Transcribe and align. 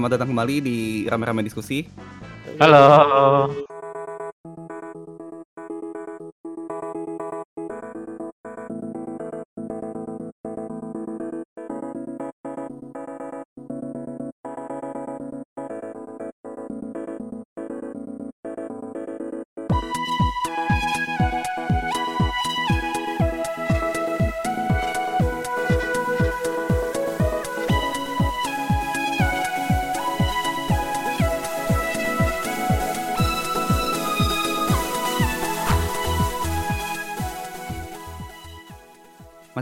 selamat 0.00 0.16
datang 0.16 0.32
kembali 0.32 0.56
di 0.64 0.76
Rame-Rame 1.04 1.44
Diskusi. 1.44 1.84
Halo. 2.56 3.52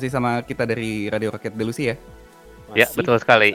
Masih 0.09 0.25
sama 0.25 0.41
kita 0.41 0.65
dari 0.65 1.05
Radio 1.13 1.29
Rakyat 1.29 1.53
Delusi 1.53 1.93
ya. 1.93 1.97
Ya, 2.73 2.89
betul 2.89 3.21
sekali. 3.21 3.53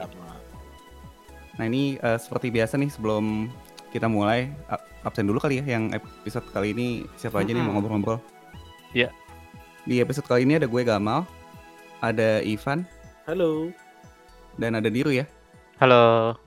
Nah 1.58 1.66
ini 1.66 1.98
eh, 1.98 2.14
seperti 2.14 2.54
biasa 2.54 2.78
nih 2.78 2.94
sebelum 2.94 3.50
kita 3.90 4.06
mulai 4.06 4.54
absen 5.02 5.26
dulu 5.26 5.42
kali 5.42 5.58
ya 5.58 5.74
yang 5.74 5.90
episode 5.90 6.46
kali 6.54 6.70
ini 6.70 7.10
siapa 7.18 7.42
aja 7.42 7.50
nih 7.50 7.58
mau 7.58 7.74
ngobrol-ngobrol. 7.74 8.22
Ya. 8.94 9.10
Di 9.82 9.98
episode 9.98 10.30
kali 10.30 10.46
ini 10.46 10.54
ada 10.54 10.70
gue 10.70 10.78
Gamal, 10.78 11.26
ada 11.98 12.38
Ivan 12.40 12.86
Halo. 13.26 13.74
dan 14.54 14.78
ada 14.78 14.86
Diru 14.86 15.10
ya. 15.10 15.26
Halo. 15.82 16.38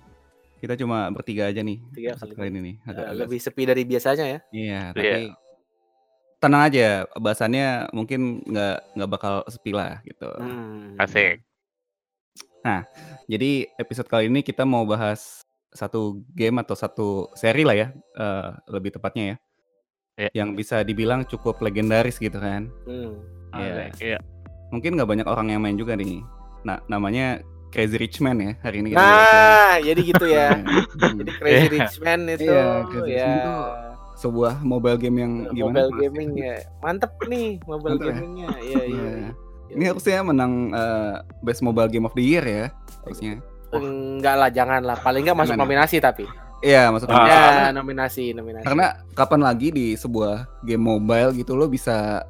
Kita 0.63 0.79
cuma 0.79 1.11
bertiga 1.11 1.51
aja 1.51 1.59
nih 1.59 1.83
Tiga 1.91 2.15
kali 2.15 2.31
kali 2.31 2.47
ini 2.47 2.59
nih. 2.63 2.75
Agak- 2.87 3.07
agak- 3.11 3.21
lebih 3.27 3.39
sepi 3.43 3.67
dari 3.67 3.83
biasanya 3.83 4.23
ya. 4.23 4.39
Iya, 4.55 4.55
Iya. 4.55 4.83
tapi 4.95 5.23
tenang 6.37 6.69
aja 6.69 6.87
bahasannya 7.17 7.89
mungkin 7.91 8.45
nggak 8.45 8.77
nggak 8.93 9.09
bakal 9.09 9.41
sepi 9.47 9.73
lah 9.73 9.99
gitu. 10.05 10.29
Hmm. 10.37 10.93
Asik. 10.97 11.41
Jadi 13.27 13.67
episode 13.75 14.07
kali 14.07 14.27
ini 14.27 14.43
kita 14.43 14.63
mau 14.63 14.83
bahas 14.83 15.43
satu 15.71 16.19
game 16.31 16.59
atau 16.59 16.75
satu 16.75 17.07
seri 17.33 17.63
lah 17.63 17.75
ya, 17.75 17.87
eh, 17.93 18.49
lebih 18.67 18.95
tepatnya 18.95 19.23
ya, 19.23 19.35
Ya. 20.17 20.29
yang 20.43 20.57
bisa 20.57 20.81
dibilang 20.81 21.23
cukup 21.23 21.61
legendaris 21.61 22.17
gitu 22.17 22.39
kan. 22.39 22.67
Hmm. 22.83 23.19
Iya. 23.55 23.71
Asik, 23.87 23.91
Iya. 24.03 24.19
Mungkin 24.67 24.99
nggak 24.99 25.07
banyak 25.07 25.27
orang 25.27 25.47
yang 25.47 25.61
main 25.63 25.79
juga 25.79 25.95
nih. 25.95 26.19
Nah, 26.67 26.83
namanya 26.87 27.39
Crazy 27.71 27.95
Rich 27.99 28.19
Man 28.19 28.39
ya 28.39 28.51
hari 28.63 28.79
ini. 28.83 28.91
kita. 28.91 28.99
Nah, 28.99 29.75
jadi 29.79 30.01
gitu 30.03 30.25
ya. 30.27 30.49
Hmm. 30.97 31.15
Jadi 31.23 31.31
Crazy 31.39 31.67
Rich 31.71 31.95
Man 32.01 32.19
itu 32.27 32.47
Iya, 32.51 32.67
Crazy 32.87 32.99
Rich 33.05 33.15
ya. 33.15 33.27
Man 33.27 33.37
itu 33.37 33.55
Sebuah 34.17 34.65
mobile 34.65 34.97
game 34.97 35.17
yang 35.21 35.33
gimana? 35.53 35.85
Mobile 35.85 35.91
gaming 36.01 36.29
ya. 36.41 36.57
Mantep 36.81 37.13
nih 37.29 37.61
mobile 37.69 37.95
Mantep 37.95 38.01
ya? 38.01 38.13
gamingnya. 38.17 38.49
Iya, 38.57 38.81
iya. 38.83 39.11
Iya. 39.13 39.29
Ini 39.67 39.83
harusnya 39.93 40.19
menang 40.25 40.53
eh, 40.73 41.13
Best 41.43 41.61
Mobile 41.61 41.91
Game 41.91 42.07
of 42.07 42.15
the 42.15 42.23
Year 42.23 42.41
ya, 42.41 42.65
harusnya. 43.03 43.43
Enggak 43.75 44.35
lah, 44.39 44.49
jangan 44.49 44.81
lah. 44.81 44.97
Paling 45.03 45.27
enggak 45.27 45.37
masuk 45.37 45.53
Jangan 45.53 45.59
ya? 45.59 45.67
nominasi 45.67 45.97
tapi. 45.99 46.25
Iya, 46.65 46.89
maksudnya. 46.89 47.19
Ah. 47.19 47.27
Ya, 47.29 47.69
nominasi, 47.69 48.33
nominasi. 48.33 48.65
Karena 48.65 48.97
kapan 49.13 49.41
lagi 49.45 49.69
di 49.69 49.93
sebuah 49.93 50.49
game 50.65 50.81
mobile 50.81 51.35
gitu 51.37 51.53
lo 51.53 51.69
bisa 51.69 52.25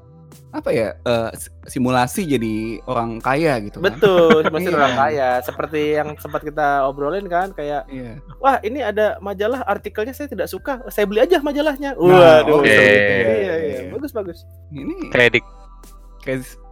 apa 0.49 0.69
ya 0.69 0.95
s- 1.31 1.47
simulasi 1.65 2.25
jadi 2.25 2.55
orang 2.83 3.19
kaya 3.19 3.59
gitu 3.59 3.77
kan? 3.77 3.91
Betul, 3.91 4.41
masih 4.53 4.69
Iya. 4.69 4.77
orang 4.77 4.95
kaya. 4.95 5.29
Seperti 5.39 5.81
yang 5.93 6.09
sempat 6.15 6.41
kita 6.41 6.67
obrolin 6.83 7.25
kan 7.25 7.51
kayak 7.51 7.85
Iya. 7.85 8.17
wah 8.37 8.57
ini 8.59 8.79
ada 8.79 9.19
majalah 9.19 9.61
artikelnya 9.63 10.11
saya 10.11 10.27
tidak 10.27 10.47
suka 10.47 10.81
saya 10.87 11.03
beli 11.03 11.19
aja 11.19 11.39
majalahnya 11.39 11.93
Nah, 11.93 12.07
waduh 12.43 12.59
oke. 12.59 12.67
iya 12.67 13.53
iya 13.59 13.79
bagus 13.89 14.11
bagus 14.11 14.37
Ini 14.69 15.09
Kredit. 15.09 15.43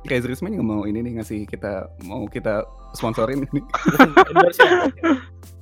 Rich 0.06 0.42
Man 0.42 0.52
juga 0.52 0.66
mau 0.66 0.84
ini 0.84 1.00
nih 1.00 1.16
ngasih 1.16 1.44
kita 1.46 1.88
mau 2.04 2.28
kita 2.28 2.64
sponsorin 2.92 3.44
ini. 3.46 3.62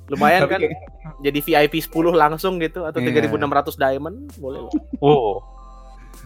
Ya. 0.04 0.12
lumayan 0.12 0.44
Tapi 0.44 0.52
kan 0.52 0.60
kayak- 0.60 0.80
jadi 1.18 1.38
VIP 1.40 1.74
10 1.80 1.88
langsung 2.12 2.60
gitu 2.60 2.84
atau 2.84 3.00
Iya. 3.00 3.24
3600 3.24 3.72
diamond 3.74 4.16
boleh 4.36 4.60
loh 4.60 4.72
Oh. 5.00 5.40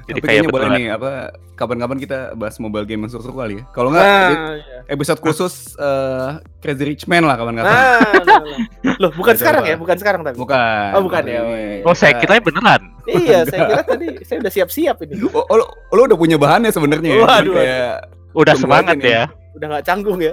Jadi 0.08 0.24
Tapi 0.24 0.28
kayak 0.28 0.40
kayaknya 0.40 0.54
boleh 0.56 0.68
nih 0.72 0.86
apa 0.96 1.10
kapan-kapan 1.52 1.98
kita 2.00 2.18
bahas 2.32 2.56
mobile 2.56 2.88
game 2.88 3.04
yang 3.04 3.12
seru-seru 3.12 3.36
kali 3.36 3.54
ya. 3.60 3.64
Kalau 3.76 3.92
nggak 3.92 4.00
nah, 4.08 4.56
iya. 4.56 4.80
episode 4.88 5.20
khusus 5.20 5.76
eh, 5.76 6.40
Crazy 6.64 6.84
Rich 6.88 7.04
Man 7.04 7.28
lah 7.28 7.36
kapan-kapan. 7.36 7.68
nah, 7.68 8.00
nah, 8.24 8.40
nah. 8.40 8.96
loh 9.04 9.10
bukan 9.12 9.34
sekarang 9.36 9.68
apa? 9.68 9.72
ya 9.72 9.76
bukan 9.76 9.96
sekarang 10.00 10.20
tapi 10.24 10.36
Bukan. 10.40 10.88
Oh, 10.96 11.02
bukan 11.04 11.22
ya, 11.28 11.40
Ini. 11.44 11.84
Oh, 11.84 11.92
saya 11.92 12.16
kira 12.16 12.40
beneran. 12.40 12.82
iya 13.04 13.44
saya 13.52 13.60
kira 13.68 13.82
tadi 13.84 14.08
saya 14.24 14.40
udah 14.40 14.52
siap-siap 14.52 14.96
ini 15.04 15.28
Oh, 15.28 15.44
oh, 15.44 15.56
lo, 15.60 15.64
lo 15.92 16.00
udah 16.08 16.16
punya 16.16 16.40
bahannya 16.40 16.72
sebenarnya 16.72 17.10
ya. 17.12 17.22
Waduh, 17.28 17.54
Kayak 17.60 17.96
Udah 18.32 18.54
semangat 18.56 18.96
ya. 19.04 19.28
udah 19.58 19.66
nggak 19.76 19.84
canggung 19.84 20.20
ya 20.24 20.32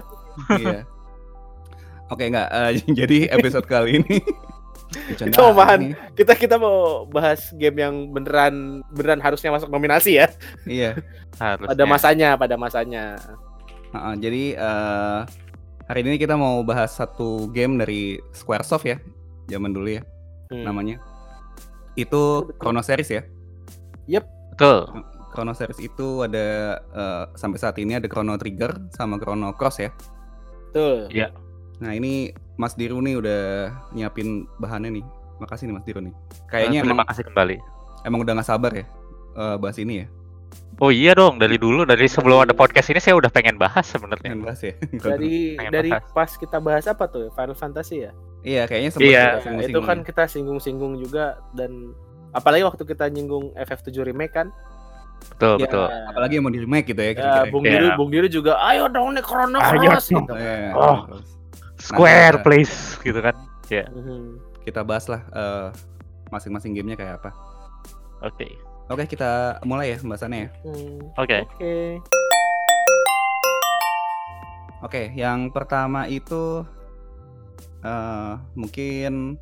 iya. 0.56 0.86
Oke 2.13 2.30
nggak. 2.30 2.47
eh, 2.53 2.72
jadi 3.03 3.18
episode 3.34 3.66
kali 3.66 4.02
ini. 4.02 4.22
Bercandaan 4.88 5.31
Itu 5.31 5.41
omongan. 5.44 5.79
nih. 5.81 5.94
kita 6.13 6.34
kita 6.35 6.56
mau 6.56 6.78
bahas 7.06 7.50
game 7.53 7.78
yang 7.78 7.96
beneran 8.09 8.56
beneran 8.90 9.19
harusnya 9.19 9.50
masuk 9.50 9.68
nominasi 9.68 10.18
ya 10.18 10.28
Iya. 10.63 11.01
Harusnya. 11.35 11.69
pada 11.72 11.84
masanya 11.85 12.29
pada 12.35 12.56
masanya 12.56 13.03
Heeh, 13.91 14.13
jadi 14.18 14.44
eh, 14.53 15.19
hari 15.85 16.00
ini 16.01 16.18
kita 16.18 16.35
mau 16.35 16.59
bahas 16.62 16.91
satu 16.91 17.47
game 17.50 17.78
dari 17.78 18.19
Squaresoft 18.31 18.84
ya, 18.84 18.97
zaman 19.47 19.72
dulu 19.72 19.88
ya 19.90 20.03
Hmm. 20.45 20.62
namanya. 20.62 21.01
Itu. 21.95 22.53
Chrono 22.56 22.79
Series 22.79 23.09
ya. 23.09 23.24
Betul. 24.51 24.88
Chrono 25.31 25.51
Series 25.51 25.79
itu 25.81 26.22
ada 26.22 26.47
eh, 26.79 27.24
sampai 27.34 27.57
saat 27.57 27.75
ini 27.75 27.91
ada 27.94 28.06
Chrono 28.06 28.35
Trigger 28.35 28.88
sama 28.90 29.16
Chrono 29.16 29.51
Cross 29.51 29.78
ya. 29.79 29.91
betul 30.66 31.07
Nah 31.78 31.91
ini 31.91 32.31
Mas 32.55 32.73
Diru 32.73 32.99
nih 32.99 33.16
udah 33.16 33.41
nyiapin 33.91 34.27
bahannya 34.57 34.99
nih. 34.99 35.05
Makasih 35.38 35.67
nih 35.67 35.75
Mas 35.75 35.83
Diru 35.83 35.99
nih. 35.99 36.13
Kayaknya 36.45 36.79
Eh, 36.79 36.83
terima 36.83 36.95
emang, 36.97 37.07
kasih 37.07 37.23
kembali. 37.25 37.57
emang 38.01 38.19
udah 38.21 38.33
nggak 38.33 38.47
sabar 38.47 38.71
ya 38.71 38.85
eh, 39.35 39.55
bahas 39.57 39.77
ini 39.77 39.95
ya. 39.97 40.07
Oh 40.77 40.88
iya 40.88 41.11
dong, 41.11 41.35
dari 41.35 41.55
dulu 41.55 41.83
dari 41.83 42.03
sebelum 42.05 42.39
ada 42.41 42.51
podcast 42.51 42.88
ini 42.88 42.99
saya 42.99 43.15
udah 43.15 43.27
pengen 43.27 43.55
bahas 43.55 43.83
sebenarnya. 43.85 44.27
Pengen 44.29 44.41
bahas 44.41 44.59
ya. 44.61 44.73
dari 45.05 45.55
Pengen 45.55 45.71
dari 45.73 45.89
bahas. 45.89 46.11
pas 46.11 46.31
kita 46.33 46.57
bahas 46.59 46.83
apa 46.85 47.03
tuh 47.05 47.27
Final 47.29 47.55
Fantasy 47.55 47.97
ya 48.01 48.11
iya 48.41 48.63
kayaknya 48.63 48.91
sempat 48.91 49.09
Iya. 49.09 49.25
kita 49.41 49.61
itu 49.65 49.79
kan 49.81 49.97
ya. 49.97 50.03
kita 50.05 50.23
singgung-singgung 50.27 50.94
juga 50.97 51.25
dan 51.51 51.97
apalagi 52.29 52.61
waktu 52.61 52.83
kita 52.85 53.09
nyinggung 53.09 53.49
FF7 53.57 53.89
remake 54.05 54.31
kan 54.33 54.53
Betul, 55.25 55.57
Ya, 55.57 55.65
betul. 55.65 55.88
apalagi 56.05 56.33
yang 56.38 56.44
mau 56.44 56.53
di 56.53 56.59
remake 56.59 56.85
gitu 56.88 56.99
ya. 56.99 57.07
ya, 57.07 57.13
kira-kira. 57.15 57.49
Bung 57.49 57.63
Iya. 57.63 57.71
Diri 57.73 57.88
Bung 57.97 58.09
Diri 58.11 58.27
juga 58.29 58.51
ayo 58.61 58.85
dong 58.85 59.11
nih 59.11 59.23
Chrono 59.23 59.57
Ayo 59.57 59.89
Cross 59.89 60.07
gitu. 60.13 60.33
Iya, 60.35 60.71
Oh. 60.71 60.97
Square, 61.85 62.41
Nah, 62.41 62.44
please, 62.44 62.97
gitu 63.00 63.22
kan. 63.22 63.35
Mhm. 63.69 64.41
kita 64.62 64.81
bahas 64.81 65.06
lah 65.06 65.22
eh, 65.29 65.69
masing-masing 66.29 66.73
gamenya 66.73 66.97
kayak 66.97 67.13
apa. 67.22 67.31
Oke. 68.22 68.50
Oke 68.85 69.06
kita 69.06 69.62
mulai 69.62 69.94
ya 69.94 69.97
pembahasannya 69.97 70.40
ya. 70.41 70.50
Hmm, 70.62 70.97
Oke. 71.16 71.38
Oke. 71.45 71.74
Oke 74.81 75.04
yang 75.13 75.50
pertama 75.50 76.06
itu 76.06 76.65
eh 77.81 78.33
mungkin 78.54 79.38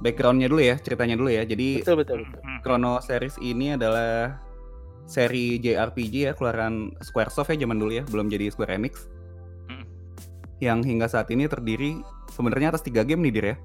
backgroundnya 0.00 0.48
dulu 0.48 0.60
ya 0.60 0.76
ceritanya 0.76 1.16
dulu 1.16 1.28
ya. 1.28 1.44
Jadi 1.44 1.80
Betul 1.80 2.04
betul 2.04 2.18
betul. 2.24 2.40
Hmm. 2.44 2.60
Chrono 2.60 3.00
Series 3.00 3.36
ini 3.40 3.72
adalah 3.72 4.36
seri 5.08 5.56
JRPG 5.56 6.14
ya 6.28 6.32
keluaran 6.32 6.92
Squaresoft 7.00 7.48
ya 7.48 7.64
zaman 7.64 7.80
dulu 7.80 7.92
ya 7.96 8.04
belum 8.08 8.28
jadi 8.28 8.52
Square 8.52 8.76
Enix. 8.76 9.08
Yang 10.58 10.78
hingga 10.90 11.06
saat 11.06 11.30
ini 11.30 11.46
terdiri 11.46 12.02
sebenarnya 12.34 12.74
atas 12.74 12.82
tiga 12.82 13.06
game 13.06 13.22
nih 13.26 13.32
dir 13.34 13.46
ya. 13.54 13.56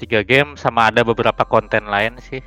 Tiga 0.00 0.20
game 0.24 0.56
sama 0.56 0.88
ada 0.90 1.04
beberapa 1.04 1.44
konten 1.44 1.86
lain 1.86 2.16
sih. 2.18 2.40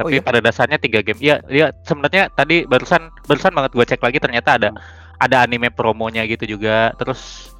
Oh, 0.00 0.08
Tapi 0.08 0.18
iya? 0.18 0.24
pada 0.24 0.40
dasarnya 0.40 0.80
tiga 0.80 1.04
game. 1.04 1.20
Iya, 1.20 1.44
iya 1.52 1.66
sebenarnya 1.84 2.32
tadi 2.32 2.64
barusan 2.64 3.12
barusan 3.28 3.52
banget 3.52 3.70
gue 3.76 3.84
cek 3.86 4.02
lagi 4.02 4.18
ternyata 4.18 4.56
ada 4.58 4.68
Hmm. 4.72 4.80
ada 5.22 5.46
anime 5.46 5.70
promonya 5.70 6.24
gitu 6.26 6.56
juga. 6.58 6.90
Terus 6.98 7.52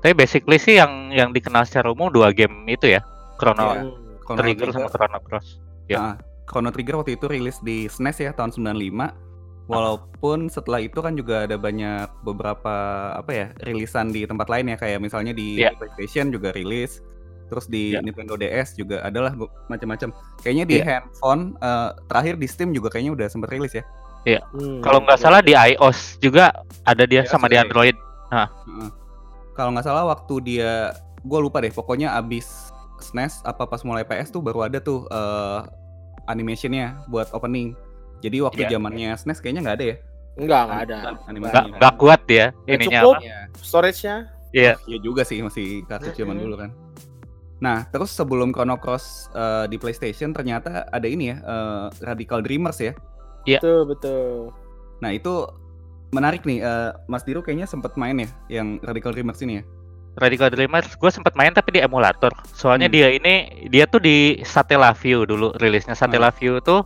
tapi 0.00 0.14
basically 0.16 0.56
sih 0.56 0.78
yang 0.78 1.10
yang 1.12 1.30
dikenal 1.34 1.66
secara 1.66 1.90
umum 1.92 2.08
dua 2.08 2.30
game 2.32 2.64
itu 2.70 2.86
ya. 2.88 3.02
Chrono. 3.36 3.74
Chrono 4.22 4.38
Trigger 4.38 4.70
Trigger, 4.70 4.86
sama 4.86 4.88
Chrono 4.88 5.18
Cross. 5.20 5.46
Ya. 5.90 5.98
Nah, 5.98 6.14
Chrono 6.46 6.70
Trigger 6.70 7.02
waktu 7.02 7.18
itu 7.18 7.26
rilis 7.26 7.58
di 7.60 7.90
SNES 7.90 8.22
ya 8.22 8.30
tahun 8.32 8.54
95. 8.54 9.10
Walaupun 9.72 10.46
setelah 10.46 10.78
itu 10.78 11.00
kan 11.00 11.16
juga 11.16 11.48
ada 11.48 11.56
banyak 11.56 12.06
beberapa 12.22 12.74
apa 13.16 13.30
ya 13.32 13.46
rilisan 13.64 14.12
di 14.12 14.22
tempat 14.22 14.46
lain 14.46 14.68
ya 14.68 14.76
kayak 14.76 15.00
misalnya 15.00 15.32
di 15.32 15.58
Iya. 15.58 15.72
PlayStation 15.74 16.28
juga 16.28 16.52
rilis, 16.52 17.00
terus 17.48 17.66
di 17.66 17.96
Iya. 17.96 18.04
Nintendo 18.04 18.36
DS 18.36 18.76
juga 18.76 19.00
adalah 19.00 19.32
macam-macam. 19.66 20.12
Kayaknya 20.40 20.64
di 20.68 20.76
Iya. 20.78 20.84
handphone 20.84 21.56
eh, 21.58 21.90
terakhir 22.06 22.34
di 22.36 22.46
Steam 22.46 22.70
juga 22.70 22.92
kayaknya 22.92 23.12
udah 23.16 23.26
sempat 23.26 23.48
rilis 23.50 23.72
ya. 23.72 23.84
Hmm. 24.54 24.78
Kalau 24.80 25.02
nggak 25.02 25.18
salah 25.18 25.42
di 25.42 25.50
iOS 25.50 26.22
juga 26.22 26.54
ada 26.86 27.02
dia 27.02 27.26
iOS 27.26 27.32
sama 27.32 27.50
di 27.50 27.58
ya? 27.58 27.66
Android. 27.66 27.96
Heeh. 28.30 28.48
Kalau 29.52 29.74
nggak 29.74 29.84
salah 29.84 30.06
waktu 30.06 30.34
dia 30.40 30.94
gue 31.22 31.38
lupa 31.42 31.58
deh. 31.58 31.72
Pokoknya 31.72 32.14
abis 32.14 32.70
SNES 33.02 33.42
apa 33.42 33.66
pas 33.66 33.82
mulai 33.82 34.06
PS 34.06 34.30
tuh 34.30 34.38
baru 34.38 34.62
ada 34.64 34.78
tuh 34.78 35.10
eh, 35.10 35.60
animationnya 36.28 37.02
buat 37.10 37.34
opening. 37.34 37.74
Jadi 38.22 38.36
waktu 38.40 38.62
Iya. 38.62 38.70
zamannya 38.72 39.08
SNES 39.12 39.38
kayaknya 39.38 39.62
nggak 39.62 39.76
ada 39.76 39.84
ya 39.84 39.96
Enggak, 40.32 40.62
enggak 40.62 40.80
ada. 40.80 40.96
nggak 40.96 41.14
animasinya. 41.26 41.76
nggak 41.76 41.94
kuat 41.96 42.22
ya 42.24 42.46
Nggak 42.54 42.72
ininya 42.72 43.00
cukup. 43.00 43.14
apa 43.14 43.20
Iya. 43.20 43.38
Storage-nya 43.58 44.16
Iya. 44.52 44.72
Iya 44.84 44.98
juga 45.00 45.22
sih 45.22 45.38
masih 45.40 45.66
kartu 45.84 46.12
zaman 46.14 46.36
dulu 46.36 46.54
kan. 46.56 46.70
Nah, 47.58 47.86
terus 47.86 48.10
sebelum 48.10 48.50
Chrono 48.50 48.74
Cross 48.76 49.30
eh, 49.30 49.64
di 49.66 49.76
PlayStation 49.76 50.30
ternyata 50.30 50.84
ada 50.86 51.06
ini 51.06 51.30
ya, 51.30 51.36
eh, 51.38 51.86
Radical 52.02 52.40
Dreamers 52.40 52.78
ya. 52.78 52.92
betul 53.44 53.86
betul. 53.86 54.50
Nah, 54.98 55.10
itu 55.10 55.46
menarik 56.10 56.42
nih. 56.42 56.58
eh, 56.58 56.90
Mas 57.06 57.22
Diru 57.22 57.40
kayaknya 57.40 57.64
sempet 57.64 57.94
main 57.94 58.14
ya 58.16 58.28
yang 58.52 58.76
Radical 58.78 59.10
Dreamers 59.10 59.40
ini 59.40 59.58
ya. 59.58 59.64
Radical 60.14 60.50
Dreamers 60.50 60.92
gue 60.92 61.08
sempat 61.08 61.32
main 61.32 61.50
tapi 61.50 61.72
di 61.72 61.80
emulator. 61.80 62.28
Soalnya 62.52 62.84
Hmm. 62.84 62.94
dia 62.94 63.08
ini 63.10 63.34
dia 63.66 63.86
tuh 63.86 63.98
di 63.98 64.42
Satellaview 64.42 65.24
dulu 65.24 65.56
rilisnya 65.56 65.96
Satellaview 65.96 66.60
tuh 66.60 66.84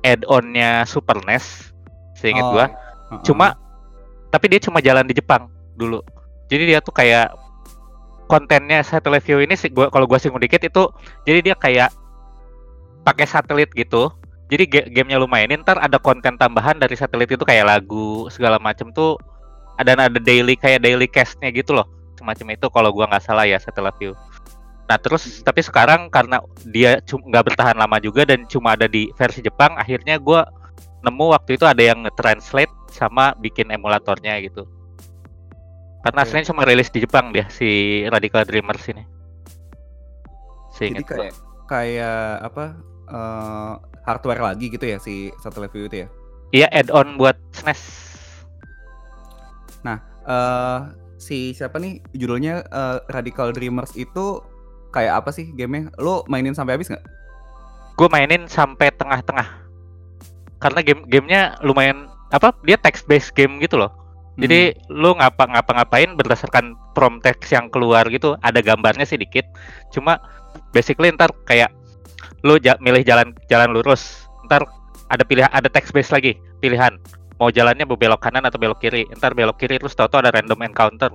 add-onnya 0.00 0.84
Super 0.84 1.20
NES. 1.24 1.72
Seingat 2.16 2.44
Oh, 2.44 2.52
gua. 2.52 2.66
heeh. 2.68 3.22
Cuma 3.24 3.56
tapi 4.30 4.46
dia 4.46 4.60
cuma 4.62 4.78
jalan 4.78 5.04
di 5.04 5.16
Jepang 5.16 5.48
dulu. 5.74 6.00
Jadi 6.46 6.70
dia 6.70 6.78
tuh 6.78 6.92
kayak 6.92 7.32
kontennya 8.26 8.84
Satellaview 8.86 9.42
ini 9.42 9.58
sih 9.58 9.72
gua 9.72 9.90
kalau 9.90 10.06
gua 10.06 10.20
singgung 10.22 10.38
dikit 10.38 10.62
itu 10.62 10.82
jadi 11.26 11.42
dia 11.42 11.54
kayak 11.58 11.90
pakai 13.02 13.26
satelit 13.26 13.72
gitu. 13.72 14.12
Jadi 14.50 14.64
ga- 14.66 14.88
gamenya 14.90 15.18
lu 15.18 15.30
mainin 15.30 15.62
ntar 15.62 15.78
ada 15.78 15.96
konten 15.98 16.34
tambahan 16.34 16.74
dari 16.78 16.98
satelit 16.98 17.30
itu 17.30 17.42
kayak 17.46 17.66
lagu 17.70 18.26
segala 18.30 18.58
macem 18.58 18.90
tuh 18.90 19.14
ada 19.78 19.94
ada 19.96 20.20
daily 20.20 20.58
kayak 20.58 20.82
daily 20.84 21.06
cast-nya 21.06 21.48
gitu 21.54 21.72
loh 21.72 21.86
semacam 22.18 22.52
itu 22.52 22.66
kalau 22.68 22.90
gua 22.92 23.08
nggak 23.08 23.24
salah 23.24 23.48
ya 23.48 23.56
Satellaview. 23.56 24.12
Nah 24.90 24.98
terus 24.98 25.46
tapi 25.46 25.62
sekarang 25.62 26.10
karena 26.10 26.42
dia 26.66 26.98
nggak 26.98 27.54
bertahan 27.54 27.78
lama 27.78 28.02
juga 28.02 28.26
dan 28.26 28.42
cuma 28.50 28.74
ada 28.74 28.90
di 28.90 29.06
versi 29.14 29.38
Jepang, 29.38 29.78
akhirnya 29.78 30.18
gua 30.18 30.42
nemu 31.06 31.30
waktu 31.30 31.54
itu 31.54 31.62
ada 31.62 31.78
yang 31.78 32.02
nge-translate 32.02 32.74
sama 32.90 33.30
bikin 33.38 33.70
emulatornya 33.70 34.34
gitu. 34.42 34.66
Karena 36.02 36.26
aslinya 36.26 36.50
cuma 36.50 36.66
rilis 36.66 36.90
di 36.90 37.06
Jepang 37.06 37.30
dia 37.30 37.46
si 37.46 38.02
Radical 38.10 38.42
Dreamers 38.42 38.82
ini. 38.90 39.06
Jadi 40.74 41.06
kayak 41.06 41.34
kayak 41.70 42.50
apa? 42.50 42.90
eh, 43.10 43.74
hardware 44.06 44.42
lagi 44.42 44.70
gitu 44.70 44.86
ya 44.86 44.98
si 45.02 45.34
Satellaview 45.42 45.90
itu 45.90 46.06
ya. 46.06 46.08
Iya 46.50 46.66
add-on 46.74 47.14
buat 47.14 47.38
E 47.38 47.54
SNES. 47.62 47.82
eh 50.30 50.80
si 51.20 51.52
siapa 51.52 51.76
nih 51.78 52.00
judulnya 52.16 52.64
eh, 52.64 52.98
Radical 53.10 53.52
Dreamers 53.52 53.94
itu 53.98 54.40
kayak 54.90 55.24
apa 55.24 55.30
sih 55.30 55.50
gamenya? 55.54 55.94
Lo 55.98 56.26
mainin 56.26 56.54
sampai 56.54 56.76
habis 56.76 56.90
nggak? 56.90 57.04
Gue 57.96 58.08
mainin 58.10 58.46
sampai 58.46 58.90
tengah-tengah. 58.94 59.46
Karena 60.60 60.80
game 60.84 61.02
gamenya 61.08 61.56
lumayan 61.64 62.10
apa? 62.30 62.52
Dia 62.66 62.76
text 62.76 63.08
based 63.08 63.32
game 63.32 63.58
gitu 63.62 63.80
loh. 63.80 63.90
Hmm. 64.36 64.46
Jadi 64.46 64.76
lu 64.92 65.16
ngapa 65.16 65.50
ngapa-ngapain 65.50 66.14
berdasarkan 66.14 66.76
prompt 66.94 67.24
text 67.24 67.50
yang 67.50 67.72
keluar 67.72 68.06
gitu, 68.08 68.36
ada 68.44 68.60
gambarnya 68.60 69.08
sih 69.08 69.18
dikit. 69.18 69.46
Cuma 69.90 70.20
basically 70.70 71.10
ntar 71.10 71.32
kayak 71.48 71.72
lu 72.44 72.56
ja- 72.60 72.78
milih 72.80 73.04
jalan 73.04 73.32
jalan 73.48 73.72
lurus, 73.72 74.28
ntar 74.48 74.64
ada 75.10 75.22
pilihan 75.26 75.50
ada 75.50 75.66
text 75.66 75.90
based 75.90 76.14
lagi 76.14 76.38
pilihan 76.62 76.94
mau 77.40 77.48
jalannya 77.48 77.88
mau 77.88 77.96
belok 77.96 78.20
kanan 78.20 78.44
atau 78.44 78.60
belok 78.60 78.84
kiri. 78.84 79.08
Ntar 79.16 79.32
belok 79.32 79.56
kiri 79.56 79.80
terus 79.80 79.96
tau-tau 79.96 80.20
ada 80.20 80.28
random 80.28 80.60
encounter. 80.60 81.08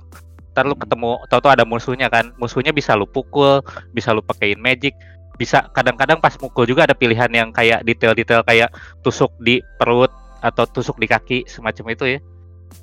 Ntar 0.56 0.64
lu 0.64 0.72
ketemu 0.72 1.20
tau-tau 1.28 1.52
ada 1.52 1.68
musuhnya 1.68 2.08
kan. 2.08 2.32
Musuhnya 2.40 2.72
bisa 2.72 2.96
lu 2.96 3.04
pukul, 3.04 3.60
bisa 3.92 4.16
lu 4.16 4.24
pakein 4.24 4.56
magic, 4.56 4.96
bisa 5.36 5.68
kadang-kadang 5.76 6.16
pas 6.16 6.32
mukul 6.40 6.64
juga 6.64 6.88
ada 6.88 6.96
pilihan 6.96 7.28
yang 7.28 7.52
kayak 7.52 7.84
detail-detail 7.84 8.40
kayak 8.40 8.72
tusuk 9.04 9.28
di 9.36 9.60
perut 9.76 10.08
atau 10.40 10.64
tusuk 10.64 10.96
di 10.96 11.04
kaki 11.04 11.44
semacam 11.44 11.92
itu 11.92 12.16
ya. 12.16 12.18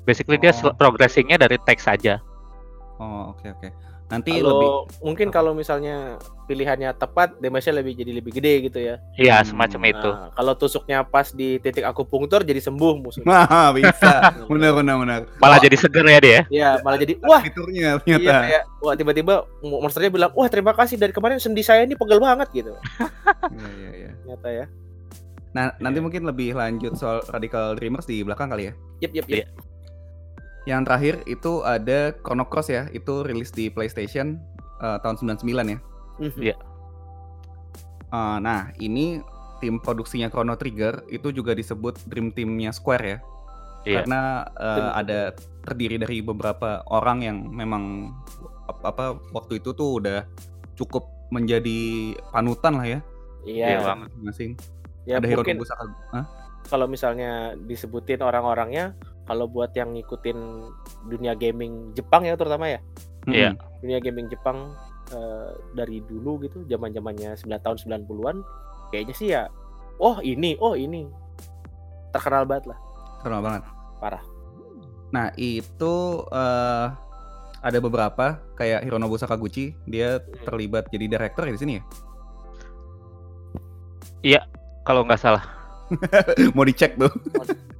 Basically 0.06 0.38
dia 0.38 0.54
Oh. 0.54 0.70
sel- 0.70 0.76
progressingnya 0.78 1.34
dari 1.34 1.58
teks 1.58 1.90
aja. 1.90 2.22
Oh 3.02 3.34
oke 3.34 3.42
oke. 3.58 3.68
Nanti 4.14 4.30
Kalau 4.32 4.46
lebih 4.48 4.68
mungkin 5.02 5.28
kalau 5.28 5.52
misalnya 5.52 6.16
pilihannya 6.44 6.94
tepat, 6.94 7.34
damage-nya 7.36 7.82
lebih 7.82 7.92
jadi 7.96 8.12
lebih 8.14 8.30
gede 8.30 8.54
gitu 8.62 8.78
ya. 8.78 8.94
Iya 9.16 9.42
Hmm, 9.42 9.48
semacam 9.50 9.80
itu. 9.90 10.06
Nah, 10.06 10.30
kalau 10.30 10.52
tusuknya 10.54 11.02
pas 11.02 11.26
di 11.28 11.58
titik 11.58 11.82
akupunktur 11.82 12.40
jadi 12.40 12.62
sembuh 12.62 12.94
musuhnya. 13.00 13.26
Wah, 13.26 13.72
bisa. 13.76 14.30
benar 14.50 14.70
benar 14.72 14.96
benar. 15.02 15.20
Malah 15.36 15.58
Oh, 15.58 15.62
jadi 15.62 15.76
seger 15.76 16.06
ya 16.06 16.18
dia. 16.20 16.40
Iya, 16.46 16.70
malah 16.80 16.96
jadi 16.96 17.18
wah 17.20 17.42
fiturnya 17.42 17.98
Iya 17.98 18.16
ternyata. 18.16 18.34
kayak 18.44 18.62
wah 18.78 18.94
tiba-tiba 18.94 19.34
monsternya 19.60 20.10
bilang 20.12 20.30
wah 20.30 20.46
terima 20.46 20.70
kasih 20.70 20.94
dari 20.94 21.10
kemarin 21.10 21.42
sendi 21.42 21.60
saya 21.60 21.82
ini 21.82 21.96
pegel 21.96 22.22
banget 22.22 22.46
gitu 22.52 22.72
Iya 23.50 23.68
iya 23.74 23.90
iya. 23.90 24.10
ternyata 24.22 24.48
ya 24.52 24.66
Nah, 25.50 25.70
nanti 25.78 25.98
mungkin 25.98 26.22
lebih 26.22 26.50
lanjut 26.52 26.94
soal 26.94 27.22
Radical 27.24 27.74
Dreamers 27.74 28.04
di 28.04 28.22
belakang 28.22 28.46
kali 28.46 28.68
ya. 28.68 28.72
yep 29.00 29.12
yep 29.12 29.26
Iya. 29.26 29.36
yep 29.42 29.73
Yang 30.64 30.80
terakhir 30.84 31.14
itu 31.26 31.60
ada 31.60 32.12
Chrono 32.16 32.44
Cross 32.44 32.68
ya, 32.68 32.88
itu 32.90 33.20
rilis 33.20 33.50
di 33.50 33.68
PlayStation 33.68 34.40
eh, 34.80 34.98
tahun 35.00 35.16
99 35.20 35.44
ya. 35.68 35.78
Mhm. 36.18 36.40
Iya. 36.40 36.56
Eh, 38.08 38.36
nah, 38.40 38.70
ini 38.78 39.20
tim 39.58 39.78
produksinya 39.78 40.28
Chrono 40.28 40.54
Trigger 40.54 41.04
itu 41.08 41.30
juga 41.30 41.52
disebut 41.52 41.98
Dream 42.06 42.30
Team-nya 42.30 42.70
Square 42.70 43.04
ya. 43.04 43.18
Iya. 43.84 44.00
Karena 44.00 44.20
Tim. 44.56 44.86
ada 44.96 45.20
terdiri 45.62 45.96
dari 45.96 46.20
beberapa 46.20 46.80
orang 46.88 47.20
yang 47.20 47.36
memang 47.44 48.12
ap- 48.64 48.84
apa 48.84 49.04
waktu 49.30 49.60
itu 49.60 49.72
tuh 49.72 50.00
udah 50.00 50.24
cukup 50.74 51.04
menjadi 51.28 52.12
panutan 52.30 52.76
lah 52.76 52.86
ya 52.86 53.00
iya 53.44 53.76
Iya, 53.76 53.78
Bang. 53.82 54.00
masing-masing. 54.08 54.50
ya 55.04 55.20
ada 55.20 55.28
mungkin. 55.28 55.60
Hah? 56.12 56.24
kalau 56.64 56.88
misalnya 56.88 57.52
disebutin 57.60 58.24
orang-orangnya 58.24 58.96
kalau 59.24 59.48
buat 59.48 59.72
yang 59.76 59.96
ngikutin 59.96 60.38
dunia 61.08 61.32
gaming 61.36 61.92
Jepang 61.96 62.24
ya 62.24 62.36
terutama 62.36 62.68
ya 62.68 62.80
Iya. 63.24 63.56
Mm-mm. 63.56 63.80
dunia 63.80 63.98
gaming 64.04 64.28
Jepang 64.28 64.76
eh, 65.12 65.50
dari 65.72 66.04
dulu 66.04 66.44
gitu 66.44 66.60
zaman 66.68 66.92
zamannya 66.92 67.36
9 67.40 67.48
tahun 67.64 67.76
90-an 68.04 68.36
kayaknya 68.92 69.14
sih 69.16 69.28
ya 69.32 69.48
oh 69.96 70.20
ini 70.20 70.60
oh 70.60 70.76
ini 70.76 71.08
terkenal 72.12 72.44
banget 72.44 72.76
lah 72.76 72.78
Terkenal 73.24 73.40
banget. 73.40 73.62
Parah. 74.04 74.20
Nah, 75.08 75.32
itu 75.40 75.94
eh 76.28 76.88
ada 77.64 77.78
beberapa 77.80 78.36
kayak 78.52 78.84
Hironobu 78.84 79.16
Sakaguchi, 79.16 79.72
dia 79.88 80.20
terlibat 80.44 80.92
jadi 80.92 81.08
director 81.08 81.48
ya 81.48 81.56
di 81.56 81.60
sini 81.64 81.72
ya. 84.20 84.44
Kalau 84.84 85.08
nggak 85.08 85.16
salah. 85.16 85.40
Mau 86.54 86.68
dicek 86.68 87.00
tuh. 87.00 87.08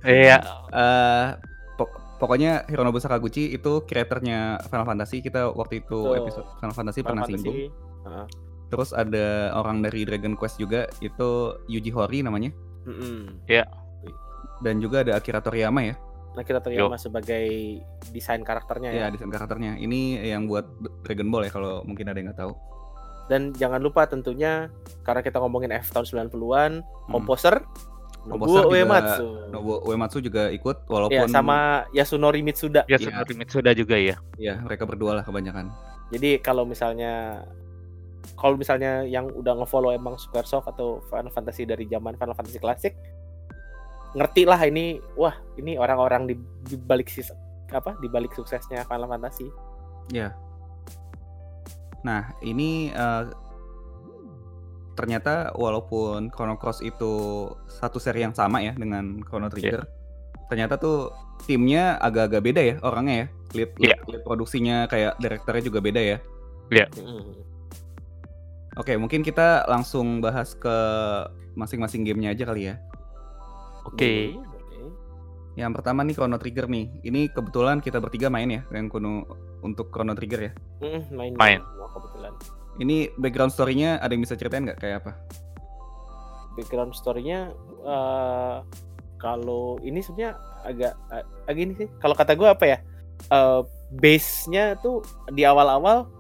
Iya. 0.04 0.36
Eh 0.68 1.26
pok- 1.74 1.96
pokoknya 2.16 2.68
Hironobu 2.68 3.00
Sakaguchi 3.00 3.50
itu 3.50 3.82
kreatornya 3.82 4.60
Final 4.68 4.86
Fantasy. 4.86 5.18
Kita 5.18 5.50
waktu 5.50 5.80
itu 5.80 5.98
Betul. 5.98 6.20
episode 6.20 6.46
Final 6.58 6.74
Fantasy 6.74 7.00
Final 7.00 7.08
pernah 7.08 7.24
Fantasy. 7.24 7.40
singgung. 7.40 7.58
Heeh. 8.04 8.26
Terus 8.64 8.90
ada 8.90 9.26
orang 9.54 9.80
dari 9.80 10.02
Dragon 10.02 10.34
Quest 10.34 10.58
juga, 10.58 10.90
itu 10.98 11.30
Yuji 11.66 11.90
Horii 11.90 12.20
namanya. 12.20 12.50
Mm-mm. 12.84 13.46
Dan 14.60 14.80
juga 14.80 15.04
ada 15.04 15.14
Akira 15.14 15.38
Toriyama 15.38 15.80
ya. 15.84 15.94
Nah 16.34 16.42
kita 16.42 16.58
terima 16.58 16.98
sebagai 16.98 17.78
desain 18.10 18.42
karakternya 18.42 18.90
ya. 18.90 19.00
Ya, 19.06 19.06
desain 19.08 19.30
karakternya. 19.30 19.78
Ini 19.78 20.26
yang 20.26 20.50
buat 20.50 20.66
Dragon 21.02 21.30
Ball 21.30 21.46
ya 21.46 21.52
kalau 21.52 21.86
mungkin 21.86 22.10
ada 22.10 22.18
yang 22.18 22.28
nggak 22.28 22.40
tahu. 22.40 22.52
Dan 23.24 23.54
jangan 23.54 23.78
lupa 23.78 24.04
tentunya 24.04 24.68
karena 25.00 25.22
kita 25.22 25.38
ngomongin 25.38 25.72
F 25.72 25.88
tahun 25.88 26.04
90-an, 26.28 26.72
komposer 27.08 27.62
Hmm. 27.62 27.93
Nobuo 28.24 28.72
Uematsu. 28.72 29.26
Nobuo 29.52 29.76
Uematsu 29.84 30.18
juga 30.24 30.48
ikut 30.48 30.84
Ya, 30.84 30.90
walaupun 30.90 31.28
sama 31.28 31.84
Yasunori 31.92 32.40
Mitsuda. 32.40 32.88
Ya 32.88 32.96
Iya. 32.96 33.12
seperti 33.12 33.32
Mitsuda 33.36 33.70
juga 33.76 33.96
ya. 34.00 34.16
ya 34.40 34.56
mereka 34.64 34.88
berdua 34.88 35.20
lah 35.20 35.24
kebanyakan. 35.24 35.68
Jadi 36.12 36.40
kalau 36.40 36.64
misalnya 36.64 37.44
kalau 38.40 38.56
misalnya 38.56 39.04
yang 39.04 39.28
udah 39.28 39.60
ngefollow 39.60 39.92
emang 39.92 40.16
Squaresoft 40.16 40.64
atau 40.72 41.04
Final 41.12 41.32
Fantasy 41.32 41.68
dari 41.68 41.84
zaman 41.84 42.16
Final 42.16 42.32
Fantasy 42.32 42.56
klasik 42.56 42.96
ngerti 44.14 44.46
lah 44.46 44.62
ini 44.64 45.02
wah 45.18 45.34
ini 45.58 45.74
orang-orang 45.74 46.30
di, 46.30 46.34
di 46.64 46.78
balik 46.78 47.10
sis 47.10 47.34
apa 47.74 47.98
di 47.98 48.06
balik 48.06 48.32
suksesnya 48.32 48.86
Final 48.88 49.10
Fantasy. 49.10 49.50
Ya. 50.12 50.32
Nah, 52.04 52.36
ini 52.44 52.92
eh, 52.92 53.22
ternyata 54.94 55.50
walaupun 55.54 56.30
Chrono 56.30 56.56
Cross 56.58 56.80
itu 56.82 57.46
satu 57.66 57.98
seri 57.98 58.22
yang 58.22 58.34
sama 58.34 58.62
ya 58.62 58.72
dengan 58.74 59.20
Chrono 59.22 59.50
Trigger, 59.50 59.86
ternyata 60.48 60.78
tuh 60.78 61.10
timnya 61.46 61.98
agak-agak 61.98 62.42
beda 62.42 62.62
ya 62.62 62.74
orangnya 62.82 63.14
ya. 63.14 63.26
Lead, 63.54 63.70
lead, 63.78 63.98
lead 64.10 64.22
produksinya 64.26 64.90
kayak 64.90 65.14
direkturnya 65.22 65.62
juga 65.62 65.78
beda 65.78 66.00
ya. 66.02 66.18
Mm. 66.74 67.34
Oke, 68.74 68.98
mungkin 68.98 69.22
kita 69.22 69.70
langsung 69.70 70.18
bahas 70.18 70.58
ke 70.58 70.76
masing-masing 71.54 72.02
gamenya 72.02 72.34
aja 72.34 72.44
kali 72.50 72.74
ya. 72.74 72.74
Oke. 73.86 74.34
Oke. 74.34 74.54
Yang 75.54 75.72
pertama 75.78 76.02
nih 76.02 76.14
Chrono 76.18 76.36
Trigger 76.42 76.66
nih. 76.66 76.90
Ini 77.06 77.30
kebetulan 77.30 77.78
kita 77.78 78.02
bertiga 78.02 78.26
main 78.26 78.50
ya 78.50 78.66
dengan 78.66 78.90
Kuno 78.90 79.22
untuk 79.62 79.94
Chrono 79.94 80.18
Trigger 80.18 80.50
ya. 80.50 80.52
Mm, 80.82 81.02
main 81.14 81.32
Main. 81.38 81.60
Mau 81.62 81.86
Ini 82.76 83.14
background 83.14 83.50
story-nya 83.50 83.98
ada 83.98 84.10
yang 84.10 84.22
bisa 84.22 84.34
ceritain 84.34 84.66
nggak 84.66 84.78
kayak 84.78 84.96
apa? 85.00 85.12
Background 86.54 86.94
story-nya 86.94 87.50
eh, 87.82 88.56
kalau 89.18 89.78
ini 89.80 89.98
sebenarnya 89.98 90.34
agak 90.62 90.92
ag- 91.08 91.30
agak 91.44 91.60
ini 91.60 91.72
sih. 91.76 91.88
Kalau 91.98 92.14
kata 92.14 92.34
gue 92.34 92.48
apa 92.48 92.64
ya? 92.66 92.78
eh, 93.24 93.60
base-nya 93.94 94.74
tuh 94.76 94.98
di 95.30 95.46
awal-awal 95.46 96.10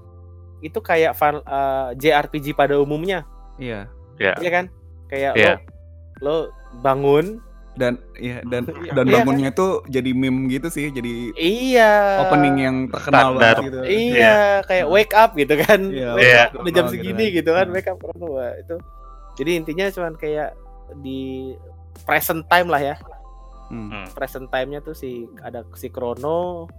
itu 0.62 0.78
kayak 0.78 1.12
fan, 1.12 1.42
eh, 1.42 1.88
JRPG 1.98 2.54
pada 2.54 2.78
umumnya, 2.78 3.26
Iya. 3.58 3.90
Ya. 4.16 4.32
ya 4.38 4.50
kan? 4.50 4.70
Kayak 5.10 5.32
Iya. 5.34 5.54
lo 5.54 5.58
lo 6.22 6.36
bangun, 6.80 7.42
Dan 7.74 7.98
iya 8.14 8.38
dan 8.46 8.70
Iya, 8.86 8.92
dan 8.94 9.04
iya 9.04 9.14
bangunnya 9.18 9.50
tuh 9.50 9.82
jadi 9.86 10.14
meme 10.14 10.46
gitu 10.46 10.70
sih, 10.70 10.88
jadi 10.88 11.34
iya. 11.34 12.22
opening 12.22 12.56
yang 12.56 12.76
terkenal 12.86 13.34
Standar. 13.34 13.56
banget 13.58 13.66
gitu. 13.66 13.78
Iya, 13.82 14.36
kayak 14.62 14.86
wake 14.86 15.14
up 15.14 15.30
gitu 15.34 15.54
kan. 15.58 15.80
Iya, 15.90 16.08
wake 16.14 16.22
Iya. 16.24 16.42
up 16.44 16.50
udah 16.54 16.72
jam 16.72 16.84
gitu 16.86 16.92
segini 16.94 17.24
kan. 17.24 17.36
gitu 17.36 17.50
kan, 17.50 17.66
Hmm. 17.66 17.74
wake 17.74 17.88
up 17.88 17.98
orang 18.00 18.18
tua 18.20 18.46
itu. 18.56 18.76
Jadi 19.34 19.50
intinya 19.52 19.84
cuman 19.90 20.14
kayak 20.14 20.50
di 21.00 21.50
present 22.02 22.46
time 22.46 22.68
lah 22.70 22.82
ya. 22.84 22.96
Hmm. 23.66 23.90
Hmm. 23.90 24.06
Present 24.12 24.46
time-nya 24.46 24.78
tuh 24.78 24.94
si 24.94 25.26
ada 25.40 25.66
si 25.74 25.90
Krono 25.90 26.70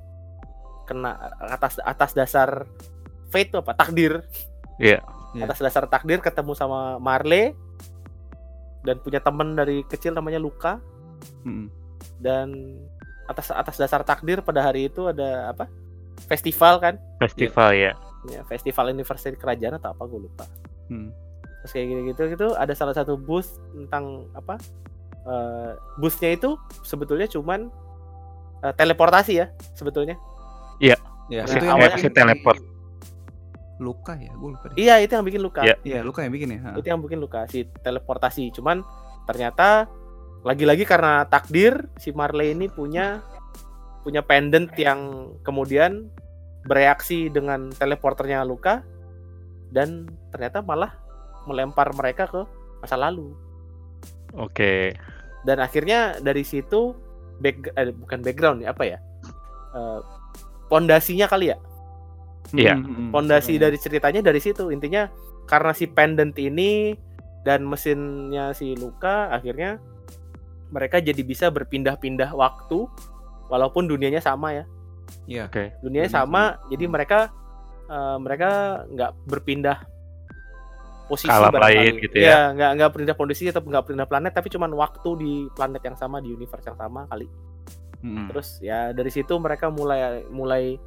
kena 0.85 1.17
atas 1.41 1.81
atas 1.81 2.13
dasar 2.13 2.63
fate 3.27 3.51
tuh 3.51 3.59
apa? 3.59 3.75
Takdir. 3.75 4.23
Iya. 4.77 5.03
Iya. 5.35 5.43
Atas 5.43 5.59
dasar 5.59 5.83
takdir 5.85 6.23
ketemu 6.23 6.55
sama 6.55 6.95
Marley 6.97 7.51
dan 8.85 8.95
punya 8.97 9.17
temen 9.17 9.53
dari 9.53 9.81
kecil 9.83 10.13
namanya 10.13 10.37
Luka 10.37 10.77
Hmm. 11.41 11.67
dan 12.17 12.53
atas 13.25 13.49
atas 13.49 13.75
dasar 13.75 14.01
takdir 14.01 14.39
pada 14.39 14.61
hari 14.61 14.85
itu 14.85 15.05
ada 15.05 15.49
apa? 15.49 15.65
Festival 16.23 16.77
kan? 16.77 16.95
Festival 17.17 17.73
ya. 17.73 17.91
ya, 18.25 18.41
festival 18.43 18.89
anniversary 18.89 19.35
kerajaan 19.35 19.75
atau 19.75 19.91
apa 19.91 20.03
gue 20.03 20.19
lupa 20.19 20.45
Hmm. 20.85 21.09
terus 21.59 21.71
kayak 21.71 21.85
gitu 21.87 22.01
gitu 22.05 22.21
gitu 22.31 22.47
ada 22.53 22.73
salah 22.73 22.93
satu 22.93 23.13
booth 23.15 23.49
tentang 23.71 24.29
apa 24.31 24.57
eh 25.23 25.71
boothnya 25.95 26.29
itu 26.31 26.53
sebetulnya 26.81 27.25
cuman 27.25 27.69
eh, 28.61 28.73
teleportasi 28.73 29.33
ya 29.35 29.49
sebetulnya 29.73 30.17
Ya, 31.25 31.41
Mesin- 31.41 31.57
itu 31.57 31.65
yang 31.65 31.77
awalnya 31.79 32.09
teleport. 32.11 32.61
Luka 33.75 34.15
ya, 34.15 34.31
gue 34.31 34.49
lupa 34.55 34.71
deh. 34.71 34.77
iya 34.79 35.03
itu 35.03 35.11
yang 35.11 35.25
bikin 35.25 35.41
luka 35.43 35.61
Iya. 35.61 35.75
Iya, 35.83 35.99
Luka 36.01 36.23
yang 36.23 36.31
bikin 36.31 36.55
ya. 36.55 36.59
Ha. 36.63 36.69
itu 36.79 36.87
yang 36.87 37.01
bikin 37.03 37.19
luka 37.19 37.43
si 37.47 37.67
teleportasi 37.83 38.55
cuman 38.55 38.79
ternyata 39.27 39.89
lagi-lagi 40.41 40.85
karena 40.85 41.25
takdir 41.25 41.89
si 41.97 42.11
Marley 42.11 42.53
ini 42.53 42.69
punya 42.69 43.19
punya 44.05 44.21
pendant 44.21 44.69
yang 44.77 45.33
kemudian 45.41 46.07
bereaksi 46.63 47.27
dengan 47.27 47.73
teleporternya 47.73 48.45
luka 48.45 48.85
dan 49.69 50.05
ternyata 50.29 50.61
malah 50.61 50.93
melempar 51.43 51.89
mereka 51.91 52.25
ke 52.25 52.41
masa 52.79 52.95
lalu 52.95 53.33
Oke. 54.33 54.93
dan 55.43 55.57
akhirnya 55.59 56.17
dari 56.19 56.41
situ 56.41 56.93
back 57.37 57.73
eh, 57.73 57.91
bukan 57.91 58.19
background 58.21 58.63
ya 58.63 58.71
apa 58.71 58.85
ya 58.87 58.99
Eh, 59.75 59.99
pondasinya 60.71 61.27
kali 61.27 61.51
ya 61.51 61.59
Iya. 62.53 62.77
Hmm, 62.77 63.09
hmm, 63.09 63.09
pondasi 63.09 63.57
hmm. 63.57 63.61
dari 63.63 63.77
ceritanya 63.81 64.21
dari 64.21 64.37
situ 64.37 64.69
intinya 64.69 65.09
karena 65.49 65.71
si 65.73 65.89
pendant 65.89 66.33
ini 66.37 66.93
dan 67.45 67.65
mesinnya 67.65 68.53
si 68.53 68.73
Luka 68.77 69.29
akhirnya 69.33 69.81
mereka 70.69 71.01
jadi 71.01 71.21
bisa 71.21 71.49
berpindah-pindah 71.49 72.33
waktu 72.33 72.85
walaupun 73.49 73.89
dunianya 73.89 74.21
sama 74.21 74.53
ya 74.53 74.65
Iya. 75.29 75.49
Oke. 75.49 75.73
dunianya 75.81 76.09
Dunia 76.09 76.17
sama 76.25 76.41
sama. 76.57 76.69
jadi 76.73 76.83
Hmm. 76.85 76.93
mereka 76.93 77.19
eh, 77.85 78.17
mereka 78.17 78.49
nggak 78.89 79.11
berpindah 79.29 79.77
posisi 81.05 81.29
barangkali. 81.29 81.61
lain 81.77 81.93
gitu 82.01 82.15
ya. 82.17 82.25
Iya, 82.25 82.39
nggak 82.57 82.71
nggak 82.81 82.91
pindah 82.97 83.15
posisi 83.15 83.45
atau 83.53 83.61
nggak 83.61 83.85
pindah 83.93 84.07
planet 84.09 84.33
tapi 84.33 84.49
cuman 84.49 84.73
waktu 84.73 85.09
di 85.21 85.33
planet 85.53 85.81
yang 85.85 85.93
sama 85.93 86.17
di 86.17 86.33
universe 86.33 86.65
yang 86.65 86.77
sama 86.77 87.05
kali 87.09 87.29
Hmm. 88.05 88.29
Terus 88.29 88.61
ya 88.61 88.93
dari 88.93 89.09
situ 89.09 89.33
mereka 89.41 89.73
mulai 89.73 90.21
mulai 90.29 90.77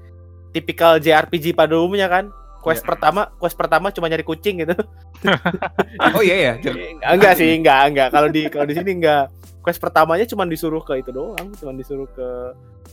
tipikal 0.51 0.97
JRPG 0.97 1.53
pada 1.53 1.75
umumnya 1.75 2.07
kan. 2.07 2.29
Quest 2.59 2.83
Iya. 2.83 2.89
pertama, 2.91 3.21
quest 3.39 3.55
pertama 3.55 3.87
cuma 3.89 4.07
nyari 4.07 4.23
kucing 4.23 4.61
gitu. 4.61 4.75
Oh 6.15 6.21
iya 6.21 6.37
ya. 6.37 6.53
enggak 7.15 7.35
sih, 7.35 7.55
enggak, 7.55 7.91
enggak. 7.91 8.09
Kalau 8.11 8.29
di 8.29 8.47
kalau 8.47 8.67
di 8.67 8.75
sini 8.75 8.99
enggak. 8.99 9.31
Quest 9.59 9.79
pertamanya 9.79 10.25
cuma 10.25 10.43
disuruh 10.43 10.81
ke 10.81 10.97
itu 10.97 11.11
doang, 11.11 11.53
cuma 11.55 11.73
disuruh 11.73 12.09
ke 12.09 12.27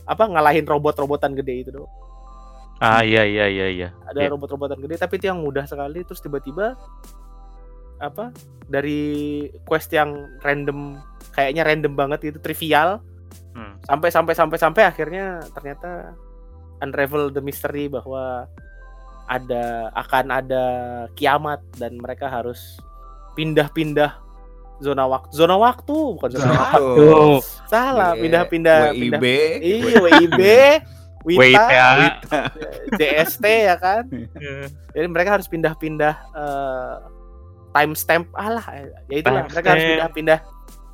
apa 0.04 0.22
ngalahin 0.22 0.62
robot-robotan 0.62 1.32
gede 1.32 1.64
itu 1.64 1.70
doang. 1.72 1.90
Ah 2.76 3.00
iya 3.00 3.24
iya 3.24 3.48
iya 3.48 3.66
iya. 3.68 3.88
Ada 4.04 4.20
Iya. 4.22 4.28
robot-robotan 4.32 4.78
gede 4.78 4.96
tapi 4.96 5.16
itu 5.16 5.26
yang 5.26 5.40
mudah 5.40 5.64
sekali 5.64 6.04
terus 6.04 6.20
tiba-tiba 6.20 6.76
apa 7.96 8.28
dari 8.68 9.00
quest 9.64 9.88
yang 9.90 10.12
random 10.44 11.00
kayaknya 11.32 11.64
random 11.64 11.96
banget 11.96 12.28
itu 12.28 12.38
trivial 12.38 13.00
Hmm. 13.56 13.72
sampai 13.88 14.12
sampai 14.12 14.36
sampai 14.36 14.58
sampai 14.60 14.82
akhirnya 14.84 15.40
ternyata 15.50 16.12
unravel 16.78 17.28
the 17.28 17.40
mystery 17.40 17.86
bahwa 17.86 18.46
ada 19.26 19.64
akan 19.92 20.26
ada 20.30 20.64
kiamat 21.12 21.58
dan 21.74 21.96
mereka 21.96 22.26
harus 22.26 22.78
pindah-pindah 23.34 24.14
zona 24.78 25.04
waktu. 25.04 25.32
Zona 25.32 25.56
waktu 25.56 25.96
bukan 26.14 26.30
zona, 26.30 26.52
waktu. 26.52 27.08
salah 27.66 28.12
Iya, 28.12 28.22
pindah-pindah 28.22 28.78
pindah. 28.92 29.18
WIB. 29.18 29.26
iya 29.58 29.94
WIB 29.98 30.40
Wita, 31.26 31.42
WITA. 31.42 32.40
JST 32.94 33.44
ya 33.66 33.74
kan? 33.76 34.06
Jadi 34.94 35.06
mereka 35.10 35.34
harus 35.34 35.50
pindah-pindah 35.50 36.14
eh, 36.30 36.94
timestamp 37.72 38.30
alah 38.32 38.62
ya 39.04 39.16
itulah 39.16 39.42
mereka 39.44 39.68
harus 39.70 39.84
pindah-pindah 39.86 40.38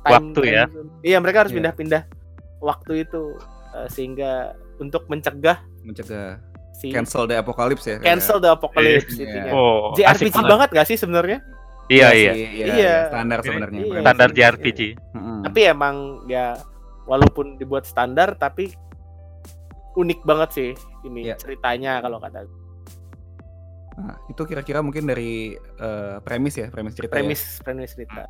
Waktu 0.03 0.41
ya. 0.43 0.65
iya 0.99 1.17
mereka 1.17 1.45
harus 1.45 1.53
Iya. 1.53 1.57
pindah-pindah 1.61 2.01
waktu 2.59 3.05
itu 3.05 3.37
eh, 3.71 3.87
sehingga 3.87 4.51
untuk 4.75 5.05
mencegah 5.05 5.61
Mencegah 5.83 6.39
si 6.73 6.89
cancel 6.89 7.29
the 7.29 7.37
apocalypse 7.37 7.85
ya. 7.85 7.97
cancel 8.01 8.41
the 8.41 8.49
apocalypse 8.49 9.13
Iya. 9.13 9.23
intinya. 9.23 9.51
Oh, 9.53 9.93
JRPG 9.93 10.33
asik 10.33 10.43
banget 10.43 10.69
gak 10.71 10.87
sih 10.89 10.97
sebenarnya? 10.97 11.39
Iya 11.85 12.07
sih, 12.09 12.17
iya. 12.17 12.31
Iya, 12.33 12.47
Iya. 12.49 12.73
iya, 12.73 12.95
standar 13.11 13.39
sebenarnya. 13.43 13.81
Iya. 13.83 13.99
Standar. 14.01 14.29
JRPG. 14.31 14.79
Mm-mm. 15.13 15.39
Tapi 15.43 15.59
emang 15.63 15.95
ya 16.25 16.57
walaupun 17.03 17.59
dibuat 17.59 17.83
standar 17.83 18.33
tapi 18.33 18.71
unik 19.93 20.23
banget 20.23 20.49
sih 20.51 20.69
ini 21.03 21.29
Iya. 21.29 21.35
ceritanya 21.37 21.99
kalau 21.99 22.17
kata. 22.17 22.47
Nah, 23.93 24.17
itu 24.25 24.41
kira-kira 24.41 24.81
mungkin 24.81 25.05
dari 25.05 25.53
eh, 25.53 26.15
premis 26.19 26.57
ya, 26.57 26.67
premis 26.67 26.97
cerita. 26.97 27.13
ya. 27.13 27.21
premis 27.21 27.41
premis 27.61 27.91
cerita. 27.93 28.25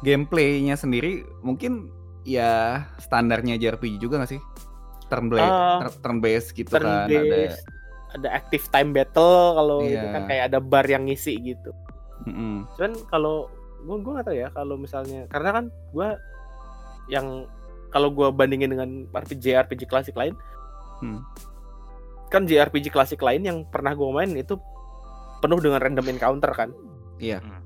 Gameplaynya 0.00 0.78
sendiri 0.78 1.26
mungkin 1.42 1.90
ya 2.22 2.84
standarnya 2.98 3.58
JRPG 3.58 3.98
juga 3.98 4.22
gak 4.22 4.30
sih? 4.30 4.40
Turn 5.10 5.26
based, 5.26 5.42
Ah, 5.44 5.90
turn 5.98 6.18
based 6.18 6.50
gitu 6.52 6.70
Turn 6.70 6.86
kan 6.86 7.04
ada. 7.04 7.18
based, 7.20 7.62
ada 8.10 8.28
active 8.30 8.64
time 8.68 8.90
battle 8.90 9.36
kalau 9.54 9.78
itu 9.82 9.98
Iya. 9.98 10.10
kan 10.10 10.22
kayak 10.24 10.44
ada 10.46 10.58
bar 10.58 10.86
yang 10.86 11.04
ngisi 11.04 11.34
gitu. 11.36 11.70
Mm-mm. 12.24 12.64
Cuman 12.74 12.92
kalau 13.06 13.50
gua 13.82 13.96
gua 13.98 14.12
nggak 14.14 14.26
tahu 14.26 14.36
ya 14.36 14.48
kalau 14.50 14.74
misalnya 14.76 15.26
karena 15.26 15.50
kan 15.52 15.64
gua 15.90 16.08
yang 17.06 17.48
kalau 17.88 18.08
gua 18.08 18.30
bandingin 18.30 18.70
dengan 18.70 18.88
RPG 19.10 19.50
RPG 19.58 19.82
klasik 19.84 20.14
lain 20.14 20.36
Hmm. 21.00 21.24
kan 22.28 22.44
JRPG 22.44 22.88
klasik 22.88 23.18
lain 23.18 23.40
yang 23.40 23.58
pernah 23.64 23.90
gua 23.90 24.14
main 24.14 24.30
itu 24.32 24.54
penuh 25.40 25.58
dengan 25.58 25.80
random 25.80 26.06
encounter 26.08 26.52
kan. 26.52 26.70
Iya. 27.16 27.40
Hmm. 27.40 27.64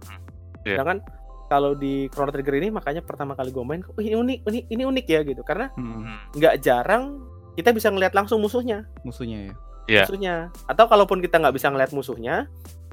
Iya. 0.63 0.79
Sedangkan 0.79 0.99
kalau 1.45 1.75
di 1.75 2.09
Chrono 2.09 2.31
Trigger 2.31 2.57
ini 2.57 2.71
makanya 2.71 3.03
pertama 3.03 3.35
kali 3.35 3.51
gue 3.51 3.61
main, 3.61 3.85
"Oh, 3.85 4.01
ini 4.01 4.17
unik, 4.17 4.39
ini 4.49 4.61
ini 4.71 4.83
unik 4.83 5.07
ya 5.07 5.21
gitu. 5.23 5.43
Karena. 5.43 5.69
Hmm. 5.75 6.17
nggak 6.33 6.63
jarang 6.63 7.21
kita 7.55 7.71
bisa 7.71 7.89
ngelihat 7.89 8.13
langsung 8.13 8.39
musuhnya, 8.39 8.87
Musuhnya 9.03 9.39
ya. 9.41 9.55
Iya. 9.85 10.03
musuhnya. 10.05 10.35
Atau 10.65 10.87
kalaupun 10.87 11.19
kita 11.19 11.39
nggak 11.39 11.55
bisa 11.55 11.69
ngelihat 11.69 11.93
musuhnya, 11.93 12.49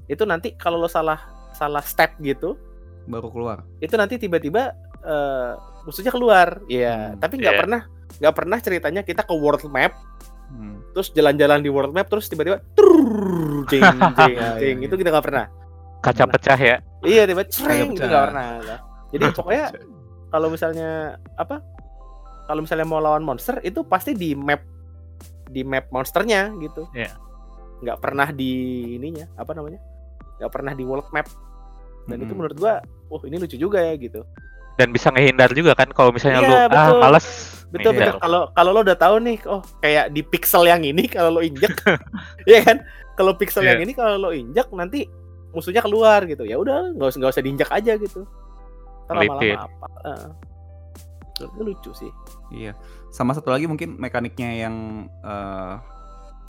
itu 0.05 0.23
nanti 0.23 0.53
kalau 0.53 0.77
lo 0.77 0.85
salah 0.85 1.17
salah 1.51 1.81
step 1.81 2.17
gitu, 2.19 2.55
Baru 3.03 3.29
keluar. 3.29 3.65
itu 3.79 3.93
nanti 3.95 4.15
tiba-tiba 4.15 4.73
eh, 5.01 5.51
musuhnya 5.81 6.11
keluar. 6.11 6.61
Iya, 6.67 7.13
Hmm, 7.13 7.17
tapi 7.17 7.37
nggak 7.37 7.55
iya. 7.55 7.61
pernah 7.61 7.81
nggak 8.11 8.35
pernah 8.35 8.57
ceritanya 8.59 9.01
kita 9.01 9.23
ke 9.23 9.31
world 9.31 9.63
map 9.65 9.95
Hmm. 10.51 10.83
terus 10.91 11.09
jalan-jalan 11.09 11.63
di 11.63 11.71
world 11.71 11.95
map 11.95 12.05
terus 12.05 12.27
tiba-tiba 12.27 12.59
trrrr, 12.75 13.63
jeng 13.71 13.87
jeng 13.87 14.35
Iya, 14.35 14.49
jeng 14.59 14.77
iya, 14.77 14.85
itu 14.85 14.95
kita 14.95 15.09
nggak 15.09 15.25
pernah 15.25 15.45
Kaca 16.01 16.25
pecah 16.27 16.59
ya. 16.59 16.77
Iya 16.99 17.23
tiba 17.23 17.45
cereng 17.45 17.93
itu 17.93 18.03
nggak 18.03 18.23
pernah. 18.27 18.47
Nah, 18.59 18.79
Jadi 19.09 19.25
pokoknya 19.31 19.65
kalau 20.27 20.47
misalnya 20.49 20.89
apa? 21.33 21.61
Kalau 22.51 22.61
misalnya 22.61 22.83
mau 22.83 22.99
lawan 22.99 23.23
monster 23.23 23.63
itu 23.63 23.79
pasti 23.87 24.11
di 24.11 24.35
map 24.35 24.59
di 25.47 25.63
map 25.63 25.87
monsternya 25.87 26.51
gitu. 26.59 26.83
Iya. 26.91 27.15
Nggak 27.79 27.97
pernah 27.97 28.27
di 28.29 28.51
ininya 28.99 29.31
apa 29.39 29.55
namanya? 29.55 29.79
Nggak 30.35 30.51
pernah 30.51 30.75
di 30.75 30.83
world 30.83 31.07
map. 31.09 31.31
Dan 32.05 32.19
itu 32.19 32.35
menurut 32.35 32.59
gua, 32.59 32.83
oh 33.07 33.23
ini 33.23 33.39
lucu 33.39 33.55
juga 33.55 33.79
ya 33.79 33.95
gitu. 33.95 34.27
Dan 34.75 34.91
bisa 34.91 35.15
ngehindar 35.15 35.55
juga 35.55 35.71
kan 35.79 35.87
kalau 35.95 36.11
misalnya 36.11 36.43
Iya, 36.43 36.47
lu 36.47 36.55
ah 36.55 36.67
betul. 36.67 36.99
males. 36.99 37.27
Betul 37.71 37.91
ngehindar. 37.95 38.07
betul. 38.11 38.19
Kalau 38.19 38.41
kalau 38.51 38.69
lo 38.75 38.79
udah 38.83 38.97
tahu 38.99 39.15
nih, 39.23 39.37
oh 39.47 39.61
kayak 39.79 40.05
di 40.11 40.21
pixel 40.21 40.63
yang 40.65 40.83
ini 40.83 41.07
kalau 41.07 41.39
lo 41.39 41.41
injek, 41.41 41.71
Iya 42.51 42.59
kan? 42.67 42.77
kalau 43.15 43.31
pixel 43.37 43.63
Iya. 43.63 43.75
yang 43.77 43.81
ini 43.87 43.93
kalau 43.93 44.15
lo 44.17 44.29
injak 44.33 44.67
nanti 44.73 45.07
musuhnya 45.51 45.79
keluar 45.79 46.23
gitu 46.25 46.43
ya 46.43 46.55
udah 46.55 46.95
nggak 46.95 47.07
usah 47.11 47.17
nggak 47.19 47.31
usah 47.31 47.43
diinjak 47.43 47.69
aja 47.69 47.99
gitu 47.99 48.23
lama-lama 49.11 49.67
apa 49.67 49.87
Heeh. 50.07 50.27
Lucu 51.55 51.91
sih 51.91 52.11
Iya. 52.49 52.75
Sama 53.09 53.31
satu 53.31 53.47
lagi 53.47 53.63
mungkin 53.63 53.95
mekaniknya 53.95 54.49
yang 54.59 54.75
eh, 55.17 55.75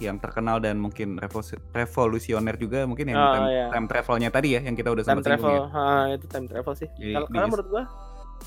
yang 0.00 0.18
terkenal 0.18 0.58
dan 0.58 0.76
mungkin 0.76 1.14
revolusi- 1.16 1.60
revolusioner 1.70 2.56
juga 2.56 2.82
mungkin 2.82 3.06
yang 3.06 3.18
Ah, 3.18 3.32
time, 3.32 3.46
iya. 3.48 3.66
time 3.70 3.86
travelnya 3.86 4.28
tadi 4.28 4.48
ya 4.52 4.60
yang 4.60 4.74
kita 4.74 4.90
udah 4.90 5.00
time 5.00 5.20
sempat 5.20 5.26
singgung 5.30 5.46
travel 5.46 5.62
ya. 5.70 5.70
ha, 5.70 5.84
itu 6.10 6.26
time 6.26 6.46
travel 6.46 6.74
sih 6.74 6.88
Jadi 6.92 7.12
kalau 7.12 7.26
karena 7.28 7.46
menurut 7.46 7.68
gua 7.68 7.84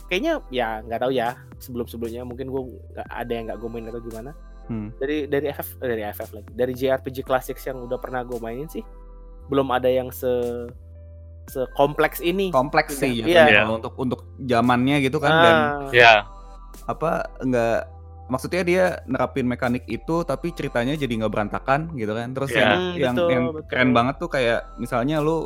kayaknya 0.06 0.34
ya 0.50 0.70
nggak 0.82 1.00
tahu 1.00 1.12
ya 1.14 1.28
sebelum 1.56 1.86
sebelumnya 1.86 2.24
mungkin 2.24 2.48
gua 2.50 2.62
nggak 2.66 3.08
ada 3.08 3.32
yang 3.32 3.44
nggak 3.48 3.58
gue 3.58 3.70
main 3.70 3.88
atau 3.88 4.02
gimana 4.02 4.32
Hmm. 4.66 4.90
dari 4.98 5.18
dari 5.26 5.46
FF 5.48 5.78
dari 5.78 6.02
FF 6.04 6.30
lagi 6.34 6.50
dari 6.52 6.74
JRPG 6.74 7.18
Classics 7.22 7.64
yang 7.64 7.78
udah 7.80 7.96
pernah 7.96 8.20
gue 8.22 8.36
mainin 8.36 8.66
sih 8.66 8.82
belum 9.46 9.70
ada 9.70 9.86
yang 9.86 10.10
se 10.10 10.28
sekompleks 11.48 12.20
ini 12.20 12.50
Kompleks 12.50 12.98
sih 12.98 13.22
Iya. 13.22 13.26
ya 13.26 13.44
Iya. 13.46 13.60
kalau 13.62 13.74
untuk 13.78 13.94
untuk 13.96 14.22
zamannya 14.40 14.98
gitu 15.00 15.18
kan 15.18 15.34
dan 15.34 15.56
Ah, 15.56 15.90
Ya, 15.90 16.14
apa 16.86 17.30
enggak 17.40 17.88
maksudnya 18.26 18.62
dia 18.62 18.84
nerapin 19.06 19.46
mekanik 19.46 19.86
itu 19.86 20.22
tapi 20.22 20.50
ceritanya 20.52 20.94
jadi 20.94 21.14
nggak 21.16 21.30
berantakan 21.30 21.94
gitu 21.94 22.12
kan 22.12 22.34
terus 22.34 22.50
Iya. 22.50 22.58
yang 22.58 22.72
Hmm, 22.72 22.94
yang, 22.96 23.14
betul, 23.16 23.30
yang 23.30 23.44
betul. 23.52 23.68
keren 23.70 23.90
banget 23.92 24.16
tuh 24.18 24.30
kayak 24.30 24.60
misalnya 24.76 25.18
lu 25.20 25.46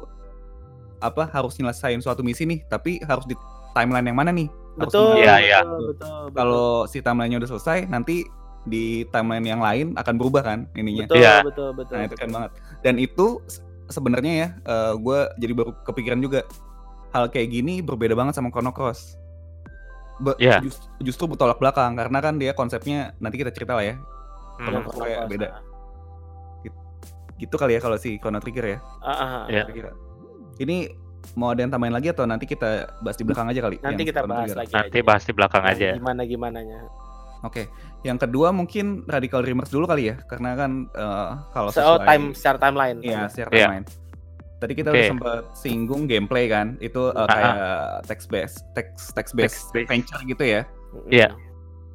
apa 1.00 1.27
harus 1.27 1.56
nyelesain 1.56 2.00
suatu 2.00 2.20
misi 2.22 2.44
nih 2.44 2.63
tapi 2.65 3.00
harus 3.01 3.24
di 3.24 3.36
timeline 3.74 4.03
yang 4.06 4.15
mana 4.15 4.32
nih 4.32 4.48
Harus 4.75 4.91
betul 4.91 5.12
Iya, 5.13 5.27
betul, 5.29 5.44
iya. 5.44 5.60
betul, 5.60 5.84
betul, 5.89 6.24
kalau 6.34 6.70
si 6.86 6.98
timelinenya 7.00 7.38
udah 7.38 7.50
selesai 7.50 7.79
nanti 7.86 8.24
di 8.62 8.84
timeline 9.08 9.44
yang 9.46 9.60
lain 9.60 9.96
akan 9.96 10.15
berubah 10.15 10.41
kan 10.41 10.60
ininya 10.74 11.03
betul 11.06 11.18
Iya. 11.18 11.36
betul 11.41 11.70
betul 11.74 11.94
nah 11.94 12.01
itu 12.01 12.08
betul. 12.08 12.18
keren 12.18 12.32
banget 12.34 12.51
dan 12.79 12.96
itu 12.98 13.27
sebenarnya 13.89 14.34
ya 14.36 14.48
gue 14.96 15.19
jadi 15.36 15.53
baru 15.53 15.72
kepikiran 15.84 16.19
juga 16.19 16.46
hal 17.10 17.27
kayak 17.27 17.50
gini 17.51 17.81
berbeda 17.81 18.13
banget 18.13 18.34
sama 18.34 18.48
Chrono 18.48 18.69
Cross 18.69 19.17
Be- 20.17 20.36
Iya. 20.38 20.60
jus- 20.60 20.84
justru 21.00 21.25
bertolak 21.25 21.58
belakang 21.58 21.96
karena 21.96 22.19
kan 22.19 22.36
dia 22.36 22.51
konsepnya 22.51 23.15
nanti 23.17 23.36
kita 23.36 23.50
cerita 23.50 23.74
lah 23.74 23.84
ya 23.84 23.96
Hmm. 24.55 24.65
Kalau 24.67 24.79
Chrono 24.84 25.00
kayak 25.01 25.22
beda. 25.27 25.48
ah. 25.50 25.62
gitu 27.36 27.55
kali 27.55 27.72
ya 27.72 27.79
kalau 27.79 27.96
si 27.96 28.15
Chrono 28.17 28.38
Trigger 28.38 28.65
ya 28.67 28.77
Ah, 29.00 29.10
ah, 29.10 29.15
ah. 29.15 29.43
Iya. 29.48 29.63
kira-kira. 29.65 29.91
ini 30.60 30.91
mau 31.34 31.50
ada 31.50 31.62
yang 31.62 31.72
tambahin 31.72 31.91
lagi 31.91 32.10
atau 32.10 32.24
nanti 32.24 32.43
kita 32.43 32.69
bahas 33.00 33.15
di 33.15 33.24
belakang 33.24 33.48
aja 33.48 33.60
kali 33.60 33.79
nanti 33.79 34.03
kita 34.03 34.19
Chrono 34.19 34.36
bahas 34.36 34.43
Trigger? 34.46 34.60
lagi 34.60 34.74
nanti 34.75 34.91
aja. 34.93 35.08
bahas 35.08 35.24
di 35.24 35.34
belakang 35.34 35.63
Yang 35.63 35.72
aja. 35.74 35.89
gimana 35.96 36.22
gimananya 36.24 36.79
oke 37.41 37.63
yang 38.01 38.15
kedua 38.15 38.50
mungkin 38.50 39.03
Radical 39.05 39.41
Dreamers 39.41 39.67
dulu 39.67 39.86
kali 39.86 40.12
ya 40.12 40.15
karena 40.25 40.55
kan 40.55 40.72
eh, 40.89 41.27
kalau 41.50 41.69
so, 41.69 41.79
oh, 41.79 41.96
sesuai 41.96 42.08
time 42.08 42.25
secara 42.31 42.58
timeline 42.60 42.98
Iya, 43.00 43.27
secara 43.27 43.50
Iya. 43.50 43.65
timeline. 43.65 43.88
Tadi 44.60 44.74
kita 44.75 44.91
Oke. 44.91 44.98
udah 44.98 45.08
sempat 45.08 45.43
singgung 45.55 46.03
gameplay 46.03 46.46
kan, 46.46 46.75
itu 46.79 47.00
uh, 47.00 47.24
Ah, 47.24 47.27
kayak 47.29 47.55
text 48.05 48.27
based, 48.27 48.60
text 48.75 49.15
text 49.15 49.31
based 49.31 49.72
Text-based. 49.72 49.88
adventure 49.88 50.22
gitu 50.25 50.43
ya. 50.43 50.62
Iya. 51.08 51.31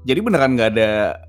Jadi 0.02 0.18
beneran 0.20 0.56
nggak 0.56 0.70
ada 0.72 1.20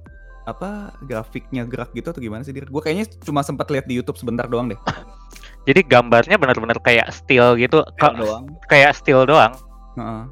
apa 0.48 0.96
grafiknya 1.04 1.68
gerak 1.68 1.92
gitu 1.92 2.08
atau 2.08 2.24
gimana 2.24 2.40
sih? 2.40 2.56
Gue 2.56 2.80
kayaknya 2.80 3.12
cuma 3.20 3.44
sempat 3.44 3.68
lihat 3.68 3.84
di 3.84 4.00
YouTube 4.00 4.16
sebentar 4.16 4.48
doang 4.48 4.72
deh. 4.72 4.80
Jadi 5.68 5.84
gambarnya 5.84 6.40
benar-benar 6.40 6.80
kayak 6.80 7.12
still 7.12 7.60
gitu, 7.60 7.84
Ka- 8.00 8.16
doang. 8.16 8.48
kayak 8.72 8.96
still 8.96 9.28
doang. 9.28 9.52
Heeh. 10.00 10.24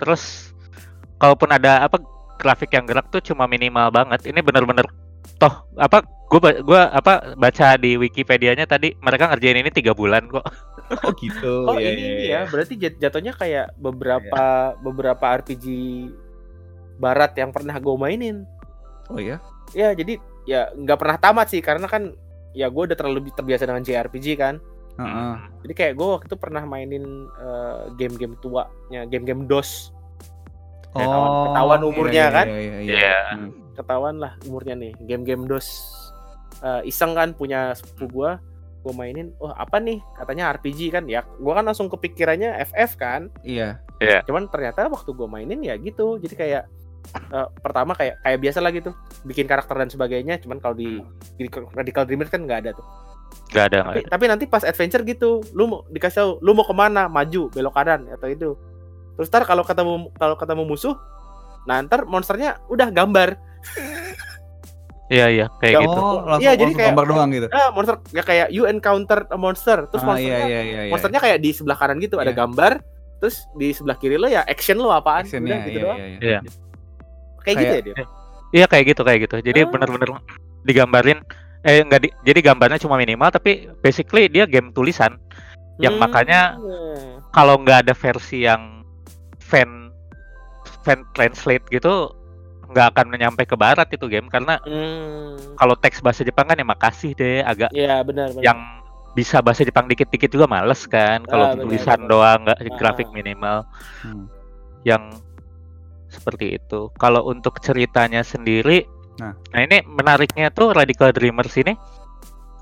Terus 0.00 0.48
kalaupun 1.18 1.50
ada 1.50 1.84
apa 1.84 2.00
grafik 2.38 2.70
yang 2.72 2.86
gerak 2.86 3.10
tuh 3.10 3.20
cuma 3.20 3.44
minimal 3.44 3.90
banget. 3.90 4.24
Ini 4.30 4.40
benar-benar 4.40 4.86
toh 5.38 5.66
apa 5.78 6.02
gue 6.02 6.40
gua 6.66 6.90
apa 6.90 7.34
baca 7.38 7.76
di 7.78 7.94
Wikipedia-nya 7.94 8.66
tadi 8.66 8.90
mereka 8.98 9.30
ngerjain 9.30 9.60
ini 9.60 9.70
tiga 9.70 9.92
bulan 9.92 10.26
kok. 10.30 10.46
Oh 10.88 11.12
gitu. 11.20 11.68
Oh 11.68 11.76
Iya, 11.76 11.92
ini 11.92 12.00
iya, 12.00 12.08
ya, 12.08 12.24
iya. 12.24 12.40
berarti 12.48 12.72
jat- 12.80 12.96
jatuhnya 12.96 13.36
kayak 13.36 13.76
beberapa 13.76 14.72
beberapa 14.80 15.20
RPG 15.36 15.68
barat 16.96 17.36
yang 17.36 17.52
pernah 17.52 17.76
gue 17.76 17.92
mainin. 17.92 18.48
Oh 19.12 19.20
ya. 19.20 19.36
Ya 19.76 19.92
jadi 19.92 20.16
ya 20.48 20.72
nggak 20.72 20.96
pernah 20.96 21.16
tamat 21.20 21.52
sih 21.52 21.60
karena 21.60 21.84
kan 21.84 22.16
ya 22.56 22.72
gue 22.72 22.82
udah 22.88 22.96
terlalu 22.96 23.28
terbiasa 23.36 23.68
dengan 23.68 23.84
JRPG 23.84 24.26
kan. 24.40 24.56
Heeh. 24.96 25.34
Jadi 25.68 25.72
kayak 25.76 25.92
gue 25.94 26.08
waktu 26.08 26.26
itu 26.26 26.38
pernah 26.40 26.64
mainin 26.64 27.04
eh, 27.36 27.80
game-game 28.00 28.34
tuanya, 28.40 29.04
game-game 29.06 29.44
DOS. 29.44 29.92
Ketahuan- 30.98 31.36
ketahuan 31.46 31.80
umurnya 31.84 32.24
iya, 32.24 32.34
kan? 32.34 32.46
Iya, 32.46 32.58
iya, 32.58 32.76
iya. 32.78 32.94
Iya. 32.98 33.18
Hmm. 33.32 33.50
Ketahuan 33.74 34.14
lah 34.18 34.32
umurnya 34.44 34.74
nih, 34.74 34.92
game-game 35.00 35.46
DOS. 35.46 35.68
Eh, 36.58 36.90
iseng 36.90 37.14
kan 37.14 37.30
punya 37.32 37.70
sepupu 37.72 38.10
gue, 38.10 38.30
gue 38.82 38.92
mainin, 38.92 39.30
oh 39.38 39.50
apa 39.50 39.78
nih? 39.78 40.02
Katanya 40.14 40.50
RPG 40.50 40.90
kan, 40.90 41.06
ya 41.06 41.22
gue 41.22 41.52
kan 41.52 41.62
langsung 41.62 41.86
kepikirannya 41.86 42.58
FF 42.66 42.90
kan. 42.94 43.30
Iya. 43.98 44.22
cuman 44.22 44.46
ternyata 44.46 44.86
waktu 44.86 45.10
gue 45.10 45.26
mainin 45.26 45.58
ya 45.58 45.74
gitu 45.74 46.22
jadi 46.22 46.34
kayak 46.38 46.62
eh, 47.34 47.48
pertama 47.58 47.98
kayak 47.98 48.22
kayak 48.22 48.38
biasa 48.38 48.58
lah 48.62 48.70
gitu 48.70 48.94
bikin 49.26 49.50
karakter 49.50 49.74
dan 49.74 49.90
sebagainya 49.90 50.38
cuman 50.38 50.62
kalau 50.62 50.78
di, 50.78 51.02
di 51.34 51.50
Radical 51.50 52.06
Dreamers 52.06 52.30
kan 52.30 52.46
nggak 52.46 52.60
ada 52.62 52.70
tuh 52.78 52.86
Gak 53.50 53.74
ada. 53.74 53.90
tapi, 53.90 54.00
tapi 54.06 54.24
nanti 54.30 54.44
pas 54.46 54.62
adventure 54.62 55.02
gitu 55.02 55.42
lu 55.50 55.66
mau 55.66 55.80
dikasih 55.90 56.14
tahu 56.14 56.30
lu 56.40 56.54
mau 56.54 56.62
ke 56.62 56.70
mana 56.70 57.10
maju 57.10 57.50
belok 57.50 57.74
kanan 57.74 58.06
atau 58.08 58.28
itu 58.30 58.48
terus 59.18 59.28
ntar 59.28 59.42
kalau 59.42 59.60
ketemu 59.60 60.14
kalau 60.14 60.38
ketemu 60.38 60.62
musuh 60.64 60.94
nah 61.66 61.82
ntar 61.82 62.06
monsternya 62.06 62.62
udah 62.66 62.88
gambar 62.88 63.34
Iya 65.08 65.26
iya 65.26 65.46
kayak 65.58 65.72
oh, 65.74 65.82
gitu. 65.82 66.00
langsung, 66.20 66.42
Iya, 66.44 66.52
jadi 66.52 66.72
kayak- 66.76 66.88
gambar 66.92 67.04
doang 67.08 67.30
gitu. 67.32 67.46
ah 67.48 67.68
monster 67.72 67.96
ya 68.12 68.20
kayak 68.22 68.46
you 68.48 68.68
encounter 68.68 69.24
a 69.26 69.38
monster 69.40 69.88
terus 69.88 70.04
ah, 70.04 70.06
monsternya 70.06 70.36
iya, 70.38 70.44
iya, 70.44 70.60
iya, 70.62 70.80
iya. 70.84 70.90
monsternya 70.92 71.16
kayak 71.18 71.38
di 71.40 71.50
sebelah 71.50 71.76
kanan 71.76 71.96
gitu 71.96 72.20
ada 72.20 72.28
Iya. 72.28 72.36
gambar 72.36 72.72
terus 73.18 73.36
di 73.56 73.72
sebelah 73.72 73.96
kiri 73.96 74.14
lo 74.14 74.28
ya 74.28 74.44
action 74.44 74.76
lo 74.76 74.92
apaan 74.92 75.24
Actionnya, 75.24 75.48
udah 75.48 75.58
gitu 75.64 75.72
iya, 75.72 75.82
doang 75.82 75.98
iya, 75.98 76.06
iya. 76.06 76.18
Iya. 76.20 76.40
kayak 77.40 77.56
gitu 77.56 77.64
ya 77.64 77.72
Kayak- 77.72 77.86
dia 77.88 78.04
Iya 78.48 78.64
kayak 78.64 78.84
gitu 78.86 79.00
kayak 79.02 79.20
gitu. 79.24 79.36
Jadi 79.42 79.60
Ah. 79.60 79.68
bener-bener 79.68 80.08
digambarin 80.62 81.18
eh 81.60 81.80
enggak 81.80 82.00
di, 82.00 82.08
jadi 82.22 82.40
gambarnya 82.42 82.78
cuma 82.78 82.96
minimal 82.96 83.28
tapi 83.28 83.50
basically 83.80 84.24
dia 84.24 84.44
game 84.44 84.72
tulisan 84.72 85.16
yang 85.76 85.96
Hmm, 85.96 86.04
makanya 86.04 86.56
kalau 87.28 87.60
nggak 87.60 87.84
ada 87.84 87.92
versi 87.92 88.44
yang 88.44 88.77
fan 89.48 89.88
fan 90.84 91.02
translate 91.16 91.64
gitu 91.72 92.12
nggak 92.68 92.86
akan 92.92 93.16
nyampe 93.16 93.48
ke 93.48 93.56
barat 93.56 93.88
itu 93.88 94.04
game 94.06 94.28
karena 94.28 94.60
Hmm. 94.60 95.56
kalau 95.56 95.72
teks 95.74 96.04
bahasa 96.04 96.20
Jepang 96.20 96.44
kan 96.44 96.60
ya 96.60 96.68
makasih 96.68 97.16
deh 97.16 97.40
agak 97.40 97.72
Iya 97.72 98.04
benar 98.04 98.36
benar. 98.36 98.44
yang 98.44 98.58
bisa 99.16 99.40
bahasa 99.40 99.64
Jepang 99.64 99.88
dikit-dikit 99.88 100.28
juga 100.28 100.44
males 100.44 100.84
kan 100.84 101.24
kalau 101.24 101.48
Ah, 101.48 101.56
tulisan 101.56 102.04
benar. 102.04 102.10
doang 102.12 102.38
nggak 102.44 102.58
Ah, 102.60 102.76
grafik 102.76 103.08
minimal 103.08 103.64
Hmm. 104.04 104.28
yang 104.84 105.16
seperti 106.08 106.56
itu. 106.56 106.88
Kalau 106.94 107.24
untuk 107.24 107.60
ceritanya 107.60 108.20
sendiri, 108.20 108.84
Nah. 109.18 109.32
nah, 109.52 109.60
ini 109.60 109.84
menariknya 109.84 110.48
tuh 110.48 110.72
Radical 110.72 111.12
Dreamers 111.12 111.52
ini 111.56 111.76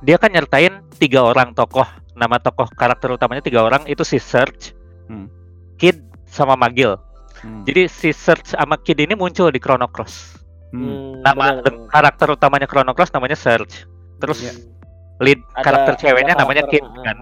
dia 0.01 0.19
kan 0.19 0.31
nyertain 0.31 0.83
tiga 0.97 1.23
orang 1.23 1.51
tokoh. 1.53 1.87
Nama 2.15 2.39
tokoh 2.39 2.67
karakter 2.73 3.13
utamanya 3.13 3.43
tiga 3.43 3.63
orang 3.63 3.87
itu 3.87 4.03
si 4.03 4.17
Search, 4.17 4.73
Hmm. 5.07 5.31
Kid, 5.77 6.01
sama 6.37 6.53
Magil. 6.55 7.01
Hmm. 7.37 7.65
Jadi 7.65 7.89
si 7.89 8.13
Search 8.13 8.53
sama 8.53 8.77
Kid 8.77 8.97
ini 8.99 9.13
muncul 9.13 9.49
di 9.49 9.57
Chrono 9.57 9.89
Cross. 9.89 10.37
Hmm. 10.71 10.81
Hmm, 10.83 11.13
Nama 11.23 11.65
karakter 11.89 12.29
utamanya 12.31 12.65
Chrono 12.65 12.93
Cross 12.93 13.11
namanya 13.11 13.35
Search. 13.35 13.89
Terus 14.19 14.39
Iya. 14.41 14.53
lead 15.19 15.41
Ada- 15.51 15.65
karakter 15.65 15.93
ceweknya 15.99 16.33
ada 16.33 16.45
namanya 16.45 16.63
karakter, 16.65 16.85
Kid 16.85 17.03
kan. 17.03 17.17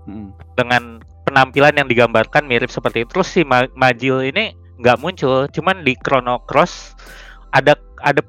Hmm. 0.00 0.28
dengan 0.54 0.82
penampilan 1.22 1.72
yang 1.72 1.86
digambarkan 1.86 2.44
mirip 2.44 2.68
seperti 2.68 3.04
itu. 3.04 3.10
Terus 3.10 3.28
si 3.30 3.40
Ma- 3.42 3.70
Majil 3.72 4.24
ini 4.26 4.52
nggak 4.76 4.96
muncul, 4.98 5.44
cuman 5.46 5.80
di 5.80 5.92
Chrono 5.94 6.40
Cross 6.42 6.96
ada 7.50 7.76
ada 8.00 8.24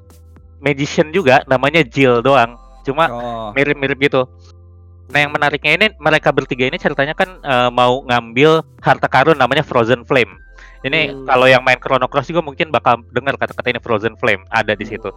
magician 0.58 1.10
juga 1.10 1.40
namanya 1.44 1.80
Jill 1.82 2.20
doang. 2.20 2.54
Cuma 2.82 3.08
Oh. 3.08 3.48
mirip-mirip 3.52 3.98
gitu. 3.98 4.28
Nah 5.12 5.18
yang 5.20 5.32
menariknya 5.32 5.72
ini 5.76 5.86
mereka 6.00 6.32
bertiga 6.32 6.64
ini 6.64 6.80
ceritanya 6.80 7.12
kan 7.12 7.36
eh, 7.38 7.68
mau 7.68 8.00
ngambil 8.08 8.64
harta 8.80 9.06
karun 9.06 9.36
namanya 9.36 9.60
Frozen 9.60 10.08
Flame. 10.08 10.40
Ini 10.82 11.14
Hmm. 11.14 11.26
kalau 11.28 11.46
yang 11.46 11.62
main 11.62 11.78
Chrono 11.78 12.10
Cross 12.10 12.26
juga 12.26 12.42
mungkin 12.42 12.74
bakal 12.74 13.06
dengar 13.14 13.38
kata-kata 13.38 13.70
ini 13.70 13.78
Frozen 13.78 14.18
Flame 14.18 14.42
ada 14.50 14.74
di 14.74 14.82
Hmm. 14.82 14.92
situ. 14.96 15.10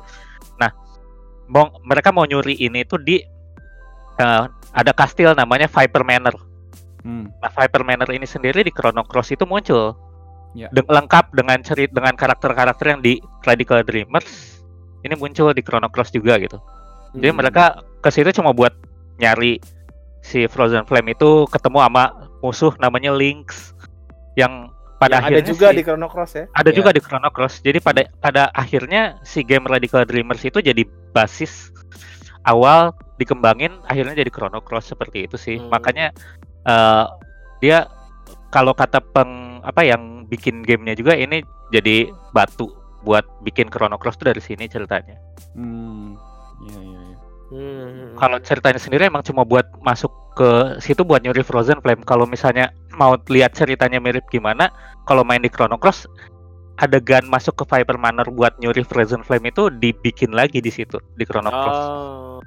Nah, 0.61 0.69
mau 1.49 1.73
mereka 1.81 2.13
mau 2.13 2.27
nyuri 2.27 2.53
ini 2.55 2.85
tuh 2.85 3.01
di 3.01 3.17
eh, 4.15 4.43
ada 4.71 4.91
kastil 4.95 5.35
namanya 5.35 5.67
Viper 5.67 6.03
Manor. 6.03 6.35
Hmm. 7.03 7.27
Nah, 7.35 7.51
Viper 7.51 7.83
Manor 7.83 8.07
ini 8.11 8.23
sendiri 8.23 8.63
di 8.63 8.71
Chrono 8.71 9.03
Cross 9.03 9.31
itu 9.31 9.43
muncul. 9.43 9.91
Ya. 10.55 10.71
Deng- 10.71 10.87
lengkap 10.87 11.35
dengan 11.35 11.59
cerit 11.59 11.91
dengan 11.91 12.15
karakter-karakter 12.15 12.95
yang 12.95 13.03
di 13.03 13.19
Radical 13.43 13.83
Dreamers 13.83 14.63
ini 15.03 15.19
muncul 15.19 15.51
di 15.51 15.59
Chrono 15.59 15.91
Cross 15.91 16.15
juga 16.15 16.39
gitu. 16.39 16.55
Jadi 17.11 17.27
Hmm. 17.27 17.37
mereka 17.43 17.63
ke 17.99 18.07
situ 18.07 18.31
cuma 18.31 18.55
buat 18.55 18.71
nyari 19.19 19.59
si 20.25 20.49
Frozen 20.49 20.83
Flame 20.83 21.13
itu 21.13 21.45
ketemu 21.47 21.77
sama 21.79 22.03
musuh 22.41 22.73
namanya 22.77 23.13
Lynx 23.13 23.77
yang 24.33 24.67
pada 24.95 25.19
Yang 25.19 25.21
ada 25.21 25.27
akhirnya 25.27 25.45
juga 25.45 25.67
si- 25.67 25.75
di 25.75 25.83
Chrono 25.83 26.07
Cross 26.07 26.31
ya. 26.33 26.45
ada 26.51 26.69
Iya. 26.69 26.75
juga 26.75 26.89
di 26.89 26.99
Chrono 26.99 27.29
Cross. 27.29 27.53
Jadi 27.61 27.77
pada 27.79 28.01
pada 28.17 28.43
akhirnya 28.49 29.01
si 29.21 29.43
game 29.43 29.63
Radical 29.63 30.01
Dreamers 30.03 30.41
itu 30.41 30.57
jadi 30.57 30.81
basis 31.11 31.69
awal 32.43 32.89
dikembangin 33.15 33.75
akhirnya 33.85 34.15
jadi 34.15 34.29
Chrono 34.29 34.59
Cross 34.59 34.91
seperti 34.91 35.25
itu 35.25 35.35
sih 35.35 35.57
Hmm. 35.57 35.69
makanya 35.69 36.09
eh, 36.63 37.05
dia 37.59 37.85
kalau 38.49 38.71
kata 38.71 39.01
peng 39.03 39.31
apa 39.61 39.81
yang 39.81 40.01
bikin 40.25 40.61
gamenya 40.61 40.93
juga 40.93 41.13
ini 41.13 41.41
jadi 41.69 42.09
batu 42.31 42.69
buat 43.01 43.21
bikin 43.41 43.67
Chrono 43.67 43.95
Cross 43.95 44.17
tuh 44.17 44.27
dari 44.27 44.39
sini 44.39 44.65
ceritanya 44.65 45.17
Hmm. 45.53 46.17
Iya 46.61 46.79
iya 46.79 46.81
iya. 46.87 46.94
Hmm. 47.45 48.17
kalau 48.17 48.41
ceritanya 48.41 48.81
sendiri 48.81 49.05
emang 49.05 49.21
cuma 49.21 49.45
buat 49.45 49.69
masuk 49.85 50.09
ke 50.33 50.81
situ 50.81 51.05
buat 51.05 51.21
nyuri 51.21 51.45
Frozen 51.45 51.77
Flame 51.79 52.01
kalau 52.01 52.25
misalnya 52.25 52.73
mau 52.97 53.13
lihat 53.29 53.53
ceritanya 53.53 54.01
mirip 54.01 54.25
gimana 54.33 54.73
kalau 55.05 55.21
main 55.21 55.39
di 55.39 55.53
Chrono 55.53 55.77
Cross 55.77 56.09
adegan 56.81 57.23
masuk 57.29 57.53
ke 57.53 57.63
Viper 57.69 58.01
Manor 58.01 58.33
buat 58.33 58.57
nyuri 58.57 58.81
Frozen 58.81 59.21
Flame 59.21 59.53
itu 59.53 59.69
dibikin 59.69 60.33
lagi 60.33 60.57
di 60.57 60.73
situ 60.73 60.97
di 61.15 61.23
Chrono 61.23 61.53
Cross 61.53 61.81
Oh. 61.85 62.41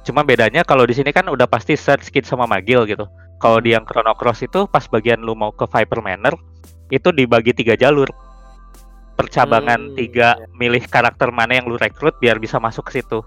Cuma 0.00 0.24
bedanya 0.24 0.64
kalau 0.64 0.88
di 0.88 0.96
sini 0.96 1.12
kan 1.12 1.28
udah 1.28 1.44
pasti 1.44 1.76
search 1.76 2.08
kit 2.08 2.24
sama 2.24 2.48
magil 2.48 2.88
gitu. 2.88 3.04
Kalau 3.40 3.60
di 3.60 3.72
yang 3.76 3.84
Chrono 3.84 4.16
Cross 4.16 4.44
itu 4.44 4.64
pas 4.68 4.84
bagian 4.88 5.20
lu 5.20 5.36
mau 5.36 5.52
ke 5.52 5.64
Viper 5.68 6.00
Manor 6.00 6.40
itu 6.88 7.08
dibagi 7.12 7.52
tiga 7.52 7.76
jalur. 7.76 8.08
Percabangan 9.16 9.92
Hmm, 9.92 9.96
tiga 10.00 10.40
milih 10.56 10.88
karakter 10.88 11.28
mana 11.28 11.60
yang 11.60 11.68
lu 11.68 11.76
rekrut 11.76 12.16
biar 12.16 12.40
bisa 12.40 12.56
masuk 12.56 12.88
ke 12.88 13.00
situ. 13.00 13.20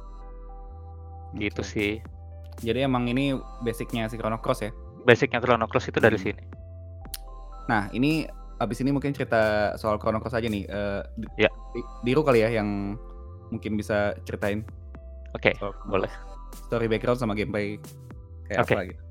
Gitu 1.34 1.62
sih. 1.62 1.92
Jadi 2.60 2.86
emang 2.86 3.06
ini 3.06 3.34
basicnya 3.60 4.06
si 4.06 4.16
Chrono 4.16 4.38
Cross 4.38 4.62
ya. 4.62 4.72
Basicnya 5.04 5.42
Chrono 5.42 5.66
Cross 5.66 5.90
itu 5.90 5.98
dari 5.98 6.16
Hmm. 6.16 6.26
sini. 6.30 6.44
Nah 7.66 7.90
ini 7.92 8.28
abis 8.56 8.80
ini 8.80 8.94
mungkin 8.94 9.12
cerita 9.12 9.74
soal 9.76 9.98
Chrono 9.98 10.22
Cross 10.22 10.38
aja 10.38 10.48
nih. 10.48 10.64
Eh, 10.64 11.02
di- 11.18 11.44
Ya. 11.44 11.50
di- 11.74 11.88
Diru 12.04 12.22
kali 12.22 12.42
ya 12.42 12.54
yang 12.54 12.96
mungkin 13.50 13.76
bisa 13.76 14.14
ceritain 14.24 14.62
Oke, 15.34 15.58
soal 15.58 15.74
Chrono 15.74 15.90
boleh. 15.90 16.12
Story 16.70 16.86
background 16.86 17.18
sama 17.18 17.34
gameplay 17.34 17.82
kayak 18.46 18.62
Oke. 18.62 18.74
apa 18.74 18.82
gitu. 18.86 19.02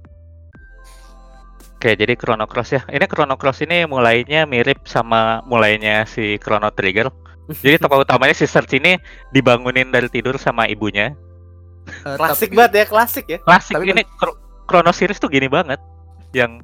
Oke, 1.74 1.98
jadi 1.98 2.14
Chrono 2.14 2.46
Cross 2.46 2.70
ya. 2.72 2.82
Ini 2.86 3.10
Chrono 3.10 3.34
Cross 3.34 3.66
ini 3.66 3.82
mulainya 3.84 4.46
mirip 4.46 4.86
sama 4.86 5.42
mulainya 5.42 6.06
si 6.06 6.38
Chrono 6.38 6.70
Trigger. 6.70 7.10
Jadi 7.66 7.74
tokoh 7.76 8.06
utamanya 8.06 8.32
si 8.32 8.46
Search 8.46 8.78
ini 8.78 9.02
dibangunin 9.34 9.90
dari 9.90 10.06
tidur 10.06 10.38
sama 10.38 10.70
ibunya. 10.70 11.10
Eh, 11.82 12.16
Klasik 12.16 12.48
tapi- 12.48 12.56
banget 12.56 12.72
ya, 12.72 12.84
klasik 12.86 13.26
ya. 13.26 13.38
Klasik 13.40 13.74
Tapi 13.74 13.90
ini 13.90 14.02
Chro- 14.14 14.38
Chrono 14.64 14.90
series 14.90 15.18
tuh 15.18 15.26
gini 15.26 15.46
banget. 15.46 15.82
Yang 16.30 16.62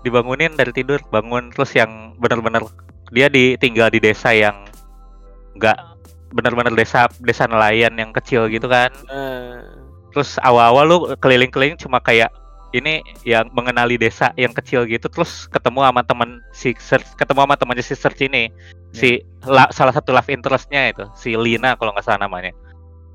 dibangunin 0.00 0.54
dari 0.54 0.70
tidur, 0.70 1.02
bangun 1.06 1.50
terus 1.50 1.74
yang 1.74 2.16
bener-bener 2.16 2.64
dia 3.10 3.26
ditinggal 3.26 3.90
di 3.90 4.00
desa 4.00 4.30
yang 4.30 4.64
nggak 5.54 5.76
bener-bener 6.30 6.72
desa 6.72 7.10
desa 7.18 7.44
nelayan 7.44 7.92
yang 7.94 8.10
kecil 8.10 8.46
gitu 8.46 8.66
kan. 8.66 8.90
Eh, 9.06 9.58
Terus 10.10 10.42
awal-awal 10.42 10.84
lu 10.84 10.98
keliling-keliling 11.18 11.78
cuma 11.78 12.02
kayak 12.02 12.34
ini 12.72 12.98
yang 13.22 13.46
mengenali 13.50 13.94
desa 13.94 14.34
yang 14.34 14.50
kecil 14.50 14.82
gitu 14.82 15.06
terus 15.06 15.46
ketemu 15.46 15.86
sama 15.86 16.02
temen 16.02 16.30
si 16.50 16.74
Search, 16.76 17.06
ketemu 17.14 17.42
sama 17.42 17.54
temannya 17.54 17.82
si 17.82 17.94
Search 17.94 18.18
ini 18.20 18.50
si 18.90 19.22
la- 19.42 19.70
salah 19.70 19.90
satu 19.90 20.10
love 20.10 20.26
interestnya 20.26 20.90
itu 20.90 21.06
si 21.14 21.34
Lina 21.34 21.74
kalau 21.74 21.94
nggak 21.94 22.02
salah 22.02 22.26
namanya 22.26 22.50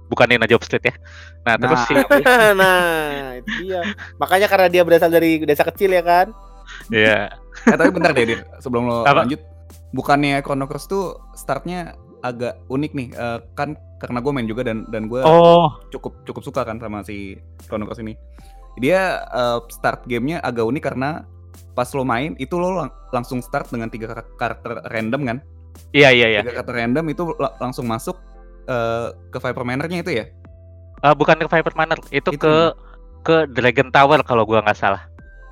bukan 0.05 0.27
Lina 0.27 0.45
Job 0.45 0.61
Street 0.61 0.83
ya 0.83 0.95
nah 1.41 1.55
terus 1.55 1.77
Nah. 1.77 1.85
si 1.85 1.93
nah, 2.61 3.09
itu 3.35 3.49
dia. 3.61 3.81
Makanya 4.15 4.47
karena 4.47 4.67
dia 4.67 4.81
berasal 4.81 5.09
dari 5.09 5.37
desa 5.39 5.61
kecil 5.61 5.91
ya 5.91 6.01
kan. 6.01 6.27
ya 6.89 7.29
Eh 7.69 7.75
tapi 7.75 7.89
bentar 7.89 8.11
deh, 8.11 8.25
Dir. 8.25 8.41
sebelum 8.57 8.83
lo 8.83 8.97
Apa? 9.01 9.21
lanjut. 9.21 9.37
Bukannya 9.91 10.41
Chrono 10.41 10.65
Cross 10.65 10.85
tuh 10.85 11.03
startnya 11.33 11.93
agak 12.19 12.57
unik 12.67 12.91
nih, 12.91 13.07
Eh, 13.11 13.39
kan 13.53 13.73
karena 13.95 14.19
gue 14.19 14.31
main 14.31 14.43
juga 14.43 14.61
dan 14.61 14.83
dan 14.87 15.05
gue 15.05 15.21
oh 15.21 15.69
cukup 15.87 16.25
cukup 16.25 16.41
suka 16.43 16.61
kan 16.61 16.77
sama 16.77 16.99
si 17.01 17.37
Chrono 17.63 17.85
Cross 17.85 18.01
ini. 18.01 18.17
Dia 18.75 19.21
eh, 19.23 19.59
start 19.69 20.03
gamenya 20.03 20.41
agak 20.41 20.65
unik 20.65 20.83
karena 20.83 21.23
pas 21.71 21.87
lo 21.89 22.01
main 22.01 22.33
itu 22.35 22.55
lo 22.55 22.73
lang- 22.75 22.93
langsung 23.09 23.39
start 23.39 23.69
dengan 23.69 23.87
tiga 23.87 24.09
kar- 24.09 24.33
karakter 24.35 24.81
random 24.85 25.21
kan? 25.23 25.37
iya 25.91 26.07
iya 26.07 26.27
iya 26.29 26.41
Tiga 26.41 26.59
karakter 26.59 26.75
random 26.77 27.05
itu 27.05 27.23
la- 27.35 27.55
langsung 27.57 27.83
masuk 27.83 28.15
eh, 28.65 29.07
ke 29.29 29.37
Viper 29.37 29.63
Manor-nya 29.63 29.99
itu 30.01 30.11
ya? 30.11 30.25
Eh, 31.01 31.13
bukan 31.13 31.37
ke 31.37 31.47
Viper 31.47 31.73
Manor 31.73 31.99
itu, 32.09 32.29
Itu 32.29 32.39
ke 32.39 32.55
ke 33.21 33.35
Dragon 33.49 33.89
Tower 33.89 34.21
kalau 34.21 34.45
gua 34.45 34.61
nggak 34.61 34.77
salah 34.77 35.01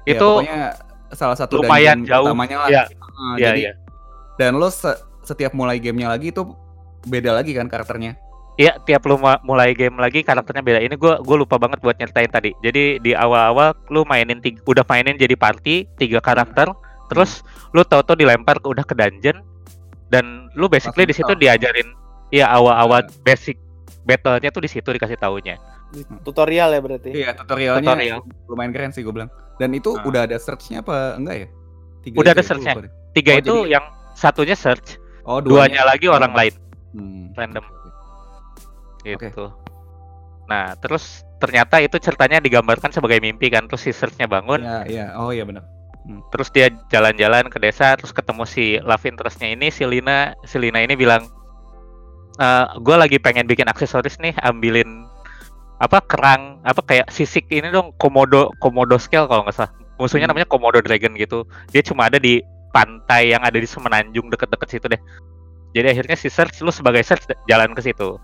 Ya, 0.04 0.17
itu 0.17 0.26
pokoknya 0.26 0.62
salah 1.13 1.38
satu 1.38 1.62
lumayan 1.62 2.04
jauh. 2.04 2.28
utamanya 2.28 2.65
lah. 2.65 2.69
Iya, 2.69 2.84
Ah, 3.13 3.36
iya 3.38 3.45
jadi 3.49 3.62
iya 3.62 3.73
dan 4.36 4.58
lo 4.58 4.67
se- 4.67 4.97
setiap 5.21 5.54
mulai 5.54 5.78
gamenya 5.78 6.10
lagi 6.10 6.34
itu 6.34 6.41
beda 7.06 7.38
lagi 7.38 7.54
kan 7.54 7.69
karakternya. 7.69 8.17
Iya, 8.54 8.78
tiap 8.86 9.02
lu 9.06 9.17
mulai 9.41 9.73
game 9.73 9.97
lagi 9.97 10.21
karakternya 10.21 10.62
beda. 10.62 10.80
Ini 10.82 10.93
gua 10.93 11.17
gua 11.21 11.38
lupa 11.41 11.58
banget 11.58 11.82
buat 11.82 11.97
nyeritain 11.97 12.30
tadi. 12.30 12.54
Jadi 12.62 12.97
di 12.99 13.12
awal-awal 13.13 13.73
lu 13.89 14.06
mainin 14.06 14.38
tiga, 14.38 14.62
udah 14.65 14.86
mainin 14.86 15.17
jadi 15.17 15.34
party 15.34 15.89
tiga 15.97 16.21
karakter, 16.21 16.69
terus 17.10 17.41
lu 17.71 17.82
tau-tau 17.82 18.13
dilempar 18.13 18.62
ke 18.62 18.67
udah 18.69 18.86
ke 18.86 18.93
dungeon 18.93 19.41
dan 20.10 20.49
lu 20.54 20.69
basically 20.69 21.06
di 21.06 21.13
situ 21.13 21.34
diajarin 21.34 21.93
iya 22.34 22.50
awal-awal 22.50 23.06
basic 23.22 23.62
battle-nya 24.04 24.50
tuh 24.50 24.60
di 24.60 24.69
situ 24.69 24.89
dikasih 24.89 25.15
taunya. 25.15 25.62
Tutorial 26.26 26.74
ya 26.74 26.82
berarti. 26.82 27.10
Iya 27.13 27.38
tutorialnya 27.38 27.86
Tutorial. 27.86 28.19
lumayan 28.50 28.72
keren 28.74 28.89
sih 28.89 29.06
gue 29.06 29.13
bilang. 29.13 29.30
Dan 29.56 29.69
itu 29.72 29.93
Ah. 29.93 30.02
udah 30.04 30.26
ada 30.26 30.36
search-nya 30.36 30.82
apa 30.82 31.13
enggak 31.15 31.36
ya? 31.38 31.48
Tiga 32.02 32.15
Udah 32.17 32.32
ada 32.34 32.41
ya, 32.41 32.48
search-nya. 32.50 32.74
Tiga 33.13 33.32
Oh, 33.32 33.39
itu 33.39 33.56
jadi- 33.62 33.72
yang 33.72 33.86
satunya 34.13 34.58
search, 34.58 34.98
Oh 35.24 35.39
duanya, 35.39 35.86
lagi 35.86 36.10
orang 36.10 36.34
Oh. 36.34 36.38
lain 36.38 36.54
Hmm. 36.91 37.32
random 37.32 37.63
Oke. 39.00 39.15
gitu. 39.22 39.46
Nah, 40.43 40.76
terus 40.76 41.24
ternyata 41.38 41.80
itu 41.80 41.96
ceritanya 41.96 42.39
digambarkan 42.39 42.91
sebagai 42.91 43.19
mimpi 43.19 43.48
kan, 43.48 43.63
terus 43.65 43.84
si 43.84 43.91
search-nya 43.91 44.28
bangun, 44.28 44.60
Iya 44.60 44.80
iya. 44.86 45.06
Oh 45.15 45.30
iya 45.30 45.46
benar. 45.46 45.63
terus 46.30 46.52
dia 46.52 46.67
jalan-jalan 46.91 47.48
ke 47.48 47.63
desa 47.63 47.96
terus 47.96 48.12
ketemu 48.12 48.43
si 48.43 48.76
love 48.78 49.08
interestnya 49.08 49.48
ini 49.48 49.72
si 49.72 49.88
Lina 49.88 50.36
si 50.43 50.60
Lina 50.60 50.84
ini 50.84 51.00
bilang 51.00 51.32
gue 52.82 52.96
lagi 52.98 53.17
pengen 53.22 53.46
bikin 53.46 53.69
aksesoris 53.69 54.17
nih 54.17 54.34
ambilin 54.41 55.06
apa 55.78 56.00
kerang 56.06 56.63
apa 56.63 56.80
kayak 56.82 57.08
sisik 57.12 57.50
ini 57.52 57.67
dong 57.67 57.91
komodo 58.00 58.50
komodo 58.63 58.96
scale 58.98 59.28
kalau 59.28 59.43
nggak 59.46 59.58
salah. 59.58 59.72
Musuhnya 60.00 60.26
Hmm. 60.26 60.34
namanya 60.34 60.48
komodo 60.50 60.80
dragon 60.82 61.13
gitu. 61.19 61.46
Dia 61.69 61.86
cuma 61.86 62.10
ada 62.10 62.17
di 62.17 62.41
pantai 62.74 63.36
yang 63.36 63.46
ada 63.46 63.60
di 63.60 63.67
semenanjung 63.69 64.32
deket-deket 64.34 64.67
situ 64.69 64.86
deh. 64.89 65.02
Jadi 65.74 65.88
akhirnya 65.93 66.17
si 66.17 66.30
search 66.30 66.62
lu 66.65 66.74
sebagai 66.74 67.06
search 67.06 67.30
jalan 67.46 67.74
ke 67.78 67.82
situ. 67.86 68.17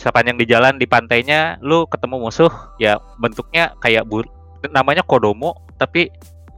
Sepanjang 0.00 0.40
di 0.40 0.46
jalan 0.48 0.80
di 0.80 0.88
pantainya 0.88 1.60
lu 1.60 1.84
ketemu 1.86 2.28
musuh 2.28 2.50
ya 2.80 2.98
bentuknya 3.20 3.76
kayak 3.78 4.08
bur 4.08 4.26
namanya 4.72 5.04
kodomo 5.04 5.54
tapi 5.76 6.08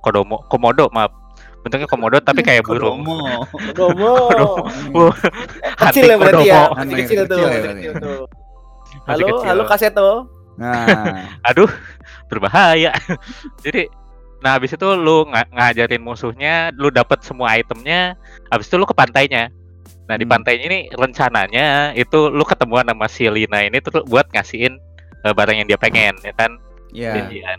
kodomo 0.01 0.47
komodo 0.47 0.87
maaf 0.95 1.11
bentuknya 1.67 1.91
komodo 1.91 2.23
tapi 2.23 2.41
kayak 2.41 2.63
burung 2.63 3.03
Kodomo. 3.03 3.43
Kodomo. 3.75 5.11
Kecil 5.77 6.07
ya 6.07 6.17
berarti 6.17 6.45
ya. 6.47 6.55
kodomo. 6.63 6.71
Masih 6.71 6.79
Hunting 6.79 6.99
kecil 7.03 7.23
tuh. 7.27 7.37
kecil 7.37 7.51
ya 7.51 7.61
masih 7.67 7.93
tuh. 7.99 8.23
Masih 8.97 9.01
Halo, 9.05 9.27
kecil. 9.29 9.47
halo 9.51 9.63
Kaseto. 9.67 10.11
Nah, 10.57 10.87
aduh 11.53 11.69
berbahaya 12.27 12.97
jadi 13.67 13.93
nah 14.41 14.57
habis 14.57 14.73
itu 14.73 14.89
lu 14.95 15.29
nga- 15.29 15.45
ngajarin 15.49 16.01
musuhnya 16.01 16.73
lu 16.73 16.89
dapat 16.89 17.21
semua 17.21 17.53
itemnya 17.55 18.17
habis 18.49 18.65
itu 18.67 18.77
lu 18.77 18.89
ke 18.89 18.97
pantainya 18.97 19.53
nah 20.07 20.17
di 20.17 20.25
Hmm. 20.25 20.33
pantainya 20.33 20.65
ini 20.65 20.79
rencananya 20.91 21.93
itu 21.93 22.31
lu 22.31 22.41
ketemuan 22.41 22.89
sama 22.89 23.05
si 23.05 23.29
Lina 23.29 23.63
ini 23.63 23.79
terus 23.79 24.01
buat 24.09 24.33
ngasihin 24.33 24.81
eh, 25.23 25.35
barang 25.35 25.57
yang 25.57 25.69
dia 25.69 25.77
pengen 25.77 26.17
ya 26.23 26.33
kan 26.33 26.57
ya. 26.89 27.13
janjian. 27.21 27.59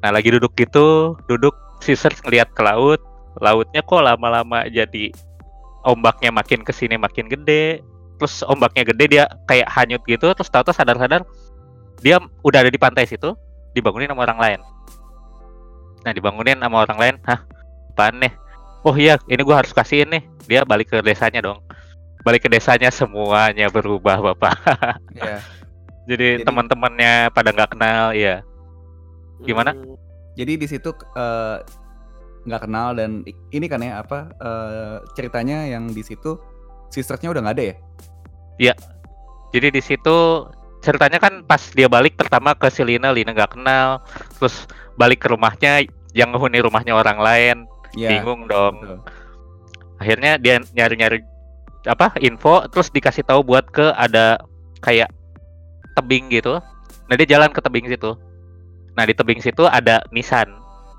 nah 0.00 0.10
lagi 0.10 0.34
duduk 0.34 0.50
gitu 0.58 1.14
duduk 1.28 1.54
Caesar 1.78 2.10
ngeliat 2.26 2.50
ke 2.50 2.62
laut 2.62 2.98
lautnya 3.40 3.80
kok 3.80 4.02
lama-lama 4.02 4.66
jadi 4.68 5.12
ombaknya 5.86 6.30
makin 6.34 6.60
ke 6.62 6.72
sini 6.74 6.98
makin 7.00 7.26
gede 7.30 7.80
terus 8.20 8.44
ombaknya 8.46 8.86
gede 8.86 9.04
dia 9.18 9.24
kayak 9.48 9.68
hanyut 9.72 10.02
gitu 10.06 10.30
terus 10.36 10.50
tahu-tahu 10.52 10.74
sadar-sadar 10.74 11.26
dia 12.04 12.18
udah 12.44 12.58
ada 12.62 12.70
di 12.70 12.78
pantai 12.78 13.08
situ 13.08 13.34
dibangunin 13.72 14.10
sama 14.10 14.26
orang 14.28 14.40
lain 14.40 14.60
nah 16.02 16.12
dibangunin 16.12 16.58
sama 16.58 16.82
orang 16.86 16.98
lain 16.98 17.14
hah 17.26 17.40
apaan 17.92 18.16
nih 18.20 18.32
oh 18.82 18.94
iya 18.94 19.18
ini 19.28 19.42
gua 19.42 19.62
harus 19.64 19.74
kasihin 19.74 20.10
nih 20.10 20.22
dia 20.46 20.60
balik 20.66 20.90
ke 20.90 20.98
desanya 21.00 21.40
dong 21.42 21.60
balik 22.22 22.46
ke 22.46 22.48
desanya 22.50 22.90
semuanya 22.94 23.66
berubah 23.68 24.22
bapak 24.22 24.54
ya. 25.18 25.42
jadi, 26.06 26.40
Jadi- 26.40 26.46
teman-temannya 26.46 27.30
pada 27.34 27.50
nggak 27.50 27.70
kenal 27.74 28.14
ya 28.14 28.42
Gimana? 29.42 29.74
Hmm. 29.74 29.98
Jadi 30.38 30.52
di 30.56 30.66
situ 30.70 30.90
eh, 31.18 31.56
nggak 32.42 32.62
kenal 32.66 32.94
dan 32.98 33.22
ini 33.54 33.66
kan 33.70 33.78
ya 33.82 34.02
apa 34.02 34.34
eh, 34.34 34.96
ceritanya 35.14 35.66
yang 35.70 35.90
di 35.90 36.02
situ 36.02 36.38
sisternya 36.90 37.30
udah 37.32 37.40
nggak 37.46 37.56
ada 37.56 37.64
ya? 37.64 37.76
Jadi 39.52 39.68
di 39.68 39.82
situ 39.84 40.48
ceritanya 40.80 41.20
kan 41.20 41.44
pas 41.44 41.60
dia 41.76 41.86
balik 41.86 42.16
pertama 42.16 42.56
ke 42.56 42.72
si 42.72 42.82
Lina, 42.82 43.12
nggak 43.12 43.54
kenal, 43.54 44.00
terus 44.40 44.66
balik 44.96 45.22
ke 45.22 45.28
rumahnya 45.30 45.84
yang 46.16 46.32
ngehuni 46.32 46.58
rumahnya 46.64 46.96
orang 46.96 47.18
lain, 47.20 47.56
Iya. 47.92 48.18
bingung 48.18 48.48
dong. 48.48 48.80
betul. 48.80 48.98
Akhirnya 50.00 50.40
dia 50.40 50.58
nyari-nyari 50.74 51.20
apa 51.86 52.16
info, 52.18 52.64
terus 52.72 52.88
dikasih 52.90 53.22
tahu 53.28 53.44
buat 53.44 53.68
ke 53.70 53.92
ada 53.94 54.40
kayak 54.82 55.12
tebing 55.94 56.32
gitu, 56.32 56.58
Nah 57.12 57.20
dia 57.20 57.36
jalan 57.36 57.52
ke 57.52 57.60
tebing 57.60 57.84
situ. 57.92 58.16
Nah 58.96 59.04
di 59.04 59.12
tebing 59.12 59.44
situ 59.44 59.68
ada 59.68 60.00
nisan. 60.16 60.48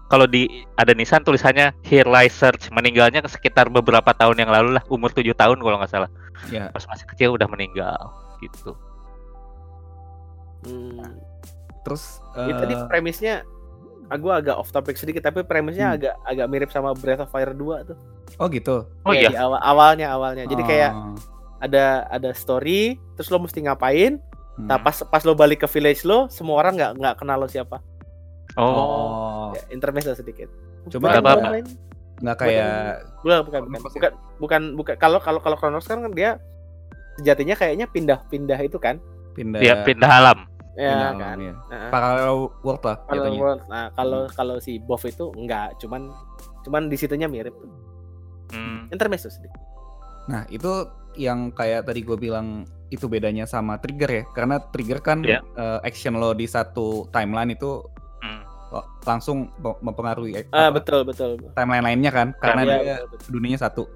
Kalau 0.05 0.25
di 0.25 0.45
ada 0.75 0.91
nisan 0.91 1.21
tulisannya 1.21 1.73
Here 1.81 2.05
Lies 2.05 2.31
Search. 2.31 2.69
Meninggalnya 2.69 3.23
sekitar 3.25 3.67
beberapa 3.67 4.11
tahun 4.11 4.37
yang 4.37 4.51
lalu 4.51 4.77
lah, 4.77 4.83
umur 4.87 5.09
tujuh 5.09 5.33
tahun 5.33 5.57
kalau 5.57 5.77
nggak 5.77 5.89
salah. 5.89 6.09
Ya. 6.47 6.69
Pas 6.69 6.85
masih 6.85 7.05
kecil 7.07 7.29
udah 7.31 7.47
meninggal 7.47 7.97
gitu. 8.39 8.75
Hmm. 10.63 11.19
Terus 11.83 12.23
Ya, 12.33 12.55
tadi 12.55 12.73
eh, 12.73 12.83
premisnya 12.87 13.35
aku 14.07 14.29
agak 14.29 14.55
off 14.55 14.69
topic 14.69 14.95
sedikit 14.95 15.21
tapi 15.21 15.43
premisnya 15.43 15.91
Hmm. 15.91 15.97
agak 15.97 16.13
agak 16.23 16.47
mirip 16.47 16.69
sama 16.69 16.91
Breath 16.93 17.21
of 17.21 17.29
Fire 17.29 17.51
2 17.51 17.83
tuh. 17.85 17.97
oh 18.35 18.47
gitu. 18.49 18.87
Oh 19.03 19.11
Kayak 19.11 19.21
iya. 19.21 19.29
di 19.29 19.37
awal 19.37 19.59
awalnya 19.59 20.07
awalnya. 20.09 20.43
Jadi 20.45 20.63
kayak 20.63 20.91
Oh. 20.91 21.13
ada 21.59 22.07
ada 22.07 22.29
story 22.33 22.97
terus 23.15 23.29
lo 23.29 23.37
mesti 23.37 23.61
ngapain. 23.61 24.17
Hmm. 24.53 24.69
Nah, 24.69 24.77
pas 24.77 25.01
pas 25.01 25.21
lo 25.21 25.33
balik 25.33 25.61
ke 25.61 25.67
village 25.67 26.01
lo, 26.03 26.29
semua 26.29 26.57
orang 26.57 26.77
nggak 26.77 26.91
nggak 26.95 27.15
kenal 27.17 27.37
lo 27.37 27.47
siapa. 27.47 27.81
Oh. 28.55 28.63
Oh, 28.63 29.47
Ya, 29.51 29.63
intermezzo 29.69 30.13
sedikit. 30.13 30.49
Coba 30.87 31.09
Bukan- 31.09 31.19
apa-apa. 31.19 31.37
bukan 31.39 31.53
main. 31.53 31.67
nggak 32.15 32.37
kayak 32.37 33.03
Bukan, 33.19 33.39
bukan, 33.43 33.61
bukan, 33.61 33.61
ya? 33.75 33.79
bukan, 33.91 34.11
bukan, 34.39 34.61
bukan. 34.75 34.95
Kalau 34.95 35.19
kalau 35.19 35.39
kalau 35.39 35.55
Chronos 35.55 35.83
kan 35.83 35.99
dia 36.09 36.39
sejatinya 37.15 37.53
kayaknya 37.53 37.85
pindah-pindah 37.85 38.59
itu 38.59 38.77
kan, 38.77 38.97
pindah 39.33 39.59
Dia 39.59 39.81
pindah 39.81 40.07
alam. 40.09 40.39
ya 40.73 40.89
pindah 40.89 41.09
kan. 41.11 41.35
alam, 41.35 41.39
ya. 41.39 41.53
Nah, 41.67 41.89
Parallel 41.89 42.33
world 42.59 42.81
lah 42.81 42.97
kalau 43.03 43.13
jatuhnya. 43.23 43.39
world, 43.39 43.61
nah 43.67 43.85
kalau 43.91 44.21
kalau 44.27 44.55
si 44.57 44.79
Bob 44.79 45.01
itu 45.03 45.25
enggak, 45.31 45.77
cuman 45.77 46.09
cuman 46.63 46.81
di 46.87 46.95
situnya 46.95 47.27
mirip. 47.27 47.53
Hmm. 48.49 48.87
Intermezzo 48.87 49.27
sedikit. 49.27 49.59
Nah, 50.25 50.45
itu 50.47 50.69
yang 51.15 51.49
kayak 51.49 51.83
tadi 51.83 52.01
gue 52.01 52.15
bilang 52.15 52.63
itu 52.87 53.05
bedanya 53.05 53.43
sama 53.43 53.77
trigger 53.77 54.09
ya. 54.11 54.23
Karena 54.27 54.57
trigger 54.63 54.99
kan 54.99 55.21
Iya. 55.21 55.41
eh, 55.43 55.79
action 55.83 56.15
lo 56.15 56.31
di 56.31 56.45
satu 56.45 57.05
timeline 57.09 57.51
itu 57.51 57.81
Hmm. 57.81 58.01
Langsung 59.03 59.53
mem- 59.55 59.79
mempengaruhi 59.81 60.31
eh, 60.33 60.45
Ah 60.49 60.67
apa, 60.67 60.77
betul 60.77 61.03
betul. 61.03 61.37
timeline 61.53 61.83
lainnya 61.83 62.09
kan. 62.09 62.27
Karena 62.35 62.61
Iya, 62.61 62.67
dia 62.67 62.95
betul, 62.97 63.07
betul. 63.11 63.29
dunianya 63.31 63.59
satu. 63.59 63.83
Ah. 63.83 63.91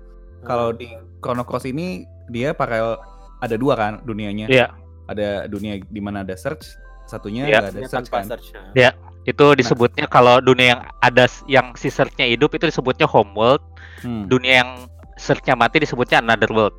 Kalau 0.46 0.68
di 0.72 0.88
Chrono 1.18 1.44
Cross 1.44 1.66
ini 1.66 2.04
dia 2.28 2.52
paralel 2.52 3.00
ada 3.38 3.56
dua 3.56 3.74
kan 3.74 3.94
dunianya. 4.02 4.46
Iya. 4.48 4.68
Ada 5.08 5.48
dunia 5.48 5.80
di 5.80 5.98
mana 5.98 6.22
ada 6.22 6.34
search, 6.34 6.68
satunya 7.06 7.46
Iya. 7.46 7.58
nggak 7.60 7.72
ada 7.72 7.82
search 7.88 8.10
kan. 8.10 8.24
search. 8.26 8.48
nah. 8.52 8.72
Iya. 8.74 8.92
Itu 9.24 9.54
disebutnya 9.54 10.06
kalau 10.06 10.40
dunia 10.40 10.68
yang 10.72 10.82
ada 11.00 11.26
yang 11.46 11.74
si 11.74 11.88
search-nya 11.88 12.24
hidup 12.26 12.54
itu 12.54 12.63
disebutnya 12.66 13.04
homeworld, 13.04 13.60
Hmm. 14.00 14.24
dunia 14.26 14.63
yang 14.63 14.72
search-nya 15.16 15.52
mati 15.54 15.80
disebutnya 15.80 16.20
another 16.20 16.48
world. 16.48 16.72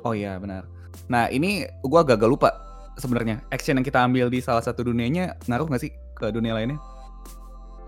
Oh 0.00 0.10
iya 0.10 0.34
benar. 0.34 0.66
Nah 1.06 1.28
ini 1.28 1.62
gua 1.80 2.02
agak 2.02 2.22
lupa 2.22 2.50
sebenarnya 2.94 3.40
action 3.48 3.74
yang 3.74 3.84
kita 3.84 4.00
ambil 4.00 4.26
di 4.26 4.38
salah 4.38 4.60
satu 4.60 4.82
dunianya 4.82 5.38
ngaruh 5.46 5.64
nggak 5.64 5.78
sih 5.80 5.88
ke 6.12 6.28
dunia 6.28 6.52
lainnya? 6.52 6.76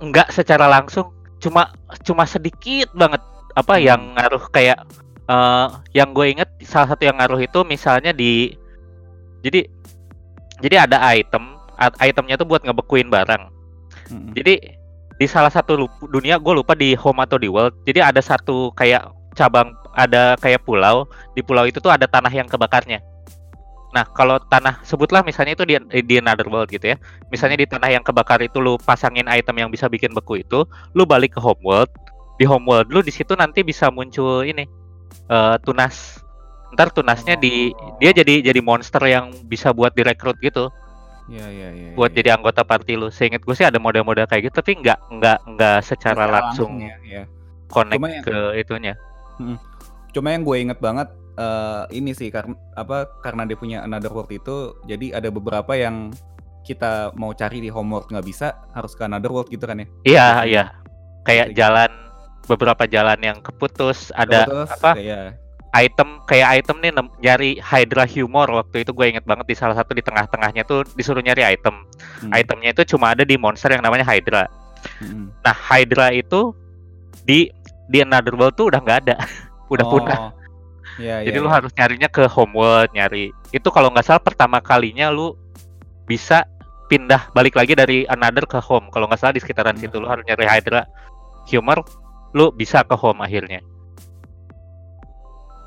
Enggak 0.02 0.30
secara 0.35 0.66
langsung, 0.66 1.14
cuma 1.38 1.70
cuma 2.02 2.24
sedikit 2.26 2.90
banget 2.94 3.22
apa 3.54 3.78
Hmm. 3.78 3.85
yang 3.85 4.02
ngaruh 4.18 4.44
kayak 4.50 4.78
eh 5.24 5.66
yang 5.96 6.12
gue 6.12 6.37
inget 6.37 6.50
salah 6.68 6.92
satu 6.92 7.09
yang 7.09 7.16
ngaruh 7.16 7.40
itu 7.40 7.64
misalnya 7.64 8.12
di 8.12 8.52
jadi 9.40 9.64
jadi 10.61 10.85
ada 10.85 11.00
item 11.16 11.57
itemnya 12.00 12.37
tuh 12.37 12.46
buat 12.46 12.62
ngebekuin 12.62 13.09
barang. 13.09 13.42
Mm-mm. 14.12 14.33
Jadi 14.37 14.54
di 15.14 15.26
salah 15.30 15.48
satu 15.48 15.78
lup- 15.80 16.11
dunia 16.11 16.37
gue 16.37 16.52
lupa 16.54 16.76
di 16.76 16.92
home 16.92 17.24
atau 17.24 17.40
di 17.40 17.48
world. 17.48 17.72
Jadi 17.88 18.02
ada 18.04 18.20
satu 18.20 18.70
kayak 18.76 19.09
cabang 19.35 19.72
ada 19.96 20.37
kayak 20.38 20.62
pulau. 20.66 21.09
Di 21.33 21.40
pulau 21.40 21.64
itu 21.64 21.80
tuh 21.80 21.90
ada 21.90 22.04
tanah 22.04 22.30
yang 22.30 22.46
kebakarnya. 22.46 23.00
Nah, 23.94 24.02
kalau 24.11 24.42
tanah 24.50 24.83
sebutlah 24.83 25.22
misalnya 25.22 25.54
itu 25.54 25.62
di 25.62 25.78
di 26.02 26.14
another 26.18 26.50
world 26.50 26.66
gitu 26.66 26.90
ya. 26.90 26.96
Misalnya 27.30 27.62
di 27.62 27.66
tanah 27.70 27.94
yang 27.94 28.02
kebakar 28.02 28.42
itu 28.42 28.59
lu 28.59 28.74
pasangin 28.83 29.30
item 29.30 29.54
yang 29.54 29.70
bisa 29.70 29.87
bikin 29.87 30.11
beku 30.11 30.42
itu, 30.42 30.66
lu 30.98 31.07
balik 31.07 31.38
ke 31.38 31.40
home 31.40 31.62
world. 31.62 31.87
Di 32.35 32.42
home 32.42 32.66
world 32.66 32.90
lu 32.90 32.98
di 33.00 33.14
situ 33.14 33.38
nanti 33.38 33.62
bisa 33.62 33.94
muncul 33.94 34.42
ini 34.42 34.66
eh, 35.30 35.57
tunas. 35.62 36.18
Ntar 36.74 36.90
tunasnya 36.90 37.38
di 37.38 37.70
dia 38.02 38.11
jadi 38.11 38.42
jadi 38.42 38.59
monster 38.59 38.98
yang 39.07 39.30
bisa 39.46 39.70
buat 39.70 39.94
direkrut 39.94 40.42
gitu 40.42 40.74
Iya 41.24 41.46
iya 41.48 41.68
iya. 41.72 41.90
buat 41.96 42.12
iya. 42.12 42.16
jadi 42.20 42.28
anggota 42.37 42.66
party 42.66 42.98
lu. 42.98 43.09
Seingat 43.09 43.46
gue 43.46 43.54
sih 43.57 43.64
ada 43.64 43.78
mode-mode 43.80 44.26
kayak 44.28 44.50
gitu, 44.50 44.61
tapi 44.61 44.76
nggak 44.76 44.98
nggak 45.09 45.38
nggak 45.57 45.78
secara 45.87 46.26
langsung 46.28 46.83
ya. 46.83 46.98
ya. 47.07 47.22
connect 47.70 47.96
Cuma 47.96 48.09
yang- 48.11 48.24
ke 48.26 48.37
itunya. 48.61 48.94
Cuma 50.12 50.28
yang 50.35 50.42
gue 50.44 50.57
inget 50.61 50.78
banget 50.83 51.09
eh, 51.35 51.85
ini 51.92 52.11
sih 52.14 52.31
karena 52.31 52.55
apa 52.75 53.11
karena 53.20 53.44
dia 53.44 53.59
punya 53.59 53.79
another 53.83 54.11
world 54.11 54.31
itu 54.31 54.79
jadi 54.87 55.18
ada 55.18 55.29
beberapa 55.31 55.75
yang 55.75 56.11
kita 56.64 57.12
mau 57.14 57.37
cari 57.37 57.61
di 57.61 57.68
homeworld 57.68 58.09
nggak 58.09 58.25
bisa 58.25 58.57
harus 58.73 58.97
ke 58.97 59.05
another 59.05 59.29
world 59.29 59.53
gitu 59.53 59.68
kan 59.68 59.85
ya. 59.85 59.87
Iya 60.03 60.27
Biasanya. 60.27 60.47
iya, 60.49 60.64
kayak 61.23 61.47
Gitu. 61.53 61.59
jalan 61.61 61.90
beberapa 62.44 62.85
jalan 62.88 63.18
yang 63.20 63.38
keputus, 63.40 64.12
ada 64.12 64.44
Terus, 64.49 64.68
apa 64.73 64.97
Ya, 64.97 65.33
item 65.75 66.23
kayak 66.25 66.62
item 66.62 66.77
nih 66.81 66.92
nyari 67.20 67.51
Hydra 67.59 68.07
Humor 68.07 68.49
waktu 68.62 68.87
itu 68.87 68.94
gue 68.94 69.07
inget 69.11 69.27
banget 69.27 69.44
di 69.51 69.57
salah 69.59 69.75
satu 69.75 69.92
di 69.92 70.01
tengah-tengahnya 70.01 70.62
tuh 70.64 70.87
disuruh 70.94 71.20
nyari 71.20 71.42
item. 71.44 71.85
hmm, 72.23 72.31
Itemnya 72.33 72.70
itu 72.73 72.97
cuma 72.97 73.12
ada 73.12 73.27
di 73.27 73.35
monster 73.37 73.75
yang 73.75 73.83
namanya 73.83 74.07
Hydra. 74.07 74.47
hmm. 75.03 75.35
Nah 75.42 75.57
Hydra 75.57 76.14
itu 76.14 76.55
di 77.27 77.51
di 77.90 77.99
Another 78.01 78.33
World 78.38 78.57
tuh 78.57 78.70
udah 78.73 78.81
nggak 78.81 78.99
ada, 79.09 79.16
udah 79.75 79.85
punah. 79.85 80.20
Oh, 80.94 81.02
Iya, 81.02 81.26
Jadi 81.26 81.37
iya, 81.38 81.44
lu 81.44 81.50
iya. 81.50 81.57
harus 81.59 81.70
nyarinya 81.74 82.09
ke 82.11 82.24
homeworld 82.30 82.90
nyari. 82.94 83.35
Itu 83.50 83.68
kalau 83.74 83.90
nggak 83.90 84.07
salah 84.07 84.22
pertama 84.22 84.62
kalinya 84.62 85.11
lu 85.11 85.35
bisa 86.07 86.46
pindah 86.87 87.33
balik 87.35 87.59
lagi 87.59 87.74
dari 87.74 88.07
another 88.07 88.46
ke 88.46 88.62
home. 88.62 88.92
Kalau 88.94 89.11
nggak 89.11 89.18
salah 89.18 89.35
di 89.35 89.42
sekitaran 89.42 89.74
Hmm. 89.74 89.83
situ 89.83 89.96
lu 89.98 90.07
harus 90.07 90.22
nyari 90.28 90.46
Hydra 90.46 90.87
humor, 91.50 91.83
lu 92.33 92.54
bisa 92.54 92.87
ke 92.87 92.94
home 92.94 93.20
akhirnya. 93.24 93.59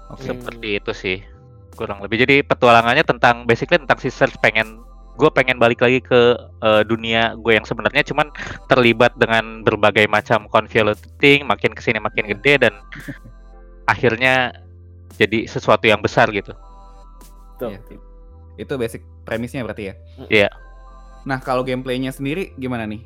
Hmm. 0.07 0.15
Seperti 0.15 0.79
itu 0.79 0.91
sih 0.95 1.17
kurang 1.75 1.99
lebih. 1.99 2.23
Jadi 2.23 2.41
petualangannya 2.47 3.03
tentang 3.03 3.43
basically 3.43 3.83
tentang 3.83 3.99
si 3.99 4.07
Search 4.07 4.39
pengen 4.39 4.79
gue 5.17 5.29
pengen 5.33 5.57
balik 5.57 5.81
lagi 5.81 5.97
ke 5.97 6.37
eh, 6.61 6.83
dunia 6.85 7.33
gue 7.41 7.57
yang 7.57 7.65
sebenarnya 7.65 8.05
cuman 8.05 8.29
terlibat 8.69 9.17
dengan 9.17 9.65
berbagai 9.65 10.05
macam 10.05 10.45
convoluted 10.45 11.09
thing 11.17 11.41
makin 11.49 11.73
ke 11.73 11.81
sini 11.81 11.97
makin 11.97 12.29
gede 12.29 12.69
dan 12.69 12.73
akhirnya 13.93 14.53
jadi 15.17 15.49
sesuatu 15.49 15.89
yang 15.89 15.99
besar 15.99 16.29
gitu. 16.31 16.53
Tuh. 17.57 17.73
Iya, 17.73 17.81
Itu 18.57 18.73
basic 18.77 19.01
premisnya 19.25 19.65
berarti 19.65 19.91
ya. 19.91 19.93
Iya. 20.29 20.49
Nah, 21.25 21.41
kalau 21.41 21.65
gameplaynya 21.65 22.13
sendiri 22.13 22.53
gimana 22.55 22.85
nih? 22.87 23.03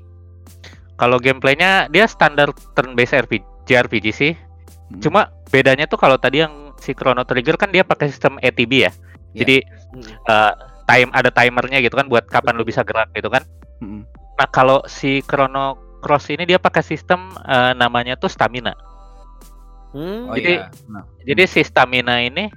Kalau 0.99 1.17
gameplaynya 1.17 1.89
dia 1.89 2.05
standar 2.05 2.53
turn 2.77 2.93
based 2.93 3.15
RPG, 3.15 3.41
JRPG 3.65 4.05
sih. 4.13 4.33
Hmm. 4.91 5.01
Cuma 5.01 5.21
bedanya 5.49 5.89
tuh 5.89 5.97
kalau 5.97 6.19
tadi 6.19 6.43
yang 6.43 6.75
si 6.77 6.93
Chrono 6.93 7.25
Trigger 7.25 7.57
kan 7.57 7.73
dia 7.73 7.81
pakai 7.81 8.11
sistem 8.11 8.37
ATB 8.43 8.71
ya. 8.85 8.91
Iya. 9.33 9.39
Jadi 9.41 9.57
Hmm. 9.91 10.07
eh, 10.07 10.53
time 10.87 11.09
ada 11.15 11.31
timernya 11.31 11.79
gitu 11.79 11.95
kan 11.95 12.07
buat 12.11 12.27
kapan 12.27 12.55
lu 12.59 12.67
bisa 12.67 12.83
gerak 12.83 13.11
gitu 13.15 13.31
kan. 13.31 13.43
Mm-mm. 13.79 14.03
Nah, 14.39 14.47
kalau 14.51 14.79
si 14.87 15.23
Chrono 15.23 15.79
Cross 16.03 16.31
ini 16.31 16.43
dia 16.47 16.59
pakai 16.59 16.83
sistem 16.83 17.31
eh, 17.47 17.73
namanya 17.75 18.15
tuh 18.19 18.27
stamina. 18.27 18.75
Hmm. 19.91 20.31
Oh 20.31 20.35
Jadi- 20.35 20.59
iya. 20.59 20.71
Nah, 20.87 21.03
Jadi 21.21 21.43
si 21.47 21.61
stamina 21.63 22.17
ini 22.23 22.47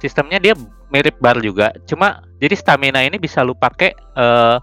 sistemnya 0.00 0.40
dia 0.40 0.54
mirip 0.88 1.20
bar 1.20 1.38
juga. 1.40 1.72
Cuma 1.84 2.24
jadi 2.40 2.54
stamina 2.56 3.04
ini 3.04 3.20
bisa 3.20 3.44
lu 3.44 3.52
pakai 3.52 3.92
eh, 3.94 4.56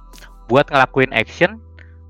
buat 0.50 0.70
ngelakuin 0.70 1.14
action 1.14 1.62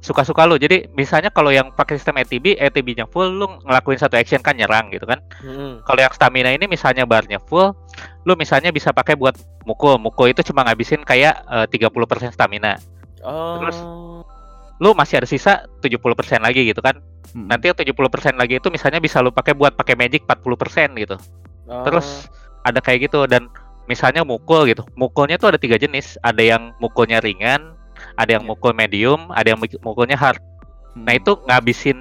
suka-suka 0.05 0.45
lu. 0.45 0.61
Jadi 0.61 0.85
misalnya 0.93 1.33
kalau 1.33 1.49
yang 1.49 1.73
pakai 1.73 1.97
sistem 1.97 2.21
ATB, 2.21 2.61
ATB-nya 2.61 3.09
full 3.09 3.41
lu 3.41 3.49
ngelakuin 3.65 3.97
satu 3.97 4.13
action 4.15 4.37
kan 4.39 4.53
nyerang 4.53 4.93
gitu 4.93 5.09
kan. 5.09 5.17
Hmm. 5.41 5.81
Kalau 5.81 5.99
yang 5.99 6.13
stamina 6.13 6.53
ini 6.53 6.69
misalnya 6.69 7.09
barnya 7.09 7.41
full, 7.41 7.73
lu 8.21 8.33
misalnya 8.37 8.69
bisa 8.69 8.93
pakai 8.93 9.17
buat 9.17 9.33
mukul. 9.65 9.97
Mukul 9.97 10.29
itu 10.29 10.45
cuma 10.45 10.61
ngabisin 10.61 11.01
kayak 11.01 11.41
eh, 11.49 11.65
30% 11.65 12.29
stamina. 12.31 12.77
Oh. 13.25 13.57
Terus, 13.65 13.77
Lu 14.77 14.91
masih 14.91 15.19
ada 15.19 15.27
sisa 15.27 15.63
70% 15.79 16.03
lagi 16.39 16.67
gitu 16.67 16.79
kan. 16.79 16.99
mm. 17.31 17.47
Nanti 17.47 17.67
yang 17.67 17.77
70% 17.77 18.35
lagi 18.35 18.59
itu 18.59 18.67
misalnya 18.67 18.99
bisa 18.99 19.23
lu 19.23 19.31
pakai 19.31 19.55
buat 19.55 19.71
pakai 19.73 19.95
magic 19.95 20.23
40% 20.25 20.95
gitu. 20.97 21.15
Oh. 21.65 21.83
Terus 21.83 22.27
ada 22.61 22.79
kayak 22.79 23.07
gitu 23.07 23.23
dan 23.25 23.47
misalnya 23.85 24.21
mukul 24.21 24.65
gitu. 24.65 24.83
Mukulnya 24.93 25.37
tuh 25.37 25.55
ada 25.55 25.59
tiga 25.59 25.75
jenis. 25.75 26.19
Ada 26.19 26.41
yang 26.41 26.75
mukulnya 26.77 27.19
ringan, 27.19 27.71
ada 28.15 28.35
yang 28.35 28.43
Iya. 28.43 28.51
mukul 28.51 28.71
medium, 28.71 29.31
ada 29.31 29.47
yang 29.47 29.59
muk- 29.59 29.79
mukulnya 29.79 30.15
hard. 30.15 30.43
Mm. 30.93 31.03
Nah, 31.03 31.13
itu 31.13 31.31
ngabisin 31.41 31.99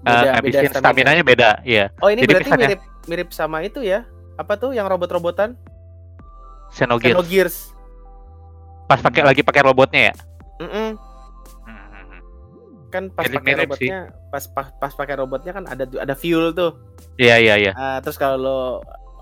eh, 0.00 0.06
Beda- 0.06 0.14
beda 0.16 0.30
ngabisin 0.32 0.68
stamina. 0.70 0.80
stamina-nya 0.80 1.22
beda, 1.22 1.50
iya. 1.62 1.84
Oh 2.00 2.08
ini 2.08 2.22
Jadi 2.22 2.30
berarti 2.30 2.48
misalnya- 2.48 2.68
mirip 2.68 2.80
mirip 3.04 3.28
sama 3.30 3.60
itu 3.60 3.82
ya? 3.82 4.06
Apa 4.34 4.56
tuh 4.56 4.72
yang 4.72 4.86
robot-robotan? 4.86 5.58
Xenogears. 6.70 7.12
Xenogears. 7.12 7.56
Pas 8.86 8.96
pakai 8.98 9.22
lagi 9.22 9.42
pakai 9.42 9.60
robotnya 9.60 10.00
ya. 10.08 10.14
Mm-mm. 10.58 10.72
Hmm. 10.72 10.92
Kan 12.90 13.08
pas 13.14 13.22
pakai 13.22 13.38
Mirip-mirip 13.38 13.70
sih. 13.78 13.88
robotnya, 13.88 14.00
pas 14.34 14.44
pas, 14.50 14.66
pas 14.74 14.92
pakai 14.92 15.14
robotnya 15.14 15.52
kan 15.54 15.64
ada 15.70 15.84
ada 15.86 16.14
fuel 16.18 16.50
tuh. 16.50 16.74
Iya 17.16 17.38
iya 17.38 17.54
iya. 17.56 17.72
Ah, 17.78 17.98
terus 18.02 18.18
kalau 18.18 18.36
lo 18.36 18.58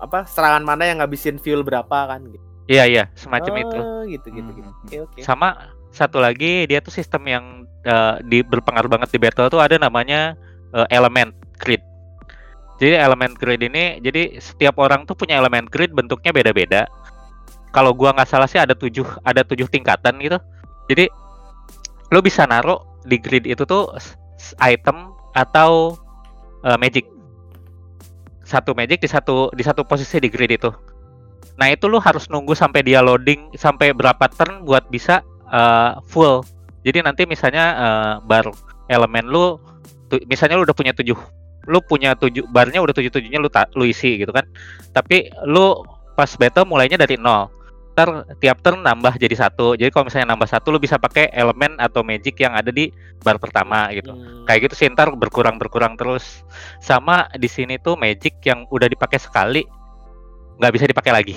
apa 0.01 0.25
serangan 0.25 0.65
mana 0.65 0.89
yang 0.89 0.99
ngabisin 0.99 1.37
fuel 1.37 1.61
berapa 1.61 2.09
kan? 2.09 2.25
gitu. 2.25 2.41
Iya 2.69 2.83
iya, 2.85 3.03
semacam 3.17 3.53
itu. 3.65 3.77
Oh, 3.81 4.01
gitu 4.05 4.27
gitu 4.29 4.49
gitu. 4.57 4.69
Hmm. 4.69 4.85
Oke 4.85 4.97
oke. 5.05 5.19
Sama 5.25 5.73
satu 5.89 6.21
lagi 6.21 6.69
dia 6.69 6.81
tuh 6.81 6.93
sistem 6.93 7.25
yang 7.25 7.45
eh, 7.81 8.15
di 8.25 8.45
berpengaruh 8.45 8.89
banget 8.89 9.09
di 9.13 9.19
battle 9.21 9.49
tuh 9.49 9.61
ada 9.61 9.77
namanya 9.77 10.37
eh, 10.73 10.87
element 10.93 11.33
grid. 11.57 11.81
Jadi 12.79 12.95
element 12.95 13.35
grid 13.35 13.59
ini 13.65 13.99
jadi 13.99 14.39
setiap 14.39 14.79
orang 14.79 15.03
tuh 15.03 15.13
punya 15.13 15.37
element 15.37 15.67
grid 15.69 15.91
bentuknya 15.93 16.29
beda-beda. 16.33 16.85
Kalau 17.69 17.93
gua 17.93 18.13
nggak 18.17 18.29
salah 18.29 18.49
sih 18.49 18.57
ada 18.57 18.73
tujuh 18.73 19.05
ada 19.21 19.45
tujuh 19.45 19.69
tingkatan 19.69 20.17
gitu. 20.21 20.37
Jadi 20.89 21.05
lo 22.09 22.21
bisa 22.25 22.45
naruh 22.49 22.81
di 23.09 23.17
grid 23.17 23.49
itu 23.49 23.65
tuh 23.65 23.89
item 24.61 25.09
atau 25.33 25.97
eh, 26.61 26.77
magic. 26.77 27.09
Satu 28.45 28.77
magic 28.77 29.01
di 29.01 29.09
satu 29.09 29.49
di 29.53 29.61
satu 29.65 29.81
posisi 29.85 30.21
di 30.21 30.29
grid 30.29 30.53
itu. 30.53 30.69
Nah 31.59 31.67
itu 31.67 31.91
lu 31.91 31.99
harus 31.99 32.29
nunggu 32.31 32.55
sampai 32.55 32.85
dia 32.85 33.03
loading 33.03 33.51
sampai 33.57 33.91
berapa 33.91 34.29
turn 34.31 34.63
buat 34.63 34.85
bisa 34.93 35.25
eh, 35.49 35.97
full. 36.07 36.45
Jadi 36.85 37.03
nanti 37.03 37.25
misalnya 37.25 37.65
eh, 37.75 38.13
bar 38.23 38.47
elemen 38.89 39.27
lu, 39.29 39.59
tu- 40.07 40.23
misalnya 40.25 40.57
lu 40.57 40.65
udah 40.65 40.73
punya 40.73 40.95
tujuh, 40.95 41.17
lu 41.69 41.77
punya 41.85 42.17
tujuh 42.17 42.47
barnya 42.49 42.81
udah 42.81 42.95
tujuh 42.95 43.11
tujuhnya 43.13 43.37
lu 43.37 43.51
ta- 43.51 43.69
lu 43.77 43.85
isi 43.85 44.17
gitu 44.17 44.31
kan. 44.33 44.47
Tapi 44.95 45.29
lu 45.45 45.85
pas 46.17 46.31
battle 46.39 46.65
mulainya 46.65 46.97
dari 46.97 47.19
nol. 47.19 47.51
Ntar 47.99 48.31
tiap 48.39 48.63
turn 48.63 48.79
nambah 48.79 49.19
jadi 49.19 49.35
satu. 49.35 49.75
Jadi 49.75 49.91
kalau 49.91 50.07
misalnya 50.07 50.31
nambah 50.31 50.47
satu 50.47 50.71
lu 50.71 50.79
bisa 50.79 50.95
pakai 50.95 51.35
elemen 51.35 51.75
atau 51.75 51.99
magic 51.99 52.39
yang 52.39 52.55
ada 52.55 52.71
di 52.71 52.95
bar 53.19 53.35
pertama 53.35 53.91
gitu. 53.91 54.15
Hmm. 54.15 54.47
kayak 54.47 54.71
gitu 54.71 54.75
sih 54.79 54.87
ntar 54.87 55.11
berkurang 55.19 55.59
berkurang 55.59 55.99
terus. 55.99 56.47
Sama 56.79 57.27
di 57.35 57.51
sini 57.51 57.75
tuh 57.75 57.99
magic 57.99 58.39
yang 58.47 58.63
udah 58.71 58.87
dipakai 58.87 59.19
sekali 59.19 59.67
nggak 60.63 60.71
bisa 60.71 60.87
dipakai 60.87 61.11
lagi. 61.11 61.35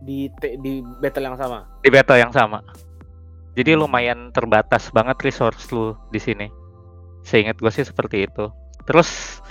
Di 0.00 0.32
di 0.40 0.80
battle 1.04 1.28
yang 1.28 1.36
sama. 1.36 1.68
di 1.84 1.88
battle 1.92 2.16
yang 2.16 2.32
sama. 2.32 2.64
Jadi 3.52 3.76
lumayan 3.76 4.32
terbatas 4.32 4.88
banget 4.88 5.20
resource 5.20 5.68
lu 5.68 5.92
di 6.08 6.16
sini. 6.16 6.48
Seingat 7.28 7.60
gue 7.60 7.68
sih 7.68 7.84
seperti 7.84 8.24
itu. 8.24 8.48
Terus 8.88 9.44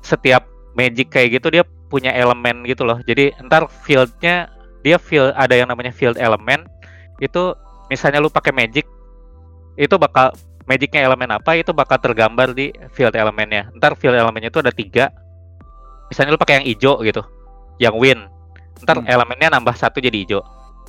setiap 0.00 0.48
magic 0.72 1.12
kayak 1.12 1.44
gitu 1.44 1.52
dia 1.52 1.68
punya 1.92 2.16
elemen 2.16 2.64
gitu 2.64 2.88
loh. 2.88 3.04
Jadi 3.04 3.36
ntar 3.44 3.68
fieldnya 3.84 4.57
dia 4.82 4.96
field 4.96 5.34
ada 5.34 5.54
yang 5.54 5.66
namanya 5.68 5.90
field 5.90 6.16
element 6.18 6.64
itu 7.18 7.54
misalnya 7.90 8.22
lu 8.22 8.30
pakai 8.30 8.54
magic 8.54 8.86
itu 9.78 9.94
bakal 9.98 10.34
magicnya 10.68 11.06
elemen 11.06 11.32
apa 11.32 11.56
itu 11.56 11.72
bakal 11.72 11.96
tergambar 11.96 12.52
di 12.52 12.70
field 12.92 13.16
elemennya. 13.16 13.72
Ntar 13.78 13.96
field 13.96 14.14
elemennya 14.14 14.52
itu 14.52 14.60
ada 14.60 14.68
tiga. 14.74 15.08
Misalnya 16.12 16.36
lu 16.36 16.40
pakai 16.40 16.60
yang 16.60 16.66
hijau 16.68 16.94
gitu 17.04 17.22
yang 17.78 17.94
win 17.96 18.26
ntar 18.82 18.98
Hmm. 19.02 19.06
elemennya 19.06 19.48
nambah 19.54 19.74
satu 19.74 19.98
jadi 19.98 20.14
hijau. 20.14 20.42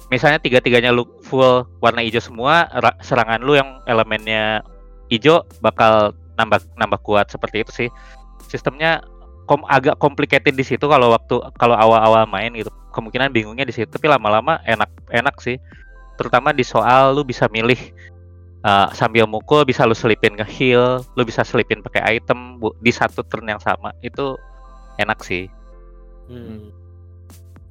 Misalnya 0.09 0.41
tiga 0.41 0.57
tiganya 0.59 0.89
lu 0.89 1.05
full 1.25 1.65
warna 1.79 2.01
hijau 2.01 2.21
semua 2.21 2.65
ra- 2.81 2.97
serangan 3.01 3.41
lu 3.41 3.55
yang 3.57 3.81
elemennya 3.85 4.65
hijau 5.09 5.45
bakal 5.61 6.13
nambah 6.37 6.65
nambah 6.77 6.99
kuat 7.01 7.29
seperti 7.29 7.61
itu 7.63 7.71
sih. 7.85 7.89
Sistemnya 8.49 9.01
kom 9.49 9.65
agak 9.65 9.97
complicated 9.97 10.53
di 10.53 10.61
situ 10.61 10.85
kalau 10.85 11.09
waktu 11.09 11.41
kalau 11.57 11.73
awal-awal 11.73 12.29
main 12.29 12.53
gitu. 12.53 12.69
Kemungkinan 12.93 13.33
bingungnya 13.33 13.65
di 13.65 13.73
situ 13.73 13.89
tapi 13.89 14.05
lama-lama 14.05 14.61
enak 14.61 14.89
enak 15.09 15.41
sih. 15.41 15.57
Terutama 16.21 16.53
di 16.53 16.61
soal 16.61 17.17
lu 17.17 17.25
bisa 17.25 17.49
milih 17.49 17.79
uh, 18.61 18.93
sambil 18.93 19.25
mukul 19.25 19.65
bisa 19.65 19.89
lu 19.89 19.97
selipin 19.97 20.37
ke 20.37 20.45
heal 20.45 21.01
lu 21.17 21.25
bisa 21.25 21.41
selipin 21.41 21.81
pakai 21.81 22.21
item 22.21 22.61
bu- 22.61 22.77
di 22.77 22.93
satu 22.93 23.25
turn 23.25 23.49
yang 23.49 23.61
sama 23.61 23.89
itu 24.05 24.37
enak 25.01 25.17
sih. 25.25 25.49
Hmm. 26.29 26.69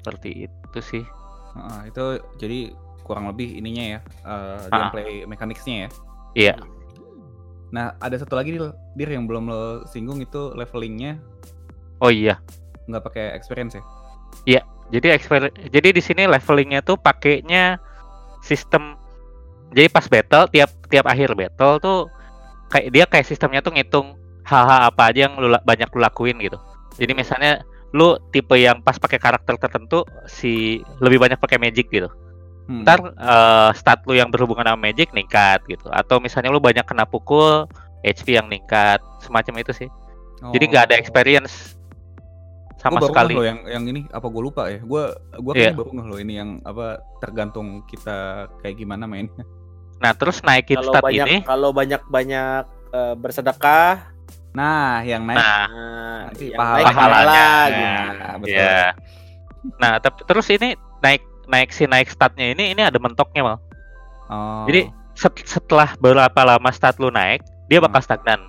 seperti 0.03 0.49
itu 0.51 0.79
sih. 0.83 1.05
Heeh, 1.55 1.81
itu 1.95 2.05
jadi 2.41 2.61
kurang 3.07 3.29
lebih 3.31 3.55
ininya 3.55 3.85
ya 3.97 4.01
Ah. 4.27 4.67
gameplay 4.67 5.23
mechanicsnya 5.29 5.77
ya. 5.87 5.89
iya. 6.35 6.55
Nah 7.69 7.93
ada 8.01 8.17
satu 8.17 8.35
lagi 8.35 8.57
dir 8.97 9.11
yang 9.13 9.29
belum 9.29 9.47
lo 9.47 9.85
singgung 9.87 10.19
itu 10.19 10.57
levelingnya 10.57 11.21
oh 12.01 12.11
iya 12.13 12.39
nggak 12.89 13.03
pakai 13.05 13.25
experience 13.37 13.77
ya. 13.77 13.85
jadi 14.89 15.21
exper 15.21 15.53
jadi 15.69 15.89
di 15.93 16.01
sini 16.01 16.25
levelingnya 16.25 16.81
tuh 16.81 16.97
pakainya 16.97 17.77
sistem 18.41 18.97
jadi 19.77 19.93
pas 19.93 20.09
battle 20.09 20.49
tiap 20.49 20.73
tiap 20.89 21.05
akhir 21.05 21.37
battle 21.37 21.77
tuh 21.77 21.99
kayak 22.73 22.89
dia 22.89 23.05
kayak 23.05 23.29
sistemnya 23.29 23.61
tuh 23.61 23.77
ngitung 23.77 24.17
hal-hal 24.49 24.89
apa 24.89 25.13
aja 25.13 25.29
yang 25.29 25.37
lu 25.37 25.53
banyak 25.61 25.89
lu 25.93 26.01
lakuin 26.01 26.41
gitu 26.41 26.57
jadi 26.97 27.13
misalnya 27.13 27.61
lu 27.93 28.17
tipe 28.33 28.57
yang 28.57 28.81
pas 28.81 28.97
pakai 28.97 29.21
karakter 29.21 29.61
tertentu 29.61 30.09
si 30.25 30.81
lebih 31.05 31.21
banyak 31.21 31.37
pakai 31.37 31.61
magic 31.61 31.93
gitu 31.93 32.09
Hmm. 32.69 32.85
ntar 32.85 33.01
eh, 33.01 33.71
stat 33.73 34.05
lu 34.05 34.13
yang 34.13 34.29
berhubungan 34.29 34.69
sama 34.69 34.77
magic 34.77 35.09
ningkat 35.17 35.65
gitu 35.65 35.89
atau 35.89 36.21
misalnya 36.21 36.53
lu 36.53 36.61
banyak 36.61 36.85
kena 36.85 37.09
pukul 37.09 37.65
HP 38.05 38.37
yang 38.37 38.45
ningkat 38.53 39.01
semacam 39.25 39.65
itu 39.65 39.73
sih 39.73 39.89
jadi 40.53 40.65
nggak 40.69 40.85
ada 40.93 40.95
Oh. 40.95 41.01
experience 41.01 41.78
sama 42.79 42.97
Gua 42.97 43.03
baru 43.03 43.13
sekali 43.13 43.33
loh 43.35 43.45
yang 43.45 43.59
yang 43.67 43.85
ini 43.85 44.01
apa 44.09 44.27
gue 44.27 44.43
lupa 44.43 44.63
ya. 44.67 44.79
Gue 44.81 45.03
gua 45.37 45.53
Iya. 45.53 45.59
kayaknya 45.69 45.77
baru 45.77 45.91
ngeh 45.93 46.07
loh 46.07 46.19
ini 46.19 46.33
yang 46.35 46.51
apa 46.63 46.87
tergantung 47.19 47.83
kita 47.85 48.17
kayak 48.59 48.77
gimana 48.77 49.05
mainnya. 49.05 49.45
nah 50.03 50.15
terus 50.15 50.41
naikin 50.41 50.79
Kalau 50.79 50.93
stat 50.93 51.03
banyak 51.03 51.27
ini 51.27 51.37
kalau 51.43 51.71
banyak 51.71 52.03
banyak 52.07 52.63
eh, 52.89 53.15
bersedekah, 53.15 54.15
Nah 54.49 55.03
yang 55.03 55.23
naik 55.23 55.37
nah 55.37 55.67
nah, 55.67 56.19
nanti 56.25 56.45
yang 56.49 56.57
pahala- 56.57 56.79
naik 56.79 56.87
pahalanya. 56.89 57.27
pahala, 57.29 57.37
Nah, 57.37 58.07
gitu. 58.09 58.39
betul. 58.41 58.57
Ya. 58.57 58.83
Nah, 59.77 59.93
tapi 59.99 60.19
terus 60.25 60.47
ini 60.49 60.69
naik 60.99 61.23
naik 61.47 61.69
si 61.71 61.85
naik 61.85 62.09
statnya 62.09 62.47
ini 62.49 62.73
ini 62.73 62.81
ada 62.81 62.97
mentoknya 62.97 63.43
mal. 63.45 63.59
Oh. 64.29 64.65
Jadi 64.65 64.89
set- 65.13 65.45
setelah 65.45 65.93
berapa 65.97 66.41
lama 66.41 66.71
stat 66.71 66.97
lu 66.97 67.09
naik, 67.09 67.41
dia 67.67 67.79
bakal 67.79 68.01
stagnan. 68.01 68.41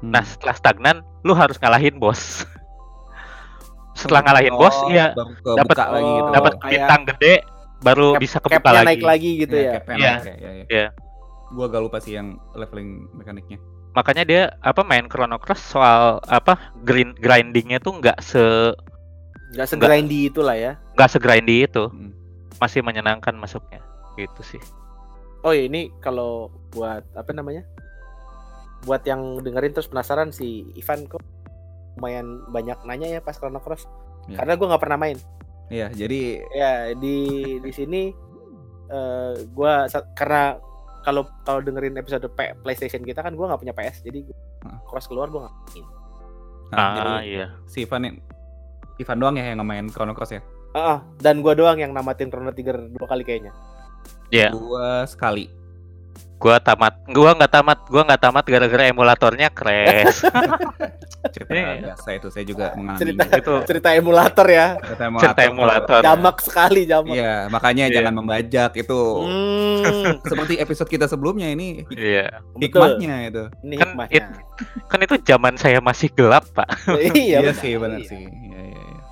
Hmm. 0.00 0.10
Nah, 0.10 0.24
setelah 0.24 0.56
stagnan, 0.56 0.96
lu 1.20 1.32
harus 1.32 1.56
ngalahin 1.56 1.96
bos. 1.96 2.42
setelah 4.00 4.20
ngalahin 4.22 4.54
bos, 4.54 4.72
Oh, 4.74 4.88
iya 4.88 5.12
dapat- 5.12 5.76
lagi 5.76 6.00
gitu. 6.02 6.22
oh, 6.22 6.32
dapat 6.32 6.52
kayak- 6.56 6.70
bintang 6.72 7.02
gede, 7.06 7.34
baru 7.80 8.06
Cap- 8.10 8.20
bisa 8.20 8.36
kebuka 8.38 8.56
Capnya 8.58 8.72
lagi. 8.74 8.86
naik 8.86 9.02
lagi 9.02 9.30
gitu 9.38 9.54
ya. 9.54 9.72
Iya. 9.86 9.94
ya, 9.94 10.12
ya, 10.34 10.50
ya. 10.50 10.64
Iya. 10.66 10.86
Gua 11.50 11.64
agak 11.66 11.80
lupa 11.80 11.98
sih 11.98 12.14
yang 12.14 12.28
leveling 12.52 12.90
mekaniknya. 13.12 13.58
Makanya 13.90 14.22
dia 14.22 14.42
apa 14.60 14.80
main 14.80 15.04
Chrono 15.04 15.36
Cross 15.36 15.62
soal 15.68 16.02
apa 16.24 16.54
grind 16.80 17.16
grindingnya 17.16 17.78
tuh 17.78 17.96
nggak 17.96 18.18
se 18.18 18.70
Gak 19.50 19.66
segrindy 19.66 20.30
itulah 20.30 20.54
ya. 20.54 20.78
nggak 20.94 21.10
segrindy 21.10 21.66
itu, 21.66 21.84
Hmm. 21.84 22.14
masih 22.56 22.80
menyenangkan 22.80 23.34
masuknya. 23.34 23.82
Gitu 24.14 24.42
sih. 24.46 24.62
Oh 25.40 25.50
ya 25.50 25.64
ini 25.64 25.90
kalau 25.98 26.52
buat 26.70 27.02
apa 27.10 27.32
namanya? 27.32 27.66
Buat 28.80 29.02
yang 29.02 29.20
dengerin 29.36 29.72
terus 29.72 29.88
penasaran 29.88 30.30
si 30.30 30.70
Ivan 30.72 31.04
kok 31.04 31.18
lumayan 31.94 32.26
banyak 32.46 32.78
nanya 32.84 33.08
ya 33.08 33.20
pas 33.20 33.34
Chrono 33.34 33.58
Cross. 33.58 33.86
Iya. 34.26 34.36
Karena 34.38 34.52
gue 34.54 34.66
nggak 34.68 34.82
pernah 34.82 34.98
main. 34.98 35.18
Iya, 35.66 35.86
jadi 35.88 36.22
Ya 36.50 36.72
di 36.92 37.16
di 37.58 37.70
sini 37.70 38.10
eh 38.90 39.32
gua 39.48 39.86
sa- 39.86 40.02
karena 40.12 40.58
kalau 41.00 41.22
kalau 41.40 41.62
dengerin 41.62 41.94
episode 41.94 42.26
P- 42.28 42.58
PlayStation 42.60 43.00
kita 43.00 43.22
kan 43.22 43.32
gua 43.32 43.46
nggak 43.48 43.62
punya 43.62 43.70
PS 43.72 44.02
jadi 44.02 44.26
gua- 44.26 44.40
Heeh. 44.60 44.78
cross 44.84 45.06
keluar 45.06 45.30
gua 45.30 45.46
nggak 45.46 45.54
main. 45.64 45.86
nah, 46.68 46.76
ah 46.76 46.90
jadi 46.92 47.12
iya. 47.24 47.46
si 47.64 47.82
Ivan 47.82 48.18
Ivan 48.98 49.18
doang 49.18 49.34
ya 49.34 49.46
yang 49.46 49.62
nggak 49.62 49.70
main 49.70 49.86
Chrono 49.88 50.10
Cross 50.10 50.34
ya. 50.34 50.42
Ah, 50.70 51.06
dan 51.18 51.38
gua 51.38 51.54
doang 51.54 51.78
yang 51.78 51.90
namatin 51.90 52.28
Chrono 52.28 52.50
Trigger 52.50 52.90
dua 52.90 53.06
kali 53.06 53.22
kayaknya. 53.22 53.54
Iya. 54.28 54.50
Gua 54.50 55.06
sekali. 55.06 55.46
Gua 56.40 56.56
tamat, 56.56 56.96
gua 57.04 57.36
nggak 57.36 57.52
tamat, 57.52 57.78
gua 57.84 58.00
nggak 58.00 58.22
tamat 58.24 58.44
gara-gara 58.48 58.88
emulatornya 58.88 59.52
crash. 59.52 60.24
Cerita 61.36 61.52
biasa 61.52 62.08
itu 62.16 62.28
saya 62.32 62.44
juga 62.48 62.72
mengalami. 62.72 62.96
Cerita 62.96 63.24
itu 63.36 63.52
cerita 63.68 63.88
emulator 63.92 64.46
ya. 64.48 64.66
Cerita 64.80 65.04
cerita 65.20 65.42
emulator. 65.44 66.00
Jamak 66.00 66.36
sekali 66.40 66.88
jamak. 66.88 67.12
Iya, 67.12 67.52
makanya 67.52 67.84
Iya. 67.86 67.94
jangan 68.00 68.14
membajak 68.16 68.72
itu. 68.74 69.00
Hmm, 69.20 70.16
Seperti 70.32 70.56
episode 70.56 70.88
kita 70.88 71.04
sebelumnya 71.04 71.44
ini 71.46 71.84
Iya, 71.92 72.40
betul. 72.56 72.88
hikmahnya 72.88 73.14
itu. 73.28 73.44
Ini 73.60 73.74
Kan 73.76 73.88
hikmahnya. 73.92 74.24
kan 74.88 74.98
itu 75.04 75.14
zaman 75.20 75.54
saya 75.54 75.76
masih 75.78 76.08
gelap, 76.10 76.48
Pak. 76.56 76.72
iya, 77.12 77.44
Iya 77.44 77.52
sih, 77.52 77.76
benar 77.76 78.00
Iya. 78.00 78.08
sih. 78.08 78.24
Iya, 78.24 78.60
iya, 78.66 78.80
iya. 78.80 79.02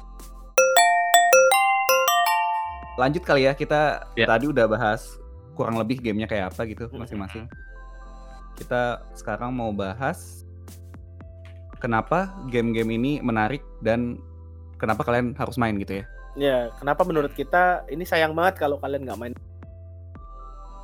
Lanjut 2.96 3.20
kali 3.20 3.44
ya, 3.44 3.52
kita 3.52 4.08
Ya. 4.16 4.24
tadi 4.24 4.48
udah 4.48 4.64
bahas 4.64 5.12
kurang 5.58 5.74
lebih 5.74 5.98
gamenya 5.98 6.30
kayak 6.30 6.54
apa 6.54 6.62
gitu 6.70 6.86
Mm-mm. 6.86 7.02
masing-masing. 7.02 7.50
Kita 8.54 9.02
sekarang 9.18 9.50
mau 9.50 9.74
bahas 9.74 10.46
kenapa 11.82 12.30
game-game 12.54 12.94
ini 12.94 13.12
menarik 13.18 13.62
dan 13.82 14.22
kenapa 14.78 15.02
kalian 15.02 15.34
harus 15.34 15.58
main 15.58 15.74
gitu 15.82 16.02
ya. 16.02 16.04
Ya, 16.38 16.58
kenapa 16.78 17.02
menurut 17.02 17.34
kita 17.34 17.82
ini 17.90 18.06
sayang 18.06 18.30
banget 18.38 18.62
kalau 18.62 18.78
kalian 18.78 19.02
nggak 19.02 19.18
main? 19.18 19.34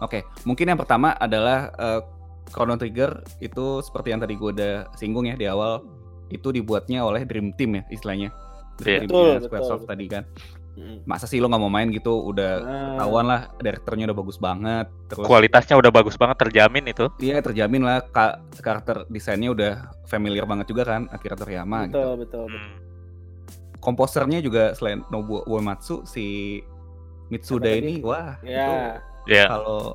Oke, 0.03 0.27
mungkin 0.43 0.75
yang 0.75 0.79
pertama 0.83 1.15
adalah 1.15 1.71
eh, 1.79 2.03
Chrono 2.51 2.75
Trigger 2.75 3.23
itu 3.39 3.79
seperti 3.81 4.11
yang 4.11 4.21
tadi 4.21 4.35
gue 4.35 4.51
udah 4.51 4.91
singgung 4.99 5.31
ya 5.31 5.39
di 5.39 5.47
awal 5.47 5.87
itu 6.35 6.51
dibuatnya 6.51 7.07
oleh 7.07 7.23
Dream 7.23 7.55
Team 7.55 7.79
ya 7.79 7.83
istilahnya. 7.95 8.35
Iya. 8.83 8.83
Dream 8.83 9.01
Betul, 9.07 9.15
Team 9.15 9.31
betul, 9.39 9.47
Squaresoft 9.47 9.83
betul. 9.87 9.91
tadi 9.95 10.05
kan. 10.11 10.25
Mm. 10.75 10.99
masa 11.05 11.25
sih 11.25 11.39
lo 11.39 11.47
nggak 11.47 11.59
mau 11.59 11.69
main 11.69 11.87
gitu 11.89 12.11
udah 12.25 12.53
Ah. 12.57 12.67
ketahuan 12.93 13.25
lah 13.25 13.41
direkturnya 13.57 14.05
udah 14.07 14.19
bagus 14.19 14.37
banget 14.37 14.87
terus 15.07 15.23
Kualitasnya 15.25 15.75
udah 15.75 15.89
bagus 15.89 16.15
banget 16.15 16.37
terjamin 16.41 16.85
itu. 16.87 17.07
iya 17.19 17.39
terjamin 17.39 17.81
lah 17.81 18.03
ka- 18.05 18.43
karakter 18.57 19.07
desainnya 19.07 19.49
udah 19.49 19.73
familiar 20.05 20.43
banget 20.45 20.67
juga 20.67 20.83
kan 20.85 21.07
Akira 21.09 21.35
Toriyama 21.35 21.87
gitu 21.87 21.95
betul, 21.95 22.13
betul, 22.19 22.45
betul. 22.45 22.59
Hmm. 22.61 22.75
komposernya 23.79 24.41
juga 24.41 24.73
selain 24.73 25.05
Nobuo 25.07 25.45
Uematsu 25.45 26.03
si 26.05 26.59
Mitsuda 27.27 27.71
ini 27.71 28.01
wah 28.01 28.37
itu 28.41 28.51
Ya, 28.51 28.99
Ya. 29.25 29.47
kalau 29.47 29.95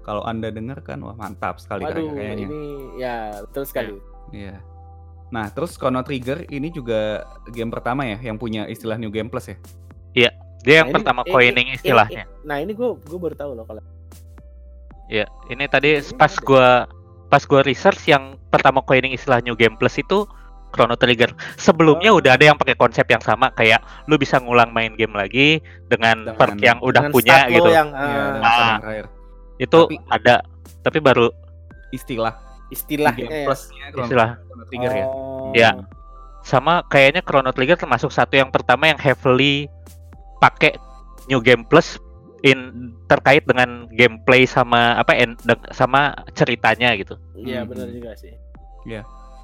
kalau 0.00 0.22
anda 0.22 0.48
dengar 0.48 0.80
kan 0.80 0.96
wah 0.98 1.12
mantap 1.12 1.58
sekali 1.58 1.82
waduh, 1.82 2.14
kayaknya 2.14 2.46
ini 2.46 2.62
ya 2.96 3.16
betul 3.42 3.64
sekali. 3.64 3.94
iya 4.30 4.62
nah 5.26 5.50
terus 5.50 5.74
Chrono 5.74 6.00
Trigger 6.00 6.46
ini 6.46 6.70
juga 6.70 7.26
game 7.46 7.68
pertama 7.68 8.06
ya 8.06 8.14
yang 8.16 8.36
punya 8.36 8.64
istilah 8.64 8.94
New 8.94 9.10
Game 9.10 9.26
Plus 9.26 9.48
ya 9.48 9.58
Dia 10.16 10.82
yang 10.82 10.90
Nah, 10.90 10.90
ini- 10.90 10.96
pertama 10.98 11.22
ini- 11.22 11.30
coining 11.30 11.68
ini- 11.70 11.76
istilahnya. 11.78 12.24
Nah 12.42 12.58
ini 12.58 12.74
gue 12.74 12.88
gue 12.98 13.18
baru 13.20 13.38
tahu 13.38 13.54
loh 13.54 13.62
kalau 13.62 13.84
Ya, 15.06 15.22
ini 15.46 15.70
tadi 15.70 16.02
Ini 16.02 16.18
pas 16.18 16.34
gua 16.42 16.90
pas 17.26 17.42
gua 17.42 17.62
research 17.62 18.10
yang 18.10 18.34
pertama 18.48 18.82
coining 18.82 19.14
istilah 19.14 19.38
New 19.38 19.54
Game 19.54 19.78
Plus 19.78 19.94
itu 19.96 20.26
Chrono 20.74 20.98
Trigger. 20.98 21.30
Sebelumnya 21.54 22.10
Oh. 22.10 22.18
udah 22.18 22.34
ada 22.34 22.42
yang 22.44 22.58
pakai 22.58 22.74
konsep 22.74 23.06
yang 23.06 23.22
sama 23.22 23.54
kayak 23.54 23.78
lu 24.04 24.18
bisa 24.18 24.42
ngulang 24.42 24.74
main 24.74 24.90
game 24.92 25.14
lagi 25.14 25.62
dengan, 25.86 26.26
Dengan- 26.26 26.34
perk 26.34 26.58
yang 26.58 26.78
udah 26.82 27.06
dengan 27.06 27.14
punya 27.14 27.36
gitu. 27.46 27.70
yang 27.70 27.88
Iya, 27.88 28.02
ah, 28.02 28.10
Ah. 28.10 28.26
yang 28.26 28.80
terakhir 28.82 29.06
Itu 29.56 29.78
Tapi- 29.86 29.98
ada 30.10 30.34
tapi 30.82 30.98
baru 30.98 31.30
istilah 31.88 32.34
Game 33.14 33.30
ya. 33.30 33.46
Plusnya 33.46 33.84
istilah 33.94 34.30
Chrono 34.42 34.64
Trigger 34.66 34.92
ya 34.92 35.06
Oh. 35.06 35.54
Ya. 35.54 35.70
sama 36.42 36.82
kayaknya 36.84 37.22
Chrono 37.22 37.54
Trigger 37.54 37.78
termasuk 37.78 38.10
satu 38.10 38.34
yang 38.34 38.50
pertama 38.50 38.90
yang 38.90 38.98
heavily 38.98 39.70
pakai 40.38 40.76
New 41.26 41.40
Game 41.40 41.62
Plus 41.62 41.98
in 42.40 42.58
terkait 43.06 43.42
dengan 43.42 43.88
gameplay 43.90 44.44
sama 44.44 44.94
apa 44.94 45.12
en- 45.12 45.40
deng- 45.42 45.66
sama 45.70 46.14
ceritanya 46.32 46.94
gitu. 46.94 47.16
Iya 47.34 47.62
Hmm. 47.62 47.70
benar 47.70 47.88
juga 47.88 48.12
sih. 48.14 48.34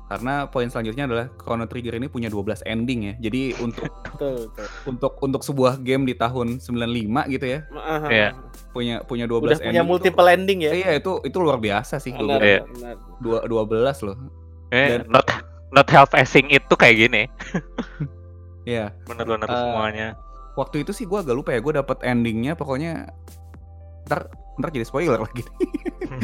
karena 0.03 0.45
poin 0.45 0.69
selanjutnya 0.69 1.09
adalah 1.09 1.33
Chrono 1.35 1.65
Trigger 1.65 1.97
ini 1.97 2.05
punya 2.05 2.29
12 2.29 2.61
ending 2.63 3.01
ya 3.03 3.15
jadi 3.19 3.57
untuk 3.59 3.89
Betul 4.13 4.45
betul. 4.45 4.67
untuk 4.85 5.13
untuk 5.19 5.41
sebuah 5.41 5.81
game 5.81 6.05
di 6.05 6.13
tahun 6.13 6.61
95 6.61 7.33
gitu 7.33 7.47
ya 7.49 7.65
Iya. 8.07 8.37
punya 8.71 9.01
punya 9.01 9.25
12 9.25 9.57
Udah 9.57 9.59
punya 9.59 9.73
ending 9.73 9.89
multiple 9.89 10.29
ending 10.29 10.59
tuh, 10.61 10.69
ya. 10.69 10.73
iya 10.77 10.91
itu 10.95 11.13
itu 11.23 11.37
luar 11.41 11.57
biasa 11.57 11.97
sih 11.97 12.13
Benar, 12.13 12.29
dua 12.29 12.37
Iya. 12.39 12.61
benar. 12.63 12.95
dua 13.19 13.39
dua 13.49 13.63
belas 13.65 14.05
loh 14.05 14.21
Eh, 14.69 15.01
Dan- 15.01 15.09
not 15.09 15.25
not 15.71 15.89
half 15.89 16.13
assing 16.13 16.45
itu 16.51 16.73
kayak 16.73 16.97
gini. 16.99 17.23
Iya 18.69 18.93
Bener-bener 19.03 19.45
Eh, 19.45 19.57
semuanya. 19.57 20.09
Waktu 20.55 20.83
itu 20.83 20.93
sih 20.93 21.05
gue 21.05 21.17
agak 21.17 21.33
lupa 21.33 21.51
ya 21.51 21.61
gue 21.61 21.73
dapet 21.75 21.99
endingnya 22.03 22.53
pokoknya 22.53 23.09
ntar 24.05 24.29
ntar 24.55 24.69
jadi 24.69 24.85
spoiler 24.85 25.19
lagi 25.19 25.43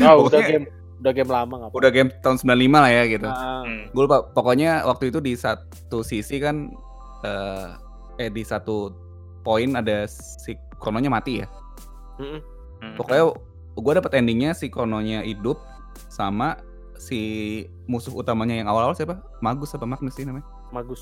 Oh, 0.00 0.24
udah 0.24 0.36
Pokoknya- 0.36 0.48
game 0.50 0.66
udah 0.98 1.12
game 1.14 1.30
lama 1.30 1.54
nggak 1.54 1.68
apa. 1.70 1.76
udah 1.76 1.90
game 1.90 2.10
tahun 2.18 2.36
95 2.38 2.74
lah 2.76 2.90
ya 2.90 3.02
gitu 3.06 3.26
Ah, 3.26 3.62
Hmm. 3.62 3.84
gue 3.88 4.02
lupa 4.02 4.18
pokoknya 4.28 4.82
waktu 4.84 5.08
itu 5.08 5.18
di 5.18 5.32
satu 5.32 6.02
sisi 6.02 6.36
kan 6.36 6.74
eh, 7.22 7.68
eh 8.18 8.28
di 8.28 8.42
satu 8.42 8.90
poin 9.40 9.72
ada 9.72 10.04
si 10.06 10.52
krononya 10.76 11.08
mati 11.08 11.38
ya. 11.38 11.46
Hmm. 12.16 12.42
pokoknya 12.94 13.30
gue 13.74 13.92
dapet 13.94 14.12
endingnya 14.12 14.50
si 14.52 14.66
krononya 14.66 15.22
hidup 15.22 15.56
sama 16.08 16.58
si 16.96 17.18
musuh 17.86 18.10
utamanya 18.12 18.54
yang 18.54 18.66
awal-awal 18.66 18.92
siapa 18.92 19.22
Magus 19.38 19.70
apa 19.72 19.86
Magnus 19.86 20.12
sih 20.12 20.22
namanya 20.22 20.44
Bagus. 20.68 20.98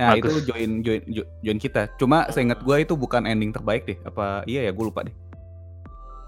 Nah 0.00 0.10
Magus. 0.10 0.32
itu 0.32 0.48
join 0.48 0.70
join 0.80 1.02
jo- 1.06 1.28
join 1.38 1.58
kita. 1.58 1.92
Cuma 1.94 2.24
seingat 2.28 2.58
gue 2.58 2.76
itu 2.80 2.94
bukan 2.94 3.22
ending 3.22 3.52
terbaik 3.52 3.84
deh. 3.84 4.00
Apa 4.02 4.42
iya 4.44 4.64
ya 4.64 4.72
gue 4.72 4.80
lupa 4.82 5.04
deh. 5.04 5.12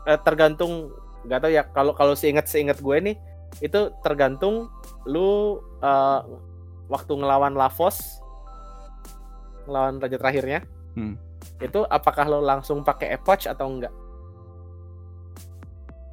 Eh, 0.04 0.18
tergantung 0.20 0.92
nggak 1.22 1.40
tahu 1.40 1.50
ya 1.50 1.62
kalau 1.66 1.92
kalau 1.92 2.12
seingat 2.12 2.44
seingat 2.44 2.76
gue 2.76 2.96
nih 3.00 3.16
itu 3.60 3.80
tergantung 4.00 4.68
lu 5.04 5.56
eh, 5.78 6.20
waktu 6.86 7.12
ngelawan 7.14 7.54
Lavos 7.54 8.20
ngelawan 9.62 9.96
raja 9.96 10.18
terakhirnya 10.18 10.60
Hmm. 10.92 11.16
itu 11.56 11.80
apakah 11.86 12.26
lo 12.26 12.38
langsung 12.38 12.82
pakai 12.82 13.14
epoch 13.14 13.46
atau 13.46 13.64
enggak 13.64 13.94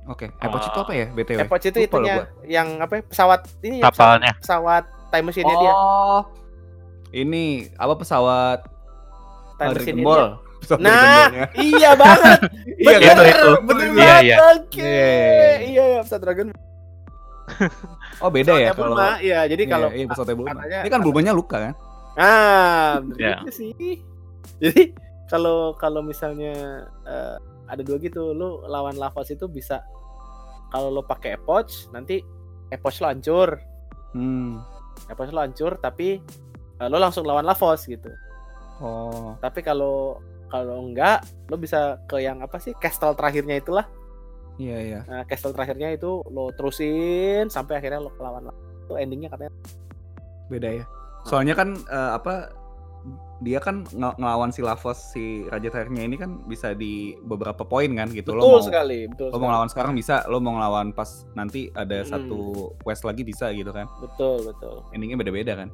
Oke. 0.06 0.26
Epoch 0.36 0.64
itu 0.64 0.74
Ah. 0.74 0.84
apa 0.84 0.94
ya 0.96 1.06
btw? 1.08 1.40
epoch 1.40 1.62
itu 1.62 1.78
Lupa 1.80 1.86
loh 1.92 2.02
itunya 2.02 2.16
yang 2.48 2.68
apa 2.80 2.94
ya, 2.96 3.02
pesawat 3.04 3.40
ini 3.62 3.78
ya, 3.78 3.84
Kapalnya. 3.86 4.34
pesawat, 4.38 4.84
pesawat 4.86 5.12
time 5.12 5.26
machine-nya 5.26 5.56
dia 5.60 5.70
Oh. 5.72 6.22
Ini 7.12 7.44
apa 7.76 7.94
pesawat 7.96 8.60
time 9.56 9.70
uh, 9.70 9.74
Dragon 9.74 9.98
Ball? 10.00 10.26
Pesawat 10.60 10.80
Nah, 10.80 10.92
Dragon 10.92 11.10
Ball-nya. 11.10 11.46
iya 11.58 11.92
banget. 11.94 12.40
Iya 12.80 12.96
Bener, 12.96 13.02
kan? 13.02 13.16
Itu, 13.18 13.24
itu. 13.26 13.50
bener 13.62 13.84
Iya, 13.84 13.92
banget. 13.92 14.24
iya. 14.24 14.36
Oke. 14.40 14.80
Iya, 14.80 14.88
iya, 14.88 15.10
iya. 15.10 15.56
Iya, 15.60 15.84
iya, 15.86 16.00
pesawat 16.02 16.22
Dragon 16.22 16.48
Ball. 16.50 16.68
Oh 18.22 18.30
beda 18.30 18.54
ya 18.56 18.72
kalau 18.72 18.94
Bulma, 18.94 19.16
iya, 19.20 19.40
jadi 19.46 19.64
Iya, 19.64 19.72
kalau 19.72 19.88
iya, 19.90 20.06
pesawatnya 20.06 20.36
Bulma. 20.36 20.52
katanya- 20.54 20.82
Ini 20.82 20.90
kan 20.90 21.02
Bulmanya 21.02 21.32
luka 21.32 21.58
kan? 21.60 21.74
Ah, 22.14 23.00
bener 23.02 23.18
Iya. 23.18 23.36
sih. 23.50 23.74
Jadi 24.60 24.84
kalau 25.26 25.58
kalau 25.74 26.02
misalnya 26.02 26.54
eh, 27.02 27.36
ada 27.66 27.80
dua 27.80 27.98
gitu, 27.98 28.34
lu 28.34 28.62
lawan 28.66 28.94
Lavos 28.94 29.28
itu 29.28 29.48
bisa 29.48 29.82
kalau 30.68 30.90
lo 30.90 31.02
pakai 31.02 31.34
epoch 31.34 31.70
nanti 31.90 32.22
epoch 32.68 33.00
lo 33.00 33.08
hancur, 33.08 33.58
Hmm. 34.12 34.60
epoch 35.06 35.30
lo 35.30 35.40
hancur 35.40 35.74
tapi 35.76 36.20
lo 36.82 36.96
langsung 36.96 37.28
lawan 37.28 37.44
Lavos 37.44 37.84
gitu. 37.84 38.08
Oh. 38.80 39.36
Tapi 39.38 39.60
kalau 39.60 40.24
kalau 40.48 40.80
enggak, 40.82 41.22
lo 41.46 41.56
bisa 41.56 42.00
ke 42.06 42.20
yang 42.20 42.40
apa 42.40 42.58
sih 42.58 42.72
castle 42.74 43.14
terakhirnya 43.14 43.60
itulah. 43.60 43.86
Iya 44.56 44.78
iya. 44.80 45.00
Nah, 45.04 45.24
castle 45.24 45.52
terakhirnya 45.52 45.92
itu 45.92 46.24
lo 46.26 46.52
terusin 46.52 47.48
sampai 47.48 47.78
akhirnya 47.78 48.00
lo 48.00 48.12
lawan 48.16 48.48
Lavos. 48.48 48.64
Itu 48.88 48.94
endingnya 48.96 49.30
katanya. 49.30 49.52
Beda 50.48 50.70
ya. 50.74 50.86
Soalnya 51.22 51.54
kan 51.54 51.76
eh, 51.76 52.12
apa 52.16 52.56
dia 53.40 53.64
kan 53.64 53.88
ng- 53.88 54.18
ngelawan 54.20 54.52
si 54.52 54.60
Lavos 54.60 55.16
si 55.16 55.48
Raja 55.48 55.72
Terakhirnya 55.72 56.04
ini 56.04 56.20
kan 56.20 56.44
bisa 56.44 56.76
di 56.76 57.16
beberapa 57.22 57.64
poin 57.64 57.88
kan 57.96 58.12
gitu 58.12 58.36
Betul 58.36 58.44
lo 58.44 58.52
mau 58.52 58.60
sekali, 58.60 59.08
betul. 59.08 59.32
lo 59.32 59.32
mau 59.32 59.38
sekali. 59.38 59.48
ngelawan 59.48 59.70
sekarang 59.72 59.94
bisa 59.96 60.16
lo 60.28 60.38
mau 60.44 60.60
ngelawan 60.60 60.88
pas 60.92 61.24
nanti 61.32 61.72
ada 61.72 62.04
Mm. 62.04 62.10
satu 62.12 62.40
quest 62.84 63.08
lagi 63.08 63.24
bisa 63.24 63.48
gitu 63.56 63.72
kan 63.72 63.88
Betul, 64.04 64.44
betul. 64.44 64.84
endingnya 64.92 65.16
beda-beda 65.16 65.56
kan 65.56 65.72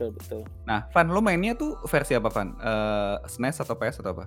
Betul, 0.00 0.16
betul. 0.16 0.42
nah 0.64 0.88
Van 0.96 1.12
lo 1.12 1.20
mainnya 1.20 1.52
tuh 1.52 1.76
versi 1.84 2.16
apa 2.16 2.32
Van? 2.32 2.56
Eh, 2.56 3.16
SNES 3.28 3.60
atau 3.60 3.76
PS 3.76 4.00
atau 4.00 4.16
apa? 4.16 4.24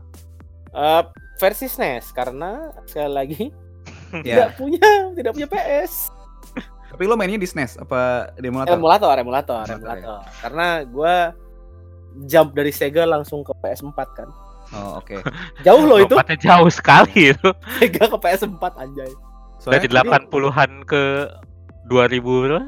Eh, 0.69 1.01
versi 1.41 1.65
SNES 1.65 2.13
karena 2.13 2.69
sekali 2.85 3.09
lagi 3.09 3.41
ya. 4.21 4.45
tidak 4.45 4.49
punya 4.61 4.89
tidak 5.17 5.31
punya 5.33 5.49
PS 5.49 6.13
tapi 6.93 7.09
lo 7.09 7.17
mainnya 7.17 7.41
di 7.41 7.49
SNES 7.49 7.81
apa 7.81 8.29
di 8.37 8.53
emulator? 8.53 8.77
Emulator 8.77 9.15
emulator 9.17 9.65
Emulator, 9.65 9.97
emulator. 9.97 10.19
Karena 10.45 10.67
gua 10.85 11.33
jump 12.29 12.53
dari 12.53 12.69
Sega 12.69 13.09
langsung 13.09 13.41
ke 13.41 13.49
PS4 13.57 13.99
kan. 14.13 14.29
Oh 14.77 15.01
oke. 15.01 15.17
Jauh 15.65 15.89
loh 15.89 15.97
itu. 15.97 16.13
Lompatnya 16.13 16.37
jauh 16.37 16.69
sekali 16.69 17.17
itu. 17.33 17.49
Sega 17.81 18.05
ke 18.13 18.17
PS4 18.21 18.63
anjay. 18.77 19.09
Dari 19.65 19.89
soalnya 19.89 20.21
80-an 20.21 20.71
ke 20.85 21.33
2015. 21.89 22.61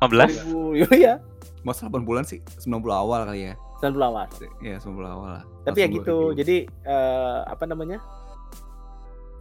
2000 0.00 0.96
iya 0.96 1.20
mau 1.66 1.74
8 1.74 1.90
bulan 2.00 2.22
sih 2.22 2.38
90 2.56 2.70
awal 2.86 3.26
kali 3.26 3.50
ya 3.50 3.54
90 3.82 3.98
awal 4.00 4.24
ya 4.62 4.78
90 4.78 4.86
awal 5.04 5.30
lah 5.32 5.44
tapi 5.66 5.82
ya 5.82 5.88
gitu 5.90 6.30
2000. 6.30 6.38
jadi 6.38 6.56
eh, 6.86 7.40
apa 7.44 7.64
namanya 7.66 7.98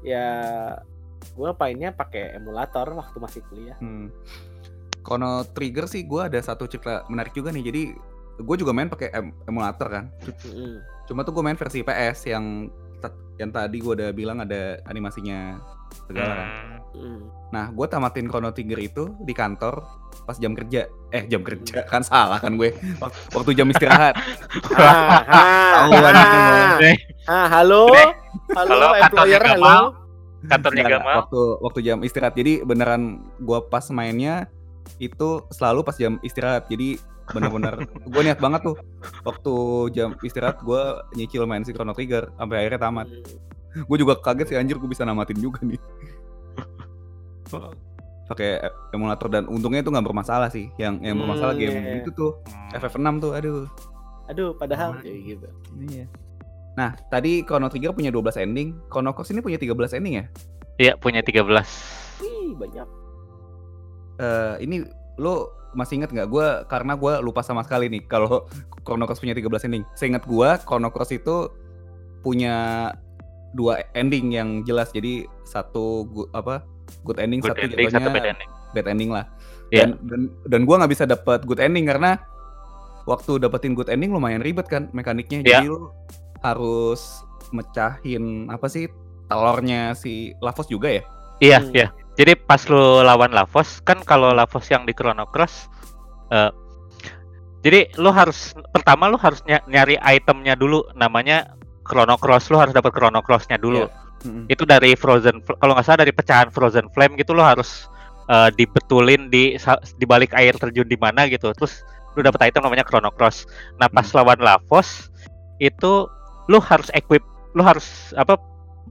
ya 0.01 0.26
gua 1.34 1.53
mainnya 1.53 1.89
pakai 1.91 2.34
emulator 2.36 2.89
waktu 2.91 3.17
masih 3.17 3.41
kuliah 3.45 3.78
Hmm. 3.78 4.09
Chrono 5.01 5.45
Trigger 5.45 5.86
sih 5.86 6.01
gue 6.01 6.17
ada 6.17 6.41
satu 6.41 6.65
cerita 6.65 7.05
menarik 7.05 7.30
juga 7.30 7.53
nih. 7.53 7.61
Jadi 7.61 7.82
gue 8.41 8.55
juga 8.57 8.73
main 8.73 8.89
pakai 8.89 9.13
em- 9.13 9.38
emulator 9.45 9.86
kan. 9.86 10.09
Mm-mm. 10.41 10.82
Cuma 11.05 11.21
tuh 11.21 11.30
gue 11.30 11.45
main 11.45 11.53
versi 11.53 11.86
PS 11.86 12.26
yang 12.26 12.73
yang 13.38 13.53
tadi 13.53 13.78
gue 13.78 13.93
udah 13.93 14.09
bilang 14.09 14.41
ada 14.41 14.82
animasinya 14.89 15.61
segala 16.09 16.34
kan. 16.34 16.47
Hmm. 16.96 17.12
Mm. 17.12 17.24
Nah 17.48 17.66
gue 17.70 17.86
tamatin 17.86 18.26
Chrono 18.26 18.50
Trigger 18.50 18.80
itu 18.80 19.04
di 19.20 19.32
kantor 19.32 19.84
pas 20.24 20.36
jam 20.36 20.52
kerja. 20.52 20.88
Eh 21.10 21.24
jam 21.26 21.39
kerja 21.39 21.84
kan 21.86 22.02
salah 22.02 22.39
kan 22.39 22.56
gue. 22.56 22.72
Wak- 22.98 23.14
Waktu 23.32 23.52
jam 23.54 23.68
istirahat. 23.68 24.16
ah, 24.74 25.22
ah, 25.22 25.74
ah, 25.86 26.78
Eh, 26.82 26.98
ah, 27.26 27.48
halo 27.48 27.91
halo 28.50 28.76
Halo, 28.76 28.88
employer 28.98 29.39
kantornya 29.39 29.56
halo. 29.56 29.86
Kantornya 30.46 30.84
Enggak, 30.84 31.02
Gamal. 31.02 31.16
waktu 31.20 31.41
waktu 31.60 31.80
jam 31.82 31.98
istirahat. 32.00 32.34
Jadi 32.34 32.62
beneran 32.62 33.02
gue 33.36 33.60
pas 33.66 33.86
mainnya 33.89 34.46
itu 34.98 35.41
selalu 35.50 35.82
pas 35.82 35.96
jam 35.96 36.22
istirahat. 36.22 36.68
Jadi 36.68 37.02
bener-bener 37.26 37.74
gue 38.14 38.22
niat 38.22 38.38
banget 38.38 38.62
tuh 38.64 38.78
waktu 39.22 39.54
jam 39.91 40.14
istirahat 40.22 40.62
gue 40.62 40.82
nyicil 41.16 41.43
main 41.43 41.62
si 41.62 41.74
Chrono 41.74 41.91
Trigger 41.91 42.30
sampai 42.36 42.62
akhirnya 42.62 42.82
tamat. 42.82 43.08
Gue 43.76 43.98
juga 43.98 44.16
kaget 44.16 44.48
sih 44.48 44.56
anjir 44.56 44.78
gue 44.78 44.88
bisa 44.88 45.02
namatin 45.02 45.36
juga 45.36 45.60
nih. 45.62 45.82
Pakai 48.26 48.58
emulator 48.89 49.30
dan 49.30 49.46
untungnya 49.46 49.86
itu 49.86 49.93
nggak 49.93 50.02
bermasalah 50.04 50.50
sih. 50.50 50.74
Yang 50.76 51.06
yang 51.06 51.16
bermasalah 51.22 51.54
Hmm, 51.54 51.62
game 51.62 51.74
iya, 51.78 51.82
iya. 51.82 51.96
itu 52.02 52.10
tuh 52.12 52.32
Hmm. 52.50 52.78
FF6 52.82 53.08
tuh 53.22 53.32
aduh. 53.34 53.66
aduh 54.26 54.58
padahal 54.58 54.98
kayak 54.98 55.20
gitu 55.22 55.48
Iya. 55.86 56.10
Nah, 56.76 56.98
tadi 57.08 57.46
Chrono 57.46 57.70
Trigger 57.70 57.93
punya 57.93 58.10
12 58.10 58.36
ending, 58.36 58.74
Chrono 58.89 59.14
Cross 59.14 59.32
ini 59.32 59.39
punya 59.39 59.56
13 59.56 59.93
ending 59.96 60.14
ya? 60.20 60.26
Iya, 60.76 60.93
punya 60.98 61.22
13. 61.24 61.70
Wih, 62.20 62.52
banyak. 62.58 62.88
Eh, 64.18 64.56
ini 64.60 64.84
lo 65.16 65.54
masih 65.72 66.02
inget 66.02 66.12
nggak? 66.12 66.28
Gue 66.28 66.48
karena 66.66 66.96
gue 66.96 67.14
lupa 67.22 67.43
sama 67.43 67.64
sekali 67.64 67.88
nih 67.88 68.04
kalau 68.08 68.48
Chrono 68.82 69.06
Cross 69.06 69.22
punya 69.22 69.32
13 69.32 69.64
ending. 69.64 69.84
Seingat 69.93 70.26
gue 70.26 70.50
Chrono 70.66 70.89
Cross 70.89 71.14
itu 71.14 71.48
punya 72.20 72.89
dua 73.54 73.86
ending 73.93 74.34
yang 74.34 74.50
jelas. 74.64 74.91
Jadi 74.91 75.24
satu 75.46 76.04
apa 76.32 76.66
good 77.04 77.18
ending, 77.18 77.42
Good 77.42 77.54
satu 77.54 77.62
ending, 77.66 77.90
satu 77.90 78.10
bad 78.10 78.26
ending. 78.26 78.50
bad 78.74 78.86
ending 78.88 79.10
lah. 79.12 79.26
Iya. 79.70 79.90
Dan 79.90 79.90
dan, 80.06 80.22
dan 80.46 80.62
gue 80.64 80.76
nggak 80.78 80.92
bisa 80.92 81.04
dapat 81.04 81.42
good 81.44 81.60
ending 81.60 81.86
karena 81.86 82.22
waktu 83.06 83.38
dapetin 83.38 83.74
good 83.74 83.90
ending 83.90 84.10
lumayan 84.10 84.42
ribet 84.42 84.66
kan 84.66 84.90
mekaniknya. 84.92 85.42
Iya. 85.42 85.62
Jadi 85.62 85.68
lo 85.70 85.94
harus 86.42 87.02
mecahin 87.50 88.50
apa 88.50 88.66
sih 88.66 88.86
telurnya 89.26 89.94
si 89.94 90.34
Lavos 90.38 90.66
juga 90.66 90.90
ya? 90.90 91.04
Iya, 91.38 91.60
Hmm. 91.60 91.74
iya. 91.74 91.88
Jadi 92.16 92.32
pas 92.38 92.62
lu 92.66 93.04
lawan 93.04 93.34
Lavos, 93.34 93.84
kan 93.84 94.00
kalau 94.02 94.32
Lavos 94.32 94.64
yang 94.70 94.86
di 94.86 94.96
Chrono 94.96 95.28
Cross 95.28 95.68
eh, 96.32 96.50
jadi 97.60 97.90
lu 97.98 98.14
harus 98.14 98.54
pertama 98.70 99.10
lu 99.10 99.18
harus 99.18 99.42
ny- 99.44 99.66
nyari 99.66 99.98
itemnya 99.98 100.54
dulu 100.54 100.86
namanya 100.94 101.58
Chrono 101.82 102.14
Cross. 102.16 102.54
Lu 102.54 102.62
harus 102.62 102.74
dapat 102.74 102.94
Chrono 102.94 103.26
Cross-nya 103.26 103.58
dulu. 103.58 103.90
Mm-mm. 104.26 104.49
Itu 104.49 104.65
dari 104.65 104.97
Frozen 104.97 105.45
kalau 105.61 105.78
nggak 105.78 105.86
salah 105.86 106.01
dari 106.01 106.11
pecahan 106.11 106.49
Frozen 106.49 106.89
Flame 106.91 107.13
gitu 107.21 107.38
lu 107.38 107.45
harus 107.45 107.86
eh, 108.28 108.49
dibetulin 108.57 109.30
di 109.30 109.53
di 110.01 110.05
balik 110.09 110.34
air 110.34 110.57
terjun 110.57 110.89
di 110.89 110.97
mana 110.97 111.30
gitu. 111.30 111.53
Terus 111.53 111.86
lu 112.15 112.23
dapat 112.23 112.49
item 112.49 112.65
namanya 112.65 112.88
Chrono 112.88 113.11
Cross. 113.11 113.45
Nah, 113.78 113.91
pas 113.91 114.07
lawan 114.15 114.39
Lavos 114.39 115.11
itu 115.59 116.07
lu 116.47 116.59
harus 116.63 116.88
equip 116.95 117.21
lu 117.55 117.63
harus 117.63 118.11
apa 118.19 118.39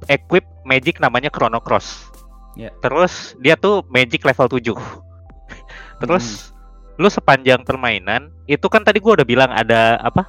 equip 0.09 0.45
magic 0.69 1.01
namanya 1.01 1.33
Chrono 1.33 1.59
Cross. 1.61 2.13
Ya. 2.55 2.71
Terus 2.85 3.35
dia 3.43 3.59
tuh 3.59 3.83
magic 3.91 4.23
level 4.23 4.47
7. 4.47 4.77
Terus 6.05 6.55
lu 6.95 7.11
sepanjang 7.11 7.67
permainan 7.67 8.31
itu 8.47 8.63
kan 8.71 8.87
tadi 8.87 9.03
gua 9.03 9.19
udah 9.19 9.27
bilang 9.27 9.51
ada 9.51 9.99
apa? 9.99 10.23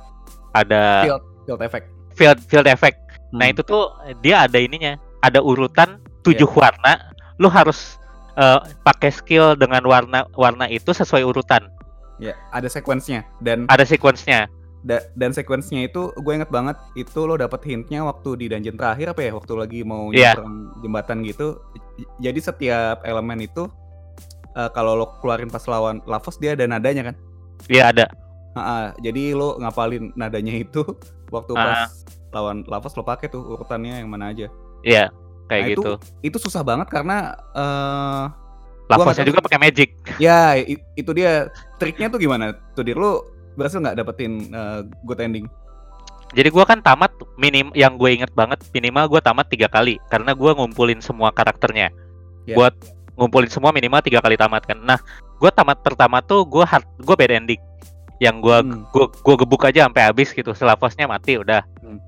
Ada 0.55 1.05
field 1.05 1.23
field 1.45 1.61
effect. 1.61 1.87
field 2.15 2.39
field 2.49 2.67
effect. 2.67 2.97
Nah, 3.35 3.45
Hmm. 3.45 3.51
itu 3.51 3.61
tuh 3.61 3.91
dia 4.19 4.43
ada 4.43 4.55
ininya, 4.55 4.95
ada 5.19 5.39
urutan 5.39 5.99
tujuh 6.21 6.47
warna. 6.49 6.97
Lu 7.35 7.47
harus 7.47 7.99
eh, 8.33 8.59
pakai 8.81 9.09
skill 9.09 9.55
dengan 9.55 9.79
warna 9.83 10.27
warna 10.33 10.67
itu 10.67 10.91
sesuai 10.91 11.23
urutan. 11.23 11.71
ya 12.15 12.31
ada 12.49 12.67
sequence-nya 12.67 13.23
dan 13.39 13.63
Ada 13.65 13.83
sequence-nya. 13.85 14.47
da- 14.81 15.03
dan 15.13 15.31
sequence-nya 15.31 15.83
itu 15.85 16.11
gue 16.13 16.33
inget 16.33 16.47
banget 16.47 16.75
itu 16.93 17.19
lo 17.21 17.35
dapet 17.35 17.63
hintnya 17.65 18.03
waktu 18.03 18.35
di 18.37 18.45
dungeon 18.47 18.75
terakhir 18.75 19.11
apa 19.11 19.21
ya 19.21 19.31
waktu 19.33 19.53
lagi 19.53 19.79
mau 19.81 20.07
Iya. 20.09 20.35
nyebrang 20.35 20.55
jembatan 20.79 21.17
gitu 21.23 21.59
jadi 22.17 22.39
setiap 22.39 23.03
elemen 23.03 23.39
itu 23.41 23.67
eh, 24.53 24.69
kalau 24.69 24.95
lo 24.95 25.15
keluarin 25.19 25.47
pas 25.47 25.63
lawan 25.65 25.99
Lavos 26.03 26.35
dia 26.37 26.53
ada 26.53 26.63
nadanya 26.65 27.03
kan 27.05 27.15
Iya 27.65 27.83
ada. 27.91 28.05
Ha-ha, 28.53 28.95
jadi 28.97 29.31
lo 29.31 29.55
ngapalin 29.57 30.11
nadanya 30.13 30.55
itu 30.57 30.83
waktu 31.35 31.51
Ah. 31.53 31.87
pas 31.87 31.91
lawan 32.35 32.67
Lavos 32.67 32.91
lo 32.91 33.01
pakai 33.01 33.31
tuh 33.31 33.39
urutannya 33.55 34.03
yang 34.03 34.11
mana 34.11 34.35
aja 34.35 34.51
Iya, 34.83 35.09
kayak 35.47 35.63
Nah, 35.63 35.71
itu 35.71 35.81
gitu. 35.81 35.93
itu 36.21 36.37
susah 36.37 36.61
banget 36.61 36.91
karena 36.91 37.31
eh 37.55 38.23
Lavosnya 38.85 39.01
nggak 39.07 39.17
tahu 39.17 39.29
juga 39.31 39.41
pakai 39.41 39.57
magic. 39.57 39.89
ya 40.19 40.53
itu 40.93 41.09
dia 41.15 41.49
triknya 41.79 42.05
tuh 42.05 42.19
gimana 42.19 42.53
tuh 42.75 42.83
dir 42.83 42.93
lo 42.93 43.25
berhasil 43.55 43.79
nggak 43.79 43.97
dapetin 43.97 44.51
eh, 44.51 44.79
good 45.01 45.17
ending 45.17 45.47
Jadi 46.35 46.51
gua 46.51 46.67
kan 46.67 46.83
tamat 46.83 47.15
minim 47.39 47.71
yang 47.71 47.95
gue 47.95 48.11
inget 48.11 48.27
banget 48.35 48.59
minimal 48.69 49.07
gua 49.07 49.21
tamat 49.23 49.47
tiga 49.47 49.71
kali 49.71 49.95
karena 50.05 50.35
gua 50.35 50.51
ngumpulin 50.51 50.99
semua 50.99 51.31
karakternya. 51.31 51.93
Ya. 52.43 52.55
Buat 52.57 52.75
ngumpulin 53.15 53.47
semua 53.47 53.71
minimal 53.71 54.03
tiga 54.03 54.19
kali 54.19 54.35
tamat 54.35 54.67
kan. 54.67 54.75
Nah, 54.83 54.99
gua 55.39 55.47
tamat 55.47 55.79
pertama 55.79 56.19
tuh 56.19 56.43
gua 56.43 56.67
hard, 56.67 56.83
gua 56.99 57.15
bad 57.15 57.31
ending. 57.31 57.61
Yang 58.19 58.35
gua 58.41 58.57
Hmm. 58.59 58.83
gua 59.23 59.35
gebuk 59.37 59.63
aja 59.63 59.87
sampai 59.87 60.01
habis 60.03 60.29
gitu. 60.29 60.51
Setelah 60.51 60.75
Lavosnya 60.75 61.07
mati 61.07 61.39
udah. 61.39 61.63
Hmm. 61.79 62.01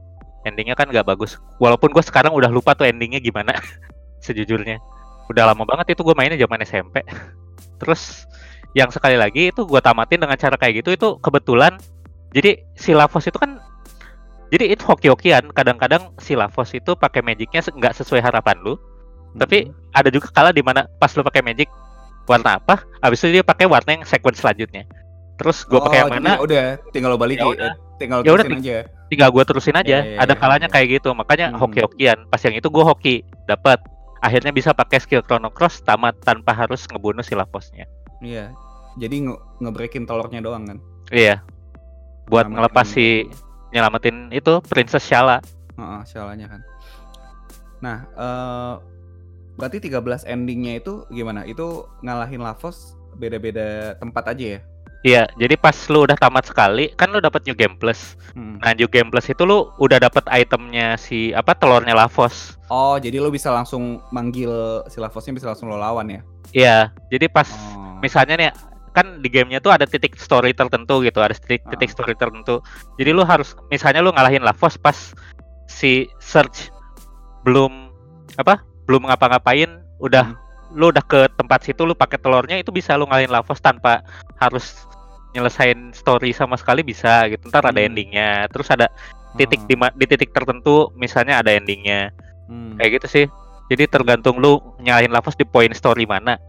Endingnya 0.47 0.79
kan 0.79 0.87
nggak 0.87 1.03
bagus. 1.03 1.35
Walaupun 1.59 1.91
gua 1.91 2.01
sekarang 2.01 2.31
udah 2.31 2.47
lupa 2.47 2.73
tuh 2.73 2.87
endingnya 2.87 3.19
gimana. 3.19 3.51
Sejujurnya. 4.25 4.79
Udah 5.27 5.51
lama 5.51 5.67
banget 5.67 5.93
itu 5.93 6.01
gua 6.07 6.15
mainnya 6.15 6.39
zaman 6.39 6.63
SMP. 6.63 7.03
Terus 7.77 8.25
yang 8.71 8.89
sekali 8.89 9.19
lagi 9.19 9.51
itu 9.51 9.67
gua 9.67 9.83
tamatin 9.83 10.23
dengan 10.23 10.37
cara 10.39 10.55
kayak 10.55 10.83
gitu 10.83 10.89
itu 10.95 11.07
kebetulan 11.19 11.75
jadi 12.35 12.61
si 12.75 12.91
Lavos 12.91 13.25
itu 13.25 13.37
kan 13.39 13.57
jadi 14.53 14.75
itu 14.75 14.83
hoki-hokian 14.85 15.51
kadang-kadang 15.51 16.11
si 16.19 16.35
Lavos 16.37 16.71
itu 16.75 16.93
pakai 16.93 17.23
magicnya 17.23 17.63
nggak 17.63 17.97
sesuai 17.97 18.21
harapan 18.21 18.59
lu 18.61 18.75
tapi 19.37 19.69
ada 19.91 20.09
juga 20.13 20.29
kala 20.31 20.53
di 20.53 20.61
mana 20.61 20.85
pas 21.01 21.11
lu 21.17 21.23
pakai 21.23 21.41
magic 21.41 21.69
warna 22.27 22.59
apa 22.59 22.83
habis 22.99 23.23
itu 23.23 23.39
dia 23.39 23.43
pakai 23.43 23.65
warna 23.65 23.97
yang 23.97 24.03
sequence 24.03 24.43
selanjutnya 24.43 24.83
terus 25.37 25.63
gue 25.63 25.77
pakai 25.77 25.97
yang 25.99 26.09
Oh, 26.09 26.15
mana? 26.17 26.31
udah 26.37 26.63
tinggal 26.89 27.13
lo 27.13 27.17
balikin. 27.17 27.45
Ya 27.45 27.53
udah. 27.53 27.73
tinggal 27.97 28.19
Ya 28.21 28.29
udah, 28.29 28.45
terusin 28.45 28.61
aja. 28.61 28.77
tinggal 29.07 29.29
gue 29.31 29.43
terusin 29.43 29.75
aja. 29.75 29.97
Ya, 29.97 29.99
ya, 30.03 30.17
ada 30.19 30.33
ya, 30.33 30.37
kalanya 30.37 30.67
ya. 30.67 30.73
kayak 30.73 30.87
gitu. 30.97 31.09
Makanya 31.11 31.49
Hmm. 31.49 31.59
hoki-hokian. 31.59 32.17
Pas 32.27 32.41
yang 32.41 32.53
itu 32.53 32.67
gue 32.67 32.83
hoki. 32.83 33.15
Dapat 33.45 33.79
akhirnya 34.17 34.49
bisa 34.49 34.69
pakai 34.71 34.97
skill 34.97 35.21
Chrono 35.21 35.49
Cross 35.49 35.81
tamat 35.81 36.17
tanpa 36.19 36.49
harus 36.51 36.85
ngebunuh 36.85 37.21
si 37.21 37.33
Lavosnya 37.33 37.85
iya. 38.19 38.49
Jadi 38.97 39.29
nge 39.29 39.33
ngebreakin 39.61 40.03
telurnya 40.03 40.41
doang 40.41 40.65
kan? 40.65 40.77
Iya. 41.07 41.45
Buat 42.25 42.49
Nyelamatin- 42.49 42.53
ngelepas 42.57 42.87
si 42.87 43.07
nyelamatin 43.69 44.17
itu 44.31 44.57
Princess 44.63 45.05
Shala. 45.05 45.37
Heeh, 45.73 46.01
sialannya 46.03 46.47
kan. 46.49 46.61
Nah, 47.77 47.97
eh 48.09 48.73
berarti 49.53 49.77
13 49.79 50.25
endingnya 50.25 50.77
itu 50.77 51.05
gimana? 51.07 51.45
Itu 51.45 51.85
ngalahin 52.01 52.41
Lavos 52.41 52.97
beda-beda 53.13 53.93
tempat 53.95 54.33
aja 54.33 54.57
ya? 54.57 54.61
Iya, 55.05 55.29
jadi 55.37 55.53
pas 55.55 55.77
lu 55.93 56.09
udah 56.09 56.17
tamat 56.17 56.49
sekali, 56.49 56.89
kan 56.97 57.13
lu 57.13 57.21
dapat 57.21 57.45
new 57.45 57.53
game 57.53 57.77
plus. 57.77 58.17
Hmm. 58.33 58.57
Nah, 58.59 58.73
new 58.73 58.89
game 58.89 59.13
plus 59.13 59.29
itu 59.29 59.45
lu 59.45 59.69
udah 59.77 60.01
dapat 60.01 60.25
itemnya 60.27 60.97
si 60.97 61.31
apa 61.31 61.53
telurnya 61.53 61.93
Lavos. 61.93 62.57
Oh, 62.67 62.97
jadi 62.97 63.21
lo 63.21 63.29
bisa 63.29 63.53
langsung 63.53 64.01
manggil 64.09 64.49
si 64.89 64.97
Lavosnya 64.97 65.37
bisa 65.37 65.47
langsung 65.53 65.69
lo 65.69 65.77
lawan 65.77 66.09
ya? 66.09 66.21
Iya, 66.51 66.77
jadi 67.13 67.29
pas 67.29 67.45
Oh. 67.47 68.01
misalnya 68.01 68.35
nih 68.37 68.49
kan 68.91 69.21
di 69.21 69.29
gamenya 69.29 69.61
tuh 69.61 69.69
ada 69.69 69.85
titik 69.85 70.17
story 70.17 70.57
tertentu 70.57 71.05
gitu, 71.05 71.21
ada 71.21 71.37
titik 71.37 71.61
titik 71.69 71.89
Ah. 71.89 71.93
story 71.93 72.13
tertentu. 72.17 72.65
Jadi 72.97 73.09
lu 73.13 73.21
harus 73.21 73.53
misalnya 73.69 74.01
lu 74.01 74.09
ngalahin 74.09 74.41
Lavos 74.41 74.81
pas 74.81 75.13
si 75.69 76.09
search 76.17 76.73
belum 77.45 77.93
apa? 78.35 78.65
Belum 78.89 79.05
ngapa-ngapain, 79.05 79.69
udah 80.01 80.33
lu 80.71 80.89
udah 80.89 81.01
ke 81.01 81.27
tempat 81.33 81.63
situ 81.63 81.83
lu 81.83 81.93
pakai 81.93 82.17
telurnya 82.17 82.57
itu 82.57 82.69
bisa 82.69 82.93
lu 82.93 83.05
ngalahin 83.05 83.29
Lavos 83.29 83.57
tanpa 83.57 84.03
harus 84.35 84.83
nyelesain 85.31 85.91
story 85.91 86.31
sama 86.31 86.55
sekali 86.55 86.81
bisa 86.81 87.27
gitu. 87.27 87.47
Ntar 87.47 87.63
ada 87.65 87.77
Hmm. 87.77 87.87
endingnya, 87.87 88.47
terus 88.47 88.67
ada 88.67 88.89
titik 89.35 89.61
Oh. 89.61 89.67
di, 89.67 89.75
di 89.77 90.05
titik 90.07 90.31
tertentu 90.31 90.89
misalnya 90.93 91.39
ada 91.39 91.51
endingnya. 91.51 92.11
Hmm. 92.47 92.79
kayak 92.79 93.03
gitu 93.03 93.07
sih. 93.07 93.25
Jadi 93.67 93.83
tergantung 93.85 94.39
lu 94.39 94.55
nyalahin 94.79 95.11
Lavos 95.11 95.35
di 95.35 95.43
poin 95.43 95.67
story 95.69 96.07
mana. 96.07 96.39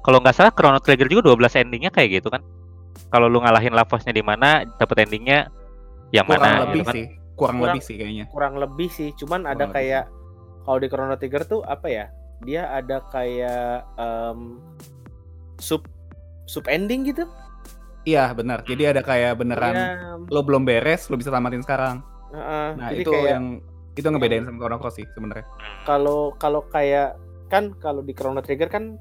Kalau 0.00 0.22
nggak 0.22 0.30
salah 0.32 0.54
Chrono 0.54 0.78
Trigger 0.78 1.10
juga 1.10 1.26
12 1.26 1.58
endingnya 1.58 1.90
kayak 1.90 2.22
gitu 2.22 2.30
kan. 2.30 2.38
Kalau 3.08 3.26
lu 3.26 3.42
ngalahin 3.42 3.74
Lavosnya 3.74 4.10
di 4.10 4.22
mana 4.22 4.62
dapat 4.78 5.02
endingnya 5.02 5.50
yang 6.10 6.22
kurang 6.24 6.38
mana 6.40 6.62
lebih 6.62 6.74
gitu 6.76 6.86
kan. 6.86 6.94
sih, 6.94 7.04
kurang, 7.34 7.34
Kurang- 7.34 7.58
lebih 7.66 7.82
sih 7.82 7.94
kayaknya. 7.96 8.24
kurang 8.30 8.54
lebih 8.56 8.88
sih. 8.88 9.08
Cuman 9.12 9.40
ada 9.42 9.66
Kurang 9.66 9.66
lebih 9.66 9.74
kayak 9.74 10.04
kalau 10.62 10.78
di 10.78 10.86
Chrono 10.86 11.14
Trigger 11.16 11.42
tuh 11.44 11.60
apa 11.60 11.86
ya 11.88 12.06
dia 12.40 12.66
ada 12.68 12.98
kayak 13.08 13.86
em, 13.94 14.58
sub 15.56 15.86
sub 16.44 16.66
ending 16.66 17.06
gitu 17.06 17.24
Iya, 18.04 18.36
benar. 18.36 18.60
Jadi 18.62 18.84
ada 18.84 19.00
kayak 19.00 19.40
beneran 19.40 19.72
Iya, 19.72 20.20
lo 20.28 20.44
belum 20.44 20.62
beres, 20.62 21.08
lo 21.08 21.16
bisa 21.16 21.32
tamatin 21.32 21.64
sekarang. 21.64 22.04
heeh. 22.30 22.68
Nah, 22.76 22.88
jadi 22.92 23.00
itu 23.00 23.10
kayak 23.10 23.28
yang 23.30 23.44
itu 23.94 24.04
ngebedain 24.04 24.44
sama 24.44 24.58
Chrono 24.58 24.76
Cross 24.76 24.96
sih 24.98 25.06
sebenarnya. 25.08 25.46
kalau 25.84 26.20
kalau 26.34 26.60
kayak 26.66 27.16
kan 27.46 27.72
kalau 27.74 28.02
di 28.02 28.10
Chrono 28.10 28.42
Trigger 28.42 28.68
kan 28.68 29.00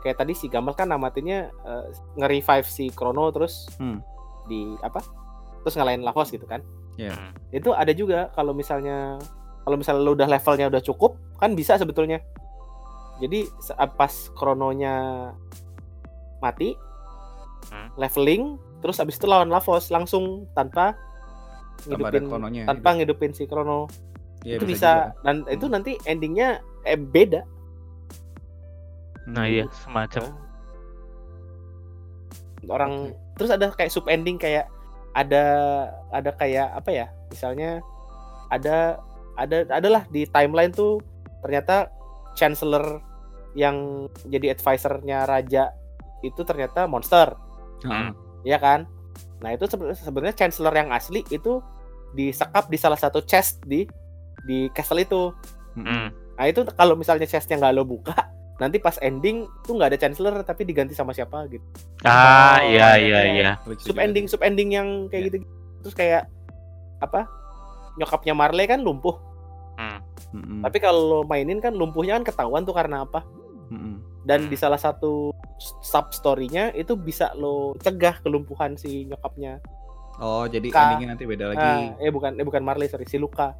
kayak 0.00 0.20
tadi 0.20 0.36
si 0.36 0.46
Gamal 0.46 0.70
kan 0.72 0.86
namatinnya 0.86 1.48
eh, 1.50 1.84
nge-revive 2.14 2.62
si 2.64 2.92
Chrono 2.92 3.26
terus 3.30 3.66
Hmm. 3.74 3.98
di 4.44 4.76
apa 4.78 5.02
terus 5.60 5.74
ngalahin 5.74 6.04
Lavos 6.04 6.28
gitu 6.28 6.44
kan 6.44 6.60
Iya. 6.94 7.10
Hmm. 7.10 7.32
itu 7.50 7.72
ada 7.72 7.90
juga 7.90 8.30
kalau 8.30 8.52
misalnya 8.52 9.18
kalau 9.64 9.74
misalnya 9.74 10.02
lu 10.04 10.12
udah 10.12 10.28
levelnya 10.28 10.68
udah 10.68 10.82
cukup 10.84 11.16
kan 11.34 11.56
bisa 11.56 11.74
sebetulnya 11.74 12.20
jadi 13.16 13.46
se- 13.58 13.76
pas 13.94 14.12
krononya 14.32 14.94
mati 16.38 16.74
Hmm. 17.64 17.88
leveling 17.96 18.60
terus 18.78 19.00
abis 19.00 19.16
itu 19.16 19.24
lawan 19.24 19.48
Lavos 19.48 19.88
langsung 19.88 20.44
tanpa 20.52 20.92
ngidupin 21.82 22.28
krononya. 22.28 22.62
tanpa 22.66 22.92
ngidupin 22.92 23.32
si 23.32 23.44
krono 23.44 23.88
Iya, 24.42 24.60
itu 24.60 24.68
juga. 24.68 24.70
bisa 24.70 24.90
dan 25.20 25.48
itu 25.48 25.64
nanti 25.66 25.96
endingnya 26.04 26.60
eh, 26.82 26.94
beda 26.94 27.40
nah 29.24 29.42
Hmm. 29.42 29.54
iya 29.54 29.64
semacam 29.80 30.22
orang 32.66 32.92
terus 33.34 33.48
ada 33.48 33.68
kayak 33.70 33.88
sub 33.88 34.04
ending 34.06 34.36
kayak 34.36 34.68
ada 35.14 35.44
ada 36.10 36.30
kayak 36.34 36.68
apa 36.74 36.90
ya 36.90 37.06
misalnya 37.28 37.80
ada 38.48 39.00
ada 39.34 39.64
adalah 39.70 40.04
di 40.08 40.24
timeline 40.26 40.68
tuh 40.68 41.00
ternyata 41.40 41.88
chancellor 42.34 43.00
yang 43.54 44.06
jadi 44.26 44.52
advisernya 44.52 45.24
raja 45.24 45.70
itu 46.20 46.42
ternyata 46.42 46.84
monster 46.84 47.34
Heeh. 47.80 48.10
ya 48.42 48.58
kan 48.58 48.86
nah 49.38 49.50
itu 49.50 49.68
sebenarnya 49.94 50.34
chancellor 50.34 50.72
yang 50.72 50.90
asli 50.90 51.22
itu 51.28 51.62
disekap 52.12 52.66
di 52.66 52.76
salah 52.76 52.96
satu 52.96 53.22
chest 53.22 53.58
di 53.62 53.86
di 54.44 54.68
castle 54.70 54.98
itu. 54.98 55.32
Hmm. 55.74 56.10
nah 56.34 56.46
itu 56.46 56.62
kalau 56.70 56.94
misalnya 56.94 57.24
chestnya 57.24 57.56
nggak 57.56 57.74
lo 57.74 57.82
buka 57.82 58.14
nanti 58.54 58.78
pas 58.78 58.94
ending 59.00 59.46
tuh 59.62 59.74
nggak 59.74 59.90
ada 59.90 59.98
chancellor 59.98 60.34
tapi 60.42 60.62
diganti 60.62 60.94
sama 60.94 61.10
siapa 61.10 61.46
gitu 61.46 61.62
Ah, 62.02 62.62
Oh, 62.62 62.70
iya 62.70 62.94
iya, 62.94 62.94
iya 62.96 63.20
iya. 63.24 63.52
iya. 63.58 63.74
Sub 63.76 63.98
ending 63.98 64.26
sub 64.26 64.38
ending 64.40 64.70
yang 64.70 64.88
kayak 65.08 65.20
Ya. 65.20 65.26
gitu 65.28 65.36
terus 65.80 65.94
kayak 65.94 66.22
apa 66.98 67.26
nyokapnya 67.94 68.32
Marley 68.32 68.64
kan 68.64 68.80
lumpuh 68.80 69.14
Hmm. 69.14 69.33
Mm-mm. 70.30 70.60
tapi 70.60 70.78
kalau 70.78 71.00
lo 71.02 71.18
mainin 71.22 71.58
kan 71.58 71.70
lumpuhnya 71.70 72.16
kan 72.16 72.24
ketahuan 72.24 72.62
tuh 72.62 72.72
karena 72.72 73.02
apa 73.02 73.22
Mm-mm. 73.68 74.02
dan 74.22 74.42
Hmm. 74.42 74.50
di 74.50 74.56
salah 74.56 74.76
satu 74.76 75.30
sub 75.80 76.10
story-nya 76.10 76.72
itu 76.72 76.94
bisa 76.94 77.30
lo 77.32 77.72
cegah 77.78 78.20
kelumpuhan 78.20 78.74
si 78.74 79.04
nyokapnya 79.04 79.58
Oh, 80.14 80.46
jadi 80.46 80.70
Ka- 80.70 80.94
endingnya 80.94 81.08
nanti 81.10 81.24
beda 81.24 81.44
lagi. 81.48 81.58
ah, 81.60 81.98
eh 81.98 82.06
bukan 82.08 82.38
eh 82.38 82.42
bukan 82.42 82.62
Marley 82.62 82.86
sorry 82.86 83.02
si 83.02 83.16
Luka 83.16 83.50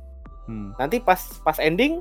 Hmm. 0.45 0.71
nanti 0.75 0.99
pas 0.99 1.17
pas 1.41 1.57
ending 1.57 1.99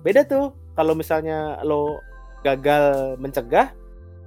beda 0.00 0.22
tuh 0.22 0.50
kalau 0.72 0.94
misalnya 0.94 1.58
lo 1.60 2.00
gagal 2.40 3.16
mencegah 3.16 3.74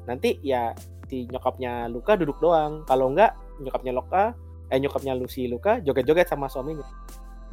nanti 0.04 0.38
ya 0.42 0.76
si 1.04 1.26
nyokapnya 1.26 1.88
Luka 1.88 2.14
duduk 2.14 2.38
doang 2.38 2.84
kalau 2.84 3.10
enggak 3.10 3.34
nyokapnya 3.58 3.90
Luka 3.92 4.24
eh 4.68 4.78
nyokapnya 4.78 5.14
Lucy 5.14 5.48
Luka 5.48 5.80
joget-joget 5.80 6.28
sama 6.28 6.46
suaminya 6.46 6.86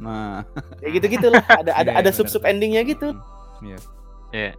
Nah, 0.01 0.41
ya 0.81 0.89
gitu 0.89 1.05
gitulah 1.07 1.45
ada 1.45 1.71
ada 1.85 1.91
Iya, 1.93 1.99
ada 2.01 2.09
iya, 2.09 2.15
sub 2.17 2.25
sub 2.25 2.41
benar. 2.41 2.57
endingnya 2.57 2.81
gitu 2.83 3.13
Iya. 3.61 3.77
Iya. 4.33 4.51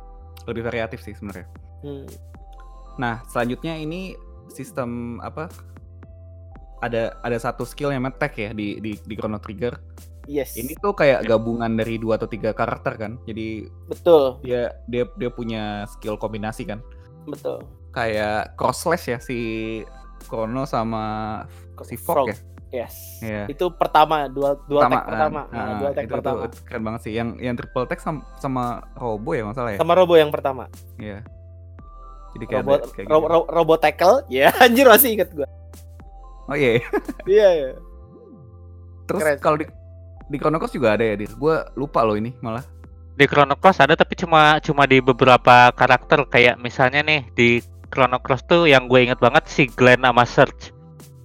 Lebih 0.46 0.62
variatif 0.62 1.02
sih 1.02 1.12
sebenarnya. 1.12 1.50
Hmm. 1.82 2.06
Nah, 2.94 3.26
selanjutnya 3.26 3.74
ini 3.74 4.14
sistem 4.46 5.18
apa? 5.18 5.50
Ada 6.78 7.18
ada 7.22 7.38
satu 7.38 7.62
skill 7.62 7.90
yang 7.90 8.06
attack 8.06 8.38
ya 8.38 8.50
di 8.50 8.78
di 8.78 8.94
di 8.98 9.14
Chrono 9.14 9.38
Trigger. 9.38 9.74
yes 10.22 10.54
Ini 10.54 10.78
tuh 10.78 10.94
kayak 10.94 11.26
gabungan 11.26 11.74
dari 11.74 11.98
dua 11.98 12.14
atau 12.18 12.30
tiga 12.30 12.54
karakter 12.54 12.94
kan. 12.94 13.18
Jadi 13.26 13.66
betul 13.90 14.38
dia 14.42 14.70
dia 14.86 15.06
dia 15.18 15.30
punya 15.30 15.86
skill 15.90 16.14
kombinasi 16.14 16.62
kan. 16.66 16.78
betul 17.26 17.66
Kayak 17.90 18.54
cross 18.54 18.82
slash 18.82 19.10
ya 19.10 19.18
si 19.18 19.38
Chrono 20.26 20.62
sama 20.66 21.02
si 21.82 21.94
Frog. 21.98 22.30
Fog 22.30 22.34
ya. 22.34 22.38
Yes 22.72 23.20
Iya. 23.20 23.46
itu 23.46 23.70
pertama 23.70 24.26
dual 24.26 24.58
dual 24.66 24.82
tag 24.82 24.90
kan. 24.90 25.06
pertama 25.06 25.40
Nah, 25.46 25.62
Nah, 25.62 25.74
dual 25.78 25.92
tag 25.92 26.04
itu, 26.04 26.12
pertama 26.12 26.40
itu 26.42 26.58
keren 26.64 26.82
banget 26.82 27.00
sih. 27.02 27.12
Yang 27.12 27.28
yang 27.38 27.54
triple 27.54 27.86
tag 27.86 28.00
sama, 28.00 28.20
sama 28.36 28.64
Robo 28.92 29.30
ya 29.30 29.44
masalah 29.44 29.70
ya. 29.70 29.78
sama 29.78 29.92
Robo 29.92 30.14
yang 30.14 30.28
pertama 30.28 30.66
Iya. 30.96 31.22
Jadi 32.32 32.44
kayak 32.46 32.64
robot 32.64 32.80
ada, 32.80 32.88
kayak 32.90 33.06
ro, 33.06 33.16
gitu. 33.18 33.28
ro, 33.28 33.38
Robo 33.46 33.74
tackle 33.76 34.16
ya 34.32 34.48
anjir 34.58 34.88
masih 34.88 35.14
inget 35.14 35.30
gua 35.30 35.46
Oh 36.48 36.56
iya. 36.56 36.80
iya 37.24 37.48
iya 37.60 37.70
Terus 39.04 39.20
Keren. 39.20 39.38
kalau 39.38 39.56
di 39.56 39.66
di 40.24 40.36
Chrono 40.36 40.56
Cross 40.56 40.72
juga 40.72 40.96
ada 40.96 41.04
ya, 41.04 41.14
Dir. 41.14 41.28
Gue 41.30 41.60
lupa 41.74 42.00
loh 42.00 42.16
ini 42.16 42.32
malah. 42.40 42.64
Di 43.12 43.28
Chrono 43.28 43.52
Cross 43.54 43.78
ada 43.78 43.92
tapi 43.92 44.16
cuma 44.16 44.56
cuma 44.58 44.88
di 44.88 44.98
beberapa 44.98 45.68
karakter 45.70 46.24
kayak 46.24 46.56
misalnya 46.56 47.04
nih 47.04 47.20
di 47.30 47.48
Chrono 47.86 48.16
Cross 48.18 48.48
tuh 48.48 48.64
yang 48.64 48.88
gue 48.88 49.04
inget 49.04 49.20
banget 49.20 49.44
si 49.44 49.68
Glenn 49.68 50.00
sama 50.00 50.24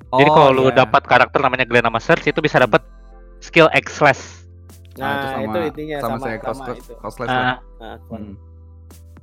Search. 0.07 0.19
Jadi 0.23 0.29
Oh, 0.31 0.35
kalau 0.35 0.51
lu 0.51 0.63
iya. 0.67 0.75
dapat 0.81 1.03
karakter 1.03 1.39
namanya 1.43 1.65
Glenn 1.67 1.83
sama 1.83 1.99
Search 1.99 2.25
itu 2.25 2.39
bisa 2.39 2.57
dapat 2.57 2.79
skill 3.39 3.67
X 3.69 3.85
slash. 3.93 4.23
nah, 4.97 5.37
itu, 5.37 5.57
intinya 5.69 5.97
sama, 6.01 6.09
sama 6.09 6.25
saya 6.25 6.37
cross, 6.41 6.57
sama 6.57 6.65
cross, 6.65 6.77
itu 6.81 6.93
cross 6.97 7.15
slash 7.15 7.29
lah. 7.29 7.37
Ah, 7.37 7.57
nah, 7.77 7.95
Hmm. 8.09 8.33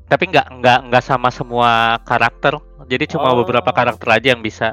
tapi 0.07 0.24
nggak 0.30 0.47
nggak 0.62 0.78
nggak 0.87 1.03
sama 1.03 1.28
semua 1.35 1.70
karakter. 2.05 2.55
Jadi 2.87 3.05
cuma 3.11 3.35
Oh. 3.35 3.43
beberapa 3.43 3.74
karakter 3.74 4.07
aja 4.07 4.28
yang 4.37 4.43
bisa 4.45 4.70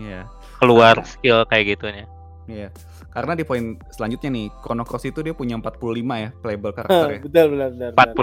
Iya. 0.00 0.24
keluar 0.56 1.04
skill 1.04 1.44
kayak 1.44 1.76
gitunya. 1.76 2.06
Iya. 2.48 2.72
Karena 3.10 3.34
di 3.34 3.42
poin 3.42 3.62
selanjutnya 3.88 4.30
nih, 4.30 4.46
Chrono 4.56 4.82
Cross 4.82 5.02
itu 5.04 5.18
dia 5.18 5.30
punya 5.32 5.54
45 5.54 5.74
ya 6.16 6.30
playable 6.32 6.70
karakter 6.70 7.06
ya. 7.08 7.18
betul 7.20 7.46
benar 7.50 7.68
benar, 7.68 7.90
benar. 7.90 8.14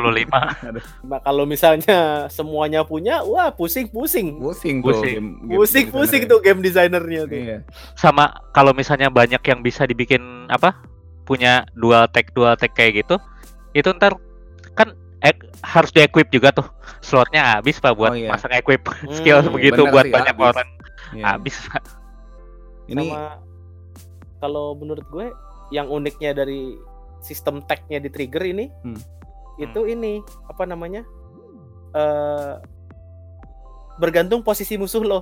45. 0.71 1.03
Nah, 1.03 1.19
kalau 1.21 1.43
misalnya 1.43 1.97
semuanya 2.27 2.81
punya 2.81 3.19
wah 3.21 3.49
pusing 3.49 3.85
pusing 3.85 4.37
Pusing 4.37 4.79
tuh 4.79 4.95
Pusing. 4.95 5.13
game, 5.13 5.29
game 5.43 5.51
pusing 5.53 5.85
designer 5.85 5.99
pusing 5.99 6.21
ya. 6.21 6.27
tuh 6.27 6.39
game 6.39 6.59
designernya 6.61 7.21
tuh 7.25 7.35
Iya. 7.37 7.57
sama 7.93 8.23
kalau 8.49 8.71
misalnya 8.71 9.09
banyak 9.09 9.39
yang 9.41 9.59
bisa 9.59 9.83
dibikin 9.83 10.19
apa 10.47 10.79
punya 11.21 11.67
dual 11.73 12.07
tag 12.07 12.31
dual 12.31 12.55
tag 12.55 12.71
kayak 12.71 13.03
gitu 13.03 13.19
itu 13.73 13.91
ntar 13.91 14.15
kan 14.71 14.91
ek- 15.19 15.51
harus 15.61 15.91
di 15.91 15.99
equip 15.99 16.29
juga 16.29 16.49
tuh 16.51 16.63
slotnya 16.99 17.55
habis 17.55 17.75
pak 17.77 17.91
buat 17.91 18.11
Oh, 18.11 18.17
iya. 18.17 18.31
masang 18.31 18.53
equip 18.53 18.87
skill 19.13 19.41
Hmm, 19.41 19.51
begitu 19.51 19.83
bener 19.83 19.91
buat 19.91 20.05
sih, 20.05 20.13
banyak 20.13 20.31
habis. 20.33 20.47
orang 20.47 20.69
Iya. 21.09 21.23
habis 21.25 21.55
Pak. 21.65 21.83
Ini 22.87 23.03
sama 23.05 23.46
kalau 24.37 24.73
menurut 24.73 25.05
gue 25.07 25.27
yang 25.69 25.87
uniknya 25.87 26.31
dari 26.31 26.77
sistem 27.19 27.61
tag-nya 27.61 27.97
di 27.97 28.07
trigger 28.07 28.43
ini 28.45 28.69
Hmm. 28.81 28.99
itu 29.57 29.85
ini 29.85 30.21
apa 30.45 30.63
namanya 30.63 31.01
eh 31.91 32.53
bergantung 33.97 34.41
posisi 34.41 34.75
musuh 34.75 35.01
lo 35.01 35.19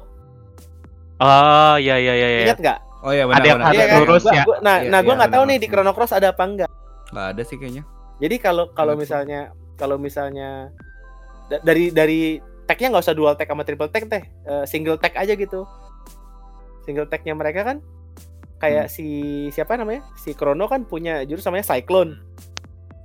oh 1.17 1.75
iya 1.77 1.95
iya 1.95 2.13
iya 2.13 2.27
iya. 2.29 2.43
ingat 2.45 2.59
nggak 2.59 2.79
Oh 2.99 3.13
iya 3.13 3.21
benar 3.23 3.37
Ada 3.37 3.45
yang 3.45 3.59
benar. 3.59 3.67
harus 3.67 3.77
Iya 3.77 3.85
kan? 3.85 3.99
lurus 4.01 4.23
Gua- 4.23 4.33
ya. 4.33 4.43
gua- 4.43 4.59
nah 4.59 4.75
Iya, 4.75 4.89
nah 4.89 4.99
gue 4.99 5.07
iya, 5.07 5.19
nggak 5.21 5.29
tahu 5.29 5.43
benar. 5.43 5.51
nih 5.51 5.59
di 5.61 5.67
Chrono 5.69 5.91
Cross 5.93 6.11
ada 6.11 6.27
apa 6.27 6.43
enggak 6.43 6.69
Nggak 7.07 7.27
ada 7.27 7.41
sih 7.43 7.55
kayaknya. 7.55 7.83
jadi 8.17 8.35
kalau 8.39 8.65
kalau 8.71 8.93
misalnya 8.95 9.39
kalau 9.75 9.97
misalnya 9.97 10.49
da- 11.45 11.61
dari 11.61 11.85
dari 11.89 12.19
tag-nya 12.65 12.89
nggak 12.89 13.05
usah 13.05 13.13
dual 13.13 13.33
tag 13.33 13.45
sama 13.45 13.61
triple 13.61 13.87
tag 13.87 14.03
teh 14.05 14.23
Eh, 14.25 14.65
single 14.65 14.97
tag 14.97 15.13
aja 15.13 15.31
gitu 15.31 15.69
single 16.81 17.05
tag-nya 17.05 17.31
mereka 17.31 17.61
kan 17.63 17.77
kayak 18.65 18.85
si 18.87 19.07
siapa 19.49 19.75
namanya 19.75 20.01
si 20.15 20.33
Chrono 20.33 20.65
kan 20.65 20.83
punya 20.83 21.21
jurus 21.21 21.43
namanya 21.43 21.69
Cyclone 21.69 22.17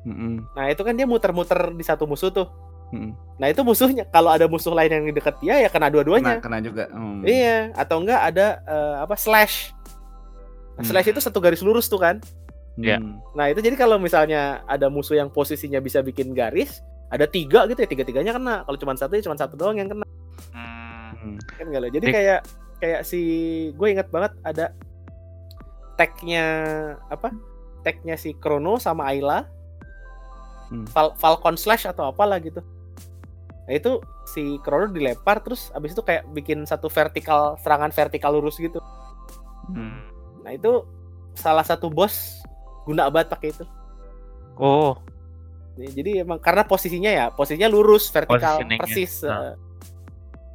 Mm-mm. 0.01 0.49
nah 0.53 0.65
itu 0.67 0.81
kan 0.81 0.93
dia 0.93 1.05
muter-muter 1.05 1.71
di 1.71 1.85
satu 1.85 2.05
musuh 2.05 2.29
tuh 2.29 2.49
Mm-mm. 2.91 3.13
nah 3.37 3.47
itu 3.47 3.61
musuhnya 3.61 4.03
kalau 4.05 4.29
ada 4.29 4.45
musuh 4.45 4.73
lain 4.73 4.89
yang 4.91 5.05
dekat 5.11 5.37
dia 5.39 5.61
ya 5.61 5.69
kena 5.69 5.87
Kena, 5.87 5.93
dua-duanya 5.93 6.35
kena 6.41 6.59
juga. 6.59 6.89
Hmm. 6.89 7.21
iya 7.23 7.69
atau 7.73 8.01
enggak 8.01 8.21
ada 8.27 8.47
eh, 8.65 8.97
apa 8.99 9.15
slash 9.15 9.77
Nah, 10.73 10.87
Hmm. 10.87 10.97
slash 10.97 11.13
itu 11.13 11.21
satu 11.21 11.39
garis 11.39 11.61
lurus 11.61 11.87
tuh 11.87 12.01
kan 12.01 12.17
Iya. 12.75 12.97
Hmm. 12.97 13.21
nah 13.35 13.47
itu 13.47 13.61
jadi 13.61 13.77
kalau 13.77 14.01
misalnya 14.01 14.65
ada 14.65 14.89
musuh 14.89 15.13
yang 15.15 15.29
posisinya 15.29 15.77
bisa 15.77 16.01
bikin 16.01 16.33
garis 16.33 16.81
ada 17.07 17.29
tiga 17.29 17.69
gitu 17.69 17.77
ya 17.77 17.87
tiga 17.87 18.01
tiganya 18.01 18.33
kena 18.33 18.65
kalau 18.65 18.79
cuma 18.79 18.97
satu 18.97 19.13
ya 19.13 19.23
cuma 19.23 19.37
satu 19.37 19.55
doang 19.55 19.77
yang 19.77 19.87
kena 19.87 20.09
Hmm. 20.51 21.13
Hmm. 21.13 21.37
kan 21.53 21.65
enggak 21.69 21.81
loh 21.83 21.91
jadi 21.93 22.01
Dik. 22.03 22.15
kayak 22.17 22.41
kayak 22.81 23.01
si 23.05 23.21
gue 23.71 23.89
ingat 23.91 24.09
banget 24.09 24.33
ada 24.41 24.73
tagnya 26.01 26.44
apa 27.07 27.28
tagnya 27.80 28.16
si 28.16 28.32
Chrono 28.32 28.80
sama 28.80 29.05
Ayla 29.07 29.44
Hmm. 30.70 30.86
Fal- 30.86 31.18
Falcon 31.18 31.59
Slash 31.59 31.82
atau 31.84 32.07
apalah 32.07 32.38
gitu 32.38 32.62
nah 33.66 33.74
itu 33.74 33.98
si 34.24 34.55
Chrono 34.61 34.86
dilempar 34.86 35.42
terus 35.42 35.66
abis 35.70 35.92
itu 35.92 36.01
kayak 36.01 36.30
bikin 36.30 36.62
satu 36.62 36.86
vertikal 36.86 37.59
serangan 37.59 37.90
vertikal 37.90 38.30
lurus 38.30 38.55
gitu 38.55 38.78
Hmm. 39.66 39.98
nah 40.40 40.51
itu 40.51 40.86
salah 41.34 41.62
satu 41.62 41.86
bos 41.86 42.38
guna 42.82 43.07
banget 43.07 43.28
pakai 43.28 43.48
itu 43.51 43.64
oh 44.57 44.94
jadi 45.76 46.22
emang 46.22 46.38
karena 46.38 46.62
posisinya 46.62 47.09
ya 47.09 47.26
posisinya 47.30 47.66
lurus 47.66 48.07
vertikal 48.09 48.62
persis 48.62 49.22
Nah. 49.22 49.51
eh. 49.51 49.57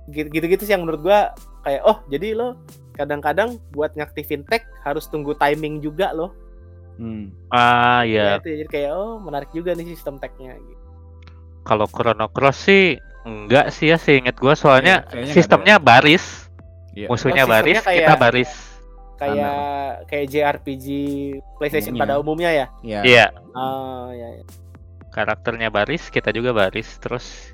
Gitu- 0.07 0.31
gitu-gitu 0.31 0.63
sih 0.63 0.71
yang 0.71 0.83
menurut 0.83 1.01
gua 1.01 1.35
kayak 1.61 1.83
oh 1.83 1.99
jadi 2.07 2.35
lo 2.35 2.55
kadang-kadang 2.95 3.59
buat 3.69 3.91
ngaktifin 3.91 4.41
tag 4.41 4.63
harus 4.81 5.05
tunggu 5.05 5.33
timing 5.33 5.79
juga 5.79 6.09
loh 6.09 6.31
Hmm. 6.95 7.27
ah 7.49 8.01
ya 8.01 8.39
ya 8.39 8.39
itu 8.39 8.55
jadi 8.55 8.69
kayak 8.71 8.91
oh 8.93 9.19
menarik 9.19 9.51
juga 9.51 9.71
nih 9.71 9.83
sistem 9.85 10.15
tagnya 10.15 10.55
gitu. 10.55 10.79
kalau 11.61 11.83
Chrono 11.85 12.27
Cross 12.27 12.55
sih 12.63 12.95
enggak 13.21 13.67
sih 13.69 13.91
ya 13.91 13.97
seinget 13.97 14.33
gua 14.35 14.55
soalnya 14.55 15.03
nggak 15.03 15.27
sistemnya 15.29 15.75
baris 15.75 16.47
Iya. 16.93 17.11
musuhnya 17.11 17.43
Oh, 17.43 17.51
baris 17.51 17.75
sistemnya 17.75 17.91
kita 17.91 18.07
kayak- 18.07 18.21
baris 18.21 18.51
kayak 19.15 19.59
kayak 20.07 20.25
JRPG 20.29 20.85
PlayStation 21.55 21.91
Umumnya. 21.91 22.03
pada 22.05 22.13
umumnya 22.17 22.49
ya 22.53 22.65
Iya. 22.79 22.99
iya 23.03 23.25
oh 23.51 24.07
ya, 24.09 24.27
ya. 24.33 24.43
karakternya 25.09 25.67
baris 25.67 26.07
kita 26.07 26.31
juga 26.31 26.51
baris 26.51 26.95
terus 26.97 27.51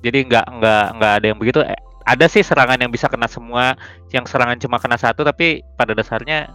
jadi 0.00 0.22
nggak 0.24 0.46
nggak 0.52 0.84
nggak 0.92 1.12
ada 1.12 1.26
yang 1.28 1.38
begitu 1.38 1.62
Eh, 1.62 1.78
ada 2.02 2.26
sih 2.26 2.40
serangan 2.40 2.76
yang 2.76 2.88
bisa 2.88 3.06
kena 3.06 3.26
semua 3.26 3.74
yang 4.08 4.24
serangan 4.24 4.56
cuma 4.56 4.76
kena 4.76 4.94
satu 4.94 5.22
tapi 5.22 5.62
pada 5.74 5.92
dasarnya 5.92 6.50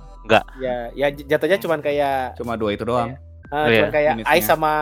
ya 0.60 0.92
ya 0.92 1.08
j- 1.08 1.24
jatuhnya 1.24 1.56
cuman 1.58 1.80
kayak 1.80 2.36
Cuma 2.36 2.54
dua 2.54 2.76
itu 2.76 2.84
doang. 2.84 3.16
ah, 3.48 3.64
Oh, 3.64 3.66
iya, 3.66 3.80
cuman 3.80 3.92
kayak 3.92 4.12
unitnya. 4.20 4.36
Ice 4.36 4.46
sama 4.46 4.74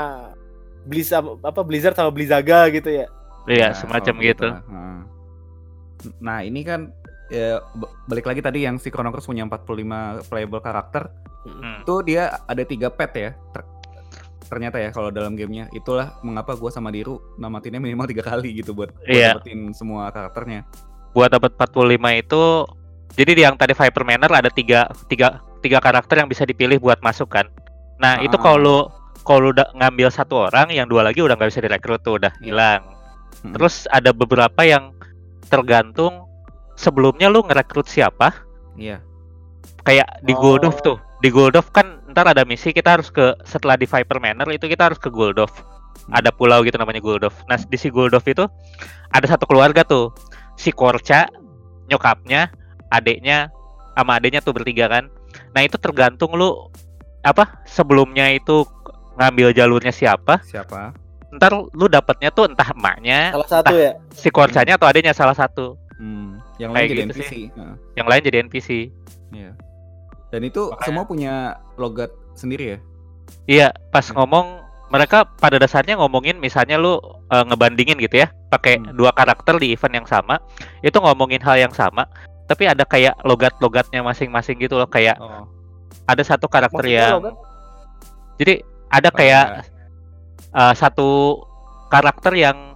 Blizzard 0.84 1.26
apa 1.39 1.61
Blizzard 1.61 1.93
sama 1.93 2.09
Blizzaga 2.09 2.66
gitu 2.70 2.89
ya 2.89 3.05
iya 3.45 3.70
Ya, 3.70 3.78
semacam 3.78 4.16
oh, 4.16 4.22
gitu 4.22 4.43
lah. 4.43 4.59
Heeh. 4.59 4.97
Nah, 6.18 6.41
ini 6.41 6.61
kan 6.61 6.89
ya, 7.30 7.61
balik 8.05 8.26
lagi 8.26 8.41
tadi 8.41 8.66
yang 8.66 8.78
si 8.78 8.89
Chrono 8.89 9.09
Cross 9.09 9.26
punya 9.26 9.45
45 9.45 10.26
playable 10.26 10.61
karakter. 10.61 11.13
Hmm. 11.45 11.82
Itu 11.82 12.01
dia 12.01 12.41
ada 12.41 12.61
tiga 12.61 12.89
pet 12.89 13.11
ya. 13.13 13.32
Ter- 13.53 13.70
ternyata 14.45 14.77
ya 14.77 14.89
kalau 14.89 15.09
dalam 15.09 15.33
gamenya 15.33 15.67
itulah 15.71 16.17
mengapa 16.21 16.53
gua 16.53 16.69
sama 16.69 16.89
Diru 16.89 17.17
namatinnya 17.35 17.77
minimal 17.77 18.05
tiga 18.05 18.23
kali 18.23 18.55
gitu 18.55 18.71
buat, 18.71 18.93
buat 18.93 19.07
Iya. 19.07 19.35
dapetin 19.35 19.71
semua 19.71 20.09
karakternya. 20.09 20.63
buat 21.11 21.31
dapat 21.31 21.55
45 21.55 21.95
itu 22.13 22.43
jadi 23.15 23.31
di 23.31 23.41
yang 23.41 23.55
tadi 23.55 23.71
Viper 23.71 24.03
Manor 24.03 24.27
ada 24.29 24.51
tiga, 24.51 24.85
tiga, 25.07 25.39
tiga 25.59 25.79
karakter 25.79 26.19
yang 26.19 26.27
bisa 26.27 26.43
dipilih 26.43 26.77
buat 26.77 26.99
masuk 26.99 27.31
kan 27.31 27.47
nah 27.95 28.19
itu 28.19 28.35
Ah. 28.35 28.41
kalau 28.41 28.59
lu 28.59 28.77
kalau 29.23 29.39
lu 29.41 29.49
udah 29.51 29.71
ngambil 29.73 30.11
satu 30.11 30.45
orang 30.45 30.69
yang 30.69 30.85
dua 30.85 31.01
lagi 31.01 31.23
udah 31.23 31.33
nggak 31.33 31.49
bisa 31.49 31.63
direkrut 31.63 32.03
tuh 32.03 32.19
udah 32.19 32.35
Iya. 32.37 32.43
hilang 32.43 32.81
Mm-mm. 33.41 33.53
terus 33.53 33.87
ada 33.89 34.11
beberapa 34.11 34.61
yang 34.61 34.91
tergantung 35.45 36.27
sebelumnya 36.75 37.27
lu 37.27 37.41
ngerekrut 37.41 37.87
siapa 37.87 38.35
Iya. 38.75 38.99
kayak 39.81 40.19
di 40.21 40.35
Oh. 40.35 40.67
Tuh 40.83 40.97
di 41.18 41.30
Guldov 41.30 41.70
kan 41.70 42.01
ntar 42.07 42.28
ada 42.28 42.43
misi 42.43 42.70
kita 42.70 42.95
harus 42.95 43.07
ke 43.07 43.36
setelah 43.43 43.74
di 43.74 43.84
Viper 43.84 44.18
Manor 44.18 44.49
itu 44.49 44.66
kita 44.66 44.88
harus 44.88 44.97
ke 44.97 45.07
Guldov 45.07 45.51
Hmm. 45.95 46.11
ada 46.13 46.28
pulau 46.28 46.59
gitu 46.61 46.76
namanya 46.76 46.99
Guldov 46.99 47.32
nah 47.45 47.55
di 47.57 47.76
si 47.76 47.88
Guldov 47.88 48.22
itu 48.24 48.43
ada 49.07 49.26
satu 49.26 49.43
keluarga 49.43 49.82
tuh 49.82 50.11
si 50.53 50.70
Korca 50.70 51.32
nyokapnya 51.86 52.51
adeknya 52.89 53.47
sama 53.93 54.16
adeknya 54.16 54.39
tuh 54.39 54.51
bertiga 54.51 54.86
kan 54.88 55.07
nah 55.51 55.63
itu 55.63 55.76
tergantung 55.76 56.36
lu 56.36 56.68
apa 57.22 57.63
sebelumnya 57.63 58.28
itu 58.30 58.68
ngambil 59.16 59.49
jalurnya 59.51 59.89
siapa 59.89 60.43
Siapa? 60.43 60.91
ntar 61.32 61.55
lu 61.55 61.88
dapatnya 61.88 62.28
tuh 62.30 62.47
entah 62.47 62.70
emaknya 62.70 63.32
Salah 63.32 63.49
satu 63.49 63.74
ya. 63.74 63.91
si 64.11 64.28
Korcanya 64.30 64.76
atau 64.76 64.86
adeknya 64.86 65.11
salah 65.11 65.34
satu 65.34 65.80
Hmm. 65.95 66.43
Yang 66.57 66.70
Kayak 66.70 66.76
lain 66.76 66.86
jadi 66.86 66.99
gitu 66.99 67.07
NPC. 67.09 67.24
sih. 67.26 67.43
Heeh. 67.49 67.76
yang 67.95 68.07
lain 68.11 68.22
jadi 68.22 68.38
NPC 68.41 68.70
Iya. 69.32 69.51
Dan 70.36 70.43
itu 70.43 70.67
Makanya- 70.67 70.83
semua 70.83 71.03
punya 71.07 71.33
logat 71.79 72.11
sendiri 72.36 72.75
ya? 72.75 72.79
Iya, 73.47 73.67
pas 73.89 74.03
Hmm. 74.11 74.19
ngomong 74.19 74.67
mereka 74.86 75.23
pada 75.39 75.55
dasarnya 75.55 75.95
ngomongin 75.95 76.38
misalnya 76.38 76.75
lu 76.75 76.99
eh, 77.25 77.41
ngebandingin 77.47 77.97
gitu 77.97 78.21
ya, 78.21 78.29
pakai 78.51 78.77
Hmm. 78.77 78.93
dua 78.93 79.09
karakter 79.09 79.55
di 79.57 79.71
event 79.71 80.03
yang 80.03 80.07
sama, 80.07 80.38
itu 80.83 80.93
ngomongin 80.99 81.39
hal 81.41 81.57
yang 81.57 81.71
sama, 81.71 82.05
tapi 82.45 82.67
ada 82.67 82.83
kayak 82.83 83.17
logat-logatnya 83.23 84.03
masing-masing 84.03 84.59
gitu 84.59 84.75
loh, 84.75 84.86
kayak 84.86 85.15
Oh. 85.17 85.47
ada 86.05 86.21
satu 86.21 86.45
karakter 86.45 86.83
Maksudnya 86.86 87.01
yang 87.01 87.17
logat? 87.17 87.36
jadi 88.38 88.53
ada 88.91 89.09
kayak 89.09 89.45
eh, 90.51 90.73
satu 90.75 91.41
karakter 91.88 92.31
yang 92.36 92.75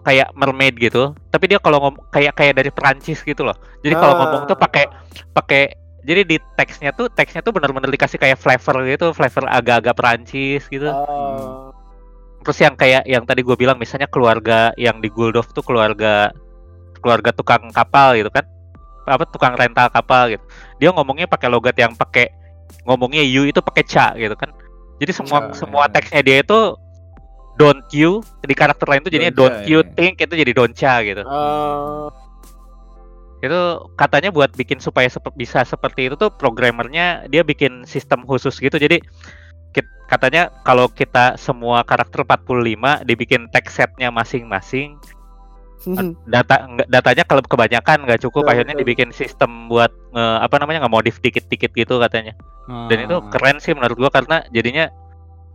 kayak 0.00 0.30
mermaid 0.32 0.74
gitu, 0.76 1.10
tapi 1.28 1.46
dia 1.46 1.58
kalau 1.58 1.78
ngomong 1.82 2.06
kayak 2.08 2.34
kayak 2.34 2.54
dari 2.54 2.70
Perancis 2.70 3.20
gitu 3.20 3.42
loh. 3.42 3.54
Jadi 3.80 3.94
kalau 3.98 4.14
Ah. 4.14 4.18
ngomong 4.22 4.42
tuh 4.46 4.56
pakai 4.56 4.86
pakai 5.30 5.62
jadi 6.02 6.26
di 6.26 6.36
teksnya 6.58 6.90
tuh 6.90 7.06
teksnya 7.14 7.46
tuh 7.46 7.54
benar-benar 7.54 7.86
dikasih 7.86 8.18
kayak 8.18 8.38
flavor 8.38 8.82
gitu, 8.82 9.14
flavor 9.14 9.46
agak-agak 9.46 9.94
Perancis 9.94 10.66
gitu. 10.66 10.90
Oh. 10.90 11.70
Terus 12.42 12.58
yang 12.58 12.74
kayak 12.74 13.06
yang 13.06 13.22
tadi 13.22 13.46
gue 13.46 13.54
bilang 13.54 13.78
misalnya 13.78 14.10
keluarga 14.10 14.74
yang 14.74 14.98
di 14.98 15.06
Guldov 15.06 15.46
tuh 15.54 15.62
keluarga 15.62 16.34
keluarga 16.98 17.30
tukang 17.30 17.70
kapal 17.70 18.18
gitu 18.18 18.34
kan. 18.34 18.42
Apa 19.06 19.26
tukang 19.30 19.54
rental 19.54 19.90
kapal 19.94 20.34
gitu. 20.34 20.42
Dia 20.82 20.90
ngomongnya 20.90 21.30
pakai 21.30 21.46
logat 21.46 21.78
yang 21.78 21.94
pakai 21.94 22.34
ngomongnya 22.82 23.22
you 23.22 23.46
itu 23.46 23.62
pakai 23.62 23.86
ca 23.86 24.14
gitu 24.18 24.34
kan. 24.34 24.50
Jadi 24.98 25.12
semua 25.14 25.54
semua 25.54 25.86
ya. 25.86 25.98
teksnya 25.98 26.22
dia 26.22 26.36
itu 26.42 26.60
don't 27.58 27.86
you 27.94 28.22
di 28.42 28.54
karakter 28.58 28.86
lain 28.90 29.06
tuh 29.06 29.10
jadinya 29.14 29.34
Don't 29.34 29.54
don't 29.54 29.70
you 29.70 29.86
ya. 29.86 29.90
think 29.94 30.18
itu 30.18 30.34
jadi 30.34 30.50
don't 30.50 30.74
ca 30.74 30.98
gitu. 31.06 31.22
Oh. 31.22 32.10
Itu 33.42 33.60
katanya 33.98 34.30
buat 34.30 34.54
bikin 34.54 34.78
supaya 34.78 35.10
sep- 35.10 35.34
bisa 35.34 35.66
seperti 35.66 36.06
itu 36.06 36.14
tuh 36.14 36.30
programmernya 36.30 37.26
dia 37.26 37.42
bikin 37.42 37.82
sistem 37.84 38.22
khusus 38.22 38.54
gitu. 38.56 38.78
Jadi 38.78 39.02
kit- 39.74 39.90
katanya 40.06 40.54
kalau 40.62 40.86
kita 40.86 41.34
semua 41.34 41.82
karakter 41.82 42.22
45 42.22 43.02
dibikin 43.02 43.50
text 43.50 43.82
setnya 43.82 44.08
masing-masing 44.08 44.96
data 46.30 46.62
nggak- 46.62 46.86
datanya 46.86 47.24
kalau 47.26 47.42
kebanyakan 47.42 48.06
nggak 48.06 48.22
cukup 48.22 48.46
Betul, 48.46 48.52
akhirnya 48.54 48.74
betul. 48.78 48.82
dibikin 48.86 49.10
sistem 49.10 49.66
buat 49.66 49.90
nge- 50.14 50.38
apa 50.46 50.54
namanya 50.62 50.86
ngemodif 50.86 51.18
dikit-dikit 51.18 51.74
gitu 51.74 51.98
katanya 51.98 52.38
dan 52.86 52.98
itu 53.02 53.16
Ah. 53.18 53.26
keren 53.34 53.58
sih 53.58 53.74
menurut 53.74 53.98
gua 53.98 54.10
karena 54.14 54.46
jadinya 54.54 54.86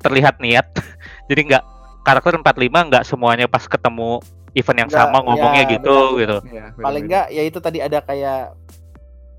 terlihat 0.04 0.44
niat 0.44 0.68
jadi 1.32 1.42
nggak 1.48 1.64
karakter 2.04 2.36
45 2.44 2.44
nggak 2.92 3.04
semuanya 3.08 3.48
pas 3.48 3.64
ketemu 3.64 4.20
event 4.58 4.78
yang 4.80 4.90
Nggak, 4.90 5.02
sama 5.04 5.18
ngomongnya 5.22 5.64
ya, 5.64 5.72
gitu 5.78 5.96
benar. 5.96 6.18
gitu 6.18 6.38
Iya, 6.50 6.66
Paling 6.74 6.74
beda-beda. 6.76 7.00
enggak 7.06 7.26
ya 7.30 7.44
itu 7.44 7.60
tadi 7.60 7.78
ada 7.80 8.00
kayak 8.02 8.42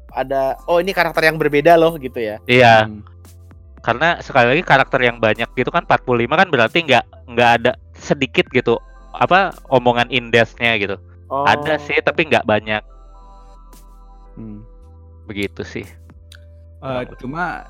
ada 0.08 0.42
oh 0.64 0.78
ini 0.78 0.90
karakter 0.90 1.22
yang 1.22 1.36
berbeda 1.36 1.74
loh 1.74 1.94
gitu 1.96 2.16
ya. 2.16 2.38
iya 2.46 2.86
Hmm. 2.86 3.02
karena 3.78 4.18
sekali 4.18 4.46
lagi 4.48 4.62
karakter 4.62 5.00
yang 5.00 5.18
banyak 5.18 5.46
gitu 5.52 5.68
kan 5.68 5.82
45 5.82 6.00
kan 6.30 6.48
berarti 6.48 6.78
nggak 6.82 7.04
nggak 7.28 7.50
ada 7.58 7.72
sedikit 7.92 8.48
gitu 8.48 8.78
apa 9.10 9.50
omongan 9.68 10.08
indesnya 10.08 10.74
gitu 10.76 10.96
Oh. 11.28 11.44
ada 11.44 11.76
sih 11.76 12.00
tapi 12.00 12.24
nggak 12.24 12.42
banyak 12.42 12.80
Hmm. 14.32 14.62
begitu 15.24 15.60
sih 15.62 15.84
Eh, 16.78 17.02
cuma 17.18 17.66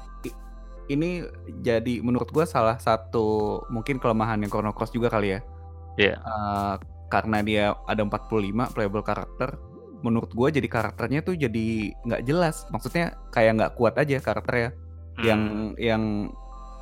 ini 0.87 1.25
jadi 1.59 1.99
menurut 1.99 2.29
gua 2.29 2.45
salah 2.45 2.77
satu 2.77 3.25
mungkin 3.67 3.97
kelemahan 3.97 4.37
yang 4.37 4.49
Chrono 4.49 4.71
Cross 4.71 4.89
juga 4.91 5.09
kali 5.09 5.33
ya. 5.33 5.41
Iya. 5.97 6.15
Eh, 6.15 6.75
karena 7.09 7.41
dia 7.41 7.65
ada 7.85 8.01
45 8.01 8.23
playable 8.71 9.03
karakter, 9.03 9.57
menurut 10.01 10.31
gua 10.31 10.49
jadi 10.49 10.65
karakternya 10.65 11.21
tuh 11.21 11.35
jadi 11.35 11.67
nggak 11.99 12.23
jelas. 12.23 12.69
Maksudnya 12.69 13.13
kayak 13.29 13.53
nggak 13.57 13.73
kuat 13.75 13.97
aja 13.97 14.17
karakternya. 14.19 14.71
Yang 15.19 15.41
Hmm. 15.43 15.71
yang 15.75 16.03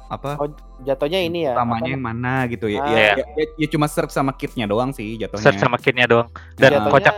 apa? 0.07 0.39
Oh, 0.39 0.47
jatuhnya 0.81 1.18
ini 1.18 1.49
ya. 1.49 1.57
utamanya 1.57 1.91
yang 1.91 2.05
mana 2.05 2.35
gitu 2.47 2.68
ya. 2.68 2.79
Ah. 2.79 2.87
Ya, 2.87 2.93
Iya. 2.93 3.12
ya, 3.16 3.24
ya- 3.35 3.53
ya 3.57 3.66
cuma 3.66 3.87
serve 3.87 4.11
sama 4.11 4.31
kitnya 4.31 4.62
doang 4.64 4.93
sih 4.93 5.16
jatuhnya. 5.16 5.43
search 5.43 5.59
sama 5.59 5.77
kitnya 5.77 6.07
doang 6.07 6.29
dan 6.55 6.79
jatuhnya 6.79 6.93
kocak 6.93 7.16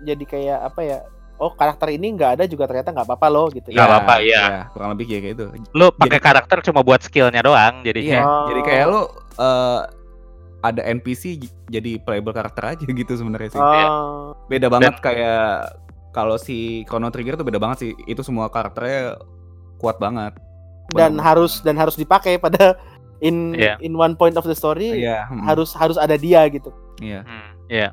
jadi 0.00 0.24
kayak 0.24 0.58
apa 0.62 0.80
ya? 0.80 0.98
Oh 1.36 1.50
karakter 1.50 1.88
ini 1.90 2.12
nggak 2.12 2.30
ada 2.36 2.44
juga 2.44 2.68
ternyata 2.68 2.92
nggak 2.92 3.08
apa-apa 3.08 3.26
loh 3.26 3.48
gitu. 3.48 3.72
Nggak 3.72 3.82
apa-apa, 3.82 4.14
iya. 4.20 4.42
ya, 4.44 4.60
kurang 4.70 4.92
lebih 4.92 5.08
kayak 5.08 5.22
gitu. 5.32 5.44
lu 5.72 5.88
pakai 5.90 6.20
karakter 6.20 6.60
cuma 6.60 6.84
buat 6.84 7.00
skillnya 7.00 7.40
doang 7.40 7.80
Iya, 7.80 7.84
jadinya 7.88 8.18
Oh. 8.20 8.46
jadi 8.52 8.60
kayak 8.60 8.84
lo 8.86 9.02
eh, 9.40 9.80
ada 10.60 10.84
NPC 10.84 11.40
jadi 11.66 11.96
playable 12.00 12.32
karakter 12.32 12.76
aja 12.76 12.84
gitu 13.00 13.12
sebenarnya 13.14 13.50
sih. 13.52 13.60
Oh. 13.60 14.36
Beda 14.46 14.68
banget 14.68 15.00
kayak 15.00 15.72
kalau 16.10 16.36
si 16.36 16.82
Chrono 16.84 17.08
Trigger 17.08 17.38
tuh 17.38 17.46
beda 17.46 17.56
banget 17.56 17.78
sih. 17.80 17.92
Itu 18.04 18.20
semua 18.20 18.48
karakternya 18.48 19.16
kuat 19.76 19.96
banget. 19.96 20.36
Dan 20.90 21.16
harus 21.16 21.62
dan 21.62 21.78
harus 21.78 21.94
dipakai 21.94 22.34
pada 22.36 22.74
in 23.20 23.52
Iya. 23.54 23.76
in 23.78 23.94
one 23.94 24.16
point 24.16 24.34
of 24.34 24.42
the 24.42 24.56
story 24.56 24.96
Iya, 24.96 25.28
hmm, 25.28 25.44
harus 25.44 25.70
harus 25.76 25.94
ada 25.94 26.16
dia 26.16 26.40
gitu. 26.48 26.72
Iya. 26.98 27.20
Hmm, 27.22 27.48
iya 27.68 27.88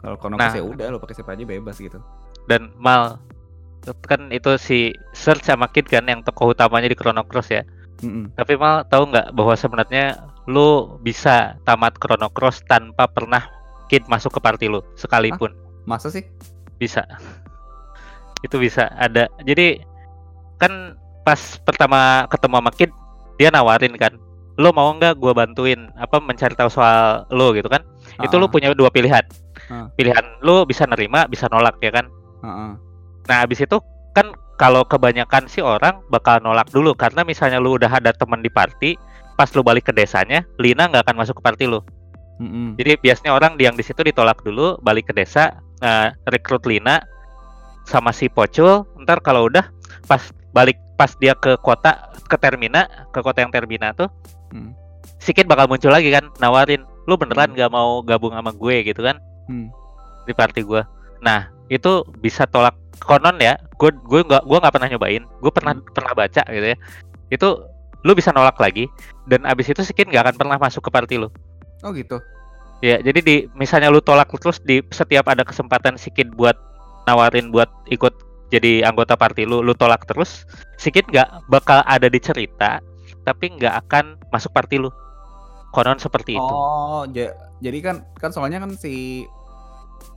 Kalau 0.00 0.16
Chrono 0.16 0.36
Nah. 0.36 0.48
Ya 0.50 0.64
udah 0.64 0.86
lo 0.90 0.98
pakai 0.98 1.14
siapa 1.14 1.32
aja 1.32 1.44
bebas 1.44 1.76
gitu. 1.76 2.00
dan 2.46 2.70
mal 2.78 3.18
kan 4.06 4.30
itu 4.30 4.54
si 4.58 4.90
Search 5.10 5.46
sama 5.46 5.66
Kid 5.66 5.86
kan 5.86 6.02
yang 6.06 6.22
tokoh 6.22 6.50
utamanya 6.50 6.86
di 6.86 6.94
Chrono 6.94 7.22
Cross 7.22 7.50
ya 7.50 7.62
Mm-mm. 7.98 8.32
tapi 8.32 8.54
mal 8.54 8.84
tahu 8.84 9.08
nggak 9.08 9.32
bahwa 9.32 9.54
sebenarnya 9.54 10.04
lu 10.44 10.96
bisa 11.00 11.56
tamat 11.62 11.96
Chrono 11.96 12.28
Cross 12.28 12.62
tanpa 12.64 13.06
pernah 13.06 13.42
Kid 13.86 14.04
masuk 14.06 14.34
ke 14.34 14.40
party 14.40 14.66
lu 14.66 14.82
sekalipun 14.94 15.54
Masa 15.84 16.08
sih? 16.08 16.26
bisa 16.76 17.06
itu 18.46 18.56
bisa 18.56 18.92
ada 18.94 19.26
jadi 19.42 19.80
kan 20.56 20.94
pas 21.22 21.38
pertama 21.58 22.24
ketemu 22.26 22.56
sama 22.56 22.70
Kid 22.70 22.90
dia 23.36 23.48
nawarin 23.48 23.94
kan 23.94 24.12
lo 24.56 24.70
mau 24.70 24.88
nggak 24.90 25.16
gua 25.16 25.32
bantuin 25.34 25.88
apa 25.94 26.16
mencari 26.16 26.52
tahu 26.52 26.68
soal 26.68 27.28
lo 27.28 27.52
gitu 27.52 27.68
kan 27.68 27.84
itu 28.18 28.32
lu 28.34 28.46
Ah, 28.46 28.50
punya 28.50 28.68
dua 28.72 28.88
pilihan 28.88 29.24
Ah. 29.66 29.90
pilihan 29.92 30.22
lu 30.40 30.62
bisa 30.62 30.86
nerima 30.86 31.26
bisa 31.26 31.48
nolak 31.48 31.76
ya 31.78 31.90
kan 31.90 32.06
ah, 32.40 32.48
ah. 32.48 32.72
nah 33.26 33.42
abis 33.42 33.60
itu 33.60 33.76
kan 34.16 34.32
kalau 34.56 34.88
kebanyakan 34.88 35.44
sih 35.44 35.60
orang 35.60 36.00
bakal 36.08 36.40
nolak 36.40 36.64
dulu 36.72 36.96
karena 36.96 37.20
misalnya 37.20 37.60
lu 37.60 37.76
udah 37.76 37.92
ada 37.92 38.16
teman 38.16 38.40
di 38.40 38.48
party 38.48 38.96
pas 39.36 39.52
lu 39.52 39.60
balik 39.60 39.84
ke 39.84 39.92
desanya 39.92 40.48
Lina 40.56 40.88
nggak 40.88 41.04
akan 41.04 41.16
masuk 41.20 41.36
ke 41.36 41.42
party 41.44 41.64
lu 41.68 41.84
Mm-mm. 42.40 42.80
jadi 42.80 42.96
biasanya 42.96 43.36
orang 43.36 43.60
yang 43.60 43.76
di 43.76 43.84
situ 43.84 44.00
ditolak 44.00 44.40
dulu 44.40 44.80
balik 44.80 45.12
ke 45.12 45.14
desa 45.16 45.60
eh, 45.84 46.08
rekrut 46.32 46.64
Lina 46.64 47.04
sama 47.84 48.16
si 48.16 48.32
Pocul 48.32 48.88
ntar 49.04 49.20
kalau 49.20 49.52
udah 49.52 49.68
pas 50.08 50.32
balik 50.56 50.80
pas 50.96 51.12
dia 51.20 51.36
ke 51.36 51.60
kota 51.60 52.08
ke 52.24 52.40
Termina 52.40 52.88
ke 53.12 53.20
kota 53.20 53.44
yang 53.44 53.52
Termina 53.52 53.92
tuh 53.92 54.08
Hmm. 54.46 54.78
Sikit 55.18 55.50
bakal 55.50 55.66
muncul 55.66 55.90
lagi 55.90 56.06
kan 56.14 56.30
nawarin 56.38 56.86
lu 57.10 57.18
beneran 57.18 57.50
nggak 57.50 57.66
mau 57.66 57.98
gabung 58.06 58.30
sama 58.30 58.54
gue 58.54 58.86
gitu 58.86 59.02
kan 59.02 59.18
Hmm. 59.50 59.74
di 60.22 60.30
party 60.30 60.62
gue 60.62 60.82
nah 61.18 61.50
itu 61.66 62.06
bisa 62.22 62.46
tolak 62.46 62.78
konon 63.02 63.36
ya 63.40 63.56
gue 63.76 63.90
gue 63.92 64.20
nggak 64.24 64.42
gue 64.44 64.58
nggak 64.60 64.74
pernah 64.74 64.88
nyobain 64.88 65.22
gue 65.24 65.52
pernah 65.52 65.72
pernah 65.92 66.12
baca 66.16 66.42
gitu 66.46 66.66
ya 66.72 66.76
itu 67.28 67.48
lu 68.06 68.12
bisa 68.14 68.30
nolak 68.30 68.56
lagi 68.62 68.86
dan 69.26 69.42
abis 69.44 69.74
itu 69.74 69.82
Sikit 69.82 70.06
nggak 70.06 70.22
akan 70.30 70.36
pernah 70.38 70.56
masuk 70.56 70.86
ke 70.86 70.90
party 70.94 71.16
lu 71.20 71.28
Oh 71.84 71.92
gitu. 71.92 72.16
Ya, 72.84 73.00
jadi 73.00 73.20
di 73.24 73.36
misalnya 73.56 73.88
lu 73.88 74.04
tolak 74.04 74.28
terus 74.36 74.60
di 74.64 74.84
setiap 74.92 75.28
ada 75.28 75.44
kesempatan 75.44 75.96
sikit 75.96 76.28
buat 76.36 76.56
nawarin 77.08 77.48
buat 77.48 77.68
ikut 77.88 78.12
jadi 78.52 78.86
anggota 78.86 79.18
party 79.18 79.42
lu, 79.42 79.58
lu 79.64 79.74
tolak 79.74 80.06
terus, 80.06 80.46
si 80.78 80.94
Kid 80.94 81.08
nggak 81.10 81.50
bakal 81.50 81.82
ada 81.82 82.06
di 82.06 82.20
cerita, 82.22 82.78
tapi 83.26 83.58
nggak 83.58 83.74
akan 83.86 84.20
masuk 84.30 84.54
party 84.54 84.78
lu. 84.78 84.90
Konon 85.74 85.98
seperti 85.98 86.38
itu. 86.38 86.54
Oh, 86.54 87.02
ja- 87.10 87.34
jadi 87.58 87.78
kan 87.82 87.96
kan 88.22 88.30
soalnya 88.30 88.62
kan 88.62 88.76
si 88.78 89.24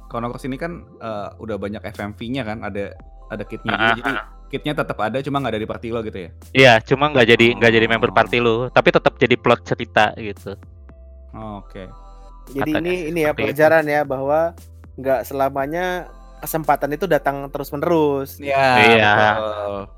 Chrono 0.09 0.27
Cross 0.27 0.43
ini 0.43 0.57
kan 0.57 0.71
eh, 0.97 1.29
udah 1.37 1.55
banyak 1.55 1.85
FMV-nya 1.85 2.43
kan, 2.43 2.57
ada 2.61 2.97
ada 3.29 3.43
kitnya 3.45 3.71
juga. 3.71 3.85
Ah, 3.85 3.95
Jadi 3.95 4.11
kitnya 4.49 4.73
tetap 4.73 4.97
ada, 4.97 5.21
cuma 5.21 5.37
nggak 5.37 5.53
ada 5.53 5.61
di 5.61 5.69
party 5.69 5.87
lo 5.93 6.01
gitu 6.01 6.17
ya. 6.17 6.29
Iya, 6.51 6.73
cuma 6.81 7.07
nggak 7.07 7.27
jadi 7.29 7.47
nggak 7.55 7.71
jadi 7.71 7.85
member 7.87 8.09
Oh. 8.09 8.15
party 8.17 8.37
lu, 8.41 8.57
tapi 8.67 8.89
tetap 8.89 9.13
jadi 9.15 9.37
plot 9.37 9.61
cerita 9.61 10.09
gitu. 10.17 10.57
Oh, 11.31 11.61
Oke. 11.61 11.85
Jadi 12.49 12.73
Katanya 12.73 12.89
ini 12.89 13.13
ini 13.13 13.19
ya 13.21 13.29
itu. 13.29 13.37
pelajaran 13.37 13.85
ya 13.85 14.01
bahwa 14.01 14.57
nggak 14.97 15.21
selamanya 15.21 16.09
kesempatan 16.39 16.89
itu 16.91 17.05
datang 17.05 17.47
terus 17.47 17.69
menerus. 17.69 18.39
Iya. 18.39 18.67
Iya. 18.79 19.13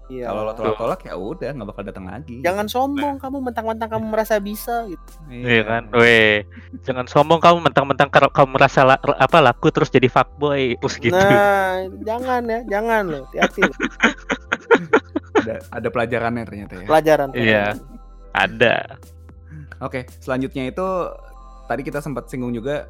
Iya. 0.10 0.26
Kalau 0.28 0.42
lo 0.44 0.52
tolak-tolak 0.52 1.00
ya 1.06 1.14
udah 1.16 1.50
nggak 1.54 1.68
bakal 1.70 1.84
datang 1.86 2.06
lagi. 2.06 2.42
Jangan 2.42 2.68
sombong 2.68 3.16
kamu 3.16 3.38
mentang-mentang 3.40 3.88
kamu 3.88 4.06
merasa 4.10 4.36
bisa 4.38 4.84
gitu. 4.86 5.12
Iya 5.30 5.62
kan, 5.64 5.84
weh, 5.94 6.44
jangan 6.84 7.06
sombong 7.08 7.40
kamu 7.40 7.64
mentang-mentang 7.64 8.10
kar- 8.10 8.34
kamu 8.34 8.50
merasa 8.58 8.84
la- 8.84 9.00
apa 9.00 9.38
laku 9.40 9.72
terus 9.72 9.88
jadi 9.88 10.10
fuckboy 10.10 10.76
terus 10.78 11.00
gitu. 11.00 11.16
Nah, 11.16 11.88
jangan 12.04 12.42
ya, 12.44 12.60
jangan 12.68 13.04
loh. 13.08 13.24
Hati-hati. 13.32 13.62
ada 15.42 15.56
ada 15.72 15.88
pelajarannya 15.90 16.44
ternyata 16.46 16.74
ya. 16.78 16.88
Pelajaran. 16.90 17.30
Iya. 17.34 17.66
Ada. 18.32 18.76
Oke, 19.82 20.06
selanjutnya 20.22 20.70
itu 20.70 20.88
tadi 21.66 21.82
kita 21.82 22.00
sempat 22.00 22.28
singgung 22.28 22.54
juga 22.54 22.86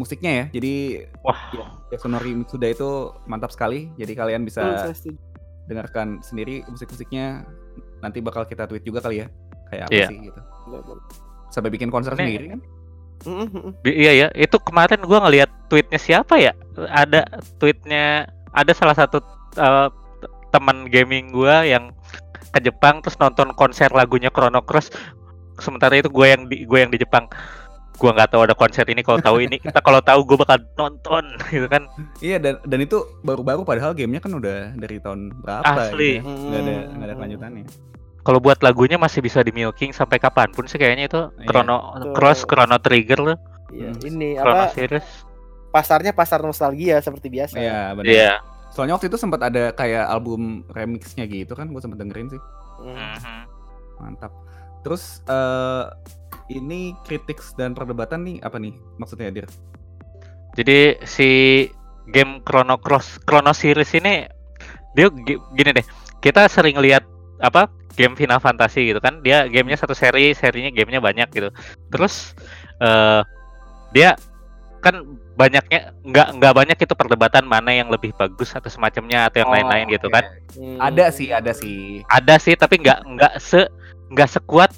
musiknya 0.00 0.32
ya. 0.32 0.44
Jadi 0.56 1.04
Wah, 1.20 1.36
ya, 1.52 1.64
Yasunori 1.92 2.32
Mitsuda 2.32 2.66
itu 2.66 2.88
mantap 3.28 3.52
sekali. 3.52 3.92
Jadi 3.94 4.12
kalian 4.16 4.42
bisa 4.42 4.88
setuju. 4.90 5.20
dengarkan 5.68 6.24
sendiri 6.24 6.64
musik-musiknya. 6.66 7.44
Nanti 8.00 8.18
bakal 8.18 8.48
kita 8.48 8.64
tweet 8.64 8.80
juga 8.82 9.04
kali 9.04 9.20
ya. 9.20 9.28
Kayak 9.68 9.84
apa 9.86 9.94
Iya. 9.94 10.06
sih 10.08 10.18
gitu. 10.24 10.40
Sampai 11.52 11.68
bikin 11.68 11.92
konser 11.92 12.16
Ini- 12.16 12.18
sendiri 12.18 12.46
kan? 12.48 12.60
Mm, 13.20 13.36
mm, 13.36 13.48
mm. 13.52 13.72
Bi- 13.84 13.98
iya 14.00 14.12
ya, 14.16 14.26
itu 14.32 14.56
kemarin 14.56 15.04
gua 15.04 15.20
ngeliat 15.28 15.52
tweetnya 15.68 16.00
siapa 16.00 16.40
ya? 16.40 16.56
Ada 16.88 17.28
tweetnya, 17.60 18.24
ada 18.50 18.72
salah 18.72 18.96
satu 18.96 19.20
t- 19.52 19.92
teman 20.48 20.88
gaming 20.88 21.28
gua 21.28 21.62
yang 21.62 21.92
ke 22.50 22.58
Jepang 22.58 22.98
terus 22.98 23.20
nonton 23.20 23.52
konser 23.52 23.92
lagunya 23.92 24.32
Chrono 24.32 24.64
Cross. 24.64 24.88
Sementara 25.60 25.92
itu 25.94 26.08
gue 26.08 26.24
yang 26.24 26.48
di 26.48 26.64
gue 26.64 26.78
yang 26.80 26.88
di 26.88 26.96
Jepang. 26.96 27.28
Gua 28.00 28.10
nggak 28.10 28.30
tahu 28.32 28.42
ada 28.42 28.54
konser 28.54 28.88
ini. 28.88 29.00
Kalau 29.00 29.20
tahu 29.20 29.36
ini, 29.38 29.60
kita 29.60 29.78
kalau 29.78 30.00
tahu 30.00 30.24
gue 30.24 30.36
bakal 30.36 30.56
nonton, 30.74 31.24
gitu 31.52 31.68
kan? 31.68 31.84
Iya 32.18 32.40
dan 32.40 32.56
dan 32.64 32.80
itu 32.80 32.96
baru-baru 33.20 33.60
padahal 33.60 33.92
gamenya 33.92 34.18
kan 34.18 34.32
udah 34.32 34.72
dari 34.74 34.96
tahun 34.96 35.36
berapa 35.36 35.68
Asli. 35.68 36.16
gitu 36.16 36.18
ya. 36.18 36.20
Nggak 36.24 36.58
ada 36.58 36.72
Hmm. 36.72 36.88
nggak 36.90 37.06
ada 37.06 37.14
kelanjutannya. 37.14 37.64
Kalau 38.20 38.36
buat 38.38 38.60
lagunya 38.60 38.96
masih 38.96 39.20
bisa 39.20 39.40
di 39.40 39.48
milking 39.50 39.92
sampai 39.92 40.16
kapan 40.16 40.48
pun 40.48 40.64
sih 40.64 40.76
kayaknya 40.76 41.06
itu 41.06 41.20
Iya. 41.34 41.44
Chrono 41.46 41.76
Betul. 41.94 42.12
Cross, 42.12 42.40
Chrono 42.44 42.76
Trigger 42.76 43.20
loh, 43.22 43.36
Iya, 43.70 43.88
Hmm. 43.90 44.00
ini 44.02 44.28
Chrono 44.34 44.56
apa 44.58 44.72
Series. 44.72 45.06
pasarnya 45.70 46.12
pasar 46.12 46.40
nostalgia 46.40 46.98
seperti 46.98 47.28
biasa. 47.28 47.54
Iya 47.54 47.80
benar. 47.94 48.08
Iya. 48.08 48.32
Soalnya 48.70 48.94
waktu 48.94 49.08
itu 49.08 49.16
sempat 49.16 49.40
ada 49.42 49.70
kayak 49.70 50.04
album 50.06 50.62
remixnya 50.68 51.24
gitu 51.24 51.52
kan, 51.52 51.66
gue 51.66 51.78
sempat 51.78 51.98
dengerin 51.98 52.28
sih. 52.28 52.40
Mm. 52.78 52.96
Mhm. 52.96 53.40
Mantap. 53.98 54.32
Terus 54.80 55.20
eh 55.26 55.84
ini 56.50 56.92
kritik 57.06 57.38
dan 57.54 57.72
perdebatan 57.72 58.26
nih 58.26 58.36
apa 58.42 58.58
nih 58.58 58.74
maksudnya 58.98 59.30
Dir? 59.30 59.46
Jadi 60.58 60.98
si 61.06 61.28
game 62.10 62.42
Chrono 62.42 62.74
Cross 62.76 63.22
Chrono 63.22 63.54
Series 63.54 63.94
ini 63.94 64.26
dia 64.92 65.06
gi- 65.08 65.38
gini 65.54 65.70
deh. 65.70 65.86
Kita 66.18 66.50
sering 66.50 66.74
lihat 66.76 67.06
apa 67.38 67.70
game 67.94 68.18
Final 68.18 68.42
Fantasy 68.42 68.90
gitu 68.90 68.98
kan. 68.98 69.22
Dia 69.22 69.46
gamenya 69.46 69.78
satu 69.78 69.94
seri, 69.94 70.34
serinya 70.34 70.74
gamenya 70.74 70.98
banyak 70.98 71.28
gitu. 71.30 71.48
Terus 71.88 72.34
eh 72.82 73.22
dia 73.94 74.18
kan 74.80 74.96
banyaknya 75.36 75.92
nggak 76.02 76.40
nggak 76.40 76.54
banyak 76.56 76.78
itu 76.80 76.94
perdebatan 76.96 77.44
mana 77.44 77.68
yang 77.70 77.92
lebih 77.92 78.16
bagus 78.16 78.56
atau 78.56 78.72
semacamnya 78.72 79.28
atau 79.28 79.44
yang 79.44 79.50
Oh, 79.52 79.54
lain-lain 79.54 79.86
gitu 79.92 80.08
oke. 80.08 80.14
kan. 80.16 80.24
Hmm. 80.56 80.78
Ada 80.80 81.04
sih, 81.12 81.28
ada 81.30 81.52
sih. 81.52 82.00
Ada 82.08 82.34
sih 82.40 82.56
tapi 82.56 82.80
nggak 82.80 82.98
nggak 83.06 83.32
se 83.38 83.68
nggak 84.10 84.30
sekuat 84.34 84.72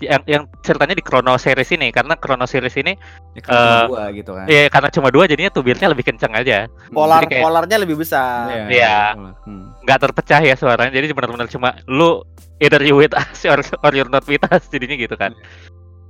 yang 0.00 0.22
yang 0.24 0.42
ceritanya 0.60 0.92
di 0.92 1.00
Chrono 1.00 1.34
Series 1.34 1.70
ini 1.70 1.88
karena 1.88 2.14
Chrono 2.14 2.44
Series 2.44 2.74
ini 2.74 2.94
Ya 3.32 3.40
cuma 3.40 3.58
Eh, 3.58 3.82
dua 3.86 4.04
gitu 4.12 4.30
kan. 4.32 4.46
ya 4.46 4.60
karena 4.68 4.88
cuma 4.88 5.08
dua 5.08 5.24
jadinya 5.24 5.48
tubirnya 5.48 5.86
lebih 5.86 6.04
kenceng 6.04 6.30
aja. 6.32 6.70
Polar 6.88 7.22
Jadi 7.22 7.32
kayak- 7.32 7.44
polarnya 7.44 7.76
lebih 7.78 7.96
besar. 7.96 8.68
Iya. 8.68 9.14
Hmm. 9.16 9.74
nggak 9.80 9.98
terpecah 10.00 10.40
ya 10.40 10.52
suaranya 10.52 10.92
jadi 10.92 11.08
benar-benar 11.10 11.48
cuma 11.48 11.72
lu 11.86 12.20
either 12.58 12.78
you 12.78 12.92
with 12.94 13.10
us 13.10 13.42
or, 13.44 13.56
or 13.80 13.90
you're 13.90 14.06
not 14.06 14.22
with 14.24 14.44
us 14.44 14.68
jadinya 14.68 14.92
gitu 14.92 15.14
kan 15.14 15.32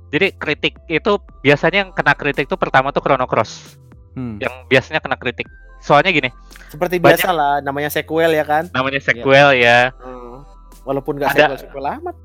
jadi 0.09 0.33
kritik 0.33 0.75
itu 0.85 1.11
biasanya 1.39 1.87
yang 1.87 1.91
kena 1.91 2.11
kritik 2.11 2.43
itu 2.43 2.55
pertama 2.55 2.89
tuh 2.89 2.99
Chrono 2.99 3.23
Cross 3.23 3.79
Hmm. 4.11 4.35
yang 4.37 4.51
biasanya 4.65 4.99
kena 4.99 5.15
kritik 5.15 5.47
soalnya 5.79 6.11
gini 6.11 6.27
Seperti 6.67 6.99
Banyak- 6.99 7.23
biasa 7.23 7.29
lah, 7.31 7.53
namanya 7.59 7.87
sequel 7.87 8.29
ya 8.29 8.43
kan. 8.43 8.67
namanya 8.69 8.99
sequel 8.99 9.55
ya 9.55 9.95
Hmm. 9.95 10.43
Walaupun 10.81 11.15
nggak 11.15 11.29
Ada- 11.31 11.55
sequel 11.55 11.57
sequel 11.63 11.85
amat. 11.95 12.15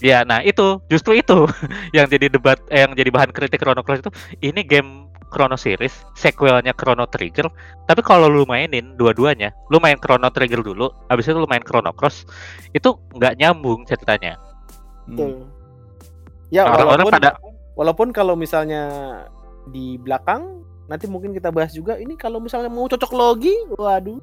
Ya 0.00 0.24
nah 0.24 0.40
itu 0.40 0.80
justru 0.88 1.20
itu 1.20 1.44
yang 1.96 2.08
jadi 2.08 2.32
debat 2.32 2.56
eh, 2.72 2.86
yang 2.86 2.96
jadi 2.96 3.10
bahan 3.12 3.30
kritik 3.34 3.60
Chrono 3.60 3.84
Cross 3.84 4.00
itu 4.06 4.12
ini 4.40 4.64
game 4.64 5.10
Chrono 5.32 5.56
Series 5.56 5.92
sequelnya 6.16 6.72
Chrono 6.76 7.04
Trigger 7.08 7.48
tapi 7.88 8.00
kalau 8.04 8.28
lu 8.28 8.44
mainin 8.48 8.96
dua-duanya 8.96 9.52
lu 9.68 9.80
main 9.80 9.96
Chrono 10.00 10.28
Trigger 10.32 10.60
dulu 10.64 10.88
habis 11.08 11.28
itu 11.28 11.36
lu 11.36 11.48
main 11.48 11.64
Chrono 11.64 11.92
Cross 11.92 12.24
itu 12.72 12.96
nggak 13.16 13.36
nyambung 13.40 13.84
ceritanya 13.84 14.38
Hmm. 15.02 15.50
Ya 16.54 16.62
orang-orang 16.62 17.10
walaupun 17.10 17.14
pada 17.18 17.30
walaupun 17.74 18.08
kalau 18.14 18.38
misalnya 18.38 18.82
di 19.66 19.98
belakang 19.98 20.62
nanti 20.86 21.10
mungkin 21.10 21.34
kita 21.34 21.50
bahas 21.50 21.74
juga 21.74 21.98
ini 21.98 22.14
kalau 22.14 22.38
misalnya 22.38 22.70
mau 22.70 22.86
cocok 22.86 23.10
logi, 23.10 23.54
waduh, 23.74 24.20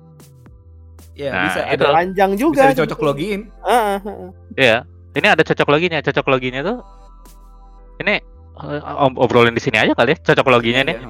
Ya 1.20 1.36
Nah, 1.36 1.44
bisa 1.52 1.62
ada 1.68 1.86
panjang 1.92 2.32
bisa 2.32 2.40
juga. 2.40 2.64
dicocok 2.72 3.00
logiin. 3.04 3.42
Ah, 3.60 4.00
ah, 4.00 4.08
ah. 4.08 4.32
Iya, 4.56 4.78
ini 5.16 5.28
ada 5.30 5.42
cocok 5.42 5.68
loginya. 5.70 6.00
Cocok 6.02 6.26
loginya 6.30 6.62
tuh 6.62 6.78
ini 8.00 8.16
eh, 8.60 8.82
obrolin 9.20 9.56
di 9.56 9.64
sini 9.64 9.80
aja 9.80 9.92
kali 9.96 10.16
ya 10.16 10.18
cocok 10.22 10.48
loginya 10.50 10.82
nih. 10.86 10.98
Iya. 11.00 11.10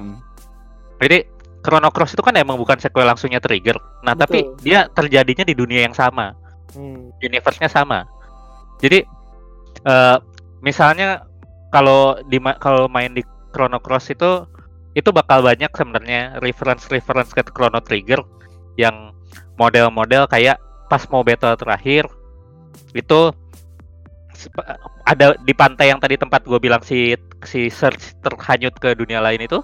Jadi 1.00 1.18
Chrono 1.60 1.92
Cross 1.92 2.16
itu 2.16 2.22
kan 2.24 2.32
emang 2.40 2.56
bukan 2.56 2.80
sequel 2.80 3.04
langsungnya 3.04 3.36
Trigger. 3.36 3.76
Nah, 4.00 4.16
tapi 4.16 4.48
Betul. 4.48 4.64
dia 4.64 4.88
terjadinya 4.88 5.44
di 5.44 5.52
dunia 5.52 5.84
yang 5.84 5.92
sama, 5.92 6.32
Hmm. 6.72 7.12
universe-nya 7.20 7.68
sama. 7.68 8.08
Jadi 8.80 9.04
eh 9.80 10.16
misalnya 10.64 11.24
kalau 11.68 12.16
di 12.28 12.40
ma- 12.40 12.56
kalau 12.56 12.88
main 12.88 13.12
di 13.12 13.20
Chrono 13.52 13.76
Cross 13.80 14.12
itu 14.12 14.44
itu 14.96 15.08
bakal 15.12 15.44
banyak 15.44 15.70
sebenarnya 15.70 16.40
reference-reference 16.40 17.30
ke 17.30 17.44
Chrono 17.52 17.78
Trigger 17.80 18.20
yang 18.74 19.12
model-model 19.56 20.26
kayak 20.26 20.56
pas 20.88 21.04
mau 21.12 21.22
battle 21.22 21.54
terakhir 21.54 22.08
itu 22.90 23.20
ada 25.04 25.34
di 25.42 25.52
pantai 25.52 25.90
yang 25.90 25.98
tadi 25.98 26.16
tempat 26.16 26.46
gue 26.46 26.60
bilang 26.62 26.80
si 26.80 27.18
si 27.44 27.68
search 27.68 28.14
terhanyut 28.22 28.76
ke 28.78 28.94
dunia 28.94 29.18
lain 29.18 29.42
itu 29.42 29.58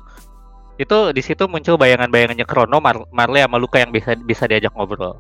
itu 0.77 0.99
di 1.17 1.23
situ 1.25 1.49
muncul 1.49 1.81
bayangan-bayangannya 1.81 2.45
Chrono, 2.45 2.79
Mar- 2.85 3.09
Marley 3.09 3.41
sama 3.41 3.57
Luka 3.57 3.81
yang 3.81 3.93
bisa 3.93 4.13
bisa 4.17 4.45
diajak 4.45 4.77
ngobrol. 4.77 5.17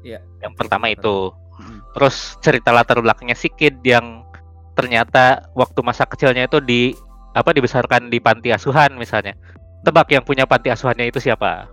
Iya. 0.00 0.24
Yang 0.40 0.54
pertama 0.56 0.88
itu. 0.88 1.32
Hmm. 1.60 1.84
Terus 1.92 2.40
cerita 2.40 2.72
latar 2.72 2.96
belakangnya 3.04 3.36
si 3.36 3.52
Kid 3.52 3.84
yang 3.84 4.24
ternyata 4.72 5.50
waktu 5.52 5.80
masa 5.84 6.08
kecilnya 6.08 6.48
itu 6.48 6.62
di 6.64 6.96
apa 7.36 7.52
dibesarkan 7.52 8.08
di 8.08 8.16
panti 8.22 8.48
asuhan 8.48 8.96
misalnya. 8.96 9.36
Tebak 9.84 10.08
yang 10.10 10.24
punya 10.24 10.48
panti 10.48 10.72
asuhannya 10.72 11.12
itu 11.12 11.20
siapa? 11.20 11.68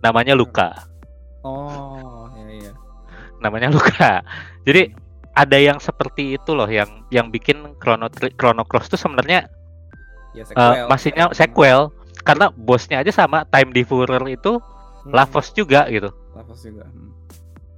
Namanya 0.00 0.38
Luka. 0.38 0.70
Oh, 1.42 2.30
iya 2.38 2.70
iya. 2.70 2.72
Namanya 3.42 3.74
Luka. 3.74 4.22
Jadi 4.64 4.94
ada 5.34 5.58
yang 5.58 5.78
seperti 5.78 6.38
itu 6.38 6.54
loh 6.54 6.66
yang 6.66 7.02
yang 7.10 7.28
bikin 7.28 7.74
Chrono 7.78 8.06
Tri- 8.06 8.34
Chrono 8.34 8.62
Cross 8.62 8.90
itu 8.90 8.98
sebenarnya 8.98 9.50
Ya 10.34 10.42
eh, 10.42 10.86
masihnya 10.86 11.30
sequel 11.30 11.94
karena 12.22 12.50
bosnya 12.50 12.98
aja 12.98 13.14
sama 13.14 13.46
Time 13.46 13.70
Devourer 13.70 14.22
itu 14.26 14.58
Hmm. 15.04 15.12
Lavos 15.12 15.52
juga 15.52 15.84
gitu. 15.92 16.08
Lavos 16.32 16.64
juga. 16.64 16.88
Hmm. 16.88 17.12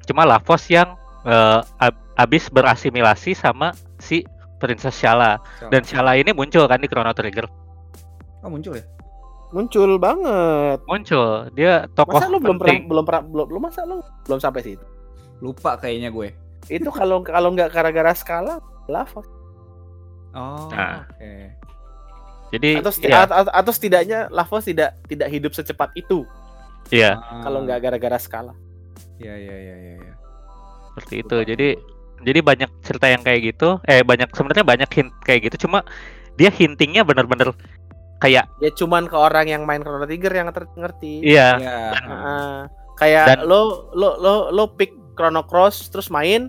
Cuma 0.06 0.22
Lavos 0.22 0.62
yang 0.70 0.94
eh, 1.26 1.60
ab- 1.82 2.02
abis 2.14 2.46
berasimilasi 2.46 3.34
sama 3.34 3.74
si 3.98 4.22
Princess 4.62 4.94
Shala 4.94 5.42
dan 5.68 5.82
Shala 5.82 6.14
ini 6.14 6.30
muncul 6.30 6.64
kan 6.64 6.78
di 6.78 6.86
Chrono 6.86 7.10
Trigger. 7.10 7.50
Oh 8.40 8.48
muncul 8.48 8.78
ya? 8.78 8.86
muncul 9.50 9.98
banget. 9.98 10.78
Muncul 10.86 11.50
dia 11.50 11.90
tokoh 11.98 12.18
Masa 12.18 12.30
lu 12.30 12.38
belum 12.38 12.56
pernah 12.62 12.78
belum 12.78 13.04
pernah 13.04 13.22
belum, 13.26 13.46
belum 13.50 13.62
masa 13.62 13.80
lu 13.82 13.98
belum 14.22 14.38
sampai 14.38 14.62
situ? 14.62 14.86
Lupa 15.42 15.74
kayaknya 15.76 16.14
gue. 16.14 16.30
Itu 16.68 16.90
kalau 16.90 17.20
kalau 17.20 17.50
nggak 17.50 17.70
gara-gara 17.70 18.12
skala 18.12 18.58
Lavos 18.86 19.26
Oh, 20.30 20.68
Nah. 20.68 21.08
oke. 21.08 21.32
Jadi 22.52 22.78
atau, 22.78 22.92
seti- 22.92 23.08
iya, 23.08 23.24
atau, 23.24 23.48
atau 23.48 23.72
setidaknya 23.72 24.18
Lavos 24.28 24.62
tidak 24.62 24.94
tidak 25.04 25.28
hidup 25.28 25.50
secepat 25.50 25.90
itu 25.94 26.22
iya. 26.88 27.16
Ah. 27.16 27.42
kalau 27.42 27.64
nggak 27.64 27.80
gara-gara 27.80 28.14
skala. 28.16 28.52
Iya 29.16 29.34
iya 29.34 29.56
iya 29.56 29.74
iya. 29.76 29.94
Ya. 29.98 30.14
Seperti 30.92 31.14
itu. 31.20 31.36
Jadi 31.42 31.68
jadi 32.22 32.38
banyak 32.40 32.70
cerita 32.82 33.06
yang 33.08 33.20
kayak 33.20 33.40
gitu. 33.48 33.80
Eh 33.84 34.00
banyak 34.00 34.28
sebenarnya 34.30 34.62
banyak 34.62 34.90
hint 34.92 35.10
kayak 35.22 35.48
gitu. 35.48 35.66
Cuma 35.66 35.80
dia 36.36 36.48
hintingnya 36.48 37.00
bener-bener 37.00 37.50
kayak 38.16 38.44
Ya 38.60 38.70
cuman 38.70 39.04
ke 39.04 39.16
orang 39.16 39.44
yang 39.46 39.64
main 39.64 39.80
Chrono 39.80 40.04
Trigger 40.04 40.32
yang 40.32 40.48
ter- 40.48 40.68
ngerti. 40.70 41.24
iya 41.24 41.56
Iya. 41.56 41.78
Heeh. 41.96 42.54
kayak 42.96 43.24
Dan- 43.26 43.44
lo 43.44 43.88
lo 43.92 44.16
lo 44.16 44.34
lo 44.48 44.64
pick 44.72 44.92
Chrono 45.12 45.44
Cross 45.44 45.88
terus 45.88 46.08
main 46.08 46.48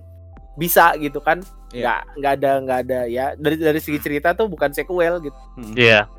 bisa 0.57 0.97
gitu 0.97 1.17
kan. 1.19 1.39
Iya. 1.69 1.79
Nggak 1.79 2.01
nggak 2.17 2.33
ada 2.33 2.51
nggak 2.59 2.79
ada 2.81 2.99
ya 3.05 3.25
dari 3.35 3.55
dari 3.55 3.77
segi 3.77 3.99
cerita 3.99 4.33
tuh 4.33 4.47
bukan 4.47 4.71
sequel 4.71 5.21
gitu. 5.21 5.37
Hmm. 5.53 5.73
iya 5.73 6.09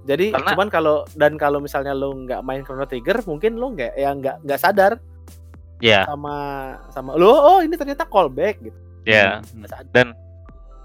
Jadi 0.00 0.32
Karena- 0.32 0.50
cuman 0.50 0.68
kalau 0.68 0.96
dan 1.12 1.36
kalau 1.36 1.58
misalnya 1.58 1.92
lo 1.92 2.14
nggak 2.14 2.40
main 2.40 2.62
Chrono 2.62 2.84
Trigger 2.84 3.20
mungkin 3.22 3.54
lo 3.54 3.68
nggak 3.70 3.92
ya 3.94 4.10
nggak 4.10 4.36
nggak 4.40 4.56
sadar 4.58 4.96
iya 5.78 6.04
sama 6.04 6.36
sama 6.88 7.12
lo 7.14 7.28
oh 7.28 7.58
ini 7.60 7.74
ternyata 7.74 8.04
callback 8.04 8.60
gitu. 8.60 8.76
iya 9.02 9.40
Hmm. 9.42 9.60
Nggak 9.60 9.70
sadar. 9.70 9.92
dan 9.92 10.06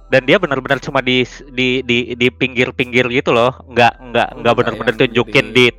dan 0.06 0.22
dia 0.22 0.36
benar-benar 0.36 0.78
cuma 0.78 1.00
di 1.00 1.24
di 1.50 1.80
di 1.82 2.12
di 2.12 2.28
pinggir-pinggir 2.30 3.08
gitu 3.10 3.32
loh 3.32 3.56
nggak 3.66 3.94
nggak 4.06 4.30
Oh, 4.30 4.38
nggak 4.38 4.54
benar-benar 4.54 4.92
yang 4.92 5.02
tunjukin 5.02 5.46
di- 5.50 5.72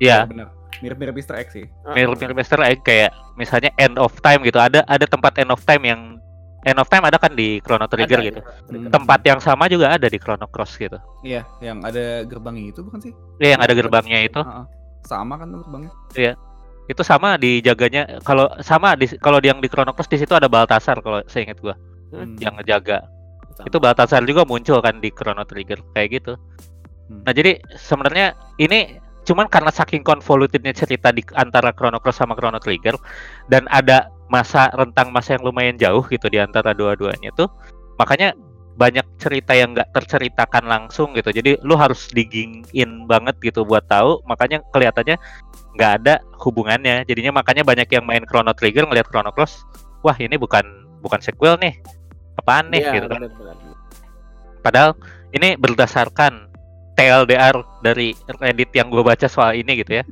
ya 0.00 0.24
Benar. 0.24 0.48
Mirip-mirip 0.78 1.18
Easter 1.18 1.34
egg 1.34 1.50
sih. 1.50 1.66
mirip-mirip 1.90 2.38
Easter 2.38 2.60
egg 2.62 2.80
kayak 2.80 3.10
misalnya 3.34 3.74
end 3.76 3.98
of 3.98 4.14
time 4.22 4.40
gitu 4.42 4.56
ada 4.56 4.86
ada 4.86 5.04
tempat 5.04 5.36
end 5.36 5.50
of 5.50 5.60
time 5.62 5.82
yang 5.82 6.00
end 6.62 6.76
of 6.76 6.86
time 6.86 7.02
ada 7.02 7.16
kan 7.16 7.32
di 7.32 7.58
Chrono 7.58 7.84
Trigger 7.84 8.20
Ada, 8.20 8.26
gitu 8.26 8.40
ada. 8.40 8.52
Hmm. 8.68 8.92
tempat 8.92 9.20
yang 9.24 9.40
sama 9.40 9.64
juga 9.66 9.90
ada 9.90 10.06
di 10.06 10.16
Chrono 10.16 10.46
Cross 10.46 10.76
gitu 10.76 10.96
Iya, 11.20 11.42
yang 11.58 11.80
ada 11.80 12.22
gerbangnya 12.22 12.68
itu 12.68 12.80
bukan 12.80 13.00
sih? 13.00 13.12
Iya, 13.38 13.56
yang 13.56 13.60
ada 13.60 13.72
Iya, 13.72 13.80
gerbangnya 13.80 14.18
itu 14.22 14.40
Heeh. 14.40 14.64
Sama 15.02 15.34
kan 15.34 15.48
tuh 15.48 15.64
gerbangnya? 15.64 15.92
itu 16.86 17.02
sama 17.02 17.38
dijaganya 17.38 18.18
kalau 18.20 18.50
sama 18.60 18.92
di 18.92 19.06
kalau 19.16 19.38
yang 19.38 19.62
di 19.62 19.70
Chrono 19.70 19.94
Cross 19.94 20.10
di 20.10 20.18
situ 20.18 20.34
ada 20.34 20.50
Baltasar 20.50 20.98
kalau 21.00 21.22
saya 21.26 21.46
ingat 21.46 21.58
gua 21.58 21.74
Hmm. 22.10 22.34
yang 22.36 22.58
ngejaga 22.58 23.06
Sama. 23.54 23.66
itu 23.70 23.76
Baltasar 23.78 24.26
juga 24.26 24.42
muncul 24.42 24.82
kan 24.82 24.98
di 24.98 25.08
Chrono 25.08 25.46
Trigger 25.46 25.78
kayak 25.92 26.08
gitu 26.12 26.34
Hmm. 27.06 27.22
nah 27.22 27.30
jadi 27.30 27.56
sebenarnya 27.72 28.34
ini 28.56 28.98
cuman 29.24 29.46
karena 29.46 29.68
saking 29.68 30.00
convolutednya 30.00 30.72
cerita 30.72 31.12
di 31.12 31.20
antara 31.36 31.76
Chrono 31.76 32.00
Cross 32.00 32.24
sama 32.24 32.32
Chrono 32.32 32.56
Trigger 32.56 32.96
dan 33.52 33.68
ada 33.68 34.08
masa 34.32 34.72
rentang 34.72 35.12
masa 35.12 35.36
yang 35.36 35.44
lumayan 35.44 35.76
jauh 35.76 36.00
gitu 36.08 36.26
di 36.32 36.40
antara 36.40 36.72
dua-duanya 36.72 37.28
tuh 37.36 37.50
makanya 38.00 38.32
banyak 38.80 39.04
cerita 39.20 39.52
yang 39.52 39.76
nggak 39.76 39.92
terceritakan 39.92 40.64
langsung 40.64 41.12
gitu. 41.12 41.28
Jadi 41.28 41.60
lu 41.60 41.76
harus 41.76 42.08
digging 42.16 42.64
in 42.72 43.04
banget 43.04 43.36
gitu 43.44 43.60
buat 43.68 43.84
tahu 43.84 44.24
makanya 44.24 44.64
kelihatannya 44.72 45.20
nggak 45.76 45.92
ada 46.00 46.24
hubungannya. 46.40 47.04
Jadinya 47.04 47.36
makanya 47.36 47.60
banyak 47.60 47.92
yang 47.92 48.08
main 48.08 48.24
Chrono 48.24 48.56
Trigger 48.56 48.88
ngelihat 48.88 49.12
Chrono 49.12 49.36
Cross 49.36 49.68
wah 50.00 50.16
ini 50.16 50.40
bukan 50.40 50.64
bukan 51.04 51.20
sequel 51.20 51.60
nih. 51.60 51.76
Apaan 52.40 52.72
nih? 52.72 52.80
Iya, 52.80 52.92
gitu 52.96 53.06
kan. 53.12 53.20
Padahal 54.64 54.90
ini 55.36 55.60
berdasarkan 55.60 56.49
TLDR 57.00 57.56
dari 57.80 58.12
Reddit 58.28 58.70
yang 58.76 58.92
gue 58.92 59.00
baca 59.00 59.24
soal 59.24 59.56
ini 59.56 59.80
gitu 59.80 60.00
ya. 60.00 60.04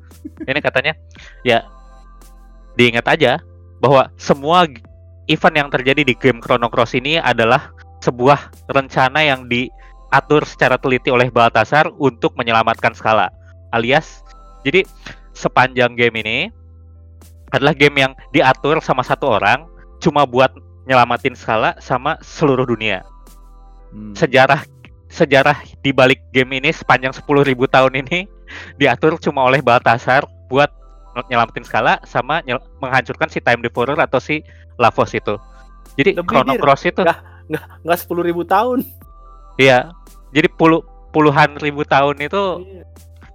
Ini 0.48 0.58
katanya 0.64 0.96
ya 1.44 1.60
diingat 2.80 3.04
aja 3.12 3.44
bahwa 3.84 4.08
semua 4.16 4.64
event 5.28 5.56
yang 5.60 5.68
terjadi 5.68 6.00
di 6.00 6.16
game 6.16 6.40
Chrono 6.40 6.72
Cross 6.72 6.96
ini 6.96 7.20
adalah 7.20 7.76
sebuah 8.00 8.72
rencana 8.72 9.20
yang 9.20 9.44
diatur 9.52 10.48
secara 10.48 10.80
teliti 10.80 11.12
oleh 11.12 11.28
Baltasar 11.28 11.92
untuk 12.00 12.32
menyelamatkan 12.40 12.96
skala. 12.96 13.28
Alias 13.68 14.24
jadi 14.64 14.88
sepanjang 15.36 15.92
game 15.92 16.24
ini 16.24 16.38
adalah 17.52 17.76
game 17.76 18.08
yang 18.08 18.12
diatur 18.32 18.80
sama 18.80 19.04
satu 19.04 19.36
orang 19.36 19.68
cuma 20.00 20.24
buat 20.24 20.48
nyelamatin 20.88 21.36
skala 21.36 21.76
sama 21.84 22.16
seluruh 22.24 22.64
dunia 22.64 23.04
Hmm. 23.88 24.12
sejarah 24.12 24.68
sejarah 25.08 25.56
di 25.80 25.90
balik 25.90 26.20
game 26.30 26.60
ini 26.60 26.70
sepanjang 26.70 27.12
10.000 27.12 27.24
tahun 27.68 27.92
ini 28.06 28.28
diatur 28.80 29.16
cuma 29.18 29.44
oleh 29.44 29.60
Baltasar 29.60 30.24
buat 30.48 30.68
nyelamatin 31.26 31.66
skala 31.66 31.98
sama 32.06 32.40
nyel- 32.46 32.62
menghancurkan 32.78 33.26
si 33.26 33.42
Time 33.42 33.58
Devourer 33.60 33.98
atau 33.98 34.22
si 34.22 34.44
Lavos 34.78 35.10
itu. 35.10 35.34
Jadi 35.98 36.14
Lebih, 36.14 36.28
Chrono 36.30 36.54
Dir. 36.54 36.62
Cross 36.62 36.86
itu 36.86 37.02
Nggak 37.82 37.98
sepuluh 37.98 38.22
ribu 38.22 38.46
tahun. 38.46 38.86
iya. 39.58 39.90
Jadi 40.30 40.46
puluh 40.52 40.84
puluhan 41.10 41.56
ribu 41.58 41.82
tahun 41.82 42.20
itu 42.22 42.62
Iya. 42.62 42.84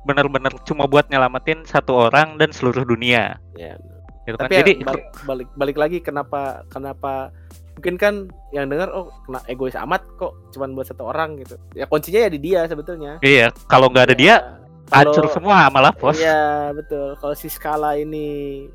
benar-benar 0.05 0.53
cuma 0.63 0.86
buat 0.86 1.09
nyelamatin 1.09 1.65
satu 1.67 2.07
orang 2.07 2.39
dan 2.39 2.53
seluruh 2.55 2.86
dunia. 2.86 3.36
Iya. 3.57 3.76
Gitu 4.24 4.36
kan. 4.39 4.47
Tapi 4.47 4.53
ya, 4.55 4.59
Jadi 4.63 4.71
balik, 4.86 5.05
balik 5.28 5.49
balik 5.59 5.78
lagi 5.82 5.97
kenapa 5.99 6.63
kenapa 6.71 7.34
mungkin 7.74 7.95
kan 7.95 8.13
yang 8.49 8.67
dengar 8.67 8.89
oh 8.89 9.09
kena 9.24 9.41
egois 9.45 9.74
amat 9.76 10.01
kok 10.15 10.34
cuman 10.51 10.74
buat 10.74 10.86
satu 10.86 11.03
orang 11.05 11.38
gitu. 11.38 11.57
Ya 11.74 11.84
kuncinya 11.84 12.21
ya 12.21 12.30
di 12.30 12.39
dia 12.39 12.59
sebetulnya. 12.63 13.17
iya, 13.19 13.49
kalau 13.65 13.89
nggak 13.89 14.07
ada 14.07 14.15
dia 14.15 14.36
Ya, 14.84 14.99
hancur 14.99 15.26
kalau- 15.26 15.34
semua 15.34 15.55
sama 15.63 15.80
Lavos. 15.82 16.15
Iya 16.15 16.69
betul. 16.71 17.17
Kalau 17.17 17.34
si 17.34 17.47
skala 17.47 17.95
ini 17.95 18.67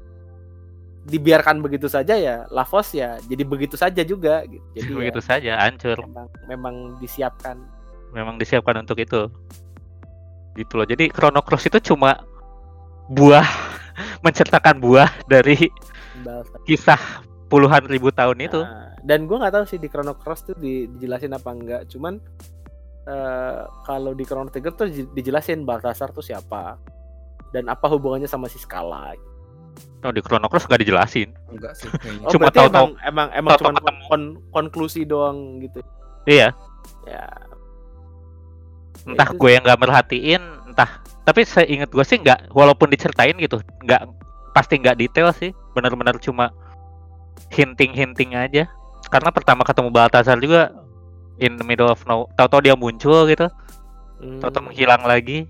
dibiarkan 1.05 1.62
begitu 1.62 1.86
saja 1.86 2.14
ya, 2.14 2.44
Lavos 2.49 2.90
ya 2.90 3.16
jadi 3.22 3.42
begitu 3.42 3.74
saja 3.74 4.03
juga. 4.03 4.42
Gitu. 4.44 4.64
Jadi 4.74 4.90
Begitu 4.90 5.20
ya, 5.20 5.24
saja 5.24 5.53
hancur. 5.62 5.96
memang 6.03 6.26
memang 6.46 6.74
disiapkan. 6.99 7.57
memang 8.09 8.34
disiapkan 8.34 8.72
untuk 8.80 8.96
itu 8.96 9.28
gitu 10.57 10.72
loh 10.74 10.88
jadi 10.88 11.12
Chrono 11.12 11.44
Cross 11.44 11.68
itu 11.68 11.92
cuma 11.92 12.24
buah 13.07 13.44
menceritakan 14.24 14.80
buah 14.80 15.12
dari 15.28 15.68
kisah 16.64 16.96
puluhan 17.49 17.82
ribu 17.84 18.09
tahun 18.11 18.38
itu 18.40 18.61
Nah, 18.61 18.92
dan 19.01 19.24
gua 19.24 19.40
nggak 19.40 19.55
tahu 19.55 19.64
sih 19.66 19.76
di 19.76 19.86
Chrono 19.86 20.12
Cross 20.12 20.40
tuh 20.44 20.55
di- 20.55 20.84
dijelasin 20.88 21.32
apa 21.32 21.49
enggak. 21.49 21.82
Cuman 21.86 22.20
eh, 23.05 23.59
kalau 23.82 24.12
di 24.12 24.22
Chrono 24.22 24.46
Trigger 24.46 24.72
tuh 24.74 24.86
di- 24.86 25.09
dijelasin 25.11 25.62
Baltasar 25.62 26.11
tuh 26.11 26.20
siapa 26.20 26.76
dan 27.49 27.64
apa 27.66 27.88
hubungannya 27.88 28.26
sama 28.26 28.46
si 28.46 28.57
Skala. 28.57 29.16
oh, 29.99 30.11
di 30.11 30.20
Chrono 30.20 30.46
Cross 30.46 30.66
nggak 30.66 30.80
dijelasin 30.80 31.32
Enggak 31.49 31.72
sih 31.74 31.88
kayaknya. 31.94 32.22
Oh, 32.22 32.30
Cuma 32.30 32.49
tahu-tahu- 32.49 32.92
emang 32.94 33.01
emang 33.03 33.28
emang 33.32 33.51
tahu-tahu 33.53 33.70
cuma 33.70 33.80
ketemu. 33.80 34.03
kon- 34.07 34.38
konklusi 34.51 35.01
doang 35.03 35.38
gitu. 35.59 35.80
iya 36.24 36.53
Ya. 37.05 37.24
entah 39.07 39.30
gue 39.30 39.51
yang 39.51 39.62
nggak 39.62 39.80
merhatiin 39.80 40.42
entah 40.66 40.90
tapi 41.22 41.40
seingat 41.42 41.88
gue 41.88 42.03
sih 42.03 42.18
nggak 42.18 42.53
walaupun 42.53 42.88
diceritain 42.88 43.32
gitu 43.36 43.57
nggak 43.80 44.05
pasti 44.53 44.76
nggak 44.76 44.99
detail 44.99 45.32
sih 45.32 45.57
benar-benar 45.72 46.18
cuma 46.18 46.53
hinting-hinting 47.49 48.32
aja 48.32 48.66
karena 49.09 49.30
pertama 49.30 49.62
ketemu 49.62 49.89
Baltasar 49.89 50.36
juga 50.36 50.74
in 51.39 51.55
the 51.55 51.64
middle 51.64 51.86
of 51.86 52.03
no 52.05 52.26
tahu-tahu 52.34 52.61
dia 52.62 52.74
muncul 52.74 53.24
gitu 53.24 53.47
Hmm. 54.18 54.43
tahu-tahu 54.43 54.68
menghilang 54.68 55.03
lagi 55.03 55.47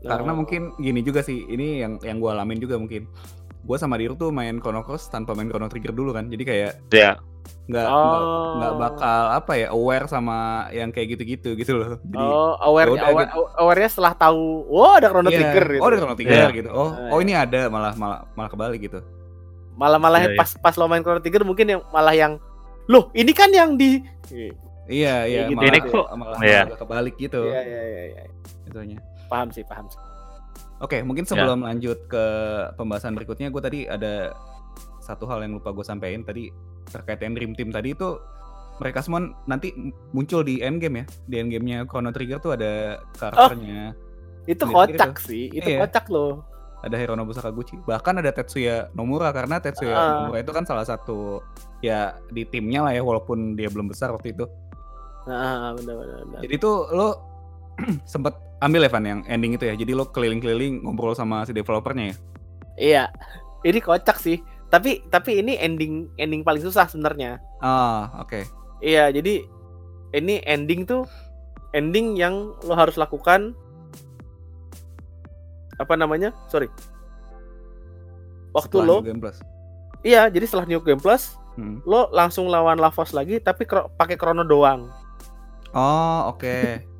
Karena 0.00 0.30
Oh. 0.30 0.36
mungkin 0.36 0.74
gini 0.76 0.98
juga 0.98 1.22
sih, 1.22 1.46
ini 1.46 1.78
yang 1.78 1.94
yang 2.02 2.18
gue 2.18 2.26
alamin 2.26 2.58
juga 2.58 2.74
mungkin. 2.74 3.06
Gue 3.62 3.78
sama 3.78 3.94
Diru 3.94 4.14
tuh 4.14 4.34
main 4.34 4.58
Chrono 4.58 4.82
Cross 4.82 5.06
tanpa 5.08 5.30
main 5.30 5.46
Chrono 5.46 5.70
Trigger 5.70 5.94
dulu 5.94 6.10
kan, 6.10 6.26
jadi 6.26 6.42
kayak 6.42 6.58
ya 6.90 7.14
nggak 7.70 7.86
nggak 7.86 7.86
Oh. 7.86 8.58
nggak 8.58 8.74
bakal 8.78 9.22
apa 9.32 9.52
ya 9.54 9.66
aware 9.70 10.06
sama 10.06 10.66
yang 10.70 10.90
kayak 10.90 11.14
gitu-gitu 11.14 11.54
gitu 11.54 11.78
loh. 11.78 12.02
Jadi 12.02 12.18
Oh, 12.18 12.58
aware 12.60 12.90
ya 12.90 13.14
aware, 13.14 13.30
aware-nya 13.56 13.86
setelah 13.86 14.14
tahu, 14.16 14.42
oh 14.66 14.98
ada 14.98 15.06
Chrono 15.06 15.30
iya, 15.30 15.38
Trigger 15.38 15.66
gitu. 15.70 15.82
Oh 15.82 15.86
ada 15.86 15.98
Chrono 15.98 16.14
Trigger 16.14 16.34
Iya. 16.34 16.48
gitu. 16.50 16.70
Oh 16.70 16.90
oh 16.90 17.18
iya. 17.18 17.22
ini 17.22 17.32
ada 17.38 17.60
malah 17.66 17.94
malah 17.94 18.20
malah 18.34 18.50
kebalik 18.50 18.82
gitu. 18.82 18.98
Malah 19.74 19.96
malah 19.96 20.20
Iya, 20.20 20.30
iya. 20.30 20.38
pas 20.38 20.50
pas 20.54 20.74
lo 20.76 20.84
main 20.84 21.00
Chrono 21.00 21.18
Trigger 21.18 21.42
mungkin 21.42 21.66
yang 21.66 21.80
malah 21.88 22.12
yang 22.12 22.36
loh, 22.84 23.08
ini 23.12 23.30
kan 23.30 23.48
yang 23.48 23.74
di 23.74 24.02
Iya 24.84 25.24
iya 25.24 25.40
gitu. 25.46 25.56
malah, 25.56 25.68
Ini 25.68 25.78
kok- 25.86 26.08
malah, 26.12 26.38
iya. 26.42 26.60
malah 26.66 26.78
kebalik 26.78 27.14
gitu. 27.16 27.40
Iya 27.46 27.60
iya 27.62 27.82
iya 27.82 28.02
iya. 28.08 28.22
itunya. 28.64 28.98
Paham 29.26 29.48
sih, 29.48 29.62
paham 29.62 29.86
sih. 29.86 29.98
Oke, 30.78 30.98
mungkin 31.00 31.22
sebelum 31.22 31.62
lanjut 31.62 32.04
ke 32.04 32.24
pembahasan 32.74 33.14
berikutnya, 33.14 33.48
gue 33.48 33.62
tadi 33.62 33.80
ada 33.86 34.34
satu 34.98 35.24
hal 35.24 35.40
yang 35.40 35.54
lupa 35.54 35.70
gue 35.70 35.82
sampein 35.82 36.20
tadi 36.20 36.50
terkait 36.84 37.18
yang 37.18 37.32
Dream 37.32 37.54
Team 37.54 37.70
tadi 37.70 37.94
itu 37.94 38.18
mereka 38.74 38.98
semua 38.98 39.22
nanti 39.44 39.70
muncul 40.10 40.42
di 40.42 40.58
endgame 40.58 40.98
ya. 40.98 41.04
Di 41.22 41.36
endgame-nya 41.38 41.86
Chrono 41.86 42.10
Trigger 42.10 42.42
tuh 42.42 42.52
ada 42.52 42.98
karakternya. 43.14 43.94
Itu 44.42 44.66
Iya, 44.66 44.74
kocak 44.74 45.12
sih, 45.22 45.46
itu 45.48 45.68
Iya. 45.70 45.86
kocak 45.86 46.10
loh. 46.10 46.42
Ada 46.82 46.98
Hironobu 46.98 47.30
Sakaguchi. 47.30 47.78
Bahkan 47.86 48.18
ada 48.18 48.34
Tetsuya 48.34 48.90
Nomura 48.92 49.30
karena 49.30 49.62
Tetsuya 49.62 49.94
Ah. 49.94 50.06
Nomura 50.26 50.42
itu 50.42 50.50
kan 50.50 50.66
salah 50.66 50.82
satu 50.82 51.38
ya 51.78 52.18
di 52.34 52.42
timnya 52.42 52.82
lah 52.82 52.92
ya 52.94 53.02
walaupun 53.06 53.54
dia 53.54 53.70
belum 53.70 53.86
besar 53.90 54.10
waktu 54.10 54.34
itu. 54.34 54.44
Nah, 55.30 55.78
benar 55.78 55.94
benar 55.94 56.16
benar. 56.26 56.40
Jadi 56.42 56.54
tuh 56.58 56.90
lo 56.90 57.08
sempet 58.12 58.34
ambil 58.58 58.86
ya 58.86 58.90
Van 58.90 59.06
yang 59.06 59.20
ending 59.30 59.54
itu 59.54 59.64
ya. 59.66 59.74
Jadi 59.78 59.94
lo 59.94 60.10
keliling-keliling 60.10 60.82
ngobrol 60.82 61.14
sama 61.14 61.46
si 61.46 61.54
developernya 61.54 62.04
ya. 62.10 62.16
Iya. 62.78 63.04
Ini 63.62 63.78
kocak 63.78 64.18
sih. 64.18 64.42
Tapi 64.66 65.06
tapi 65.06 65.38
ini 65.38 65.54
ending 65.60 66.10
ending 66.18 66.42
paling 66.42 66.64
susah 66.64 66.90
sebenarnya. 66.90 67.38
Ah, 67.62 68.10
oke. 68.18 68.42
Iya, 68.82 69.14
jadi 69.14 69.46
ini 70.18 70.42
ending 70.42 70.82
tuh 70.82 71.06
ending 71.72 72.18
yang 72.18 72.50
lo 72.66 72.74
harus 72.74 72.98
lakukan 72.98 73.54
apa 75.82 75.94
namanya? 75.94 76.30
Sorry. 76.46 76.70
Waktu 78.52 78.76
Setelah 78.78 78.88
lo 78.92 78.96
Game 79.00 79.18
Plus. 79.18 79.38
iya, 80.02 80.28
jadi 80.28 80.44
setelah 80.44 80.66
New 80.66 80.80
Game 80.80 80.98
Plus 80.98 81.34
Hmm. 81.52 81.84
lo 81.84 82.08
langsung 82.08 82.48
lawan 82.48 82.76
Lavos 82.76 83.12
lagi 83.12 83.36
tapi 83.36 83.64
kro- 83.64 83.92
pakai 83.92 84.16
Chrono 84.16 84.40
doang. 84.42 84.88
Oh, 85.70 86.30
oke. 86.30 86.56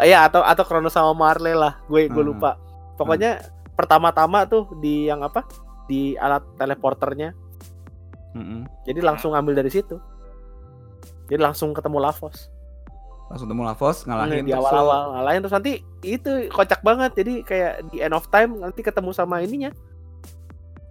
Iya 0.00 0.24
atau 0.24 0.40
atau 0.40 0.64
Chrono 0.64 0.88
sama 0.88 1.12
Marley 1.12 1.52
lah, 1.52 1.76
gue 1.84 2.04
gue 2.06 2.18
Hmm. 2.18 2.32
lupa. 2.32 2.56
Pokoknya 2.96 3.44
pertama-tama 3.72 4.44
tuh 4.44 4.64
di 4.76 5.04
yang 5.04 5.20
apa? 5.20 5.44
Di 5.84 6.16
alat 6.16 6.40
teleporternya. 6.56 7.36
Mm-mm. 8.32 8.64
Jadi 8.84 9.00
langsung 9.00 9.32
ambil 9.32 9.52
dari 9.54 9.68
situ. 9.68 10.00
Jadi 11.26 11.36
langsung 11.36 11.72
ketemu 11.72 12.00
Lavos. 12.00 12.48
Langsung 13.30 13.46
temu 13.46 13.62
Lavos 13.62 14.02
ngalahin 14.02 14.42
di 14.42 14.50
terus 14.50 14.58
awal-awal 14.60 15.14
ngalahin 15.14 15.40
terus 15.40 15.54
nanti 15.54 15.72
itu 16.02 16.30
kocak 16.50 16.82
banget. 16.82 17.14
Jadi 17.14 17.34
kayak 17.40 17.86
di 17.88 18.02
end 18.02 18.10
of 18.10 18.26
time 18.26 18.58
nanti 18.58 18.82
ketemu 18.82 19.14
sama 19.14 19.38
ininya, 19.38 19.70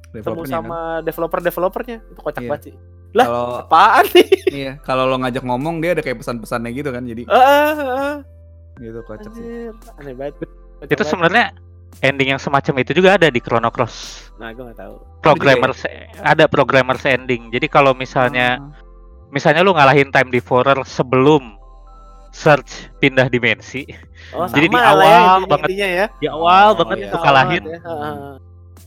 ketemu 0.10 0.16
developernya 0.16 0.48
kan. 0.48 0.64
sama 0.64 0.80
developer-developernya. 1.04 1.98
Itu 2.02 2.22
kocak 2.24 2.42
Iya. 2.42 2.50
banget 2.50 2.64
sih. 2.64 2.76
Lah, 3.10 3.26
Kalau 3.26 3.46
apaan 3.60 4.06
nih? 4.16 4.28
iya, 4.64 4.72
kalau 4.80 5.04
lo 5.04 5.20
ngajak 5.20 5.44
ngomong 5.44 5.84
dia 5.84 5.92
ada 5.92 6.00
kayak 6.00 6.24
pesan-pesannya 6.24 6.72
gitu 6.72 6.90
kan. 6.90 7.04
Jadi 7.04 7.28
Ah, 7.28 7.36
ah, 7.36 7.74
ah. 7.76 8.16
gitu 8.80 9.00
kocak 9.04 9.32
sih. 9.36 9.44
Anjir, 9.44 9.74
aneh 10.00 10.14
banget. 10.16 10.34
Kocak 10.80 10.94
Itu 10.96 11.04
sebenarnya 11.04 11.46
ending 12.00 12.32
yang 12.32 12.40
semacam 12.40 12.74
itu 12.80 12.96
juga 12.96 13.20
ada 13.20 13.28
di 13.28 13.44
Chrono 13.44 13.68
Cross. 13.68 14.30
Nah, 14.40 14.56
gue 14.56 14.64
gak 14.64 14.80
tahu. 14.80 14.96
Programmers 15.20 15.84
ada 16.24 16.48
programmers 16.48 17.04
ending. 17.04 17.52
Jadi 17.52 17.68
kalau 17.68 17.92
misalnya 17.92 18.56
Ah. 18.56 18.72
misalnya 19.28 19.60
lu 19.60 19.76
ngalahin 19.76 20.08
time 20.08 20.32
devourer 20.32 20.80
sebelum 20.88 21.59
search 22.32 22.72
pindah 22.98 23.28
dimensi, 23.28 23.84
Oh, 24.30 24.46
Jadi 24.46 24.68
di 24.68 24.76
ya 24.76 24.86
awal 24.86 25.42
intinya- 25.42 25.50
banget. 25.50 25.70
ya. 25.74 26.08
di 26.16 26.28
awal 26.28 26.66
Oh, 26.68 26.78
banget 26.78 26.98
iya. 27.00 27.10
Awal 27.10 27.24
kalahin, 27.24 27.64
banget 27.64 27.82
ya. 27.82 28.38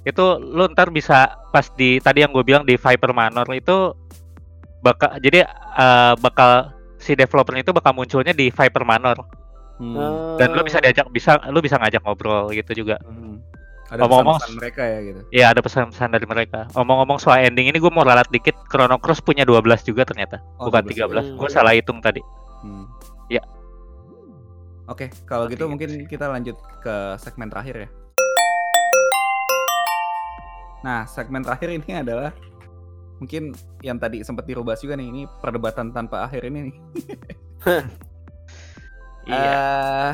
Itu 0.05 0.25
lu 0.39 0.65
ntar 0.69 0.89
bisa 0.89 1.19
pas 1.49 1.67
di 1.71 1.99
tadi 1.99 2.21
yang 2.21 2.31
gue 2.31 2.43
bilang 2.43 2.63
di 2.63 2.75
Viper 2.75 3.11
Manor 3.11 3.47
itu 3.51 3.95
bakal 4.81 5.19
jadi 5.19 5.47
eh, 5.47 6.13
bakal 6.17 6.71
si 6.97 7.15
developer 7.15 7.55
itu 7.55 7.71
bakal 7.71 7.91
munculnya 7.93 8.31
di 8.33 8.49
Viper 8.49 8.83
Manor 8.83 9.19
Hmm. 9.73 10.39
Dan 10.39 10.55
lu 10.55 10.63
bisa 10.63 10.79
diajak 10.79 11.11
bisa 11.11 11.43
lu 11.51 11.59
bisa 11.59 11.75
ngajak 11.75 12.07
ngobrol 12.07 12.51
gitu 12.51 12.71
juga. 12.77 13.03
Hmm. 13.03 13.43
Ada 13.91 13.99
Ngomong-ngomong- 14.01 14.39
pesan-pesan 14.39 14.61
mereka 14.63 14.83
ya 14.85 14.99
gitu. 15.03 15.21
Ya 15.29 15.45
ada 15.51 15.59
pesan-pesan 15.59 16.09
dari 16.09 16.23
mereka. 16.23 16.71
Omong-omong 16.73 17.19
soal 17.19 17.43
ending 17.43 17.67
ini 17.67 17.77
gue 17.77 17.91
mau 17.91 18.01
ralat 18.01 18.31
dikit. 18.31 18.55
Chrono 18.65 18.97
Cross 18.97 19.21
punya 19.21 19.43
12 19.43 19.83
juga 19.83 20.07
ternyata, 20.07 20.39
Oh, 20.57 20.71
bukan 20.71 20.87
12. 20.87 20.95
13. 21.11 21.25
Hmm. 21.27 21.35
Gue 21.35 21.49
salah 21.51 21.75
hitung 21.75 21.99
tadi. 21.99 22.23
Hmm. 22.63 22.87
Ya. 24.83 24.91
Oke, 24.91 25.07
kalau 25.25 25.47
Oke, 25.47 25.55
gitu 25.55 25.71
mungkin 25.71 26.07
kita 26.07 26.27
lanjut 26.27 26.59
ke 26.83 26.95
segmen 27.17 27.47
terakhir 27.47 27.87
ya. 27.87 27.89
Nah, 30.83 31.07
segmen 31.07 31.47
terakhir 31.47 31.71
ini 31.71 31.91
adalah 31.95 32.35
mungkin 33.17 33.55
yang 33.81 34.03
tadi 34.03 34.27
sempat 34.27 34.43
dirubah 34.43 34.75
juga 34.75 34.99
nih, 34.99 35.07
ini 35.07 35.23
perdebatan 35.39 35.95
tanpa 35.95 36.27
akhir 36.27 36.43
ini 36.45 36.59
nih. 36.69 36.75
Iya. 39.23 39.39
Eh, 39.39 40.13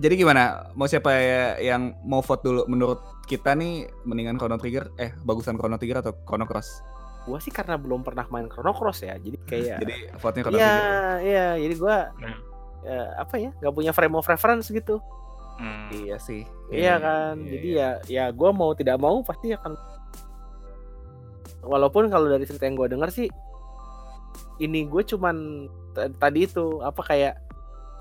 jadi 0.00 0.14
gimana? 0.16 0.72
Mau 0.72 0.88
siapa 0.88 1.12
ya 1.12 1.60
yang 1.60 1.92
mau 2.00 2.24
vote 2.24 2.40
dulu? 2.40 2.64
Menurut 2.64 2.96
kita 3.28 3.52
nih 3.52 3.92
mendingan 4.08 4.40
Chrono 4.40 4.56
Trigger, 4.56 4.88
eh 4.96 5.12
bagusan 5.20 5.60
Chrono 5.60 5.76
Trigger 5.76 6.00
atau 6.00 6.16
Chrono 6.24 6.48
Cross? 6.48 6.80
Gua 7.28 7.36
sih 7.44 7.52
karena 7.52 7.76
belum 7.76 8.00
pernah 8.00 8.24
main 8.32 8.48
Chrono 8.48 8.72
Cross 8.72 9.04
ya. 9.04 9.20
Jadi 9.20 9.36
kayak 9.44 9.84
Jadi 9.84 9.94
vote-nya 10.16 10.42
Chrono 10.48 10.56
Iya, 10.56 10.64
Trigger. 10.64 11.18
iya, 11.20 11.46
jadi 11.60 11.74
gua 11.76 11.96
Hmm. 12.16 12.38
Ya, 12.84 13.14
apa 13.18 13.34
ya? 13.38 13.50
nggak 13.58 13.74
punya 13.74 13.92
frame 13.94 14.16
of 14.18 14.26
reference 14.26 14.68
gitu. 14.68 14.98
Hmm. 15.58 15.90
Iya 15.90 16.16
sih. 16.22 16.46
Iya 16.70 16.98
kan. 17.02 17.34
Jadi 17.42 17.68
ya 17.74 17.90
ya 18.06 18.24
gua 18.30 18.54
mau 18.54 18.70
tidak 18.74 18.98
mau 19.02 19.18
pasti 19.26 19.50
akan 19.50 19.74
walaupun 21.62 22.06
kalau 22.08 22.30
dari 22.30 22.46
cerita 22.46 22.64
yang 22.64 22.78
gua 22.78 22.86
dengar 22.86 23.10
sih 23.10 23.26
ini 24.58 24.86
gue 24.86 25.02
cuman 25.06 25.66
tadi 26.18 26.46
itu 26.46 26.82
apa 26.82 27.02
kayak 27.02 27.34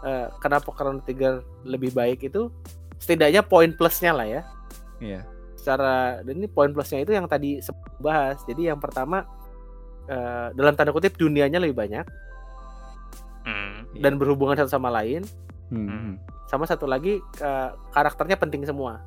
eh, 0.06 0.28
kenapa 0.42 0.70
Chrono 0.74 1.02
Trigger 1.06 1.42
lebih 1.66 1.94
baik 1.94 2.26
itu 2.26 2.50
setidaknya 2.98 3.46
poin 3.46 3.74
plusnya 3.74 4.14
lah 4.14 4.26
ya 4.26 4.42
Iya. 4.98 5.22
secara 5.54 6.26
dan 6.26 6.34
ini 6.42 6.50
poin 6.50 6.74
plusnya 6.74 7.06
itu 7.06 7.14
yang 7.14 7.30
tadi 7.30 7.62
sempat 7.62 7.94
bahas 8.02 8.42
jadi 8.50 8.74
yang 8.74 8.80
pertama 8.82 9.26
eh, 10.10 10.50
dalam 10.58 10.74
tanda 10.74 10.90
kutip 10.94 11.14
dunianya 11.18 11.62
lebih 11.62 11.78
banyak 11.78 12.06
Hmm. 13.98 14.04
dan 14.04 14.14
berhubungan 14.16 14.56
satu 14.56 14.72
sama 14.72 14.90
lain 14.90 15.26
Hmm. 15.68 15.84
Hmm. 15.84 16.14
sama 16.46 16.64
satu 16.64 16.86
lagi 16.86 17.18
eh, 17.20 17.70
karakternya 17.92 18.38
penting 18.38 18.64
semua 18.64 19.02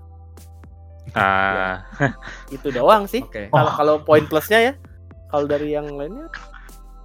Ah. 1.10 1.82
itu 2.54 2.70
doang 2.70 3.02
sih 3.04 3.24
Oke. 3.24 3.48
kalau 3.48 3.70
kalau 3.72 3.94
poin 3.98 4.22
plusnya 4.24 4.60
ya 4.60 4.72
kalau 5.26 5.46
dari 5.46 5.72
yang 5.72 5.88
lainnya 5.90 6.28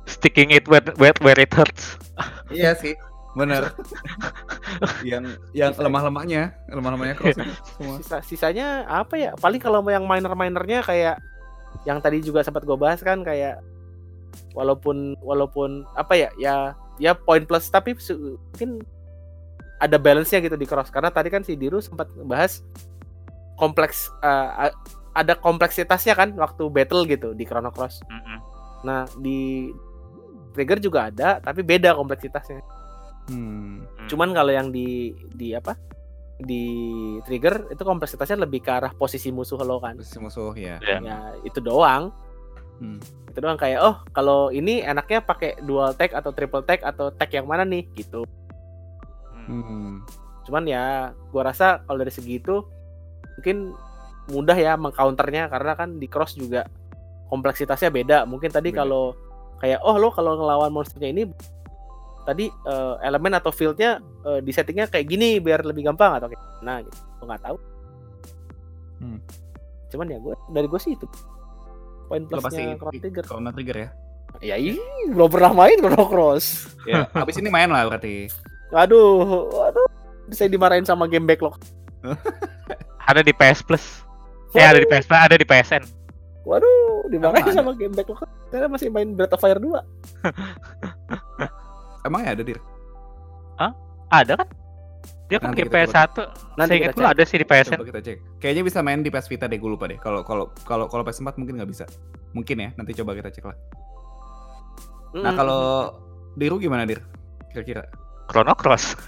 Sticking 0.05 0.53
it 0.53 0.69
where, 0.69 0.85
where, 1.01 1.17
where 1.17 1.33
it 1.35 1.49
hurts. 1.49 1.97
Iya 2.53 2.77
sih. 2.77 2.93
Bener. 3.33 3.73
yang 5.01 5.25
yang 5.49 5.73
lemah-lemahnya, 5.73 6.53
lemah-lemahnya 6.69 7.15
cross 7.17 7.33
itu 7.33 7.49
semua. 7.73 7.95
sisa 7.97 8.17
sisanya 8.21 8.85
apa 8.85 9.17
ya 9.17 9.31
paling 9.33 9.57
kalau 9.57 9.81
yang 9.89 10.05
minor 10.05 10.37
minornya 10.37 10.85
kayak 10.85 11.17
yang 11.89 11.97
tadi 11.97 12.21
juga 12.21 12.45
sempat 12.45 12.61
gue 12.63 12.77
bahas 12.77 13.01
kan 13.01 13.25
kayak 13.25 13.65
walaupun 14.53 15.17
walaupun 15.25 15.81
apa 15.97 16.13
ya 16.13 16.29
ya 16.37 16.77
ya 16.97 17.11
poin 17.13 17.43
plus 17.43 17.67
tapi 17.67 17.95
mungkin 17.95 18.81
ada 19.79 19.99
balance 19.99 20.31
nya 20.31 20.39
gitu 20.39 20.55
di 20.55 20.63
cross 20.63 20.87
karena 20.87 21.11
tadi 21.11 21.27
kan 21.27 21.43
si 21.43 21.59
Diru 21.59 21.83
sempat 21.83 22.07
bahas 22.23 22.63
kompleks 23.59 24.11
eh, 24.23 24.69
a- 24.69 24.77
ada 25.15 25.33
kompleksitasnya 25.39 26.11
kan 26.15 26.35
waktu 26.35 26.67
battle 26.67 27.07
gitu 27.07 27.31
di 27.31 27.47
Chrono 27.47 27.71
Cross. 27.71 28.03
Mm-mm. 28.11 28.39
Nah 28.83 29.07
di 29.19 29.71
Trigger 30.51 30.79
juga 30.79 31.07
ada 31.11 31.39
tapi 31.39 31.63
beda 31.63 31.95
kompleksitasnya. 31.95 32.59
Hmm. 33.31 33.83
Hmm. 33.83 34.07
Cuman 34.11 34.35
kalau 34.35 34.51
yang 34.51 34.75
di 34.75 35.15
di 35.35 35.55
apa 35.55 35.75
di 36.35 36.63
Trigger 37.23 37.71
itu 37.71 37.79
kompleksitasnya 37.79 38.43
lebih 38.43 38.59
ke 38.59 38.71
arah 38.75 38.91
posisi 38.91 39.31
musuh 39.31 39.59
lo 39.63 39.79
kan. 39.79 39.95
Terus 39.99 40.11
si 40.11 40.19
musuh 40.19 40.51
ya. 40.55 40.79
Ya. 40.83 40.99
Ya 40.99 41.17
itu 41.47 41.63
doang. 41.63 42.11
Hmm. 42.79 42.99
Itu 43.31 43.37
doang 43.39 43.59
kayak 43.59 43.79
oh 43.79 43.95
kalau 44.11 44.51
ini 44.51 44.83
enaknya 44.83 45.23
pakai 45.23 45.59
dual 45.63 45.95
tag 45.95 46.11
atau 46.11 46.31
triple 46.35 46.63
tag 46.63 46.83
atau 46.83 47.11
tag 47.11 47.31
yang 47.31 47.47
mana 47.47 47.63
nih 47.63 47.87
gitu. 47.95 48.27
Hmm. 49.47 50.03
Cuman 50.47 50.63
ya 50.67 51.15
gua 51.31 51.51
rasa 51.51 51.83
kalau 51.85 52.01
dari 52.03 52.11
segi 52.11 52.39
itu 52.39 52.63
mungkin 53.39 53.75
mudah 54.31 54.57
ya 54.57 54.73
mengcounternya 54.75 55.51
karena 55.53 55.77
kan 55.77 56.01
di 56.01 56.07
cross 56.09 56.35
juga 56.35 56.67
kompleksitasnya 57.31 57.91
beda. 57.91 58.17
Mungkin 58.27 58.51
tadi 58.51 58.75
kalau 58.75 59.15
kayak 59.63 59.79
oh 59.83 59.95
lo 59.95 60.11
kalau 60.11 60.35
ngelawan 60.35 60.71
monsternya 60.71 61.09
ini 61.15 61.23
tadi 62.25 62.49
eh, 62.49 62.95
elemen 63.05 63.37
atau 63.37 63.53
fieldnya 63.53 64.01
eh, 64.25 64.39
di 64.41 64.51
settingnya 64.51 64.89
kayak 64.89 65.05
gini 65.05 65.37
biar 65.37 65.61
lebih 65.61 65.85
gampang 65.85 66.17
atau 66.17 66.27
kayak 66.27 66.43
nah 66.65 66.81
gitu. 66.81 66.97
Gua 67.21 67.25
nggak 67.31 67.43
tahu. 67.45 67.57
Hmm. 68.99 69.19
Cuman 69.91 70.07
ya 70.11 70.17
gue 70.19 70.35
dari 70.51 70.67
gue 70.67 70.81
sih 70.81 70.97
itu 70.97 71.05
poin 72.05 72.23
plusnya 72.29 72.77
Chrono 72.79 72.99
Trigger. 72.99 73.23
Chrono 73.25 73.49
Trigger 73.51 73.77
ya. 73.77 73.89
Ya 74.43 74.55
ih, 74.59 74.79
belum 75.11 75.29
pernah 75.31 75.51
main 75.55 75.77
Chrono 75.79 76.05
Cross. 76.07 76.45
Ya, 76.85 77.09
habis 77.17 77.41
ini 77.41 77.49
main 77.49 77.65
lah 77.65 77.89
berarti. 77.89 78.29
Aduh, 78.69 79.49
aduh. 79.65 79.89
Saya 80.29 80.53
dimarahin 80.53 80.85
sama 80.85 81.09
game 81.09 81.25
backlog. 81.25 81.57
Ada 83.09 83.25
di 83.25 83.33
PS 83.33 83.65
Plus. 83.65 84.05
Eh 84.53 84.61
ada 84.61 84.79
di 84.79 84.87
PS 84.87 85.11
ada 85.11 85.35
di 85.35 85.43
PSN. 85.43 85.83
Waduh, 86.47 87.11
dimarahin 87.11 87.43
Emang 87.43 87.57
sama 87.57 87.71
game 87.73 87.91
backlog. 87.91 88.21
Saya 88.53 88.69
masih 88.69 88.93
main 88.93 89.17
Breath 89.17 89.35
of 89.35 89.41
Fire 89.41 89.59
2. 89.59 89.65
Emangnya 92.07 92.37
ada 92.37 92.43
dir? 92.45 92.61
Ada 94.15 94.33
kan? 94.39 94.47
Dia 95.25 95.41
kan 95.41 95.51
Nanti 95.51 95.65
di 95.65 95.69
kita 95.69 95.89
PS1. 95.89 96.17
Nanti 96.53 96.75
Saya 96.77 96.93
dulu 96.93 97.07
ada 97.09 97.23
sih 97.25 97.37
di 97.41 97.45
PSN. 97.49 97.77
Coba 97.81 97.87
kita 97.89 98.01
cek. 98.05 98.17
Kayaknya 98.37 98.63
bisa 98.65 98.79
main 98.85 99.01
di 99.01 99.09
PS 99.09 99.25
Vita 99.25 99.45
deh, 99.49 99.57
gue 99.57 99.71
lupa 99.73 99.89
deh. 99.89 99.97
Kalau 99.97 100.21
kalau 100.21 100.53
kalau 100.69 100.85
kalau 100.85 101.01
PS4 101.01 101.33
mungkin 101.41 101.57
nggak 101.57 101.69
bisa. 101.69 101.85
Mungkin 102.37 102.55
ya, 102.61 102.69
nanti 102.77 102.93
coba 102.93 103.17
kita 103.17 103.33
cek 103.33 103.45
lah. 103.49 103.57
Nah, 105.15 105.31
Mm. 105.33 105.37
kalau 105.39 105.61
Diru 106.35 106.59
gimana, 106.59 106.83
Dir? 106.83 106.99
Kira-kira. 107.55 107.87
Chrono 108.27 108.51
Cross. 108.53 108.99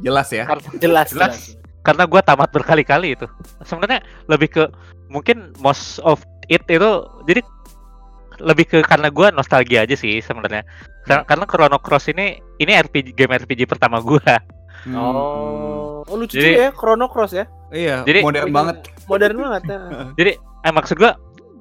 Jelas 0.00 0.32
ya. 0.32 0.48
jelas, 0.80 1.10
Jelas. 1.10 1.10
jelas. 1.12 1.34
Karena 1.84 2.08
gua 2.08 2.24
tamat 2.24 2.48
berkali-kali 2.48 3.12
itu. 3.14 3.28
Sebenarnya 3.62 4.00
lebih 4.26 4.48
ke 4.48 4.64
mungkin 5.12 5.52
most 5.60 6.00
of 6.00 6.24
it 6.48 6.64
itu 6.66 6.90
jadi 7.28 7.44
lebih 8.40 8.66
ke 8.66 8.78
karena 8.82 9.12
gua 9.12 9.28
nostalgia 9.30 9.84
aja 9.84 9.92
sih 9.94 10.18
sebenarnya. 10.18 10.64
Karena, 11.04 11.22
karena 11.28 11.44
Chrono 11.44 11.78
Cross 11.78 12.08
ini 12.10 12.40
ini 12.56 12.72
RPG 12.72 13.12
game 13.12 13.36
RPG 13.36 13.68
pertama 13.68 14.00
gua. 14.00 14.24
Hmm. 14.84 14.94
Oh, 14.94 16.04
oh 16.04 16.14
lucu 16.14 16.36
Jadi- 16.36 16.44
juga 16.50 16.62
ya 16.62 16.70
Chrono 16.70 17.06
Cross 17.08 17.32
ya. 17.32 17.44
Iya, 17.68 18.04
Jadi- 18.04 18.20
modern 18.20 18.50
banget. 18.50 18.76
Modern 19.04 19.36
banget 19.36 19.62
ya. 19.66 19.78
Jadi 20.18 20.32
eh, 20.36 20.72
maksud 20.72 20.96
gua 20.96 21.16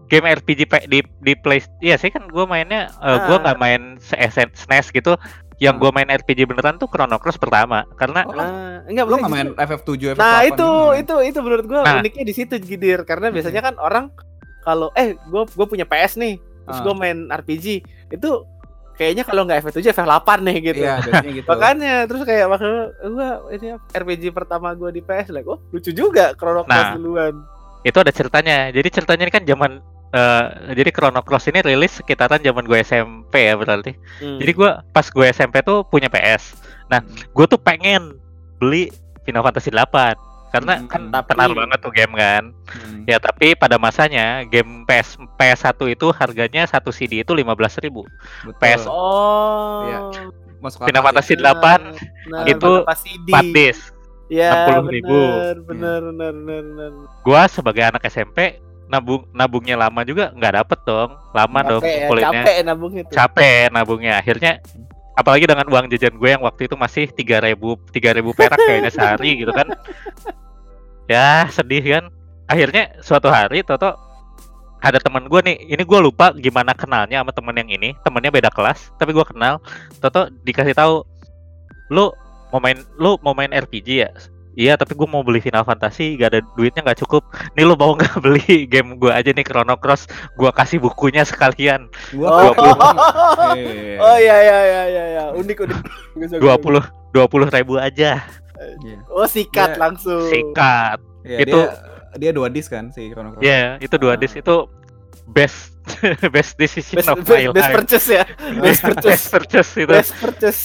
game 0.06 0.28
RPG 0.30 0.60
di 0.86 1.00
di 1.02 1.34
play 1.34 1.58
iya 1.80 1.96
sih 1.96 2.08
kan 2.08 2.28
gua 2.28 2.44
mainnya 2.44 2.92
eh, 3.00 3.18
gua 3.24 3.38
Ah. 3.38 3.42
nggak 3.42 3.58
main 3.58 3.82
SNES 3.98 4.92
gitu 4.92 5.16
yang 5.58 5.78
Hmm. 5.78 5.86
gue 5.86 5.92
main 5.94 6.10
RPG 6.12 6.44
beneran 6.44 6.76
tuh 6.76 6.86
Chrono 6.86 7.16
Cross 7.16 7.38
pertama 7.38 7.88
karena 7.96 8.26
Oh, 8.26 8.36
Nah, 8.36 8.84
enggak 8.84 9.06
Lo 9.06 9.16
nggak 9.16 9.32
main 9.32 9.48
justru- 9.48 9.64
FF7, 9.64 9.90
FF8 10.12 10.20
Nah, 10.20 10.40
itu 10.42 10.52
gitu, 10.52 10.70
itu 10.94 11.16
itu 11.24 11.40
menurut 11.40 11.66
gua 11.66 11.82
Nah. 11.84 11.96
uniknya 11.98 12.24
di 12.26 12.34
situ 12.34 12.54
Gidir 12.58 13.00
karena 13.04 13.30
biasanya 13.30 13.62
kan 13.64 13.76
orang 13.78 14.12
kalau 14.60 14.92
eh 14.94 15.16
gua 15.26 15.48
gua 15.48 15.64
punya 15.64 15.86
PS 15.86 16.18
nih, 16.18 16.36
terus 16.38 16.78
Ah. 16.78 16.84
gua 16.84 16.94
main 16.96 17.30
RPG, 17.30 17.80
itu 18.10 18.30
kayaknya 18.94 19.24
kalau 19.26 19.44
nggak 19.44 19.66
FF7 19.66 19.92
FF8 19.92 20.30
nih 20.42 20.58
gitu. 20.62 20.82
Iya, 20.86 20.96
biasanya 21.02 21.32
gitu. 21.34 21.48
Makanya 21.50 21.94
terus 22.06 22.22
kayak 22.24 22.46
makanya 22.50 22.82
gua 23.10 23.30
ini 23.52 23.68
RPG 23.92 24.24
pertama 24.32 24.72
gua 24.74 24.90
di 24.94 25.02
PS 25.02 25.34
like, 25.34 25.50
oh 25.50 25.58
lucu 25.70 25.90
juga 25.92 26.34
Chrono 26.38 26.64
Cross 26.64 26.90
Nah. 26.90 26.96
duluan. 26.96 27.34
itu 27.84 27.98
ada 28.00 28.16
ceritanya. 28.16 28.72
Jadi 28.72 28.88
ceritanya 28.88 29.24
ini 29.28 29.34
kan 29.34 29.44
zaman 29.44 29.72
eh, 30.16 30.46
jadi 30.72 30.90
Chrono 30.96 31.20
Cross 31.20 31.52
ini 31.52 31.60
rilis 31.60 32.00
sekitaran 32.00 32.40
zaman 32.40 32.64
gue 32.64 32.80
SMP 32.80 33.50
ya 33.50 33.60
berarti. 33.60 33.92
Hmm. 34.24 34.40
Jadi 34.40 34.52
gue 34.56 34.70
pas 34.96 35.04
gue 35.04 35.26
SMP 35.28 35.60
tuh 35.66 35.84
punya 35.84 36.08
PS. 36.08 36.56
Nah, 36.88 37.04
gue 37.10 37.46
tuh 37.50 37.60
pengen 37.60 38.16
beli 38.56 38.88
Final 39.28 39.44
Fantasy 39.44 39.68
8 39.68 40.16
karena 40.54 40.78
Hmm, 40.78 40.86
kan 40.86 41.02
tapi- 41.10 41.34
tenar 41.34 41.50
banget 41.50 41.80
tuh 41.82 41.90
game 41.90 42.14
kan. 42.14 42.44
Hmm. 42.70 43.02
Ya 43.04 43.18
tapi 43.18 43.58
pada 43.58 43.76
masanya 43.76 44.46
game 44.46 44.86
PS 44.86 45.18
PS1 45.34 45.74
itu 45.90 46.08
harganya 46.14 46.64
satu 46.64 46.94
CD 46.94 47.20
itu 47.20 47.34
15.000 47.34 48.06
Betul. 48.46 48.54
PS 48.56 48.86
Oh. 48.86 49.84
Iya. 49.84 50.00
Masuk 50.62 50.86
Final 50.86 51.04
Fantasy 51.04 51.34
sih. 51.34 51.42
8 51.42 51.82
Nah, 52.30 52.46
itu 52.46 52.72
CD. 52.96 53.28
4 53.28 53.46
disc. 53.52 53.82
Ya, 54.32 54.50
60.000. 54.72 55.04
bener, 55.04 55.56
bener, 55.60 56.02
bener, 56.06 56.32
bener, 56.32 56.62
bener. 56.64 56.92
Gua 57.22 57.46
sebagai 57.46 57.84
anak 57.84 58.06
SMP 58.08 58.62
nabung 58.86 59.26
nabungnya 59.32 59.76
lama 59.76 60.06
juga 60.06 60.30
nggak 60.32 60.54
dapet 60.56 60.80
dong. 60.84 61.12
Lama 61.34 61.60
dong 61.62 61.82
Capek 61.82 61.90
ya, 61.90 61.98
ngumpulnya. 62.00 62.26
capek 62.30 62.56
nabungnya 62.64 63.02
tuh. 63.04 63.14
Capek 63.14 63.62
nabungnya. 63.70 64.14
Akhirnya 64.16 64.52
apalagi 65.14 65.46
dengan 65.46 65.68
uang 65.68 65.86
jajan 65.88 66.16
gue 66.16 66.30
yang 66.30 66.42
waktu 66.42 66.66
itu 66.66 66.74
masih 66.74 67.06
3000 67.10 67.78
3000 67.92 68.34
perak 68.34 68.58
kayaknya 68.58 68.90
sehari 68.90 69.30
gitu 69.38 69.52
kan. 69.52 69.68
Ya, 71.08 71.48
sedih 71.52 71.84
kan. 71.84 72.04
Akhirnya 72.48 72.96
suatu 73.00 73.32
hari 73.32 73.64
Toto 73.64 73.96
ada 74.84 75.00
teman 75.00 75.32
gue 75.32 75.40
nih, 75.40 75.58
ini 75.72 75.84
gue 75.88 76.00
lupa 76.04 76.36
gimana 76.36 76.76
kenalnya 76.76 77.24
sama 77.24 77.32
temen 77.32 77.56
yang 77.56 77.70
ini, 77.72 77.96
temennya 78.04 78.32
beda 78.36 78.52
kelas, 78.52 78.92
tapi 79.00 79.16
gue 79.16 79.24
kenal. 79.24 79.64
Toto 80.04 80.28
dikasih 80.44 80.76
tahu, 80.76 81.08
lu 81.88 82.12
mau 82.52 82.60
main, 82.60 82.84
lu 83.00 83.16
mau 83.24 83.32
main 83.32 83.48
RPG 83.48 83.88
ya? 84.04 84.12
Iya, 84.54 84.78
tapi 84.78 84.94
gue 84.94 85.08
mau 85.10 85.26
beli 85.26 85.42
Final 85.42 85.66
Fantasy, 85.66 86.14
gak 86.14 86.30
ada 86.30 86.40
duitnya 86.54 86.86
nggak 86.86 87.02
cukup. 87.02 87.26
Nih 87.58 87.66
lu 87.66 87.74
mau 87.74 87.98
nggak 87.98 88.22
beli 88.22 88.46
game 88.74 89.02
gue 89.02 89.10
aja 89.10 89.34
nih 89.34 89.42
Chrono 89.42 89.74
Cross? 89.80 90.06
Gue 90.38 90.52
kasih 90.54 90.78
bukunya 90.78 91.26
sekalian, 91.26 91.90
Gua 92.14 92.54
Oh. 92.54 92.54
20. 92.54 93.58
Iya. 93.58 93.98
Oh 93.98 94.18
iya 94.20 94.38
iya 94.46 94.60
iya 94.62 94.84
iya 94.86 95.04
iya. 95.10 95.24
unik 95.34 95.58
unik. 95.64 95.80
Dua 96.44 96.60
puluh 96.62 96.84
dua 97.16 97.26
puluh 97.26 97.50
ribu 97.50 97.82
aja, 97.82 98.22
Iya. 98.56 99.00
Oh 99.08 99.26
sikat 99.26 99.70
Dia- 99.70 99.80
langsung. 99.80 100.24
sikat. 100.26 100.98
Iya, 101.22 101.38
Itu- 101.40 101.66
dia, 101.66 101.72
dia 102.20 102.32
dua 102.32 102.48
disc 102.48 102.68
kan 102.68 102.90
si 102.90 103.10
Chrono 103.10 103.32
Cross. 103.32 103.42
Ya, 103.42 103.76
itu 103.78 103.96
dua 103.96 104.14
Ah. 104.14 104.20
disc 104.20 104.36
itu 104.36 104.56
best 105.26 105.74
best 106.36 106.54
decision 106.56 107.00
Best, 107.00 107.10
of 107.10 107.18
best, 107.20 107.32
my 107.32 107.46
best 107.50 107.64
life. 107.64 107.76
purchase 107.76 108.08
ya. 108.10 108.24
Best 108.64 108.82
purchase. 108.82 109.08
Best 109.10 109.26
purchase 109.30 109.72
itu. 109.76 109.90
Best 109.90 110.14
purchase. 110.16 110.62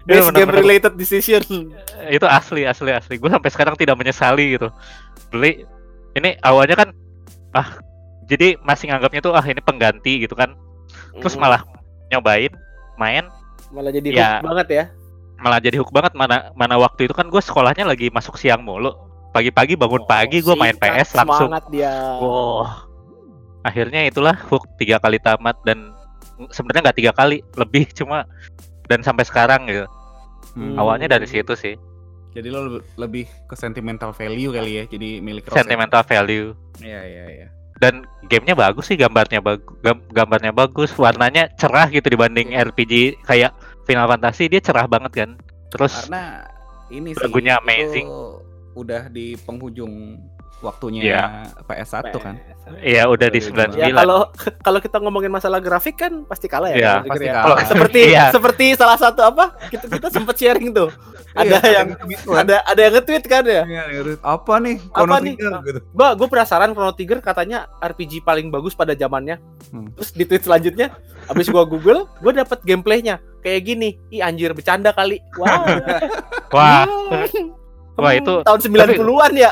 Best 0.00 0.16
game 0.26 0.26
bener-bener- 0.48 0.58
related 0.58 0.92
decision. 0.94 1.44
itu 2.08 2.26
asli 2.26 2.64
asli 2.64 2.90
asli 2.90 3.14
gue 3.14 3.28
sampai 3.28 3.46
sekarang 3.48 3.76
tidak 3.76 3.94
menyesali 3.94 4.56
gitu 4.56 4.72
beli 5.28 5.62
ini 6.12 6.34
awalnya 6.40 6.74
kan 6.74 6.88
ah 7.52 7.78
jadi 8.24 8.56
masih 8.58 8.88
nganggapnya 8.88 9.20
tuh 9.20 9.30
ah 9.30 9.44
ini 9.44 9.60
pengganti 9.60 10.24
gitu 10.24 10.32
kan 10.32 10.56
terus 11.14 11.36
Mm, 11.36 11.40
malah 11.40 11.60
nyobain 12.08 12.50
main 12.96 13.28
malah 13.68 13.92
jadi 13.92 14.08
Ya. 14.10 14.30
banget 14.40 14.66
ya. 14.68 14.84
Malah 15.40 15.58
jadi 15.58 15.80
hook 15.80 15.90
banget 15.90 16.12
mana 16.12 16.52
mana 16.52 16.76
waktu 16.76 17.04
itu 17.04 17.12
kan 17.12 17.26
gue 17.26 17.40
sekolahnya 17.40 17.82
lagi 17.82 18.08
masuk 18.08 18.36
siang 18.36 18.60
mulu 18.60 18.92
pagi-pagi 19.30 19.74
bangun 19.74 20.04
pagi 20.04 20.38
gue 20.38 20.54
main 20.54 20.74
PS 20.74 21.16
langsung 21.16 21.48
Semangat 21.48 21.64
dia. 21.68 21.92
wow 22.16 22.66
akhirnya 23.60 24.04
itulah 24.04 24.36
hook 24.46 24.64
tiga 24.76 24.96
kali 24.96 25.16
tamat 25.16 25.56
dan 25.62 25.92
sebenarnya 26.48 26.88
nggak 26.88 26.98
tiga 26.98 27.12
kali 27.12 27.40
lebih 27.54 27.88
cuma 27.90 28.24
dan 28.86 29.00
sampai 29.00 29.24
sekarang 29.24 29.64
gitu 29.66 29.86
Hmm. 30.50 30.74
awalnya 30.74 31.06
dari 31.08 31.24
situ 31.24 31.54
sih 31.54 31.78
Jadi 32.30 32.46
lo 32.46 32.66
lebih- 32.96 33.26
ke 33.44 33.54
sentimental 33.54 34.10
value 34.10 34.50
kali 34.50 34.78
ya. 34.78 34.84
Jadi 34.84 35.18
milik 35.18 35.46
ya? 35.46 35.54
sentimental 35.56 36.02
value 36.02 36.54
Iya 36.78 37.00
iya 37.02 37.24
iya. 37.28 37.48
dan 37.76 38.02
gamenya 38.24 38.54
bagus 38.54 38.86
sih 38.86 38.94
gambarnya 38.94 39.38
bagus 39.38 39.62
gambarnya 40.08 40.50
bagus 40.50 40.90
warnanya 40.94 41.48
cerah 41.54 41.86
gitu 41.86 42.02
dibanding 42.04 42.50
Iya. 42.50 42.66
RPG 42.66 42.92
kayak 43.22 43.54
Final 43.90 44.06
Fantasy 44.06 44.46
dia 44.46 44.62
cerah 44.62 44.86
banget 44.86 45.26
kan 45.26 45.30
terus 45.74 46.06
Karena 46.06 46.46
ini 46.94 47.10
sih 47.10 47.26
Lagunya 47.26 47.58
amazing. 47.58 48.06
udah 48.78 49.10
di 49.10 49.34
penghujung 49.42 50.22
waktunya 50.60 51.00
Iya. 51.02 51.22
PS1 51.64 52.12
kan. 52.14 52.34
ya 52.78 53.02
udah 53.04 53.26
di 53.26 53.40
Udah 53.42 53.66
di 53.66 53.74
99 53.74 53.82
Ya 53.82 53.90
kalau 53.92 54.30
kalau 54.60 54.78
kita 54.78 54.96
ngomongin 54.96 55.26
masalah 55.28 55.58
grafik 55.58 55.98
kan 55.98 56.22
pasti 56.24 56.46
kalah 56.46 56.70
ya. 56.70 56.76
Iya, 56.76 56.92
kalau 56.94 57.10
pasti 57.10 57.24
ya. 57.24 57.32
kalah. 57.32 57.44
Kalau- 57.56 57.66
Seperti 57.66 58.00
Iya. 58.12 58.24
seperti 58.30 58.66
salah 58.74 58.94
satu 58.96 59.20
apa? 59.22 59.44
Kita 59.66 59.84
kita 59.88 60.08
sempat 60.08 60.34
sharing 60.34 60.70
tuh. 60.70 60.88
Ada 61.30 61.56
Iya, 61.56 61.70
yang 61.72 61.88
gitu 62.06 62.28
kan. 62.28 62.42
ada 62.42 62.56
ada 62.62 62.80
yang 62.80 62.92
nge-tweet 62.92 63.24
kan 63.24 63.42
ya. 63.44 63.62
Iya, 63.64 63.82
gitu. 63.92 64.10
apa 64.20 64.54
nih? 64.58 64.76
Chrono 64.84 65.08
Apa 65.08 65.16
nih? 65.20 65.34
Trigger 65.34 65.54
gitu. 65.64 65.80
Gua 65.90 66.08
gue 66.12 66.28
penasaran 66.28 66.70
Chrono 66.70 66.92
Trigger 66.92 67.18
katanya 67.20 67.58
RPG 67.78 68.12
paling 68.20 68.46
bagus 68.48 68.72
pada 68.72 68.92
zamannya. 68.92 69.38
Hmm. 69.68 69.90
Terus 69.94 70.10
di 70.12 70.24
tweet 70.24 70.42
selanjutnya 70.42 70.86
habis 71.24 71.46
gua 71.46 71.62
Google, 71.64 72.06
gua 72.18 72.32
dapet 72.32 72.60
gameplaynya 72.60 73.18
kayak 73.40 73.62
gini. 73.64 73.98
Ih 74.08 74.20
anjir 74.20 74.50
bercanda 74.52 74.90
kali. 74.90 75.18
Wah. 75.36 75.64
wah 76.54 76.84
Hmm. 76.86 77.58
Wah, 77.96 78.10
Hmm, 78.10 78.20
itu- 78.22 78.42
tahun 78.42 78.60
90-an 78.64 79.32
ya. 79.34 79.50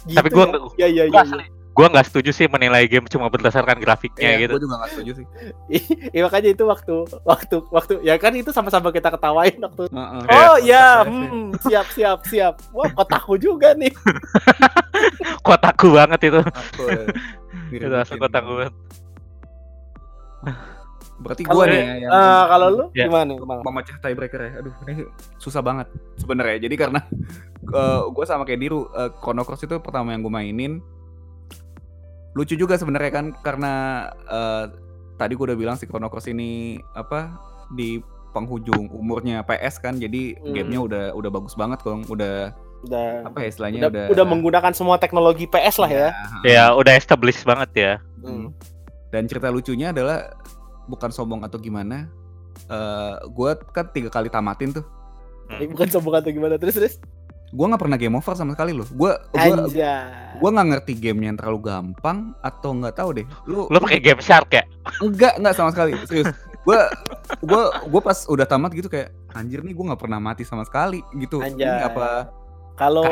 Hmm. 0.00 0.14
Tapi 0.14 0.26
Gitu 0.26 0.34
gua 0.34 0.40
ya. 0.40 0.48
nggak- 0.48 0.64
Iya 0.74 0.86
iya 0.88 1.02
gua 1.06 1.16
iya. 1.16 1.24
asli 1.24 1.44
gua 1.70 1.86
nggak 1.88 2.06
setuju 2.06 2.30
sih 2.32 2.46
menilai 2.46 2.84
game 2.84 3.06
cuma 3.06 3.26
berdasarkan 3.26 3.78
grafiknya 3.78 4.34
Iya, 4.34 4.40
gitu 4.40 4.52
gue 4.52 4.62
juga 4.66 4.74
gak 4.76 4.90
setuju 4.92 5.10
sih. 5.14 5.26
Iya 6.10 6.22
makanya 6.24 6.50
itu 6.50 6.64
waktu 6.64 6.94
waktu 7.22 7.56
waktu 7.70 7.92
ya 8.02 8.14
kan 8.16 8.34
itu 8.34 8.50
sama-sama 8.50 8.90
kita 8.90 9.08
ketawain 9.08 9.54
waktu. 9.56 9.86
Heeh. 9.86 10.22
Oh 10.26 10.56
Iya, 10.58 10.74
ya, 10.74 10.86
PS. 10.98 11.06
hmm, 11.06 11.46
siap 11.62 11.86
siap 11.92 12.18
siap. 12.24 12.54
Wah 12.72 12.90
kotaku 12.90 13.38
juga 13.38 13.72
nih. 13.72 13.94
kotaku 15.46 15.94
banget 15.94 16.20
itu 16.24 16.40
Aku, 16.42 16.82
ya. 16.84 17.02
itu 17.70 17.94
asli 17.96 18.16
kotaku 18.16 18.50
banget 18.58 18.74
Berarti 21.18 21.42
gue 21.42 21.64
nih 21.66 21.80
ya 21.80 21.94
yang 21.98 22.10
Eh, 22.10 22.44
kalau 22.46 22.66
lu 22.68 22.84
Ya. 22.92 23.04
gimana, 23.04 23.32
Bang? 23.36 23.60
memecah 23.60 23.96
tiebreaker 23.98 24.40
ya. 24.40 24.50
Aduh, 24.58 24.74
ini 24.84 25.02
susah 25.36 25.58
banget 25.58 25.86
sebenarnya. 26.14 26.62
Jadi 26.62 26.74
karena 26.74 27.00
gue 28.14 28.24
sama 28.24 28.42
kayak 28.42 28.60
Diru, 28.60 28.86
uh, 28.88 29.10
Chrono 29.12 29.42
Cross 29.42 29.64
itu 29.64 29.76
pertama 29.78 30.10
yang 30.10 30.20
gue 30.20 30.30
mainin. 30.30 30.78
Lucu 32.32 32.54
juga 32.54 32.74
sebenarnya 32.74 33.10
kan 33.10 33.26
karena 33.36 33.72
eh, 34.24 34.64
tadi 35.16 35.34
gue 35.34 35.44
udah 35.44 35.58
bilang 35.58 35.74
si 35.74 35.84
Chrono 35.84 36.06
Cross 36.06 36.28
ini 36.28 36.76
apa 36.92 37.34
di 37.68 37.98
penghujung 38.30 38.86
umurnya 38.88 39.42
PS 39.42 39.80
kan. 39.80 39.96
Jadi 39.96 40.36
Hmm. 40.36 40.52
gamenya 40.52 40.80
udah 40.80 41.04
udah 41.12 41.30
bagus 41.32 41.52
banget 41.52 41.82
dong. 41.82 42.06
Udah 42.06 42.54
Udah 42.78 43.26
apa 43.26 43.42
ya 43.42 43.48
istilahnya 43.48 43.80
udah, 43.80 43.90
udah 43.90 44.04
udah 44.14 44.24
menggunakan 44.28 44.70
semua 44.70 44.96
teknologi 44.96 45.50
PS 45.50 45.82
lah 45.82 45.90
ya. 45.90 46.08
ya 46.46 46.64
udah 46.70 46.94
established 46.94 47.42
banget 47.42 47.70
ya 47.74 47.92
Hmm. 48.18 48.54
Dan 49.08 49.26
cerita 49.26 49.48
lucunya 49.48 49.90
adalah 49.90 50.30
bukan 50.88 51.12
sombong 51.12 51.44
atau 51.44 51.60
gimana. 51.60 52.08
eh 52.66 53.14
gue 53.22 53.50
kan 53.70 53.86
tiga 53.94 54.10
kali 54.10 54.26
tamatin 54.26 54.74
tuh. 54.74 54.84
Ini 55.48 55.70
bukan 55.70 55.86
sombong 55.88 56.18
atau 56.18 56.32
gimana 56.34 56.58
terus 56.58 56.74
terus. 56.74 56.94
Gue 57.48 57.64
nggak 57.64 57.80
pernah 57.80 57.96
game 57.96 58.18
over 58.18 58.34
sama 58.34 58.52
sekali 58.52 58.74
loh. 58.74 58.88
Gue 58.92 59.14
gue 60.36 60.50
nggak 60.50 60.68
ngerti 60.74 60.92
gamenya 60.98 61.32
yang 61.32 61.38
terlalu 61.38 61.70
gampang 61.70 62.34
atau 62.42 62.74
nggak 62.76 62.98
tahu 62.98 63.14
deh. 63.14 63.26
Lu 63.46 63.70
lu 63.70 63.78
pakai 63.78 64.02
game 64.02 64.20
shark 64.20 64.50
ya 64.52 64.66
enggak 65.00 65.38
enggak 65.38 65.54
sama 65.54 65.70
sekali 65.70 65.94
serius. 66.04 66.28
Gue 66.66 66.80
gue 67.46 67.62
gue 67.88 68.00
pas 68.02 68.18
udah 68.28 68.44
tamat 68.44 68.74
gitu 68.74 68.90
kayak 68.90 69.14
anjir 69.32 69.62
nih 69.62 69.72
gue 69.72 69.84
nggak 69.86 70.02
pernah 70.02 70.18
mati 70.18 70.42
sama 70.42 70.66
sekali 70.66 71.00
gitu. 71.16 71.40
Anjay. 71.40 71.64
Ini 71.64 71.88
apa? 71.94 72.28
Kalau 72.76 73.06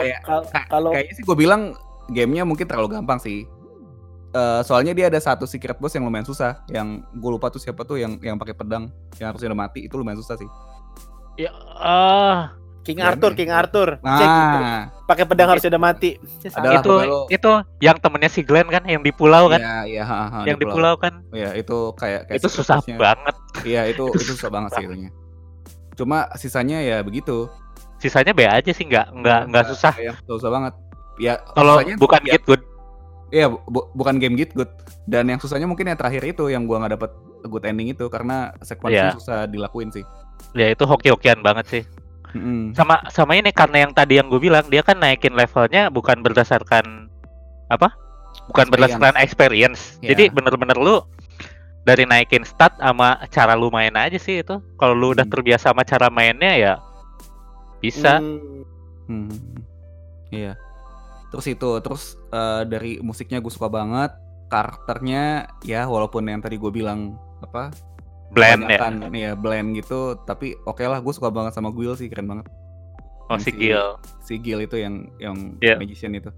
kalau 0.69 0.91
Kayaknya 0.91 1.13
sih 1.17 1.25
gue 1.25 1.37
bilang 1.39 1.79
gamenya 2.13 2.45
mungkin 2.45 2.69
terlalu 2.69 2.99
gampang 2.99 3.23
sih. 3.23 3.49
Eh, 4.37 4.61
soalnya 4.69 4.93
dia 4.93 5.09
ada 5.09 5.17
satu 5.17 5.49
secret 5.49 5.81
boss 5.81 5.97
yang 5.97 6.05
lumayan 6.05 6.29
susah, 6.29 6.61
yang 6.69 7.01
gue 7.09 7.31
lupa 7.33 7.49
tuh 7.49 7.57
siapa 7.57 7.89
tuh 7.89 7.97
yang 7.97 8.21
yang 8.21 8.37
pakai 8.37 8.53
pedang, 8.53 8.93
yang 9.17 9.33
harusnya 9.33 9.49
udah 9.49 9.61
mati 9.65 9.89
itu 9.89 9.97
lumayan 9.97 10.21
susah 10.21 10.37
sih. 10.37 10.49
ya 11.37 11.53
ah 11.77 12.53
King 12.81 13.01
Gimana 13.01 13.13
Arthur, 13.17 13.31
ya? 13.33 13.37
King 13.37 13.51
Arthur. 13.51 13.89
Cek, 13.99 14.29
Nah, 14.31 14.83
pakai 15.05 15.25
pedang 15.27 15.49
harus 15.51 15.65
udah 15.65 15.81
mati. 15.81 16.11
Adalah 16.53 16.81
itu 16.81 16.95
itu 17.29 17.51
yang 17.83 17.97
temennya 17.99 18.31
si 18.31 18.41
Glenn 18.45 18.69
kan 18.69 18.85
yang 18.87 19.03
di 19.03 19.11
pulau 19.11 19.49
kan 19.49 19.59
Iya, 19.59 19.77
iya, 19.89 20.03
ha, 20.07 20.17
ha, 20.31 20.39
yang 20.47 20.55
di 20.55 20.65
pulau 20.65 20.95
kan 20.95 21.19
Iya, 21.35 21.57
itu 21.59 21.97
kayak 21.99 22.31
kayak 22.31 22.39
itu 22.39 22.49
susah 22.53 22.79
banget 22.95 23.37
Iya, 23.65 23.91
itu 23.91 24.05
itu 24.17 24.25
susah 24.37 24.49
banget 24.53 24.71
sih 24.79 24.85
itunya. 24.85 25.11
Cuma 25.97 26.29
sisanya 26.37 26.79
ya 26.85 27.01
begitu. 27.01 27.49
sisanya 27.97 28.37
B 28.37 28.45
aja 28.45 28.69
sih 28.71 28.85
nggak 28.85 29.17
nggak 29.19 29.41
nggak 29.49 29.65
susah 29.73 29.93
Ya, 29.97 30.13
susah 30.29 30.53
banget. 30.53 30.73
Ya, 31.17 31.41
kalau 31.57 31.81
bukan 31.97 32.21
ya, 32.29 32.37
Git 32.37 32.45
good 32.45 32.63
Iya, 33.29 33.51
bu- 33.51 33.63
bu- 33.67 33.89
bukan 33.93 34.17
game 34.17 34.35
git 34.35 34.53
good. 34.53 34.71
Dan 35.05 35.27
yang 35.27 35.39
susahnya 35.39 35.67
mungkin 35.67 35.87
yang 35.87 35.99
terakhir 35.99 36.23
itu 36.25 36.47
yang 36.47 36.65
gua 36.65 36.83
nggak 36.83 36.95
dapet 36.95 37.11
good 37.45 37.63
ending 37.63 37.91
itu 37.91 38.07
karena 38.07 38.55
sequence 38.61 38.95
Iya. 38.95 39.15
susah 39.15 39.39
dilakuin 39.47 39.91
sih. 39.91 40.03
Ya 40.53 40.71
itu 40.71 40.83
hoki-hokian 40.83 41.41
banget 41.41 41.67
sih. 41.67 41.83
Mm-mm. 42.35 42.75
Sama 42.75 43.01
sama 43.09 43.35
ini 43.35 43.49
karena 43.51 43.87
yang 43.87 43.93
tadi 43.93 44.19
yang 44.19 44.27
gue 44.27 44.37
bilang 44.37 44.67
dia 44.67 44.83
kan 44.83 44.99
naikin 44.99 45.33
levelnya 45.33 45.89
bukan 45.89 46.21
berdasarkan 46.21 47.09
apa? 47.67 47.95
Bukan 48.47 48.67
Experience. 48.67 48.71
berdasarkan 48.73 49.15
experience. 49.17 49.81
Ya. 49.99 50.13
Jadi 50.13 50.31
bener-bener 50.31 50.77
lu 50.77 51.01
dari 51.83 52.03
naikin 52.03 52.43
stat 52.43 52.75
sama 52.77 53.23
cara 53.27 53.55
lu 53.55 53.71
main 53.71 53.95
aja 53.95 54.19
sih 54.19 54.43
itu. 54.43 54.59
Kalau 54.77 54.93
lu 54.93 55.15
udah 55.15 55.23
Hmm. 55.23 55.33
terbiasa 55.33 55.71
sama 55.71 55.83
cara 55.83 56.11
mainnya 56.11 56.53
ya 56.53 56.75
bisa. 57.79 58.19
Hmm, 58.19 58.67
Hmm. 59.07 59.31
Iya. 60.29 60.59
Terus 61.29 61.47
itu, 61.49 61.71
terus 61.81 62.03
eh, 62.31 62.63
dari 62.65 62.99
musiknya 63.01 63.39
gue 63.39 63.51
suka 63.51 63.67
banget, 63.67 64.15
karakternya 64.47 65.51
ya 65.63 65.85
walaupun 65.85 66.27
yang 66.27 66.39
tadi 66.39 66.55
gue 66.55 66.71
bilang 66.71 67.19
apa 67.43 67.75
Blend 68.31 68.67
ya. 68.67 68.79
kebanyakan, 68.79 68.95
ya 69.15 69.33
blend 69.35 69.69
gitu, 69.75 70.19
tapi 70.23 70.55
oke 70.67 70.83
lah 70.83 70.99
gue 70.99 71.15
suka 71.15 71.31
banget 71.31 71.55
sama 71.55 71.71
Guil 71.71 71.95
sih 71.95 72.11
keren 72.11 72.27
banget. 72.27 72.47
Oh 73.27 73.35
Yang 73.35 73.43
si 73.43 73.51
Gil. 73.55 73.87
Si 74.23 74.35
Gil 74.39 74.61
itu 74.63 74.77
yang 74.79 75.07
yang 75.19 75.59
Iya. 75.59 75.79
magician 75.79 76.15
itu. 76.15 76.31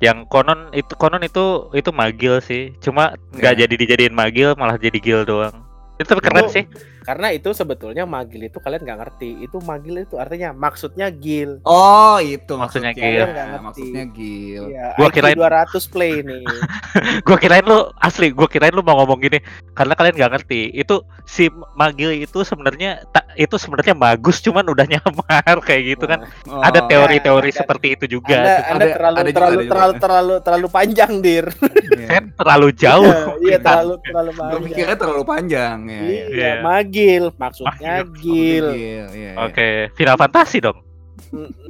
Yang 0.00 0.28
konon 0.28 0.68
itu 0.72 0.92
konon 0.96 1.20
itu 1.20 1.68
itu 1.72 1.90
magil 1.92 2.40
sih. 2.40 2.72
Cuma 2.80 3.12
nggak 3.32 3.54
Iya. 3.56 3.60
jadi 3.64 3.74
dijadiin 3.76 4.12
magil 4.12 4.52
malah 4.56 4.76
jadi 4.76 4.96
gil 5.00 5.24
doang. 5.24 5.52
Itu 5.94 6.06
tapi 6.10 6.20
keren 6.20 6.44
Itu- 6.44 6.54
sih. 6.54 6.64
Karena 7.04 7.28
itu 7.30 7.52
sebetulnya 7.52 8.08
magil 8.08 8.48
itu 8.48 8.56
kalian 8.56 8.80
nggak 8.80 8.96
ngerti. 8.96 9.44
Itu 9.44 9.60
magil 9.60 10.02
itu 10.02 10.16
artinya 10.16 10.50
maksudnya 10.50 11.12
gil. 11.12 11.60
Oh 11.62 12.16
itu 12.16 12.56
Maksudnya 12.56 12.96
maksudnya, 12.96 13.12
Gil. 13.12 13.24
Nggak 13.28 13.46
ngerti. 13.46 13.64
maksudnya 13.68 14.04
Gil. 14.08 14.64
Iya, 14.72 14.88
Gua 14.96 15.08
kirain- 15.12 15.36
200 15.36 15.84
play 15.86 16.12
nih. 16.24 16.42
Gua 17.28 17.36
kirain 17.36 17.62
lu 17.62 17.78
asli, 18.00 18.32
gua 18.32 18.48
kirain 18.48 18.72
lu 18.72 18.80
mau 18.80 18.96
ngomong 18.98 19.20
gini 19.20 19.38
karena 19.72 19.92
kalian 19.92 20.16
nggak 20.16 20.32
ngerti. 20.32 20.72
Itu 20.72 21.04
si 21.22 21.46
magil 21.76 22.16
itu 22.16 22.40
sebenarnya 22.40 23.04
tak 23.12 23.23
itu 23.36 23.54
sebenarnya 23.54 23.92
bagus 23.92 24.38
cuman 24.38 24.64
udah 24.64 24.86
nyamar 24.92 25.56
kayak 25.60 25.82
gitu 25.94 26.04
kan. 26.04 26.26
Oh, 26.46 26.58
Ada 26.60 26.86
teori-teori 26.86 27.50
ada- 27.50 27.58
seperti 27.58 27.86
itu 27.94 28.04
Anda, 28.04 28.14
juga. 28.14 28.36
anda 28.36 28.54
Ada- 28.56 28.94
terlalu 28.94 29.16
ada 29.16 29.24
juga, 29.24 29.34
terlalu, 29.34 29.52
ada 29.54 29.62
juga. 29.62 29.72
terlalu 29.72 29.94
terlalu 29.98 30.34
terlalu 30.40 30.66
panjang, 30.68 31.12
dir. 31.18 31.46
iya. 31.94 32.06
Saya 32.06 32.20
terlalu 32.32 32.68
jauh. 32.72 33.04
Iya, 33.04 33.26
iya 33.42 33.58
terlalu 33.58 33.94
terlalu 34.00 34.30
Gue 34.30 34.40
panjang. 34.40 34.62
mikirnya 34.62 34.96
terlalu 34.96 35.22
panjang 35.24 35.78
ya. 35.84 36.00
Iya, 36.00 36.24
ya. 36.24 36.26
Iya. 36.30 36.52
magil 36.60 37.24
maksudnya 37.34 37.94
Magil. 38.00 38.14
gil. 38.14 38.34
Gil, 38.34 38.66
iya, 38.74 39.04
iya. 39.12 39.32
Oke, 39.40 39.68
Final 39.94 40.16
Fantasy 40.16 40.58
dong. 40.58 40.78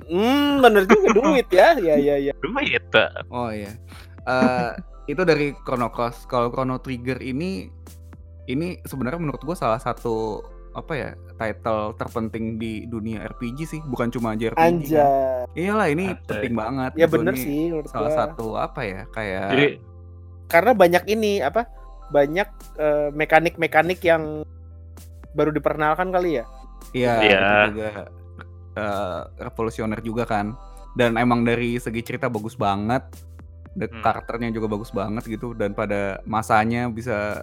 Hmm, 0.04 0.60
bener 0.60 0.84
juga 0.84 1.08
duit 1.12 1.48
ya. 1.48 1.76
Ya 1.76 1.96
ya 1.96 2.16
ya. 2.20 2.32
Duit. 2.36 2.84
Oh 3.28 3.48
iya. 3.48 3.72
Eh 4.24 4.70
itu 5.06 5.20
dari 5.20 5.52
Chrono 5.64 5.88
Cross. 5.88 6.24
Kalau 6.24 6.48
Chrono 6.48 6.76
Trigger 6.78 7.20
ini 7.20 7.68
ini 8.44 8.76
sebenarnya 8.84 9.20
menurut 9.20 9.40
gua 9.40 9.56
salah 9.56 9.76
satu 9.76 10.44
apa 10.72 10.92
ya 10.92 11.10
title 11.34 11.94
terpenting 11.94 12.56
di 12.56 12.84
dunia 12.84 13.26
RPG 13.26 13.58
sih, 13.64 13.80
bukan 13.82 14.08
cuma 14.08 14.32
JRPG. 14.32 14.54
kan. 14.54 14.70
Anjay. 14.70 15.40
Iyalah 15.54 15.88
ini 15.88 16.04
Anjay. 16.08 16.24
penting 16.24 16.54
banget. 16.54 16.90
Ya 16.94 17.04
gitu. 17.04 17.14
bener 17.16 17.34
sih 17.34 17.60
menurut 17.68 17.88
Salah 17.88 18.06
gua. 18.06 18.18
satu 18.20 18.46
apa 18.54 18.80
ya 18.82 19.02
kayak 19.08 19.46
Jadi 19.50 19.66
Karena 20.44 20.72
banyak 20.72 21.04
ini 21.06 21.32
apa? 21.40 21.66
Banyak 22.08 22.48
eh, 22.76 23.08
mekanik-mekanik 23.10 23.98
yang 24.00 24.44
baru 25.32 25.50
diperkenalkan 25.50 26.08
kali 26.08 26.38
ya. 26.38 26.44
Iya, 26.92 27.14
Iya. 27.18 27.38
itu 27.40 27.70
juga 27.72 27.90
eh, 28.74 29.20
revolusioner 29.40 30.00
juga 30.00 30.24
kan. 30.24 30.54
Dan 30.92 31.14
emang 31.14 31.42
dari 31.42 31.74
segi 31.76 31.98
cerita 32.00 32.26
bagus 32.26 32.54
banget, 32.54 33.02
dan 33.72 33.90
Hmm. 33.90 33.98
karakternya 34.00 34.50
juga 34.52 34.68
bagus 34.68 34.90
banget 34.90 35.26
gitu. 35.28 35.50
Dan 35.50 35.72
pada 35.72 36.22
masanya 36.22 36.86
bisa 36.86 37.42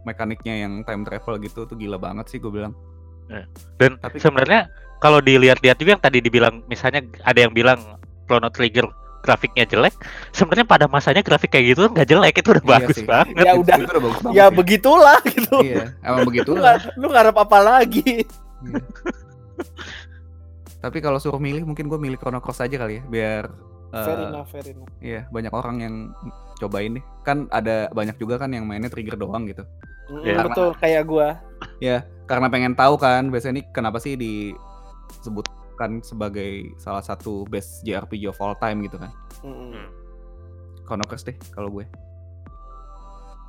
mekaniknya 0.00 0.64
yang 0.64 0.82
time 0.82 1.02
travel 1.02 1.38
gitu 1.38 1.62
tuh 1.62 1.74
gila 1.74 1.94
banget 1.94 2.26
sih 2.26 2.38
gue 2.38 2.48
bilang. 2.48 2.74
Dan 3.76 3.96
Tapi- 3.98 4.18
sebenarnya 4.18 4.66
kalau 4.98 5.18
dilihat-lihat 5.18 5.76
juga 5.76 5.90
yang 5.94 6.02
tadi 6.02 6.18
dibilang 6.18 6.64
misalnya 6.66 7.00
ada 7.22 7.38
yang 7.38 7.52
bilang 7.52 7.78
Chrono 8.24 8.48
Trigger 8.48 8.88
grafiknya 9.18 9.66
jelek, 9.66 9.92
sebenarnya 10.30 10.64
pada 10.64 10.86
masanya 10.86 11.20
grafik 11.20 11.50
kayak 11.50 11.74
gitu 11.74 11.86
nggak 11.86 12.06
jelek 12.06 12.34
itu 12.34 12.48
udah 12.50 12.64
Iya 12.64 12.72
bagus 12.72 12.96
sih. 12.96 13.04
banget. 13.04 13.34
Ya 13.36 13.52
udah. 13.52 13.76
itu 13.76 13.90
udah 13.90 14.02
bagus 14.02 14.20
banget. 14.20 14.34
Ya 14.34 14.46
begitulah 14.48 15.18
gitu. 15.26 15.56
Iya, 15.60 15.84
emang 16.00 16.20
begitu 16.24 16.50
Lu, 16.96 17.06
ngarep 17.08 17.36
apa 17.36 17.58
lagi? 17.58 18.24
Tapi 20.78 20.98
kalau 20.98 21.18
suruh 21.18 21.42
milih 21.42 21.66
mungkin 21.66 21.90
gue 21.90 21.98
milih 21.98 22.16
Chrono 22.16 22.38
Cross 22.38 22.62
aja 22.62 22.78
kali 22.78 22.98
ya, 22.98 23.04
biar 23.04 23.44
eh, 23.90 24.04
Fair 24.06 24.18
enough, 24.22 24.48
fair 24.48 24.66
enough. 24.68 24.88
iya 25.00 25.26
banyak 25.28 25.50
orang 25.50 25.76
yang 25.82 25.94
cobain 26.56 26.94
deh. 26.94 27.04
Kan 27.22 27.50
ada 27.50 27.90
banyak 27.90 28.14
juga 28.16 28.38
kan 28.38 28.48
yang 28.48 28.64
mainnya 28.64 28.86
trigger 28.86 29.18
doang 29.18 29.44
gitu. 29.44 29.66
Mm, 30.08 30.22
Ya. 30.24 30.40
Betul 30.40 30.72
kayak 30.78 31.02
gua. 31.04 31.42
Karena 32.28 32.46
pengen 32.52 32.76
tahu 32.76 33.00
kan 33.00 33.32
biasanya 33.32 33.58
ini 33.58 33.62
kenapa 33.72 33.96
sih 33.98 34.14
disebutkan 34.14 36.04
sebagai 36.04 36.76
salah 36.76 37.00
satu 37.00 37.48
best 37.48 37.80
JRPG 37.88 38.28
of 38.28 38.38
all 38.44 38.52
time 38.60 38.84
gitu 38.84 39.00
kan 39.00 39.10
Mm-mm. 39.42 39.72
Hmm. 39.74 41.16
Deh 41.24 41.36
kalau 41.52 41.68
gue 41.72 41.84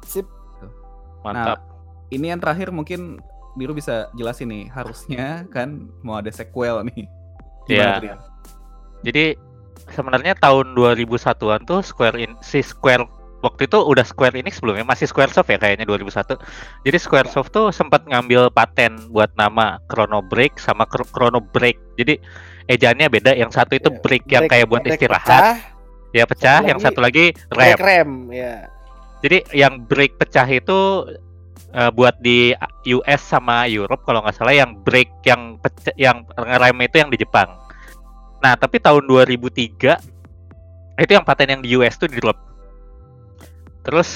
Sip. 0.08 0.26
Mantap. 1.20 1.60
ini 2.10 2.32
yang 2.32 2.40
terakhir 2.40 2.72
mungkin 2.72 3.20
Biru 3.60 3.76
bisa 3.76 4.08
jelasin 4.16 4.48
nih 4.48 4.66
harusnya 4.72 5.44
kan 5.52 5.92
mau 6.00 6.16
ada 6.24 6.32
sequel 6.32 6.88
nih 6.88 7.06
Iya. 7.70 7.78
Gimana 7.78 7.94
tuh, 7.94 8.02
Dir? 8.02 8.18
Jadi 9.06 9.26
sebenarnya 9.94 10.34
tahun 10.42 10.74
2001-an 10.74 11.62
tuh 11.70 11.80
Square 11.86 12.18
in 12.18 12.34
si 12.42 12.66
Square 12.66 13.06
waktu 13.40 13.72
itu 13.72 13.80
udah 13.80 14.04
Square 14.04 14.36
Enix 14.36 14.60
sebelumnya 14.60 14.84
masih 14.84 15.08
Squaresoft 15.08 15.48
ya 15.48 15.56
kayaknya 15.56 15.88
2001. 15.88 16.36
Jadi 16.84 16.98
Squaresoft 17.00 17.50
tuh 17.50 17.72
sempat 17.72 18.04
ngambil 18.04 18.52
paten 18.52 19.00
buat 19.10 19.32
nama 19.36 19.80
Chrono 19.88 20.20
Break 20.20 20.60
sama 20.60 20.84
Chro- 20.86 21.08
Chrono 21.08 21.40
Break. 21.40 21.80
Jadi 21.96 22.20
ejaannya 22.68 23.08
beda. 23.08 23.32
Yang 23.34 23.52
satu 23.56 23.76
itu 23.76 23.90
Iya, 23.90 24.00
break 24.04 24.24
yang 24.28 24.44
break- 24.46 24.52
kayak 24.52 24.66
buat 24.68 24.82
break 24.84 25.00
istirahat, 25.00 25.24
pecah, 25.26 25.56
ya 26.12 26.24
pecah. 26.28 26.60
Yang 26.68 26.80
satu 26.84 27.00
lagi 27.00 27.26
break 27.50 27.80
rem. 27.80 27.88
rem, 27.88 28.12
ya. 28.32 28.56
Jadi 29.20 29.38
yang 29.52 29.74
break 29.84 30.16
pecah 30.16 30.48
itu 30.48 30.80
eh, 31.70 31.92
buat 31.94 32.18
di 32.18 32.52
US 32.90 33.22
sama 33.22 33.70
Europe 33.70 34.02
kalau 34.02 34.26
nggak 34.26 34.34
salah 34.34 34.58
yang 34.58 34.74
break 34.82 35.12
yang 35.22 35.56
pecah 35.60 35.94
yang 35.96 36.26
rem 36.36 36.78
itu 36.82 36.98
yang 36.98 37.08
di 37.08 37.20
Jepang. 37.20 37.46
Nah, 38.40 38.56
tapi 38.56 38.80
tahun 38.80 39.04
2003 39.06 40.00
itu 40.98 41.12
yang 41.12 41.22
paten 41.22 41.48
yang 41.48 41.62
di 41.62 41.70
US 41.76 41.96
tuh 41.96 42.08
di 42.08 42.18
drop. 42.18 42.49
Terus 43.90 44.10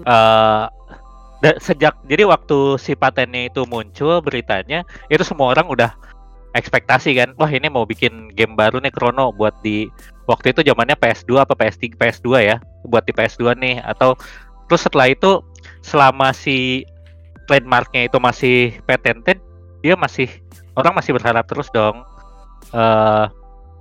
Hmm. 0.00 0.66
da- 1.38 1.56
sejak 1.58 1.96
jadi 2.04 2.24
waktu 2.24 2.76
si 2.76 2.92
patennya 2.92 3.48
itu 3.48 3.64
muncul 3.64 4.20
beritanya 4.20 4.80
itu 5.06 5.20
semua 5.22 5.52
orang 5.52 5.68
udah 5.68 5.90
ekspektasi 6.52 7.14
kan 7.14 7.32
wah 7.36 7.48
ini 7.48 7.68
mau 7.68 7.84
bikin 7.84 8.32
game 8.34 8.52
baru 8.52 8.76
nih 8.76 8.90
Chrono 8.90 9.30
buat 9.30 9.54
di 9.60 9.88
waktu 10.24 10.52
itu 10.52 10.60
zamannya 10.62 10.96
PS2 10.96 11.40
apa 11.40 11.54
PS3 11.54 11.94
PS2 11.94 12.28
ya 12.40 12.56
buat 12.82 13.04
di 13.04 13.12
PS2 13.12 13.56
nih 13.56 13.80
atau 13.80 14.18
terus 14.66 14.82
setelah 14.82 15.08
itu 15.08 15.40
selama 15.80 16.32
si 16.32 16.84
trademarknya 17.46 18.06
itu 18.06 18.18
masih 18.18 18.56
patented 18.84 19.40
dia 19.80 19.96
masih 19.96 20.28
orang 20.74 20.92
masih 20.92 21.14
berharap 21.14 21.46
terus 21.46 21.70
dong 21.70 22.04
eh 22.70 23.24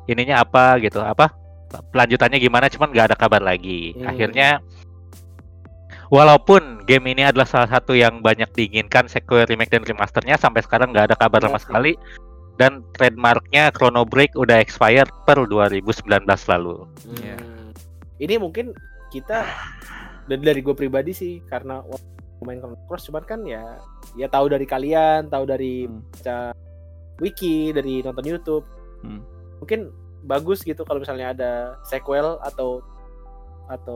ininya 0.07 0.41
apa 0.41 0.79
gitu 0.79 1.01
apa 1.01 1.29
pelanjutannya 1.91 2.39
gimana 2.39 2.65
cuman 2.65 2.89
nggak 2.89 3.07
ada 3.13 3.17
kabar 3.17 3.41
lagi 3.41 3.93
Hmm. 3.93 4.07
akhirnya 4.07 4.63
walaupun 6.09 6.83
game 6.85 7.13
ini 7.13 7.25
adalah 7.25 7.45
salah 7.45 7.69
satu 7.69 7.93
yang 7.93 8.21
banyak 8.21 8.49
diinginkan 8.53 9.05
sequel 9.05 9.45
remake 9.45 9.69
dan 9.69 9.85
remasternya 9.85 10.35
sampai 10.37 10.61
sekarang 10.65 10.89
nggak 10.93 11.13
ada 11.13 11.17
kabar 11.17 11.39
Iya 11.39 11.47
sama 11.49 11.59
sekali 11.61 11.93
dan 12.59 12.83
trademarknya 12.97 13.71
Chrono 13.71 14.03
Break 14.03 14.35
udah 14.35 14.59
expired 14.59 15.07
per 15.23 15.39
2019 15.47 16.27
lalu 16.27 16.85
Iya. 17.21 17.37
Hmm. 17.37 17.71
Ini 18.19 18.35
mungkin 18.35 18.75
kita 19.09 19.47
dari, 20.27 20.41
dari 20.43 20.59
gue 20.59 20.75
pribadi 20.75 21.15
sih 21.15 21.39
karena 21.47 21.79
waktu 21.79 22.05
main 22.43 22.59
Chrono 22.59 22.75
Cross 22.85 23.07
cuman 23.07 23.23
kan 23.23 23.39
ya 23.47 23.79
ya 24.19 24.27
tahu 24.27 24.51
dari 24.51 24.67
kalian, 24.67 25.31
tahu 25.31 25.47
dari 25.47 25.87
Hmm. 25.87 26.03
baca 26.11 26.37
wiki, 27.19 27.71
dari 27.71 28.03
nonton 28.03 28.25
YouTube. 28.27 28.65
Hmm. 29.05 29.23
Mungkin 29.63 29.87
bagus 30.27 30.67
gitu 30.67 30.83
kalau 30.83 30.99
misalnya 30.99 31.31
ada 31.31 31.51
sequel 31.87 32.35
atau 32.43 32.83
atau 33.71 33.95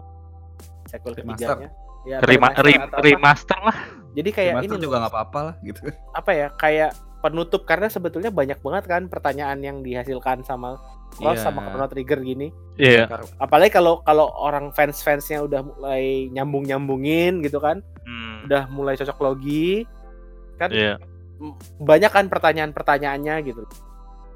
sequel 0.88 1.20
Remaster. 1.20 1.52
ketiganya. 1.52 1.70
Ya, 2.04 2.20
Rema- 2.20 2.52
remaster 2.52 3.00
remaster 3.00 3.60
lah. 3.60 3.78
Jadi 4.14 4.30
kayak 4.30 4.52
Remaster 4.60 4.76
ini 4.76 4.84
juga 4.84 4.96
nggak 5.00 5.14
apa-apa 5.14 5.40
lah 5.42 5.56
gitu. 5.64 5.82
Apa 6.12 6.32
ya 6.32 6.48
kayak 6.54 6.92
penutup 7.24 7.64
karena 7.64 7.88
sebetulnya 7.88 8.28
banyak 8.30 8.60
banget 8.60 8.84
kan 8.84 9.08
pertanyaan 9.08 9.64
yang 9.64 9.80
dihasilkan 9.80 10.44
sama 10.44 10.76
Cross 11.16 11.40
Iya. 11.40 11.46
sama 11.46 11.64
Chrono 11.64 11.88
Trigger 11.88 12.20
gini. 12.20 12.52
iya. 12.76 13.08
Kar- 13.08 13.30
apalagi 13.40 13.72
kalau 13.72 14.04
kalau 14.04 14.28
orang 14.34 14.76
fans 14.76 15.00
fansnya 15.00 15.40
udah 15.40 15.64
mulai 15.64 16.28
nyambung 16.30 16.68
nyambungin 16.68 17.40
gitu 17.40 17.58
kan. 17.58 17.80
Hmm, 18.04 18.44
udah 18.44 18.68
mulai 18.68 19.00
cocok 19.00 19.18
logi 19.24 19.88
kan 20.60 20.68
iya. 20.70 21.00
banyak 21.80 22.12
kan 22.12 22.28
pertanyaan 22.28 22.76
pertanyaannya 22.76 23.36
gitu. 23.48 23.64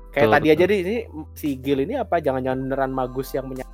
Kayak 0.09 0.23
Betul, 0.23 0.35
tadi 0.39 0.47
aja 0.49 0.63
nih 0.65 0.79
ini 0.79 0.95
si 1.35 1.59
Gil 1.59 1.83
ini 1.83 1.93
apa? 1.93 2.17
Jangan-jangan 2.17 2.59
beneran 2.63 2.91
magus 2.91 3.35
yang 3.35 3.45
menya- 3.45 3.67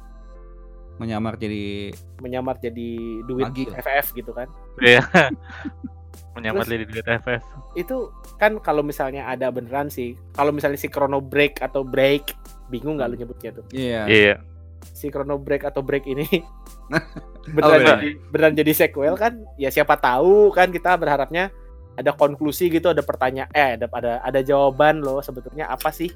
menyamar 0.96 1.36
jadi 1.36 1.90
menyamar 2.18 2.56
jadi 2.58 2.90
duit 3.24 3.46
Magil. 3.46 3.70
FF 3.72 4.14
gitu 4.14 4.32
kan 4.32 4.48
iya 4.80 5.02
Menyamar 6.34 6.66
Terus- 6.66 6.72
jadi 6.72 6.84
duit 6.88 7.06
FF. 7.06 7.42
itu 7.76 7.96
kan 8.36 8.58
kalau 8.58 8.82
misalnya 8.82 9.26
ada 9.28 9.50
beneran 9.50 9.86
sih 9.88 10.18
kalau 10.32 10.50
misalnya 10.50 10.76
si 10.76 10.88
chrono 10.88 11.20
break 11.20 11.58
atau 11.60 11.82
break 11.84 12.34
bingung 12.68 12.98
nggak 12.98 13.08
lu 13.08 13.16
nyebutnya 13.16 13.50
tuh 13.52 13.66
Iya. 13.70 14.02
Iya. 14.06 14.36
si 14.84 15.08
chrono 15.08 15.38
break 15.38 15.64
atau 15.64 15.80
break 15.80 16.06
ini 16.06 16.26
Oh, 16.86 17.00
beneran 17.56 17.80
beda. 17.80 17.92
jadi 17.96 18.10
beneran 18.28 18.54
jadi 18.56 18.72
sequel 18.76 19.14
kan 19.16 19.34
ya 19.56 19.70
siapa 19.70 19.94
tahu 19.96 20.50
kan 20.52 20.70
kita 20.70 20.94
berharapnya 20.96 21.54
ada 21.94 22.10
konklusi 22.12 22.68
gitu 22.68 22.90
ada 22.90 23.00
pertanyaan 23.00 23.50
eh 23.52 23.78
ada 23.78 23.86
ada 23.88 24.14
ada 24.20 24.40
jawaban 24.42 25.00
loh 25.00 25.22
sebetulnya 25.22 25.68
apa 25.68 25.90
sih 25.90 26.10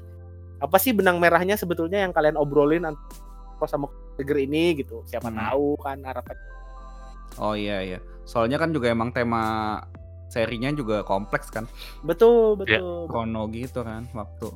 apa 0.58 0.74
sih 0.76 0.90
benang 0.90 1.16
merahnya 1.16 1.54
sebetulnya 1.54 2.02
yang 2.02 2.10
kalian 2.10 2.34
obrolin 2.34 2.82
antara 2.84 3.66
sama 3.66 3.86
Tiger 4.18 4.38
ini 4.40 4.76
gitu 4.76 5.00
siapa 5.04 5.26
Hmm. 5.26 5.38
tahu 5.38 5.78
kan 5.78 5.98
harapan 6.02 6.36
Oh 7.36 7.54
iya 7.54 7.78
iya. 7.80 7.98
Soalnya 8.24 8.58
kan 8.58 8.68
juga 8.68 8.88
emang 8.88 9.08
tema 9.08 9.78
serinya 10.26 10.68
juga 10.70 11.00
kompleks 11.00 11.48
kan. 11.48 11.70
betul 12.02 12.58
Iya. 12.58 12.82
betul 12.82 13.06
Krono 13.06 13.46
gitu 13.48 13.80
kan 13.80 14.04
waktu. 14.12 14.50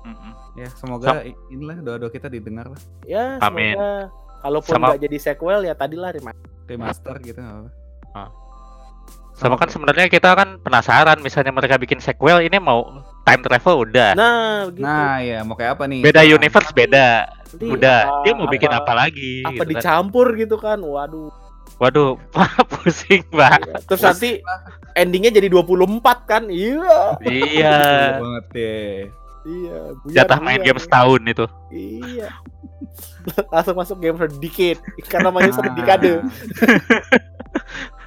Mm-mm. 0.00 0.32
Ya 0.54 0.70
semoga 0.72 1.20
i- 1.20 1.36
inilah 1.48 1.76
doa-doa 1.78 2.08
kita 2.08 2.26
didengar 2.26 2.66
lah. 2.66 2.80
ya 3.04 3.36
Amin. 3.38 3.74
semoga 3.74 4.14
kalaupun 4.40 4.72
Sama- 4.72 4.86
nggak 4.88 5.02
jadi 5.02 5.18
sequel 5.20 5.60
ya 5.62 5.74
tadilah 5.74 6.10
reminder 6.10 6.48
Remaster 6.64 7.18
gitu 7.18 7.36
nggak 7.36 7.56
apa-apa. 7.58 8.24
Sama 9.32 9.56
kan 9.56 9.68
sebenarnya 9.68 10.06
kita 10.06 10.30
kan 10.30 10.60
penasaran 10.60 11.18
misalnya 11.18 11.50
mereka 11.50 11.76
bikin 11.76 11.96
sequel 11.96 12.40
ini 12.40 12.56
mau 12.56 12.84
time 13.22 13.40
travel 13.40 13.82
udah. 13.82 14.12
nah 14.12 14.64
begitu 14.66 14.84
Nah 14.84 15.16
ya 15.18 15.38
mau 15.40 15.56
kayak 15.56 15.74
apa 15.74 15.84
nih? 15.86 16.00
beda 16.00 16.20
Nah, 16.20 16.28
universe 16.30 16.70
beda. 16.70 17.08
Nanti 17.50 17.66
Udah, 17.66 18.00
apa- 18.04 18.22
dia 18.22 18.32
mau 18.32 18.46
bikin 18.46 18.70
apa 18.70 18.92
lagi 18.92 19.42
apa 19.42 19.52
gitu 19.52 19.60
kan. 19.60 19.70
dicampur 19.72 20.26
gitu 20.34 20.56
kan 20.56 20.78
waduh 20.78 21.30
Waduh, 21.76 22.18
pusing, 22.70 23.24
Mbak. 23.26 23.86
terus 23.86 24.02
nanti 24.02 24.30
endingnya 24.92 25.32
jadi 25.32 25.48
24 25.48 25.80
kan 26.22 26.42
iya 26.46 27.16
iya. 27.24 27.76
Banget 28.16 28.44
deh. 28.50 28.94
iya 29.42 29.78
buyar, 29.96 30.14
Jatah 30.14 30.38
main 30.38 30.58
buyar. 30.58 30.66
game 30.66 30.80
setahun 30.80 31.22
itu. 31.24 31.46
iya 31.70 32.28
langsung 33.52 33.74
masuk 33.74 33.96
game 33.96 34.18
sedikit 34.20 34.76
karena 35.04 35.26
namanya 35.26 35.50
satu 35.50 35.70
dekade 35.72 36.12
Ah. 36.12 36.22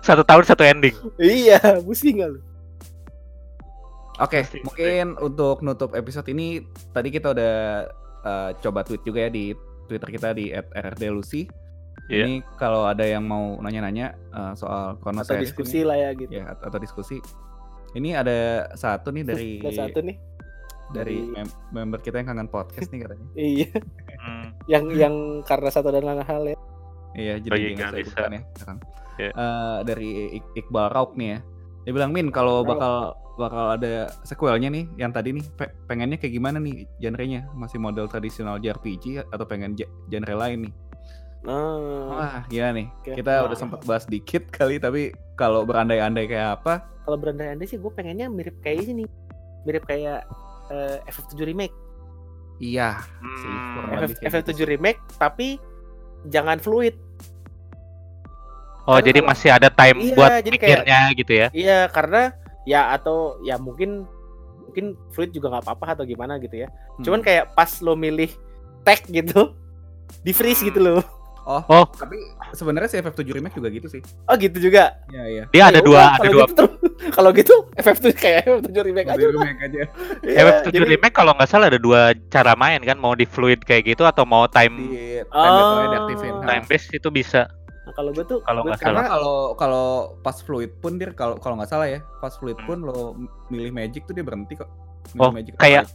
Satu 0.04 0.22
tahun 0.22 0.44
satu 0.44 0.62
ending. 0.62 0.94
iya 1.18 1.58
pusing 1.80 2.20
kan 2.20 2.34
Oke, 4.16 4.40
Pasti. 4.40 4.62
mungkin 4.62 5.18
untuk 5.18 5.60
nutup 5.60 5.92
episode 5.94 6.28
ini 6.28 6.62
tadi 6.92 7.10
kita 7.10 7.34
udah 7.34 7.90
eh, 8.24 8.50
coba 8.58 8.82
tweet 8.82 9.04
juga 9.04 9.26
ya 9.26 9.30
di 9.30 9.52
Twitter 9.84 10.10
kita 10.10 10.32
di 10.32 10.50
@rrdlucy. 10.54 11.46
Iya. 12.06 12.26
Ini 12.26 12.34
kalau 12.58 12.84
ada 12.84 13.04
yang 13.04 13.24
mau 13.24 13.56
nanya-nanya 13.58 14.08
eh, 14.12 14.54
soal 14.54 14.98
Chrono 14.98 15.22
atau 15.22 15.36
diskusi 15.36 15.80
ini, 15.80 15.88
lah 15.88 15.98
ya 15.98 16.10
gitu 16.14 16.32
ya 16.32 16.52
atau 16.52 16.76
diskusi. 16.78 17.18
Ini 17.94 18.10
ada 18.18 18.38
satu 18.74 19.10
nih 19.10 19.24
dari 19.24 19.50
ada 19.60 19.86
satu 19.86 20.02
nih 20.02 20.18
dari 20.90 21.18
mem- 21.22 21.58
member 21.72 22.00
kita 22.00 22.18
yang 22.18 22.28
kangen 22.28 22.48
podcast 22.48 22.90
nih 22.90 23.02
katanya. 23.02 23.28
iya 23.54 23.70
Hmm. 24.24 24.56
yang 24.66 24.88
yang 24.90 25.16
karena 25.44 25.68
satu 25.68 25.92
dan 25.92 26.02
lain 26.02 26.24
hal 26.24 26.44
ya 26.46 26.56
Iya, 27.14 27.34
jadi 27.40 27.52
Oh, 27.52 27.58
dia 27.60 27.62
iya, 27.62 27.76
nggak 27.76 27.92
bisa 27.92 28.00
ya 28.00 28.10
sekarang. 28.10 28.34
Iya. 29.14 29.30
Eh, 29.30 29.78
dari 29.84 30.10
Ik- 30.34 30.52
Iqbal 30.58 30.88
Rauk 30.90 31.14
nih 31.14 31.28
ya. 31.30 31.40
Dia 31.84 31.92
bilang 31.92 32.10
Min 32.10 32.28
kalau 32.30 32.64
Rauk. 32.64 32.74
bakal 32.74 32.94
bakal 33.36 33.74
ada 33.74 33.94
sequelnya 34.22 34.68
nih 34.68 34.86
yang 34.96 35.10
tadi 35.10 35.32
nih 35.32 35.46
pe- 35.50 35.74
pengennya 35.84 36.16
kayak 36.16 36.34
gimana 36.34 36.58
nih 36.58 36.86
genrenya? 36.98 37.50
Masih 37.52 37.78
model 37.78 38.06
tradisional 38.06 38.58
JRPG 38.58 39.26
atau 39.26 39.44
pengen 39.44 39.74
j- 39.74 39.90
genre 40.08 40.36
lain 40.38 40.70
nih? 40.70 40.74
nah 41.44 41.76
Wah, 42.10 42.38
gila 42.48 42.72
nih. 42.72 42.88
Oke. 42.96 43.12
Kita 43.16 43.32
Wah. 43.38 43.46
udah 43.46 43.58
sempat 43.58 43.84
bahas 43.84 44.06
dikit 44.06 44.48
kali 44.48 44.78
tapi 44.78 45.12
kalau 45.34 45.64
berandai-andai 45.64 46.26
kayak 46.26 46.50
apa? 46.58 46.88
kalau 47.04 47.20
berandai-andai 47.20 47.66
sih 47.66 47.76
gue 47.76 47.92
pengennya 47.92 48.28
mirip 48.28 48.56
kayak 48.60 48.88
ini 48.88 49.04
mirip 49.64 49.84
kayak 49.84 50.24
eh, 50.70 51.04
FF7 51.06 51.36
remake 51.44 51.76
Iya. 52.58 52.96
Hmm. 52.96 53.92
FF, 53.92 54.00
lebih 54.00 54.16
kayak 54.16 54.32
FF7 54.32 54.50
gitu 54.54 54.64
remake 54.66 55.00
tapi 55.18 55.48
jangan 56.26 56.58
fluid 56.58 56.96
Oh, 58.84 58.94
Karena 58.94 59.04
jadi 59.06 59.20
kalau- 59.20 59.30
masih 59.30 59.50
ada 59.50 59.70
time 59.70 59.98
Iya, 59.98 60.14
buat 60.14 60.32
jadi 60.38 60.58
kayak- 60.58 61.12
gitu 61.14 61.34
ya. 61.34 61.48
iya 61.52 61.80
karena 61.88 62.36
ya 62.64 62.92
atau 62.92 63.38
ya 63.42 63.56
mungkin 63.56 64.08
mungkin 64.64 64.86
fluid 65.10 65.30
juga 65.30 65.52
nggak 65.52 65.64
apa-apa 65.66 65.86
atau 65.94 66.04
gimana 66.04 66.38
gitu 66.38 66.58
ya 66.58 66.70
Hmm. 66.94 67.04
cuman 67.04 67.20
kayak 67.20 67.52
pas 67.52 67.70
lo 67.80 67.94
milih 67.94 68.30
tag 68.82 69.02
gitu 69.06 69.54
di 70.20 70.32
freeze 70.32 70.60
Hmm. 70.60 70.70
gitu 70.70 70.82
loh 70.82 71.04
Oh, 71.44 71.60
Oh. 71.68 71.84
tapi 71.92 72.16
sebenarnya 72.54 72.88
si 72.88 72.96
FF7 72.96 73.36
remake 73.36 73.52
juga 73.54 73.68
gitu 73.68 73.88
sih. 73.90 74.00
oh 74.00 74.36
gitu 74.38 74.64
juga 74.64 74.96
Iya, 75.12 75.24
iya. 75.28 75.44
Dia 75.52 75.64
ada 75.68 75.76
Ya 75.76 75.84
dua, 75.84 76.00
ada 76.00 76.16
kalau 76.16 76.32
dua. 76.32 76.46
gitu 76.48 76.64
kalau 77.20 77.30
gitu 77.36 77.56
FF7 77.76 78.06
kayak 78.16 78.40
FF7 78.48 78.72
remake 78.82 79.10
aja 79.10 79.26
remake 79.28 79.60
aja. 79.62 79.82
Iya, 80.24 80.40
FF7 80.40 80.72
jadi- 80.72 80.88
remake 80.88 81.12
kalau 81.12 81.36
nggak 81.36 81.50
salah 81.50 81.68
ada 81.68 81.76
dua 81.76 82.02
cara 82.32 82.56
main 82.56 82.80
kan, 82.80 82.96
mau 82.96 83.12
di 83.12 83.28
fluid 83.28 83.60
kayak 83.60 83.84
gitu 83.86 84.08
atau 84.08 84.24
mau 84.24 84.48
time 84.48 84.88
Di 84.88 85.20
time 85.20 85.52
Oh. 85.52 85.92
diaktifin. 85.92 86.34
Time 86.42 86.64
base 86.64 86.88
itu 86.94 87.10
bisa. 87.12 87.44
Nah, 87.84 87.92
kalau 87.92 88.10
gue 88.10 88.24
tuh 88.24 88.40
Kalau 88.42 88.62
gue- 88.62 88.70
nggak 88.70 88.80
Karena 88.82 89.04
kalau 89.06 89.38
kalau 89.54 89.88
pas 90.20 90.38
fluid 90.38 90.72
pun 90.78 90.96
dia 90.96 91.12
kalau 91.12 91.36
kalau 91.36 91.56
nggak 91.56 91.68
salah 91.68 91.86
ya, 91.86 92.00
pas 92.18 92.32
fluid 92.32 92.56
Hmm. 92.56 92.66
pun 92.66 92.78
lo 92.82 93.00
milih 93.48 93.72
magic 93.72 94.04
tuh 94.04 94.12
dia 94.12 94.22
berhenti 94.22 94.56
kok. 94.56 94.72
Milih 95.12 95.22
Oh, 95.22 95.32
magic 95.32 95.54
kayak- 95.58 95.92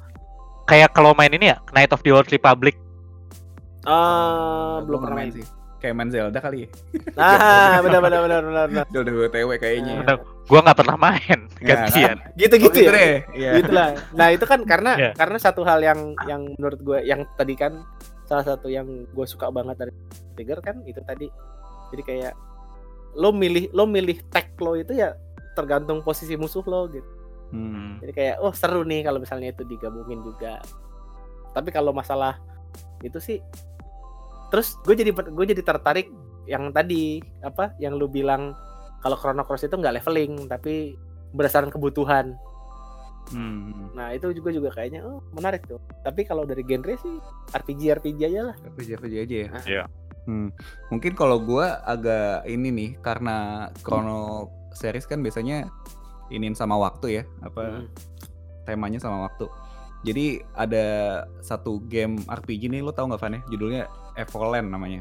Kayak 0.64 0.92
kalau 0.92 1.12
main 1.12 1.32
ini 1.32 1.48
ya, 1.48 1.56
Knight 1.70 1.88
of 1.90 2.02
the 2.02 2.12
Old 2.12 2.28
Republic. 2.28 2.76
ah 3.82 4.80
belum 4.80 5.00
Gua 5.00 5.00
nggak 5.00 5.08
pernah 5.08 5.16
main 5.18 5.32
sih. 5.32 5.46
Kayak 5.78 5.94
main 5.94 6.10
Zelda 6.10 6.38
kali 6.38 6.58
ya. 6.58 6.68
nah 7.14 7.30
benar 7.86 8.00
benar 8.02 8.20
benar 8.20 8.40
benar 8.42 8.64
benar. 8.68 8.84
Zelda 8.90 9.10
WTW 9.14 9.50
kayaknya. 9.56 9.94
Bener. 9.98 10.16
Gua 10.44 10.60
nggak 10.60 10.76
pernah 10.76 10.96
main, 10.98 11.38
Ya, 11.62 11.66
gantian. 11.78 12.16
gitu 12.34 12.54
Oh, 12.54 12.60
gitu 12.60 12.78
ya 12.82 12.90
deh. 12.90 13.14
Iya. 13.32 13.50
gitu 13.56 13.70
lah 13.70 13.88
nah 14.12 14.28
itu 14.28 14.44
kan 14.44 14.60
karena 14.62 14.92
Iya. 14.94 15.10
karena 15.14 15.38
satu 15.38 15.62
hal 15.62 15.80
yang 15.80 16.00
yang 16.26 16.42
menurut 16.52 16.80
gue 16.80 16.98
yang 17.02 17.24
tadi 17.32 17.54
kan 17.54 17.80
salah 18.24 18.44
satu 18.44 18.68
yang 18.68 18.84
gue 19.06 19.26
suka 19.26 19.48
banget 19.48 19.78
dari 19.78 19.92
Trigger 20.34 20.60
kan 20.60 20.76
itu 20.82 21.00
tadi 21.00 21.30
jadi 21.90 22.02
kayak 22.02 22.34
lo 23.14 23.32
milih 23.32 23.72
lo 23.72 23.84
milih 23.84 24.20
tag 24.28 24.52
lo 24.58 24.76
itu 24.76 24.92
ya 24.92 25.16
tergantung 25.52 26.02
posisi 26.02 26.34
musuh 26.34 26.64
lo 26.64 26.86
gitu 26.88 27.08
Hmm. 27.48 27.96
jadi 28.04 28.12
kayak 28.12 28.36
oh 28.44 28.52
seru 28.52 28.84
nih 28.84 29.08
kalau 29.08 29.24
misalnya 29.24 29.56
itu 29.56 29.64
digabungin 29.64 30.20
juga 30.20 30.60
tapi 31.56 31.72
kalau 31.72 31.96
masalah 31.96 32.36
itu 33.00 33.16
sih 33.16 33.40
terus 34.52 34.76
gue 34.84 34.92
jadi 34.92 35.16
gue 35.16 35.46
jadi 35.48 35.64
tertarik 35.64 36.12
yang 36.44 36.68
tadi 36.76 37.24
apa 37.40 37.72
yang 37.80 37.96
lu 37.96 38.04
bilang 38.04 38.52
kalau 39.00 39.16
Chrono 39.16 39.48
Cross 39.48 39.64
itu 39.64 39.80
nggak 39.80 39.96
leveling 39.96 40.44
tapi 40.44 40.92
berdasarkan 41.32 41.72
kebutuhan 41.72 42.36
Hmm. 43.28 43.92
Nah 43.92 44.16
itu 44.16 44.32
juga 44.32 44.48
juga 44.48 44.72
kayaknya 44.72 45.04
oh 45.04 45.20
menarik 45.36 45.68
tuh. 45.68 45.76
Tapi 46.00 46.24
kalau 46.24 46.48
dari 46.48 46.64
genre 46.64 46.96
sih 46.96 47.12
RPG 47.52 48.00
RPG 48.00 48.20
aja 48.24 48.40
lah. 48.52 48.56
RPG 48.72 48.88
RPG 48.96 49.14
aja 49.20 49.36
ya. 49.36 49.48
Ah. 49.52 49.64
Iya. 49.68 49.82
Hmm. 50.28 50.52
Mungkin 50.92 51.16
kalau 51.16 51.40
gua 51.40 51.80
agak 51.82 52.44
ini 52.44 52.68
nih 52.68 52.90
karena 53.00 53.68
Chrono 53.80 54.52
series 54.76 55.08
kan 55.08 55.24
biasanya 55.24 55.72
iniin 56.28 56.52
sama 56.52 56.76
waktu 56.76 57.16
ya, 57.18 57.22
apa 57.40 57.64
Hmm. 57.64 57.88
temanya 58.68 59.00
sama 59.00 59.24
waktu. 59.24 59.48
Jadi 60.04 60.44
ada 60.52 60.86
satu 61.40 61.80
game 61.88 62.20
RPG 62.28 62.68
nih 62.68 62.84
lo 62.84 62.92
tau 62.92 63.08
nggak 63.08 63.18
Van 63.18 63.34
ya? 63.34 63.42
Judulnya 63.48 63.82
Evoland 64.14 64.68
namanya. 64.68 65.00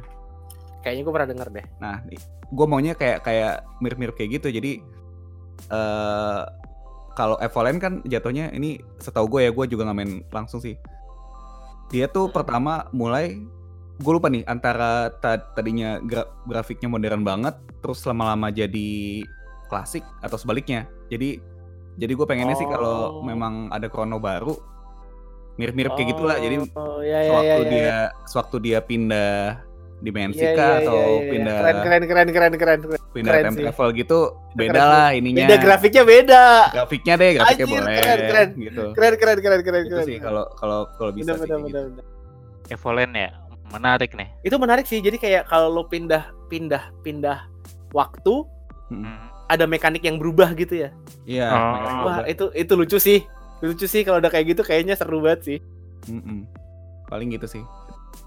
Kayaknya 0.82 1.04
gue 1.04 1.14
pernah 1.14 1.30
denger 1.30 1.48
deh. 1.52 1.66
Nah, 1.78 1.95
gue 2.48 2.66
maunya 2.66 2.95
kayak 2.95 3.28
kayak 3.28 3.68
mirip-mirip 3.78 4.16
kayak 4.16 4.40
gitu. 4.40 4.48
Jadi 4.49 4.80
eh 5.68 6.41
kalau 7.14 7.36
Evoland 7.41 7.82
kan 7.82 7.94
jatuhnya 8.06 8.54
ini 8.54 8.78
setahu 8.98 9.28
gue 9.28 9.41
ya, 9.45 9.52
gue 9.52 9.66
juga 9.68 9.84
nggak 9.84 9.98
main 9.98 10.24
langsung 10.32 10.64
sih. 10.64 10.80
Dia 11.91 12.08
tuh 12.08 12.32
Hmm. 12.32 12.36
pertama 12.40 12.88
mulai 12.90 13.36
gue 13.98 14.11
lupa 14.11 14.28
nih 14.28 14.45
antara 14.45 15.10
ta- 15.11 15.41
tadinya 15.52 15.98
gra- 15.99 16.30
grafiknya 16.44 16.86
modern 16.88 17.22
banget, 17.22 17.53
terus 17.80 18.02
lama-lama 18.03 18.48
jadi 18.48 19.26
klasik 19.68 20.06
atau 20.19 20.36
sebaliknya. 20.36 20.86
Jadi 21.07 21.41
jadi 21.95 22.14
gue 22.14 22.24
pengennya 22.24 22.53
sih 22.53 22.65
kalau 22.65 22.98
Oh. 23.11 23.24
memang 23.24 23.68
ada 23.68 23.88
Chrono 23.88 24.18
baru 24.18 24.53
mirip-mirip 25.56 25.91
kayak 25.91 26.14
gitulah. 26.14 26.38
Jadi 26.38 26.56
Oh 26.72 27.02
ya 27.02 27.18
ya 27.18 27.28
sewaktu 27.28 27.48
ya. 27.49 27.57
ya. 27.57 27.68
dia 27.68 27.98
sewaktu 28.24 28.56
dia 28.61 28.80
pindah 28.80 29.65
dimensi 29.98 30.38
Iya, 30.40 30.53
kah 30.53 30.69
iya, 30.69 30.78
atau 30.80 30.94
iya, 30.94 31.06
iya. 31.10 31.26
pindah 31.28 31.57
keren 31.57 31.74
keren 31.76 32.03
keren 32.06 32.28
keren 32.30 32.53
keren. 32.53 32.80
keren. 32.86 33.02
pindah 33.10 33.34
keren 33.34 33.44
time 33.44 33.56
sih. 33.57 33.64
travel 33.65 33.90
gitu 33.98 34.19
beda 34.53 34.69
Keren 34.69 34.86
lah 34.86 35.10
ininya 35.11 35.41
Beda 35.41 35.57
grafiknya 35.57 36.03
beda. 36.06 36.45
grafiknya 36.69 37.14
deh 37.18 37.30
grafiknya 37.34 37.65
Anjir, 37.65 37.82
boleh 37.82 37.98
keren, 37.98 38.19
keren. 38.22 38.49
gitu 38.61 38.84
Keren 38.94 39.14
keren 39.18 39.38
keren 39.41 39.60
keren 39.65 39.82
itu 39.82 39.90
keren. 39.91 40.06
sih 40.06 40.18
kalau 40.22 40.45
kalau 40.53 40.86
kalau 40.94 41.11
bisa 41.11 41.34
benar 41.34 41.38
sih 41.40 41.49
benar. 41.49 41.65
gitu. 41.65 41.82
benar. 41.90 42.06
Evolen 42.69 43.11
ya, 43.11 43.30
menarik 43.72 44.15
nih. 44.15 44.30
Itu 44.44 44.56
menarik 44.57 44.85
sih. 44.88 44.99
Jadi 44.99 45.18
kayak 45.19 45.48
kalau 45.48 45.72
lo 45.72 45.84
pindah 45.88 46.31
pindah 46.48 46.91
pindah 47.03 47.48
waktu 47.91 48.44
Mm-mm. 48.88 49.03
Hmm. 49.03 49.27
ada 49.52 49.68
mekanik 49.68 50.03
yang 50.03 50.19
berubah 50.19 50.52
gitu 50.56 50.88
ya. 50.88 50.89
iya 51.27 51.48
Oh. 51.52 52.07
Wah 52.07 52.18
itu 52.27 52.52
itu 52.56 52.73
lucu 52.76 52.98
sih. 52.99 53.23
Lucu 53.60 53.88
sih 53.89 54.03
kalau 54.06 54.19
udah 54.22 54.31
kayak 54.31 54.56
gitu 54.56 54.61
kayaknya 54.64 54.95
seru 54.95 55.19
banget 55.23 55.41
sih. 55.44 55.60
Mm-mm. 56.07 56.48
paling 57.07 57.31
gitu 57.31 57.48
sih 57.48 57.64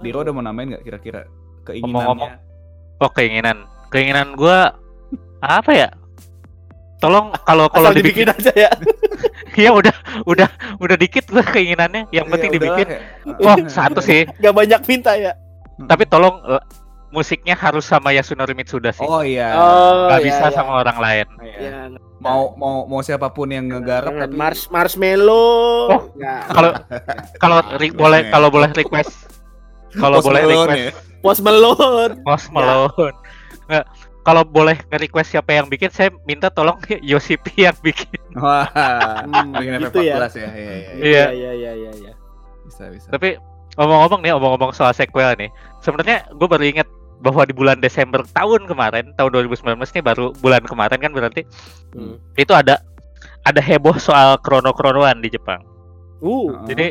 Diro 0.00 0.24
udah 0.24 0.32
mau 0.32 0.40
namain 0.40 0.72
nggak 0.72 0.84
kira-kira 0.84 1.28
keinginannya 1.68 2.40
Oh 3.00 3.08
keinginan, 3.08 3.64
keinginan 3.88 4.36
gua 4.36 4.76
apa 5.40 5.72
ya? 5.72 5.88
Tolong 7.00 7.32
kalau 7.42 7.66
kalau 7.72 7.90
dibikin 7.90 8.28
dibikin 8.28 8.36
aja 8.36 8.52
ya. 8.54 8.70
ya 9.66 9.70
udah 9.72 9.94
udah 10.24 10.48
udah 10.78 10.96
dikit 10.96 11.32
lah 11.32 11.42
keinginannya 11.42 12.06
yang 12.12 12.28
penting 12.28 12.52
Ya 12.52 12.58
udahlah, 12.60 12.76
dibikin 12.76 12.86
ya. 12.86 13.00
wah 13.40 13.56
satu 13.66 14.00
sih 14.00 14.28
Gak 14.44 14.54
banyak 14.54 14.80
minta 14.84 15.16
ya. 15.16 15.32
tapi 15.88 16.04
tolong 16.04 16.38
eh, 16.46 16.62
musiknya 17.10 17.56
harus 17.56 17.82
sama 17.82 18.12
Yasunori 18.12 18.52
Mitsuda 18.52 18.92
sih 18.92 19.02
Oh 19.02 19.24
iya. 19.24 19.56
Oh, 19.56 20.06
nggak 20.06 20.20
iya, 20.20 20.26
bisa 20.28 20.44
iya. 20.46 20.54
sama 20.54 20.72
orang 20.78 20.98
lain 21.00 21.26
Iya. 21.40 21.58
Ya, 21.58 21.98
Mau 22.20 22.52
mau 22.54 22.84
mau 22.84 23.00
siapa 23.00 23.32
pun 23.32 23.48
yang 23.48 23.64
ngegarap 23.64 24.12
Jangan 24.12 24.28
tapi 24.28 24.36
Mars 24.36 24.60
marshmallow. 24.68 25.88
Oh, 25.88 26.00
Nggak. 26.12 26.40
kalau 26.52 26.70
kalau 27.42 27.58
boleh 27.96 28.20
kalau 28.28 28.48
boleh 28.52 28.70
request 28.76 29.40
kalau 29.96 30.20
boleh 30.20 30.44
request 30.44 30.76
ya. 30.76 30.92
Post 31.20 31.40
Malone. 31.40 32.20
Post 32.22 32.46
Malone 32.52 33.16
nggak 33.66 33.86
kalau 34.30 34.46
boleh 34.46 34.78
nge-request 34.86 35.34
siapa 35.34 35.58
yang 35.58 35.66
bikin 35.66 35.90
saya 35.90 36.14
minta 36.22 36.46
tolong 36.48 36.78
Yosipi 37.10 37.66
yang 37.66 37.74
bikin 37.82 38.14
Wah. 38.38 38.70
Hmm, 39.26 39.50
Bikin 39.58 39.90
gitu 39.90 40.06
ya. 40.06 40.22
FF14 40.22 40.38
ya. 40.38 40.46
Iya 40.46 40.54
iya. 40.54 40.70
iya. 40.70 40.94
Iya. 40.94 41.24
Iya 41.34 41.50
iya 41.52 41.72
iya 41.74 41.92
iya. 41.98 42.12
Bisa 42.62 42.86
bisa. 42.94 43.10
tapi 43.10 43.34
ngomong-ngomong 43.74 44.20
nih 44.22 44.30
ngomong-ngomong 44.34 44.70
soal 44.70 44.94
sequel 44.94 45.34
nih 45.34 45.50
sebenarnya 45.82 46.30
gue 46.30 46.46
baru 46.46 46.62
inget 46.62 46.86
bahwa 47.18 47.42
di 47.42 47.52
bulan 47.52 47.82
Desember 47.82 48.22
tahun 48.32 48.70
kemarin 48.70 49.10
tahun 49.18 49.30
2019 49.50 49.76
nih 49.82 50.04
baru 50.06 50.30
bulan 50.38 50.62
kemarin 50.62 50.98
kan 51.02 51.10
berarti 51.10 51.42
Hmm. 51.90 52.22
itu 52.38 52.54
ada 52.54 52.78
ada 53.42 53.58
heboh 53.58 53.98
soal 53.98 54.38
krono-kronoan 54.38 55.18
di 55.18 55.28
Jepang 55.28 55.58
Uh, 56.20 56.52
Heeh. 56.52 56.66
Jadi 56.70 56.86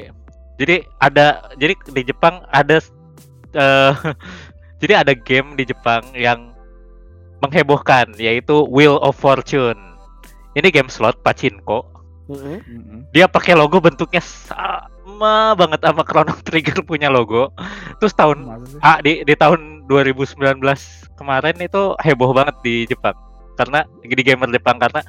jadi 0.59 0.75
ada 0.97 1.27
jadi 1.55 1.73
di 1.93 2.01
Jepang 2.03 2.41
ada 2.49 2.81
eh 3.53 3.93
jadi 4.81 4.93
ada 5.05 5.13
game 5.13 5.53
di 5.53 5.63
Jepang 5.63 6.01
yang 6.17 6.48
menghebohkan 7.39 8.15
yaitu 8.19 8.67
Wheel 8.67 8.99
of 8.99 9.15
Fortune. 9.15 9.79
Ini 10.55 10.67
game 10.73 10.91
slot 10.91 11.19
pachinko. 11.23 11.85
mm-mm. 12.29 12.59
Mm-mm. 12.61 12.99
Dia 13.15 13.25
pakai 13.25 13.57
logo 13.57 13.81
bentuknya 13.81 14.21
sama 14.21 15.55
banget 15.57 15.79
sama 15.81 16.03
Chrono 16.05 16.35
Trigger 16.47 16.83
punya 16.83 17.07
logo. 17.09 17.49
Terus 17.97 18.13
tahun 18.13 18.45
ah, 18.83 18.99
di 18.99 19.23
di 19.23 19.33
tahun 19.33 19.87
2019 19.89 20.61
kemarin 21.17 21.57
itu 21.57 21.97
heboh 21.99 22.31
banget 22.31 22.55
di 22.61 22.75
Jepang 22.85 23.17
karena 23.59 23.83
di 23.99 24.23
gamer 24.23 24.47
Jepang 24.55 24.79
karena 24.79 25.03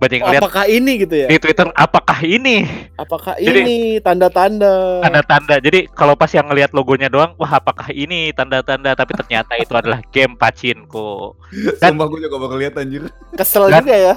banyak 0.00 0.18
yang 0.18 0.32
lihat 0.32 0.42
apakah 0.42 0.64
ini 0.64 0.92
gitu 0.98 1.14
ya? 1.14 1.26
di 1.28 1.36
Twitter 1.36 1.68
apakah 1.70 2.18
ini 2.20 2.56
Apakah 2.96 3.36
Jadi- 3.36 3.60
ini 3.60 3.76
tanda-tanda? 3.98 5.00
tanda-tanda. 5.00 5.56
Jadi 5.56 5.88
kalau 5.90 6.12
pas 6.12 6.28
yang 6.28 6.48
ngelihat 6.48 6.72
logonya 6.72 7.08
doang, 7.08 7.32
wah 7.36 7.52
apakah 7.54 7.88
ini 7.90 8.28
tanda-tanda? 8.30 8.92
Tapi 8.92 9.12
ternyata 9.14 9.56
itu 9.56 9.72
adalah 9.72 10.00
game 10.08 10.36
pachinko. 10.36 11.36
Dan- 11.80 11.96
Sumpah 11.96 12.06
gue 12.06 12.20
juga 12.24 12.36
baru 12.38 12.56
lihat 12.56 12.76
anjir. 12.76 13.08
Kesel 13.32 13.68
Dan- 13.68 13.84
juga 13.84 13.94
ya. 13.94 14.14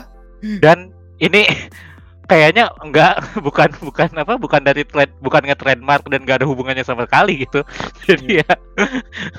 Dan 0.59 0.91
ini 1.17 1.47
kayaknya 2.31 2.71
enggak 2.79 3.19
bukan 3.45 3.69
bukan 3.79 4.09
apa 4.15 4.35
bukan 4.35 4.61
dari 4.61 4.83
trade 4.83 5.11
bukan 5.19 5.43
nge-trademark 5.43 6.07
dan 6.07 6.23
gak 6.23 6.43
ada 6.43 6.47
hubungannya 6.47 6.83
sama 6.83 7.03
sekali 7.03 7.43
gitu. 7.43 7.63
Jadi 8.07 8.39
ya 8.39 8.51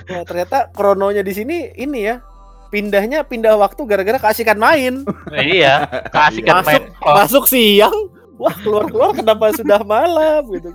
Nah, 0.06 0.22
ternyata 0.24 0.68
krononya 0.70 1.20
di 1.20 1.32
sini 1.32 1.72
ini 1.74 2.00
ya. 2.04 2.20
Pindahnya 2.74 3.22
pindah 3.22 3.54
waktu 3.54 3.86
gara-gara 3.86 4.18
keasikan 4.18 4.58
main. 4.58 5.06
iya, 5.54 5.86
keasikan 6.10 6.58
Masuk 6.58 6.66
main. 6.66 6.82
Oh, 6.98 7.14
masuk 7.14 7.44
siang. 7.46 7.98
Wah, 8.34 8.50
keluar-keluar 8.58 9.14
kenapa 9.14 9.54
sudah 9.54 9.86
malam 9.86 10.42
gitu. 10.50 10.74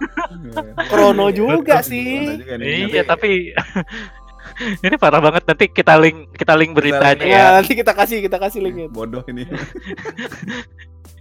Krono 0.88 1.28
juga 1.28 1.84
sih. 1.84 2.40
iya, 2.64 3.04
tapi 3.04 3.52
ini 4.88 4.96
parah 4.96 5.20
banget 5.20 5.44
nanti 5.44 5.68
kita 5.68 6.00
link 6.00 6.32
kita 6.40 6.56
link 6.56 6.72
beritanya 6.72 7.20
link. 7.20 7.36
ya. 7.36 7.36
Ya, 7.36 7.46
nanti 7.60 7.74
kita 7.76 7.92
kasih 7.92 8.24
kita 8.24 8.40
kasih 8.40 8.64
linknya. 8.64 8.88
bodoh 8.88 9.28
ini. 9.28 9.44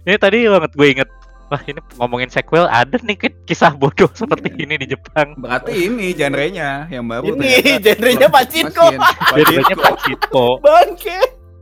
Ini 0.07 0.15
tadi 0.15 0.47
banget 0.47 0.71
gue 0.79 0.87
inget 0.95 1.09
Wah 1.49 1.61
ini 1.65 1.81
ngomongin 1.95 2.29
sequel 2.29 2.65
ada 2.65 2.93
nih 2.99 3.17
ki- 3.17 3.41
kisah 3.43 3.73
bodoh 3.73 4.05
seperti 4.11 4.49
Iya. 4.51 4.61
ini 4.63 4.75
di 4.77 4.87
Jepang. 4.87 5.33
Berarti 5.35 5.73
ini 5.83 6.13
genrenya 6.13 6.85
yang 6.87 7.03
baru 7.03 7.33
Ini 7.33 7.81
genrenya 7.81 8.29
pachinko. 8.29 8.85
Jadinya 9.33 9.65
Pachinko. 9.73 9.81
Pachinko. 9.81 10.45
Bangke. 10.61 11.17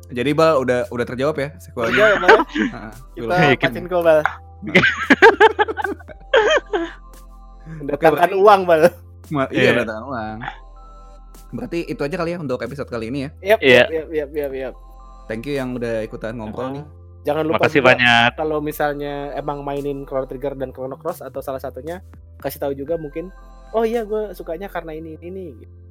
Jadi 0.07 0.31
Bal 0.31 0.59
udah 0.59 0.87
udah 0.87 1.05
terjawab 1.05 1.35
ya 1.35 1.49
sequelnya. 1.57 1.95
Udah, 1.95 2.11
Bang. 2.17 2.39
Heeh. 2.47 2.91
kita 3.13 3.33
Yakin. 3.45 3.59
pachinko, 3.65 3.97
Bal. 4.01 4.19
Mendatangkan 7.67 8.31
uang, 8.33 8.61
Bal. 8.63 8.81
Iya. 9.27 9.45
Iya 9.51 9.71
datang 9.83 10.03
ulang. 10.05 10.39
Berarti 11.47 11.79
itu 11.85 11.99
aja 11.99 12.15
kali 12.15 12.35
ya 12.35 12.39
untuk 12.39 12.59
episode 12.59 12.87
kali 12.87 13.07
ini 13.07 13.19
ya. 13.23 13.29
Yap, 13.55 13.59
Iya. 13.59 13.75
yap, 13.77 13.87
yap, 13.87 14.07
yap, 14.09 14.29
yap, 14.33 14.51
yap. 14.53 14.73
Oh, 14.75 15.23
Thank 15.27 15.43
you 15.43 15.55
yang 15.55 15.75
udah 15.75 15.99
ikutan 16.01 16.35
ngobrol 16.35 16.71
nih. 16.73 16.83
Jangan 17.27 17.43
lupa 17.43 17.59
Makasih 17.59 17.83
juga 17.83 17.89
banyak. 17.91 18.29
kalau 18.33 18.57
misalnya 18.57 19.13
emang 19.33 19.59
mainin 19.59 20.07
Chrono 20.07 20.23
Trigger 20.23 20.55
dan 20.55 20.71
Chrono 20.71 20.95
Cross 20.95 21.19
atau 21.19 21.43
salah 21.43 21.59
satunya 21.59 21.99
kasih 22.39 22.57
tahu 22.57 22.71
juga 22.71 22.95
mungkin 22.95 23.27
oh 23.69 23.83
iya 23.83 24.01
gue 24.01 24.31
sukanya 24.31 24.65
karena 24.65 24.95
ini 24.95 25.19
ini, 25.19 25.27
ini 25.27 25.45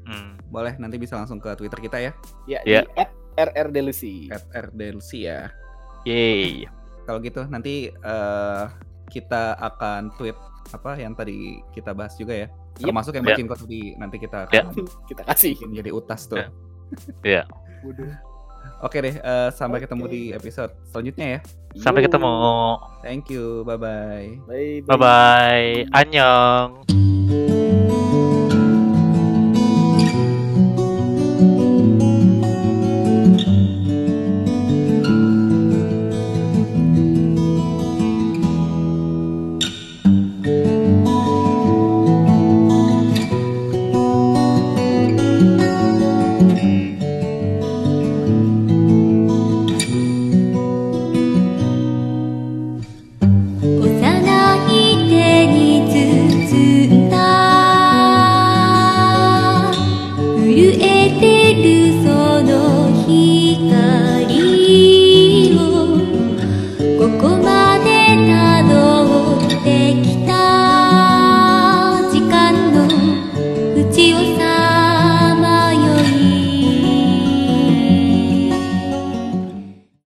Hmm. 0.07 0.39
Boleh 0.47 0.79
nanti 0.79 0.97
bisa 0.97 1.13
langsung 1.13 1.37
ke 1.37 1.51
Twitter 1.53 1.77
kita 1.77 1.99
ya. 1.99 2.13
ya 2.47 2.63
Iya. 2.63 2.87
di 2.87 3.05
@rrdelusi 3.37 4.31
At 4.31 4.47
RDLC 4.49 5.11
ya. 5.21 5.51
Yeay. 6.05 6.63
Kalau 7.03 7.19
gitu 7.19 7.43
nanti 7.45 7.91
eh, 7.91 8.65
kita 9.07 9.55
akan 9.57 10.15
tweet 10.15 10.39
apa 10.69 10.95
yang 10.95 11.13
tadi 11.13 11.59
kita 11.71 11.91
bahas 11.91 12.15
juga 12.15 12.33
ya. 12.33 12.47
Yep. 12.79 12.87
Termasuk 12.87 13.13
yang 13.13 13.25
Ya. 13.25 13.31
bikin 13.35 13.45
kok 13.47 13.59
tadi 13.61 13.83
nanti 13.97 14.17
kita 14.17 14.39
akan 14.47 14.65
kita 15.11 15.23
kasih 15.27 15.59
jadi 15.75 15.91
utas 15.91 16.27
tuh. 16.27 16.39
Ya. 16.39 16.49
Iya. 17.23 17.43
Bodoh. 17.83 18.07
Oke 18.83 19.01
deh, 19.01 19.15
eh, 19.17 19.49
sampai 19.55 19.81
Oke. 19.81 19.85
ketemu 19.89 20.05
di 20.09 20.23
episode 20.37 20.73
selanjutnya 20.91 21.27
ya. 21.39 21.41
Sampai 21.77 22.01
ketemu. 22.05 22.33
Thank 23.05 23.33
you, 23.33 23.65
bye 23.65 23.77
bye. 23.77 24.37
bye 24.49 24.81
Bye 24.85 24.99
bye. 24.99 25.69
Annyeong. 25.93 27.16